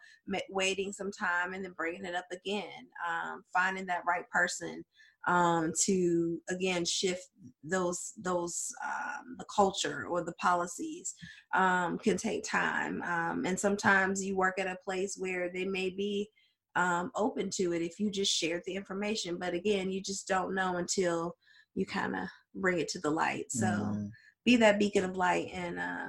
waiting 0.48 0.92
some 0.92 1.10
time 1.12 1.52
and 1.52 1.64
then 1.64 1.74
bringing 1.76 2.04
it 2.04 2.14
up 2.14 2.26
again 2.32 2.86
um, 3.08 3.42
finding 3.52 3.84
that 3.86 4.02
right 4.06 4.28
person 4.30 4.84
um, 5.26 5.72
to 5.84 6.40
again 6.48 6.84
shift 6.84 7.28
those 7.64 8.12
those 8.16 8.68
um, 8.84 9.36
the 9.38 9.44
culture 9.54 10.06
or 10.08 10.24
the 10.24 10.32
policies 10.34 11.14
um, 11.54 11.98
can 11.98 12.16
take 12.16 12.44
time 12.44 13.02
um, 13.02 13.44
and 13.44 13.58
sometimes 13.58 14.24
you 14.24 14.36
work 14.36 14.58
at 14.58 14.66
a 14.66 14.78
place 14.84 15.16
where 15.18 15.50
they 15.52 15.64
may 15.64 15.90
be 15.90 16.28
um, 16.76 17.10
open 17.16 17.50
to 17.50 17.72
it 17.72 17.82
if 17.82 17.98
you 17.98 18.10
just 18.10 18.32
shared 18.32 18.62
the 18.66 18.74
information 18.74 19.36
but 19.36 19.52
again 19.52 19.90
you 19.90 20.00
just 20.00 20.28
don't 20.28 20.54
know 20.54 20.76
until 20.76 21.34
you 21.74 21.84
kind 21.84 22.14
of 22.14 22.22
bring 22.54 22.78
it 22.78 22.88
to 22.88 23.00
the 23.00 23.10
light 23.10 23.50
so 23.50 23.66
mm-hmm 23.66 24.06
be 24.44 24.56
that 24.56 24.78
beacon 24.78 25.04
of 25.04 25.16
light 25.16 25.50
and 25.52 25.78
uh, 25.78 26.08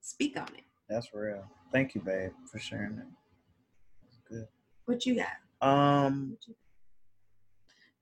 speak 0.00 0.36
on 0.36 0.48
it. 0.56 0.64
That's 0.88 1.12
real. 1.12 1.44
Thank 1.72 1.94
you, 1.94 2.00
babe, 2.00 2.30
for 2.50 2.58
sharing 2.58 2.98
it. 2.98 3.06
That's 4.02 4.20
good. 4.28 4.48
What 4.84 5.04
you 5.06 5.16
got? 5.16 5.66
Um. 5.66 6.36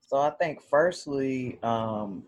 So 0.07 0.17
I 0.17 0.29
think 0.29 0.61
firstly, 0.61 1.57
um, 1.63 2.23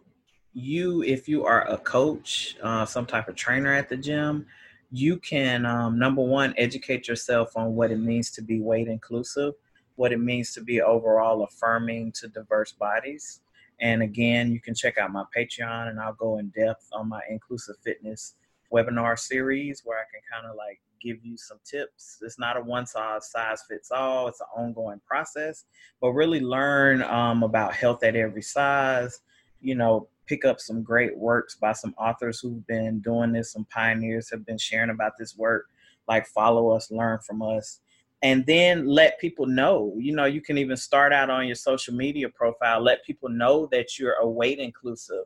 you, 0.54 1.04
if 1.04 1.30
you 1.30 1.46
are 1.46 1.70
a 1.70 1.78
coach, 1.78 2.58
uh, 2.64 2.86
some 2.86 3.06
type 3.06 3.28
of 3.28 3.36
trainer 3.36 3.72
at 3.72 3.88
the 3.88 3.98
gym, 3.98 4.48
you 4.92 5.18
can 5.18 5.66
um, 5.66 6.00
number 6.00 6.24
one 6.24 6.56
educate 6.58 7.08
yourself 7.08 7.56
on 7.56 7.76
what 7.76 7.92
it 7.92 8.00
means 8.00 8.32
to 8.32 8.42
be 8.42 8.62
weight 8.62 8.88
inclusive, 8.88 9.54
what 9.96 10.12
it 10.12 10.20
means 10.20 10.54
to 10.54 10.62
be 10.62 10.82
overall 10.82 11.44
affirming 11.44 12.12
to 12.14 12.28
diverse 12.28 12.72
bodies. 12.72 13.42
And 13.80 14.02
again, 14.02 14.52
you 14.52 14.60
can 14.60 14.74
check 14.74 14.98
out 14.98 15.12
my 15.12 15.24
Patreon, 15.36 15.90
and 15.90 16.00
I'll 16.00 16.14
go 16.14 16.38
in 16.38 16.50
depth 16.50 16.88
on 16.92 17.10
my 17.10 17.22
inclusive 17.30 17.76
fitness 17.84 18.36
webinar 18.74 19.18
series 19.18 19.82
where 19.86 19.98
I 19.98 20.04
can 20.12 20.22
kind 20.32 20.50
of 20.50 20.58
like 20.58 20.82
give 21.02 21.24
you 21.24 21.38
some 21.38 21.60
tips. 21.64 22.18
It's 22.22 22.40
not 22.40 22.58
a 22.58 22.62
one 22.62 22.86
size 22.86 23.30
size 23.32 23.64
fits 23.70 23.92
all. 23.92 24.28
It's 24.28 24.42
an 24.42 24.48
ongoing 24.56 25.02
process, 25.08 25.66
but 26.02 26.12
really 26.12 26.40
learn 26.40 27.02
um, 27.04 27.44
about 27.44 27.74
health 27.74 28.04
at 28.04 28.16
every 28.16 28.42
size. 28.42 29.22
You 29.62 29.76
know, 29.76 30.08
pick 30.28 30.46
up 30.46 30.60
some 30.60 30.84
great 30.84 31.18
works 31.18 31.56
by 31.56 31.74
some 31.74 31.96
authors 31.98 32.40
who've 32.40 32.66
been 32.68 33.00
doing 33.00 33.32
this. 33.32 33.54
Some 33.54 33.66
pioneers 33.66 34.30
have 34.32 34.46
been 34.46 34.58
sharing 34.58 34.90
about 34.90 35.14
this 35.18 35.38
work. 35.38 35.66
Like 36.08 36.28
follow 36.28 36.70
us, 36.70 36.92
learn 36.92 37.20
from 37.20 37.42
us, 37.42 37.82
and 38.22 38.46
then 38.46 38.88
let 38.88 39.20
people 39.20 39.46
know. 39.46 39.94
You 39.98 40.16
know, 40.16 40.26
you 40.26 40.42
can 40.42 40.58
even 40.58 40.78
start 40.78 41.14
out 41.14 41.30
on 41.30 41.46
your 41.46 41.56
social 41.56 41.94
media 41.94 42.30
profile. 42.30 42.82
Let 42.82 43.06
people 43.06 43.30
know 43.30 43.68
that 43.72 44.00
you're 44.00 44.16
a 44.16 44.28
weight 44.28 44.60
inclusive. 44.60 45.26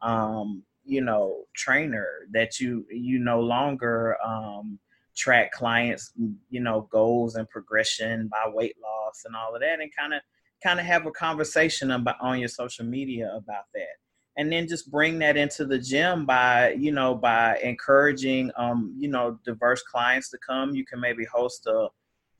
Um, 0.00 0.64
you 0.84 1.00
know 1.00 1.44
trainer 1.54 2.08
that 2.32 2.58
you 2.60 2.86
you 2.90 3.18
no 3.18 3.40
longer 3.40 4.16
um 4.24 4.78
track 5.16 5.52
clients 5.52 6.12
you 6.50 6.60
know 6.60 6.88
goals 6.90 7.36
and 7.36 7.48
progression 7.48 8.28
by 8.28 8.50
weight 8.52 8.76
loss 8.82 9.22
and 9.26 9.36
all 9.36 9.54
of 9.54 9.60
that 9.60 9.80
and 9.80 9.94
kind 9.96 10.14
of 10.14 10.20
kind 10.62 10.80
of 10.80 10.86
have 10.86 11.06
a 11.06 11.10
conversation 11.10 11.90
about 11.90 12.16
on 12.20 12.38
your 12.38 12.48
social 12.48 12.84
media 12.84 13.30
about 13.36 13.64
that 13.74 13.96
and 14.38 14.50
then 14.50 14.66
just 14.66 14.90
bring 14.90 15.18
that 15.18 15.36
into 15.36 15.66
the 15.66 15.78
gym 15.78 16.24
by 16.24 16.70
you 16.72 16.90
know 16.90 17.14
by 17.14 17.58
encouraging 17.58 18.50
um 18.56 18.94
you 18.98 19.08
know 19.08 19.38
diverse 19.44 19.82
clients 19.82 20.30
to 20.30 20.38
come 20.38 20.74
you 20.74 20.84
can 20.84 20.98
maybe 20.98 21.24
host 21.32 21.66
a 21.66 21.88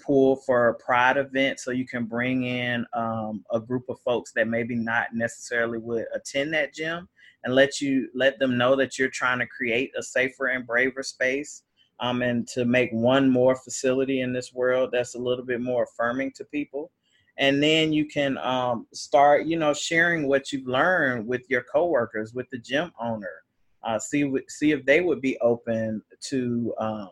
pool 0.05 0.37
for 0.37 0.69
a 0.69 0.74
pride 0.74 1.16
event 1.16 1.61
so 1.61 1.70
you 1.70 1.87
can 1.87 2.05
bring 2.05 2.45
in 2.45 2.85
um, 2.95 3.45
a 3.53 3.61
group 3.61 3.85
of 3.89 4.01
folks 4.01 4.33
that 4.33 4.49
maybe 4.49 4.74
not 4.74 5.09
necessarily 5.15 5.79
would 5.79 6.07
attend 6.15 6.53
that 6.53 6.74
gym 6.74 7.09
and 7.45 7.55
let 7.55 7.81
you 7.81 8.09
let 8.15 8.39
them 8.39 8.57
know 8.57 8.77
that 8.77 8.99
you're 8.99 9.09
trying 9.09 9.39
to 9.39 9.47
create 9.47 9.91
a 9.97 10.03
safer 10.03 10.49
and 10.49 10.66
braver 10.66 11.03
space 11.03 11.62
um, 12.01 12.23
and 12.23 12.47
to 12.49 12.65
make 12.65 12.91
one 12.93 13.31
more 13.31 13.57
facility 13.57 14.20
in 14.20 14.33
this 14.33 14.53
world 14.53 14.91
that's 14.93 15.15
a 15.15 15.19
little 15.19 15.45
bit 15.45 15.61
more 15.61 15.85
affirming 15.85 16.33
to 16.33 16.45
people. 16.45 16.91
And 17.39 17.62
then 17.62 17.93
you 17.93 18.07
can 18.07 18.37
um, 18.39 18.87
start 18.93 19.47
you 19.47 19.59
know 19.59 19.73
sharing 19.73 20.29
what 20.29 20.53
you've 20.53 20.66
learned 20.66 21.27
with 21.27 21.43
your 21.49 21.62
coworkers 21.62 22.35
with 22.35 22.49
the 22.51 22.59
gym 22.59 22.93
owner. 23.01 23.43
Uh, 23.83 23.99
see 23.99 24.31
see 24.49 24.73
if 24.73 24.85
they 24.85 25.01
would 25.01 25.20
be 25.20 25.39
open 25.41 26.03
to 26.29 26.74
um, 26.79 27.11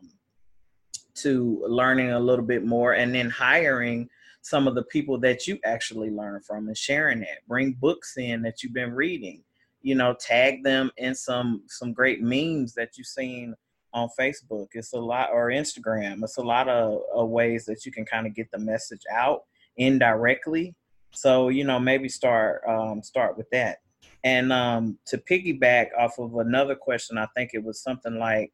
to 1.22 1.64
learning 1.68 2.12
a 2.12 2.20
little 2.20 2.44
bit 2.44 2.64
more 2.64 2.94
and 2.94 3.14
then 3.14 3.30
hiring 3.30 4.08
some 4.42 4.66
of 4.66 4.74
the 4.74 4.84
people 4.84 5.18
that 5.18 5.46
you 5.46 5.58
actually 5.64 6.10
learn 6.10 6.40
from 6.40 6.68
and 6.68 6.76
sharing 6.76 7.20
that. 7.20 7.46
Bring 7.46 7.72
books 7.72 8.16
in 8.16 8.42
that 8.42 8.62
you've 8.62 8.72
been 8.72 8.92
reading 8.92 9.42
you 9.82 9.94
know 9.94 10.14
tag 10.14 10.62
them 10.62 10.90
in 10.96 11.14
some 11.14 11.62
some 11.66 11.92
great 11.92 12.22
memes 12.22 12.74
that 12.74 12.96
you've 12.96 13.06
seen 13.06 13.54
on 13.92 14.08
facebook. 14.18 14.68
It's 14.74 14.92
a 14.92 14.98
lot 14.98 15.30
or 15.32 15.48
instagram. 15.48 16.22
It's 16.22 16.36
a 16.36 16.42
lot 16.42 16.68
of, 16.68 17.00
of 17.12 17.28
ways 17.28 17.64
that 17.64 17.84
you 17.84 17.90
can 17.90 18.04
kind 18.04 18.24
of 18.24 18.34
get 18.34 18.48
the 18.52 18.58
message 18.58 19.02
out 19.10 19.42
indirectly. 19.76 20.74
So 21.12 21.48
you 21.48 21.64
know 21.64 21.80
maybe 21.80 22.08
start 22.08 22.62
um, 22.68 23.02
start 23.02 23.36
with 23.36 23.48
that. 23.50 23.78
And 24.22 24.52
um, 24.52 24.98
to 25.06 25.16
piggyback 25.16 25.88
off 25.98 26.18
of 26.18 26.36
another 26.36 26.74
question 26.74 27.16
i 27.16 27.26
think 27.34 27.50
it 27.54 27.64
was 27.64 27.82
something 27.82 28.18
like 28.18 28.52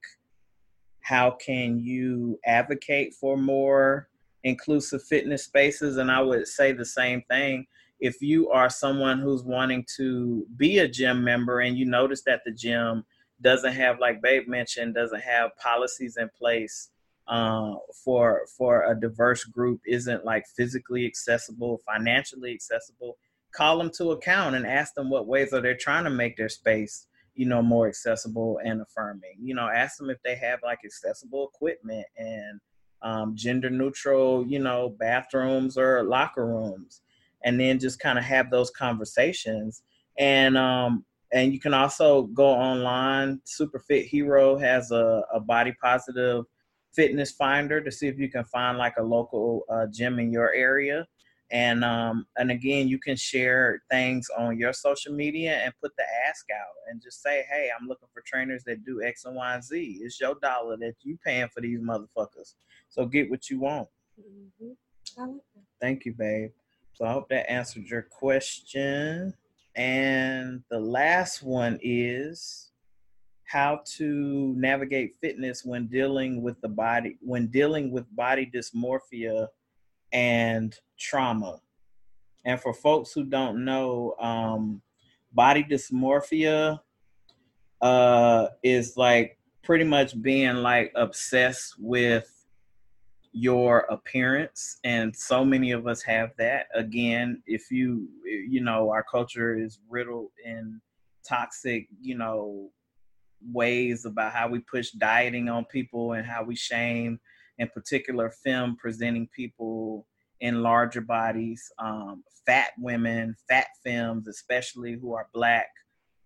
how 1.06 1.30
can 1.30 1.78
you 1.78 2.36
advocate 2.44 3.14
for 3.14 3.36
more 3.36 4.08
inclusive 4.42 5.00
fitness 5.04 5.44
spaces? 5.44 5.98
And 5.98 6.10
i 6.10 6.20
would 6.20 6.48
say 6.48 6.72
the 6.72 6.84
same 6.84 7.22
thing. 7.30 7.66
If 8.00 8.20
you 8.20 8.50
are 8.50 8.68
someone 8.68 9.20
who's 9.20 9.44
wanting 9.44 9.86
to 9.96 10.44
be 10.56 10.78
a 10.78 10.88
gym 10.88 11.22
member 11.22 11.60
and 11.60 11.78
you 11.78 11.86
notice 11.86 12.22
that 12.26 12.40
the 12.44 12.50
gym 12.50 13.04
doesn't 13.40 13.72
have 13.74 14.00
like 14.00 14.20
babe 14.20 14.48
mentioned 14.48 14.94
doesn't 14.94 15.20
have 15.20 15.56
policies 15.58 16.16
in 16.16 16.28
place 16.36 16.90
uh, 17.28 17.74
for 18.04 18.42
for 18.58 18.90
a 18.90 18.98
diverse 18.98 19.44
group 19.44 19.80
isn't 19.86 20.24
like 20.24 20.44
physically 20.56 21.06
accessible 21.06 21.80
financially 21.86 22.52
accessible 22.52 23.16
call 23.54 23.78
them 23.78 23.90
to 23.90 24.10
account 24.12 24.56
and 24.56 24.66
ask 24.66 24.94
them 24.94 25.10
what 25.10 25.26
ways 25.26 25.52
are 25.52 25.60
they 25.60 25.74
trying 25.74 26.04
to 26.04 26.10
make 26.10 26.36
their 26.36 26.48
space 26.48 27.06
you 27.36 27.46
know 27.46 27.62
more 27.62 27.88
accessible 27.88 28.58
and 28.64 28.80
affirming. 28.80 29.36
You 29.40 29.54
know 29.54 29.68
ask 29.68 29.98
them 29.98 30.10
if 30.10 30.18
they 30.24 30.34
have 30.36 30.60
like 30.62 30.80
accessible 30.84 31.50
equipment 31.54 32.06
and 32.16 32.60
um, 33.02 33.36
gender 33.36 33.70
neutral 33.70 34.46
you 34.46 34.58
know 34.58 34.96
bathrooms 34.98 35.78
or 35.78 36.02
locker 36.02 36.46
rooms 36.46 37.02
and 37.44 37.60
then 37.60 37.78
just 37.78 38.00
kind 38.00 38.18
of 38.18 38.24
have 38.24 38.50
those 38.50 38.70
conversations. 38.70 39.82
And 40.18 40.56
um 40.56 41.04
and 41.32 41.52
you 41.52 41.60
can 41.60 41.74
also 41.74 42.22
go 42.22 42.46
online. 42.46 43.40
Superfit 43.46 44.06
Hero 44.06 44.56
has 44.58 44.90
a, 44.90 45.22
a 45.32 45.40
body 45.40 45.74
positive 45.82 46.44
fitness 46.94 47.32
finder 47.32 47.80
to 47.80 47.90
see 47.90 48.06
if 48.06 48.18
you 48.18 48.30
can 48.30 48.44
find 48.44 48.78
like 48.78 48.94
a 48.98 49.02
local 49.02 49.64
uh, 49.70 49.86
gym 49.92 50.18
in 50.18 50.32
your 50.32 50.52
area 50.54 51.06
and 51.50 51.84
um 51.84 52.26
and 52.36 52.50
again 52.50 52.88
you 52.88 52.98
can 52.98 53.14
share 53.14 53.82
things 53.90 54.26
on 54.36 54.58
your 54.58 54.72
social 54.72 55.12
media 55.12 55.60
and 55.64 55.72
put 55.80 55.92
the 55.96 56.02
ask 56.28 56.46
out 56.52 56.74
and 56.90 57.00
just 57.00 57.22
say 57.22 57.44
hey 57.48 57.70
i'm 57.78 57.86
looking 57.86 58.08
for 58.12 58.22
trainers 58.26 58.64
that 58.64 58.84
do 58.84 59.02
x 59.02 59.24
and 59.24 59.36
y 59.36 59.54
and 59.54 59.62
z. 59.62 60.00
It's 60.02 60.20
your 60.20 60.34
dollar 60.42 60.76
that 60.78 60.94
you 61.02 61.18
paying 61.24 61.48
for 61.48 61.60
these 61.60 61.80
motherfuckers. 61.80 62.54
So 62.88 63.06
get 63.06 63.30
what 63.30 63.48
you 63.48 63.60
want. 63.60 63.88
Mm-hmm. 64.20 65.36
thank 65.80 66.04
you 66.04 66.14
babe. 66.14 66.50
So 66.94 67.04
I 67.04 67.12
hope 67.12 67.28
that 67.28 67.50
answered 67.50 67.84
your 67.84 68.02
question. 68.02 69.34
And 69.76 70.62
the 70.70 70.80
last 70.80 71.42
one 71.42 71.78
is 71.82 72.70
how 73.44 73.82
to 73.84 74.54
navigate 74.56 75.14
fitness 75.20 75.64
when 75.64 75.86
dealing 75.86 76.42
with 76.42 76.60
the 76.62 76.68
body 76.68 77.16
when 77.20 77.46
dealing 77.46 77.92
with 77.92 78.04
body 78.16 78.50
dysmorphia 78.52 79.46
and 80.16 80.74
trauma. 80.98 81.60
And 82.46 82.58
for 82.58 82.72
folks 82.72 83.12
who 83.12 83.24
don't 83.24 83.66
know, 83.66 84.14
um, 84.18 84.80
body 85.32 85.62
dysmorphia 85.62 86.80
uh, 87.82 88.46
is 88.62 88.96
like 88.96 89.38
pretty 89.62 89.84
much 89.84 90.20
being 90.22 90.56
like 90.56 90.90
obsessed 90.96 91.74
with 91.78 92.32
your 93.32 93.80
appearance 93.90 94.78
and 94.84 95.14
so 95.14 95.44
many 95.44 95.70
of 95.72 95.86
us 95.86 96.00
have 96.00 96.30
that 96.38 96.68
again 96.74 97.42
if 97.46 97.70
you 97.70 98.08
you 98.24 98.62
know 98.62 98.88
our 98.88 99.02
culture 99.02 99.58
is 99.58 99.78
riddled 99.90 100.30
in 100.42 100.80
toxic 101.28 101.86
you 102.00 102.16
know 102.16 102.70
ways 103.52 104.06
about 104.06 104.32
how 104.32 104.48
we 104.48 104.58
push 104.60 104.90
dieting 104.92 105.50
on 105.50 105.66
people 105.66 106.14
and 106.14 106.26
how 106.26 106.42
we 106.42 106.56
shame 106.56 107.20
in 107.58 107.68
particular 107.68 108.30
femme 108.30 108.76
presenting 108.76 109.28
people 109.34 110.06
in 110.40 110.62
larger 110.62 111.00
bodies 111.00 111.70
um, 111.78 112.22
fat 112.44 112.70
women 112.78 113.34
fat 113.48 113.66
femmes 113.84 114.28
especially 114.28 114.94
who 114.94 115.14
are 115.14 115.28
black 115.32 115.68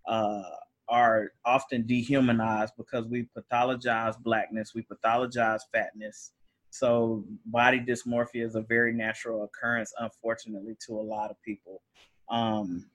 uh, 0.09 0.43
are 0.89 1.31
often 1.45 1.87
dehumanized 1.87 2.75
because 2.77 3.07
we 3.07 3.29
pathologize 3.37 4.19
blackness 4.19 4.75
we 4.75 4.83
pathologize 4.83 5.61
fatness 5.73 6.33
so 6.71 7.25
body 7.47 7.81
dysmorphia 7.81 8.45
is 8.47 8.55
a 8.55 8.63
very 8.63 8.93
natural 8.93 9.45
occurrence, 9.45 9.93
unfortunately, 9.99 10.77
to 10.87 10.99
a 10.99 11.03
lot 11.03 11.31
of 11.31 11.43
people. 11.43 11.83
Um, 12.29 12.87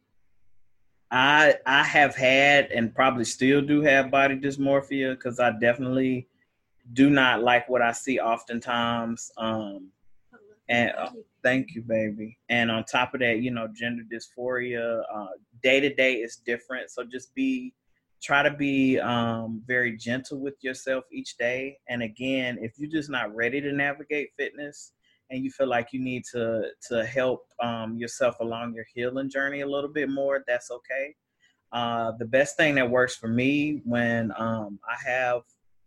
I 1.12 1.56
I 1.66 1.84
have 1.84 2.16
had 2.16 2.72
and 2.72 2.96
probably 2.96 3.26
still 3.26 3.62
do 3.62 3.82
have 3.82 4.10
body 4.10 4.38
dysmorphia 4.38 5.12
because 5.12 5.40
I 5.40 5.52
definitely 5.60 6.28
do 6.94 7.10
not 7.10 7.44
like 7.44 7.68
what 7.70 7.82
I 7.82 7.92
see 7.92 8.20
oftentimes. 8.20 9.32
Um, 9.38 9.90
and 10.70 10.92
uh, 10.98 11.10
thank 11.44 11.76
you, 11.76 11.82
baby. 11.82 12.38
And 12.50 12.72
on 12.72 12.84
top 12.86 13.14
of 13.14 13.20
that, 13.20 13.40
you 13.40 13.52
know, 13.52 13.68
gender 13.68 14.04
dysphoria, 14.12 15.04
day 15.62 15.80
to 15.80 15.94
day 15.94 16.16
is 16.16 16.38
different. 16.38 16.90
So 16.90 17.04
just 17.04 17.34
be 17.36 17.74
try 18.22 18.42
to 18.42 18.52
be 18.52 19.00
um, 19.00 19.62
very 19.68 19.96
gentle 19.96 20.40
with 20.40 20.56
yourself 20.62 21.04
each 21.12 21.38
day. 21.38 21.78
And 21.90 22.02
again, 22.02 22.58
if 22.60 22.74
you're 22.78 22.90
just 22.90 23.10
not 23.10 23.34
ready 23.36 23.62
to 23.62 23.72
navigate 23.72 24.30
fitness 24.38 24.94
and 25.30 25.44
you 25.44 25.52
feel 25.52 25.68
like 25.68 25.90
you 25.92 26.00
need 26.00 26.24
to 26.34 26.70
to 26.90 27.06
help 27.06 27.46
um, 27.62 27.98
yourself 27.98 28.40
along 28.40 28.74
your 28.74 28.86
healing 28.94 29.30
journey 29.30 29.62
a 29.62 29.68
little 29.68 29.90
bit 29.90 30.10
more, 30.10 30.44
that's 30.48 30.72
okay. 30.72 31.16
Uh, 31.72 32.14
the 32.20 32.26
best 32.26 32.58
thing 32.58 32.76
that 32.76 32.90
works 32.90 33.16
for 33.16 33.28
me 33.28 33.82
when 33.86 34.32
um, 34.38 34.80
I 34.88 35.10
have 35.10 35.42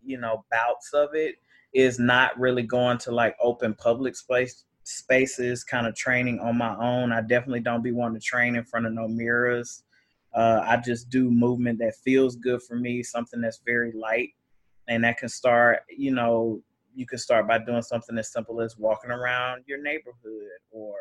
you 0.04 0.18
know 0.18 0.44
bouts 0.50 0.92
of 0.92 1.10
it 1.14 1.36
is 1.74 1.98
not 1.98 2.38
really 2.38 2.62
going 2.62 2.98
to 2.98 3.12
like 3.12 3.36
open 3.40 3.74
public 3.74 4.16
space 4.16 4.64
spaces 4.84 5.64
kind 5.64 5.86
of 5.86 5.94
training 5.94 6.40
on 6.40 6.56
my 6.56 6.74
own. 6.76 7.12
I 7.12 7.20
definitely 7.20 7.60
don't 7.60 7.82
be 7.82 7.92
wanting 7.92 8.18
to 8.18 8.24
train 8.24 8.56
in 8.56 8.64
front 8.64 8.86
of 8.86 8.92
no 8.92 9.06
mirrors. 9.06 9.82
Uh, 10.34 10.62
I 10.64 10.78
just 10.78 11.10
do 11.10 11.30
movement 11.30 11.78
that 11.80 11.96
feels 11.96 12.36
good 12.36 12.62
for 12.62 12.76
me, 12.76 13.02
something 13.02 13.40
that's 13.40 13.60
very 13.66 13.92
light, 13.92 14.30
and 14.88 15.04
that 15.04 15.18
can 15.18 15.28
start. 15.28 15.80
You 15.94 16.12
know, 16.12 16.62
you 16.94 17.06
can 17.06 17.18
start 17.18 17.46
by 17.46 17.58
doing 17.58 17.82
something 17.82 18.16
as 18.18 18.32
simple 18.32 18.60
as 18.60 18.78
walking 18.78 19.10
around 19.10 19.64
your 19.66 19.82
neighborhood 19.82 20.58
or 20.70 20.96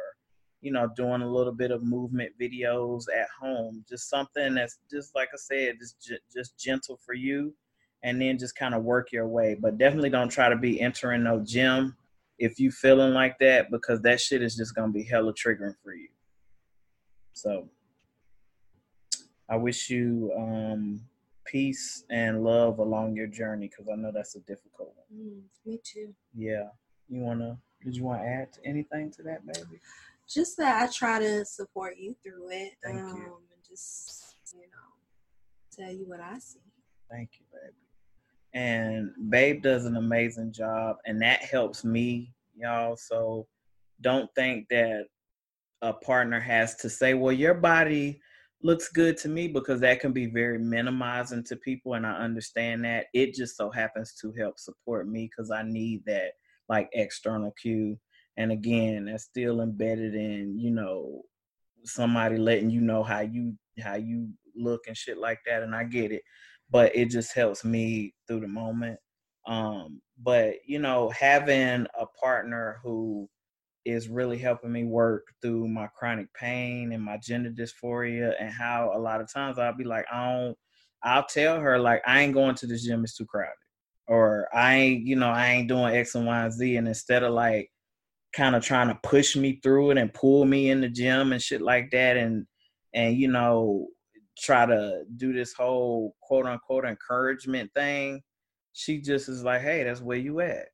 you 0.61 0.71
know 0.71 0.89
doing 0.95 1.21
a 1.21 1.31
little 1.31 1.53
bit 1.53 1.71
of 1.71 1.83
movement 1.83 2.33
videos 2.39 3.05
at 3.15 3.27
home. 3.39 3.85
Just 3.87 4.09
something 4.09 4.55
that's 4.55 4.79
just 4.91 5.15
like 5.15 5.29
i 5.33 5.37
said 5.37 5.75
just 5.79 6.11
just 6.33 6.57
gentle 6.57 6.99
for 7.05 7.13
you 7.13 7.53
and 8.03 8.21
then 8.21 8.37
just 8.37 8.55
kind 8.55 8.73
of 8.75 8.83
work 8.83 9.11
your 9.11 9.27
way 9.27 9.55
but 9.59 9.77
definitely 9.77 10.09
don't 10.09 10.29
try 10.29 10.49
to 10.49 10.55
be 10.55 10.79
entering 10.81 11.23
no 11.23 11.39
gym 11.43 11.95
if 12.39 12.59
you 12.59 12.71
feeling 12.71 13.13
like 13.13 13.37
that 13.39 13.71
because 13.71 14.01
that 14.01 14.19
shit 14.19 14.41
is 14.41 14.55
just 14.55 14.75
gonna 14.75 14.91
be 14.91 15.03
hella 15.03 15.33
triggering 15.33 15.75
for 15.83 15.93
you 15.93 16.09
so 17.33 17.67
i 19.49 19.55
wish 19.55 19.89
you 19.89 20.31
um 20.37 21.01
peace 21.47 22.03
and 22.09 22.43
love 22.43 22.79
along 22.79 23.15
your 23.15 23.27
journey 23.27 23.67
because 23.69 23.87
I 23.91 23.95
know 23.95 24.11
that's 24.13 24.35
a 24.35 24.41
difficult 24.41 24.93
one. 24.95 25.19
Mm, 25.19 25.41
me 25.65 25.79
too. 25.83 26.13
Yeah. 26.35 26.67
You 27.07 27.21
wanna 27.21 27.57
did 27.83 27.95
you 27.95 28.03
want 28.03 28.21
to 28.21 28.27
add 28.27 28.49
anything 28.65 29.11
to 29.11 29.23
that, 29.23 29.45
baby? 29.45 29.79
Just 30.27 30.57
that 30.57 30.81
I 30.81 30.91
try 30.91 31.19
to 31.19 31.45
support 31.45 31.95
you 31.97 32.15
through 32.23 32.49
it. 32.49 32.73
Thank 32.83 33.01
um, 33.01 33.17
you. 33.17 33.23
And 33.23 33.63
just, 33.67 34.35
you 34.53 34.61
know, 34.61 35.85
tell 35.85 35.93
you 35.93 36.05
what 36.07 36.19
I 36.19 36.37
see. 36.39 36.59
Thank 37.09 37.29
you, 37.39 37.45
baby. 37.53 37.75
And 38.57 39.11
Babe 39.29 39.61
does 39.61 39.85
an 39.85 39.97
amazing 39.97 40.51
job, 40.51 40.95
and 41.05 41.21
that 41.21 41.43
helps 41.43 41.83
me, 41.83 42.33
y'all. 42.55 42.97
So 42.97 43.45
don't 44.01 44.33
think 44.33 44.67
that 44.69 45.05
a 45.83 45.93
partner 45.93 46.39
has 46.39 46.75
to 46.77 46.89
say, 46.89 47.13
well, 47.13 47.31
your 47.31 47.53
body 47.53 48.19
looks 48.63 48.89
good 48.89 49.15
to 49.17 49.29
me 49.29 49.47
because 49.47 49.79
that 49.81 49.99
can 49.99 50.11
be 50.11 50.25
very 50.25 50.57
minimizing 50.57 51.43
to 51.43 51.55
people 51.57 51.93
and 51.93 52.03
I 52.07 52.13
understand 52.13 52.83
that. 52.83 53.05
It 53.13 53.35
just 53.35 53.57
so 53.57 53.69
happens 53.69 54.15
to 54.21 54.33
help 54.33 54.57
support 54.57 55.07
me 55.07 55.29
because 55.29 55.51
I 55.51 55.61
need 55.61 56.01
that 56.07 56.31
like 56.67 56.89
external 56.93 57.53
cue. 57.61 57.99
And 58.37 58.51
again, 58.51 59.05
that's 59.05 59.25
still 59.25 59.61
embedded 59.61 60.15
in, 60.15 60.57
you 60.57 60.71
know, 60.71 61.21
somebody 61.83 62.37
letting 62.37 62.71
you 62.71 62.81
know 62.81 63.03
how 63.03 63.19
you 63.19 63.53
how 63.79 63.95
you 63.95 64.29
look 64.55 64.87
and 64.87 64.97
shit 64.97 65.19
like 65.19 65.41
that. 65.45 65.61
And 65.61 65.75
I 65.75 65.83
get 65.83 66.11
it. 66.11 66.23
But 66.69 66.95
it 66.95 67.09
just 67.09 67.33
helps 67.33 67.63
me 67.63 68.13
through 68.27 68.41
the 68.41 68.47
moment. 68.47 68.99
Um, 69.45 70.01
but 70.21 70.55
you 70.65 70.79
know, 70.79 71.09
having 71.09 71.87
a 71.99 72.05
partner 72.19 72.79
who 72.83 73.29
is 73.85 74.09
really 74.09 74.37
helping 74.37 74.71
me 74.71 74.83
work 74.83 75.27
through 75.41 75.67
my 75.69 75.87
chronic 75.97 76.27
pain 76.33 76.91
and 76.91 77.01
my 77.01 77.17
gender 77.17 77.49
dysphoria 77.49 78.33
and 78.37 78.51
how 78.51 78.91
a 78.93 78.99
lot 78.99 79.21
of 79.21 79.31
times 79.31 79.57
I'll 79.57 79.77
be 79.77 79.85
like, 79.85 80.05
I 80.11 80.33
don't 80.33 80.57
I'll 81.03 81.25
tell 81.25 81.59
her 81.59 81.79
like 81.79 82.01
I 82.05 82.21
ain't 82.21 82.33
going 82.33 82.55
to 82.55 82.67
the 82.67 82.77
gym, 82.77 83.03
it's 83.03 83.15
too 83.15 83.25
crowded. 83.25 83.53
Or 84.07 84.47
I 84.53 84.75
ain't, 84.75 85.05
you 85.05 85.15
know, 85.15 85.29
I 85.29 85.51
ain't 85.51 85.67
doing 85.67 85.95
X 85.95 86.15
and 86.15 86.25
Y 86.25 86.43
and 86.43 86.53
Z. 86.53 86.77
And 86.77 86.87
instead 86.87 87.23
of 87.23 87.33
like 87.33 87.69
kind 88.33 88.55
of 88.55 88.63
trying 88.63 88.87
to 88.87 88.99
push 89.03 89.35
me 89.35 89.59
through 89.63 89.91
it 89.91 89.97
and 89.97 90.13
pull 90.13 90.45
me 90.45 90.69
in 90.69 90.81
the 90.81 90.89
gym 90.89 91.33
and 91.33 91.41
shit 91.41 91.61
like 91.61 91.91
that 91.91 92.17
and 92.17 92.45
and 92.93 93.15
you 93.17 93.27
know, 93.27 93.87
try 94.41 94.65
to 94.65 95.03
do 95.17 95.33
this 95.33 95.53
whole 95.53 96.15
quote 96.21 96.45
unquote 96.45 96.85
encouragement 96.85 97.71
thing, 97.75 98.21
she 98.73 98.99
just 98.99 99.29
is 99.29 99.43
like, 99.43 99.61
Hey, 99.61 99.83
that's 99.83 100.01
where 100.01 100.17
you 100.17 100.41
at 100.41 100.67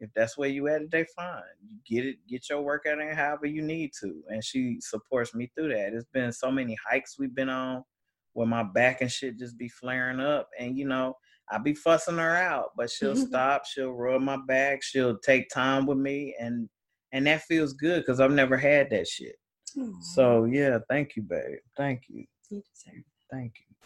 if 0.00 0.10
that's 0.14 0.36
where 0.38 0.48
you 0.48 0.66
at 0.68 0.80
today, 0.80 1.04
fine. 1.14 1.42
You 1.62 1.76
get 1.86 2.06
it, 2.06 2.16
get 2.26 2.48
your 2.48 2.62
workout 2.62 3.00
in 3.00 3.14
however 3.14 3.46
you 3.46 3.62
need 3.62 3.92
to. 4.00 4.22
And 4.28 4.42
she 4.42 4.78
supports 4.80 5.34
me 5.34 5.50
through 5.54 5.68
that. 5.68 5.92
It's 5.92 6.06
been 6.12 6.32
so 6.32 6.50
many 6.50 6.76
hikes 6.88 7.18
we've 7.18 7.34
been 7.34 7.50
on 7.50 7.84
where 8.32 8.46
my 8.46 8.62
back 8.62 9.02
and 9.02 9.10
shit 9.10 9.38
just 9.38 9.58
be 9.58 9.68
flaring 9.68 10.18
up. 10.18 10.48
And 10.58 10.76
you 10.76 10.88
know, 10.88 11.14
I 11.50 11.58
be 11.58 11.74
fussing 11.74 12.16
her 12.16 12.34
out, 12.34 12.70
but 12.76 12.90
she'll 12.90 13.16
stop, 13.26 13.66
she'll 13.66 13.92
rub 13.92 14.22
my 14.22 14.38
back, 14.48 14.82
she'll 14.82 15.18
take 15.18 15.50
time 15.50 15.86
with 15.86 15.98
me 15.98 16.34
and 16.40 16.68
and 17.12 17.26
that 17.26 17.42
feels 17.42 17.72
good 17.74 18.00
because 18.00 18.20
I've 18.20 18.30
never 18.30 18.56
had 18.56 18.88
that 18.90 19.06
shit. 19.06 19.36
Aww. 19.76 20.02
So 20.14 20.44
yeah, 20.44 20.78
thank 20.88 21.16
you, 21.16 21.22
babe. 21.22 21.58
Thank 21.76 22.02
you. 22.08 22.24
You 22.50 22.62
deserve. 22.74 23.04
Thank 23.30 23.54
you. 23.60 23.76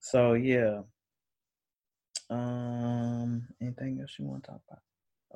So 0.00 0.34
yeah. 0.34 0.80
Um 2.28 3.48
anything 3.60 3.98
else 4.00 4.16
you 4.18 4.26
want 4.26 4.44
to 4.44 4.50
talk 4.50 4.60
about? 4.68 4.82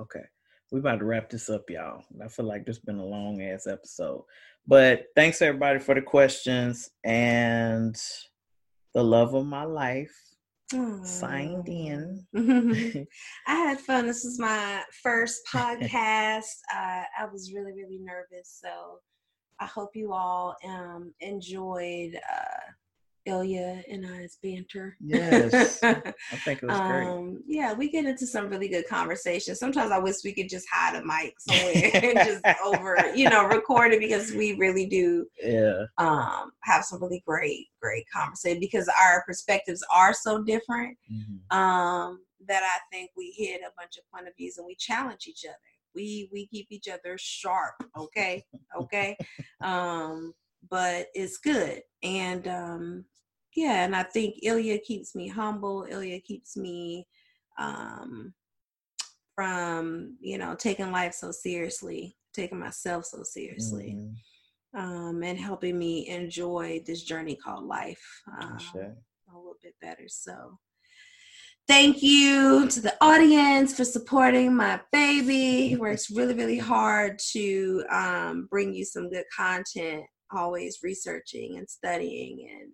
Okay. 0.00 0.24
We 0.72 0.80
about 0.80 0.98
to 0.98 1.04
wrap 1.04 1.30
this 1.30 1.48
up, 1.48 1.70
y'all. 1.70 2.04
I 2.22 2.28
feel 2.28 2.46
like 2.46 2.66
this 2.66 2.76
has 2.76 2.84
been 2.84 2.98
a 2.98 3.04
long 3.04 3.40
ass 3.42 3.66
episode. 3.66 4.24
But 4.66 5.04
thanks 5.14 5.40
everybody 5.40 5.78
for 5.78 5.94
the 5.94 6.02
questions 6.02 6.90
and 7.04 7.96
the 8.92 9.04
love 9.04 9.34
of 9.34 9.46
my 9.46 9.64
life. 9.64 10.14
Aww. 10.72 11.06
Signed 11.06 11.68
in. 11.68 12.26
I 13.46 13.54
had 13.54 13.78
fun. 13.80 14.06
This 14.06 14.24
is 14.24 14.40
my 14.40 14.82
first 15.02 15.42
podcast. 15.54 16.56
uh, 16.74 17.02
I 17.20 17.26
was 17.30 17.52
really, 17.54 17.72
really 17.72 18.00
nervous. 18.00 18.60
So 18.60 18.98
I 19.60 19.66
hope 19.66 19.90
you 19.94 20.12
all 20.12 20.56
um, 20.64 21.12
enjoyed 21.20 22.16
uh, 22.16 22.72
Ilya 23.26 23.84
and 23.90 24.06
I's 24.06 24.38
banter. 24.42 24.96
Yes, 25.00 25.78
I 25.82 26.12
think 26.44 26.62
it 26.62 26.66
was 26.66 26.78
great. 26.78 27.06
Um, 27.06 27.42
yeah, 27.46 27.72
we 27.72 27.88
get 27.88 28.04
into 28.04 28.26
some 28.26 28.48
really 28.48 28.68
good 28.68 28.86
conversations. 28.88 29.58
Sometimes 29.58 29.90
I 29.90 29.98
wish 29.98 30.16
we 30.24 30.34
could 30.34 30.48
just 30.48 30.66
hide 30.70 30.96
a 30.96 31.04
mic 31.04 31.34
somewhere 31.40 31.90
and 31.94 32.18
just 32.18 32.44
over, 32.64 32.96
you 33.14 33.30
know, 33.30 33.46
record 33.46 33.92
it 33.92 34.00
because 34.00 34.32
we 34.32 34.54
really 34.54 34.86
do. 34.86 35.26
Yeah. 35.42 35.84
Um, 35.98 36.50
have 36.64 36.84
some 36.84 37.02
really 37.02 37.22
great, 37.26 37.68
great 37.80 38.04
conversation 38.14 38.60
because 38.60 38.90
our 39.02 39.24
perspectives 39.26 39.82
are 39.94 40.12
so 40.12 40.42
different. 40.42 40.96
Mm-hmm. 41.10 41.56
Um, 41.56 42.20
that 42.46 42.62
I 42.62 42.78
think 42.94 43.10
we 43.16 43.34
hit 43.36 43.62
a 43.62 43.72
bunch 43.74 43.96
of 43.96 44.04
point 44.12 44.28
of 44.28 44.36
views 44.36 44.58
and 44.58 44.66
we 44.66 44.74
challenge 44.74 45.26
each 45.26 45.44
other. 45.46 45.56
We 45.94 46.28
we 46.32 46.46
keep 46.46 46.66
each 46.70 46.88
other 46.88 47.16
sharp. 47.18 47.74
Okay, 47.98 48.44
okay. 48.80 49.16
um, 49.62 50.32
but 50.70 51.08
it's 51.14 51.36
good 51.36 51.82
and 52.02 52.48
um 52.48 53.04
yeah, 53.54 53.84
and 53.84 53.94
I 53.94 54.02
think 54.02 54.36
Ilya 54.42 54.78
keeps 54.80 55.14
me 55.14 55.28
humble. 55.28 55.86
Ilya 55.88 56.20
keeps 56.20 56.56
me 56.56 57.06
um, 57.58 58.34
from, 59.34 60.16
you 60.20 60.38
know, 60.38 60.54
taking 60.54 60.90
life 60.90 61.14
so 61.14 61.30
seriously, 61.30 62.16
taking 62.32 62.58
myself 62.58 63.04
so 63.04 63.22
seriously, 63.22 63.96
mm-hmm. 63.96 64.80
um, 64.80 65.22
and 65.22 65.38
helping 65.38 65.78
me 65.78 66.08
enjoy 66.08 66.82
this 66.84 67.04
journey 67.04 67.36
called 67.36 67.64
life 67.64 68.04
um, 68.40 68.58
a 68.74 69.36
little 69.36 69.56
bit 69.62 69.74
better. 69.80 70.06
So, 70.08 70.58
thank 71.68 72.02
you 72.02 72.68
to 72.68 72.80
the 72.80 72.94
audience 73.00 73.76
for 73.76 73.84
supporting 73.84 74.54
my 74.54 74.80
baby. 74.92 75.68
He 75.68 75.76
works 75.76 76.10
really, 76.10 76.34
really 76.34 76.58
hard 76.58 77.18
to 77.32 77.84
um, 77.90 78.48
bring 78.50 78.74
you 78.74 78.84
some 78.84 79.10
good 79.10 79.24
content, 79.34 80.04
always 80.34 80.78
researching 80.82 81.58
and 81.58 81.68
studying 81.68 82.48
and 82.50 82.72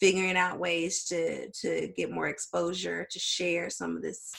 figuring 0.00 0.36
out 0.36 0.58
ways 0.58 1.04
to 1.04 1.50
to 1.50 1.88
get 1.96 2.10
more 2.10 2.28
exposure 2.28 3.06
to 3.10 3.18
share 3.18 3.70
some 3.70 3.96
of 3.96 4.02
this 4.02 4.30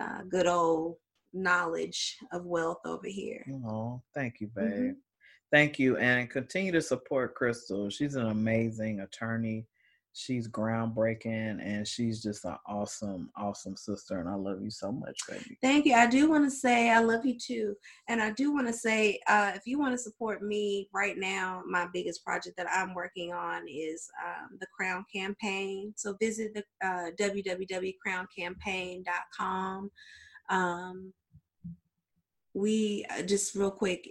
uh, 0.00 0.22
good 0.28 0.46
old 0.46 0.96
knowledge 1.32 2.16
of 2.32 2.44
wealth 2.44 2.80
over 2.86 3.06
here. 3.06 3.44
Oh, 3.66 4.02
thank 4.14 4.40
you, 4.40 4.48
babe. 4.54 4.66
Mm-hmm. 4.66 4.90
Thank 5.50 5.78
you, 5.78 5.98
and 5.98 6.30
continue 6.30 6.72
to 6.72 6.80
support 6.80 7.34
Crystal. 7.34 7.90
She's 7.90 8.14
an 8.14 8.28
amazing 8.28 9.00
attorney 9.00 9.66
she's 10.14 10.46
groundbreaking 10.46 11.58
and 11.64 11.88
she's 11.88 12.22
just 12.22 12.44
an 12.44 12.54
awesome 12.66 13.30
awesome 13.36 13.74
sister 13.76 14.20
and 14.20 14.28
i 14.28 14.34
love 14.34 14.62
you 14.62 14.70
so 14.70 14.92
much 14.92 15.18
baby. 15.28 15.56
Thank 15.62 15.86
you. 15.86 15.94
I 15.94 16.06
do 16.06 16.28
want 16.28 16.44
to 16.44 16.50
say 16.50 16.90
i 16.90 17.00
love 17.00 17.24
you 17.24 17.38
too 17.38 17.74
and 18.08 18.20
i 18.20 18.30
do 18.30 18.52
want 18.52 18.66
to 18.66 18.72
say 18.72 19.20
uh, 19.26 19.52
if 19.54 19.62
you 19.66 19.78
want 19.78 19.94
to 19.94 19.98
support 19.98 20.42
me 20.42 20.88
right 20.92 21.16
now 21.16 21.62
my 21.66 21.86
biggest 21.92 22.24
project 22.24 22.56
that 22.58 22.66
i'm 22.70 22.94
working 22.94 23.32
on 23.32 23.66
is 23.68 24.08
um, 24.24 24.58
the 24.60 24.66
crown 24.66 25.04
campaign. 25.12 25.92
So 25.96 26.14
visit 26.20 26.54
the 26.54 26.62
uh, 26.86 27.10
www.crowncampaign.com 27.18 29.90
um, 30.50 31.12
we 32.54 33.06
uh, 33.10 33.22
just 33.22 33.54
real 33.54 33.70
quick 33.70 34.10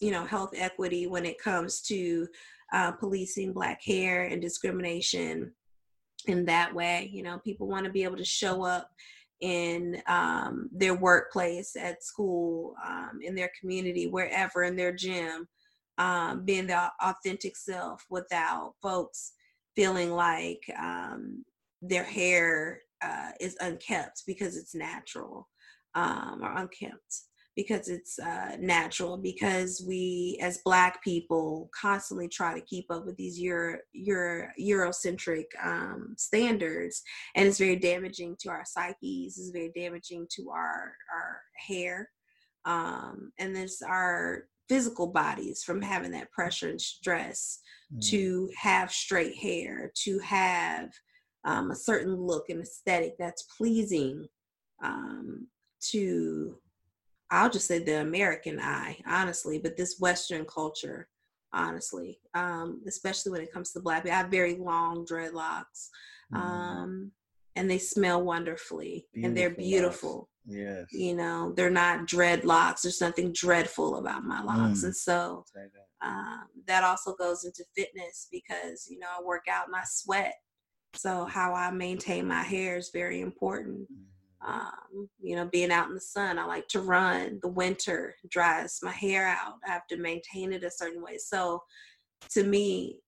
you 0.00 0.10
know 0.10 0.24
health 0.24 0.52
equity 0.56 1.06
when 1.06 1.24
it 1.24 1.38
comes 1.38 1.80
to 1.82 2.26
uh, 2.72 2.92
policing 2.92 3.52
black 3.52 3.82
hair 3.84 4.24
and 4.24 4.40
discrimination 4.40 5.52
in 6.26 6.44
that 6.46 6.74
way. 6.74 7.10
You 7.12 7.22
know, 7.22 7.38
people 7.38 7.68
want 7.68 7.84
to 7.84 7.92
be 7.92 8.04
able 8.04 8.16
to 8.16 8.24
show 8.24 8.64
up 8.64 8.90
in 9.40 10.00
um, 10.06 10.70
their 10.72 10.94
workplace, 10.94 11.74
at 11.76 12.02
school, 12.04 12.74
um, 12.86 13.18
in 13.22 13.34
their 13.34 13.50
community, 13.60 14.06
wherever, 14.06 14.62
in 14.62 14.76
their 14.76 14.92
gym, 14.92 15.48
um, 15.98 16.44
being 16.44 16.66
their 16.66 16.90
authentic 17.02 17.56
self 17.56 18.04
without 18.08 18.74
folks 18.80 19.32
feeling 19.74 20.12
like 20.12 20.62
um, 20.78 21.44
their 21.80 22.04
hair 22.04 22.80
uh, 23.02 23.30
is 23.40 23.56
unkempt 23.60 24.22
because 24.26 24.56
it's 24.56 24.74
natural 24.74 25.48
um, 25.94 26.40
or 26.42 26.56
unkempt. 26.56 27.22
Because 27.56 27.88
it's 27.88 28.18
uh, 28.18 28.56
natural 28.58 29.16
because 29.16 29.84
we 29.86 30.38
as 30.40 30.60
black 30.64 31.02
people 31.04 31.70
constantly 31.78 32.28
try 32.28 32.54
to 32.54 32.64
keep 32.64 32.86
up 32.90 33.04
with 33.04 33.16
these 33.16 33.38
Euro, 33.38 33.78
Euro, 33.92 34.48
eurocentric 34.60 35.44
um, 35.62 36.14
standards 36.16 37.02
and 37.34 37.46
it's 37.46 37.58
very 37.58 37.76
damaging 37.76 38.36
to 38.40 38.48
our 38.48 38.64
psyches 38.64 39.38
it's 39.38 39.50
very 39.50 39.70
damaging 39.74 40.26
to 40.30 40.50
our 40.50 40.94
our 41.14 41.40
hair 41.68 42.08
um, 42.64 43.32
and 43.38 43.54
this 43.54 43.82
our 43.82 44.44
physical 44.68 45.06
bodies 45.06 45.62
from 45.62 45.82
having 45.82 46.12
that 46.12 46.30
pressure 46.30 46.70
and 46.70 46.80
stress 46.80 47.60
mm. 47.94 48.08
to 48.08 48.48
have 48.56 48.90
straight 48.90 49.36
hair 49.36 49.92
to 49.94 50.18
have 50.20 50.90
um, 51.44 51.70
a 51.70 51.76
certain 51.76 52.14
look 52.14 52.48
and 52.48 52.60
aesthetic 52.60 53.14
that's 53.18 53.42
pleasing 53.58 54.26
um, 54.82 55.46
to 55.80 56.56
I'll 57.32 57.50
just 57.50 57.66
say 57.66 57.78
the 57.78 58.02
American 58.02 58.60
eye, 58.60 58.98
honestly, 59.06 59.58
but 59.58 59.76
this 59.76 59.96
Western 59.98 60.44
culture, 60.44 61.08
honestly, 61.54 62.20
um, 62.34 62.82
especially 62.86 63.32
when 63.32 63.40
it 63.40 63.52
comes 63.52 63.72
to 63.72 63.80
black 63.80 64.02
people. 64.02 64.14
I 64.14 64.20
have 64.20 64.30
very 64.30 64.56
long 64.56 65.06
dreadlocks, 65.06 65.88
mm-hmm. 66.32 66.36
um, 66.36 67.10
and 67.56 67.70
they 67.70 67.78
smell 67.78 68.22
wonderfully, 68.22 69.06
beautiful 69.14 69.28
and 69.28 69.36
they're 69.36 69.50
beautiful. 69.50 70.28
Yes, 70.44 70.86
you 70.92 71.16
know, 71.16 71.54
they're 71.56 71.70
not 71.70 72.06
dreadlocks. 72.06 72.82
There's 72.82 73.00
nothing 73.00 73.32
dreadful 73.32 73.96
about 73.96 74.24
my 74.24 74.42
locks, 74.42 74.80
mm. 74.80 74.84
and 74.84 74.96
so 74.96 75.46
um, 76.02 76.44
that 76.66 76.84
also 76.84 77.14
goes 77.14 77.44
into 77.44 77.64
fitness 77.74 78.28
because 78.30 78.86
you 78.90 78.98
know 78.98 79.06
I 79.18 79.22
work 79.22 79.44
out 79.50 79.68
and 79.68 79.76
I 79.76 79.84
sweat. 79.86 80.34
So 80.94 81.24
how 81.24 81.54
I 81.54 81.70
maintain 81.70 82.28
my 82.28 82.42
hair 82.42 82.76
is 82.76 82.90
very 82.92 83.22
important. 83.22 83.90
Mm 83.90 84.11
um, 84.46 85.08
you 85.20 85.36
know, 85.36 85.46
being 85.46 85.70
out 85.70 85.88
in 85.88 85.94
the 85.94 86.00
sun. 86.00 86.38
I 86.38 86.44
like 86.44 86.68
to 86.68 86.80
run. 86.80 87.38
The 87.42 87.48
winter 87.48 88.16
dries 88.28 88.80
my 88.82 88.92
hair 88.92 89.26
out. 89.26 89.54
I 89.66 89.70
have 89.70 89.86
to 89.88 89.96
maintain 89.96 90.52
it 90.52 90.64
a 90.64 90.70
certain 90.70 91.02
way. 91.02 91.18
So, 91.18 91.62
to 92.30 92.44
me, 92.44 93.00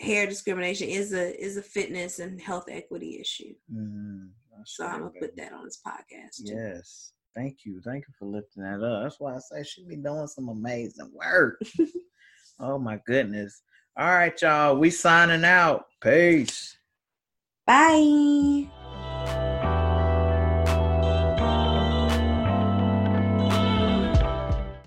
hair 0.00 0.26
discrimination 0.26 0.88
is 0.88 1.12
a 1.12 1.40
is 1.42 1.56
a 1.56 1.62
fitness 1.62 2.18
and 2.18 2.40
health 2.40 2.66
equity 2.68 3.18
issue. 3.20 3.54
Mm-hmm. 3.72 4.26
So 4.66 4.86
I'm 4.86 5.00
gonna 5.00 5.10
put 5.20 5.36
that 5.36 5.52
on 5.52 5.64
this 5.64 5.80
podcast. 5.86 6.46
Too. 6.46 6.54
Yes, 6.54 7.12
thank 7.34 7.64
you, 7.64 7.80
thank 7.84 8.04
you 8.08 8.14
for 8.18 8.26
lifting 8.26 8.62
that 8.62 8.82
up. 8.82 9.02
That's 9.02 9.20
why 9.20 9.34
I 9.34 9.38
say 9.38 9.62
she 9.62 9.84
be 9.84 9.96
doing 9.96 10.26
some 10.26 10.48
amazing 10.48 11.10
work. 11.12 11.60
oh 12.60 12.78
my 12.78 13.00
goodness! 13.06 13.62
All 13.96 14.06
right, 14.06 14.40
y'all, 14.40 14.76
we 14.76 14.90
signing 14.90 15.44
out. 15.44 15.86
Peace. 16.02 16.76
Bye. 17.66 18.68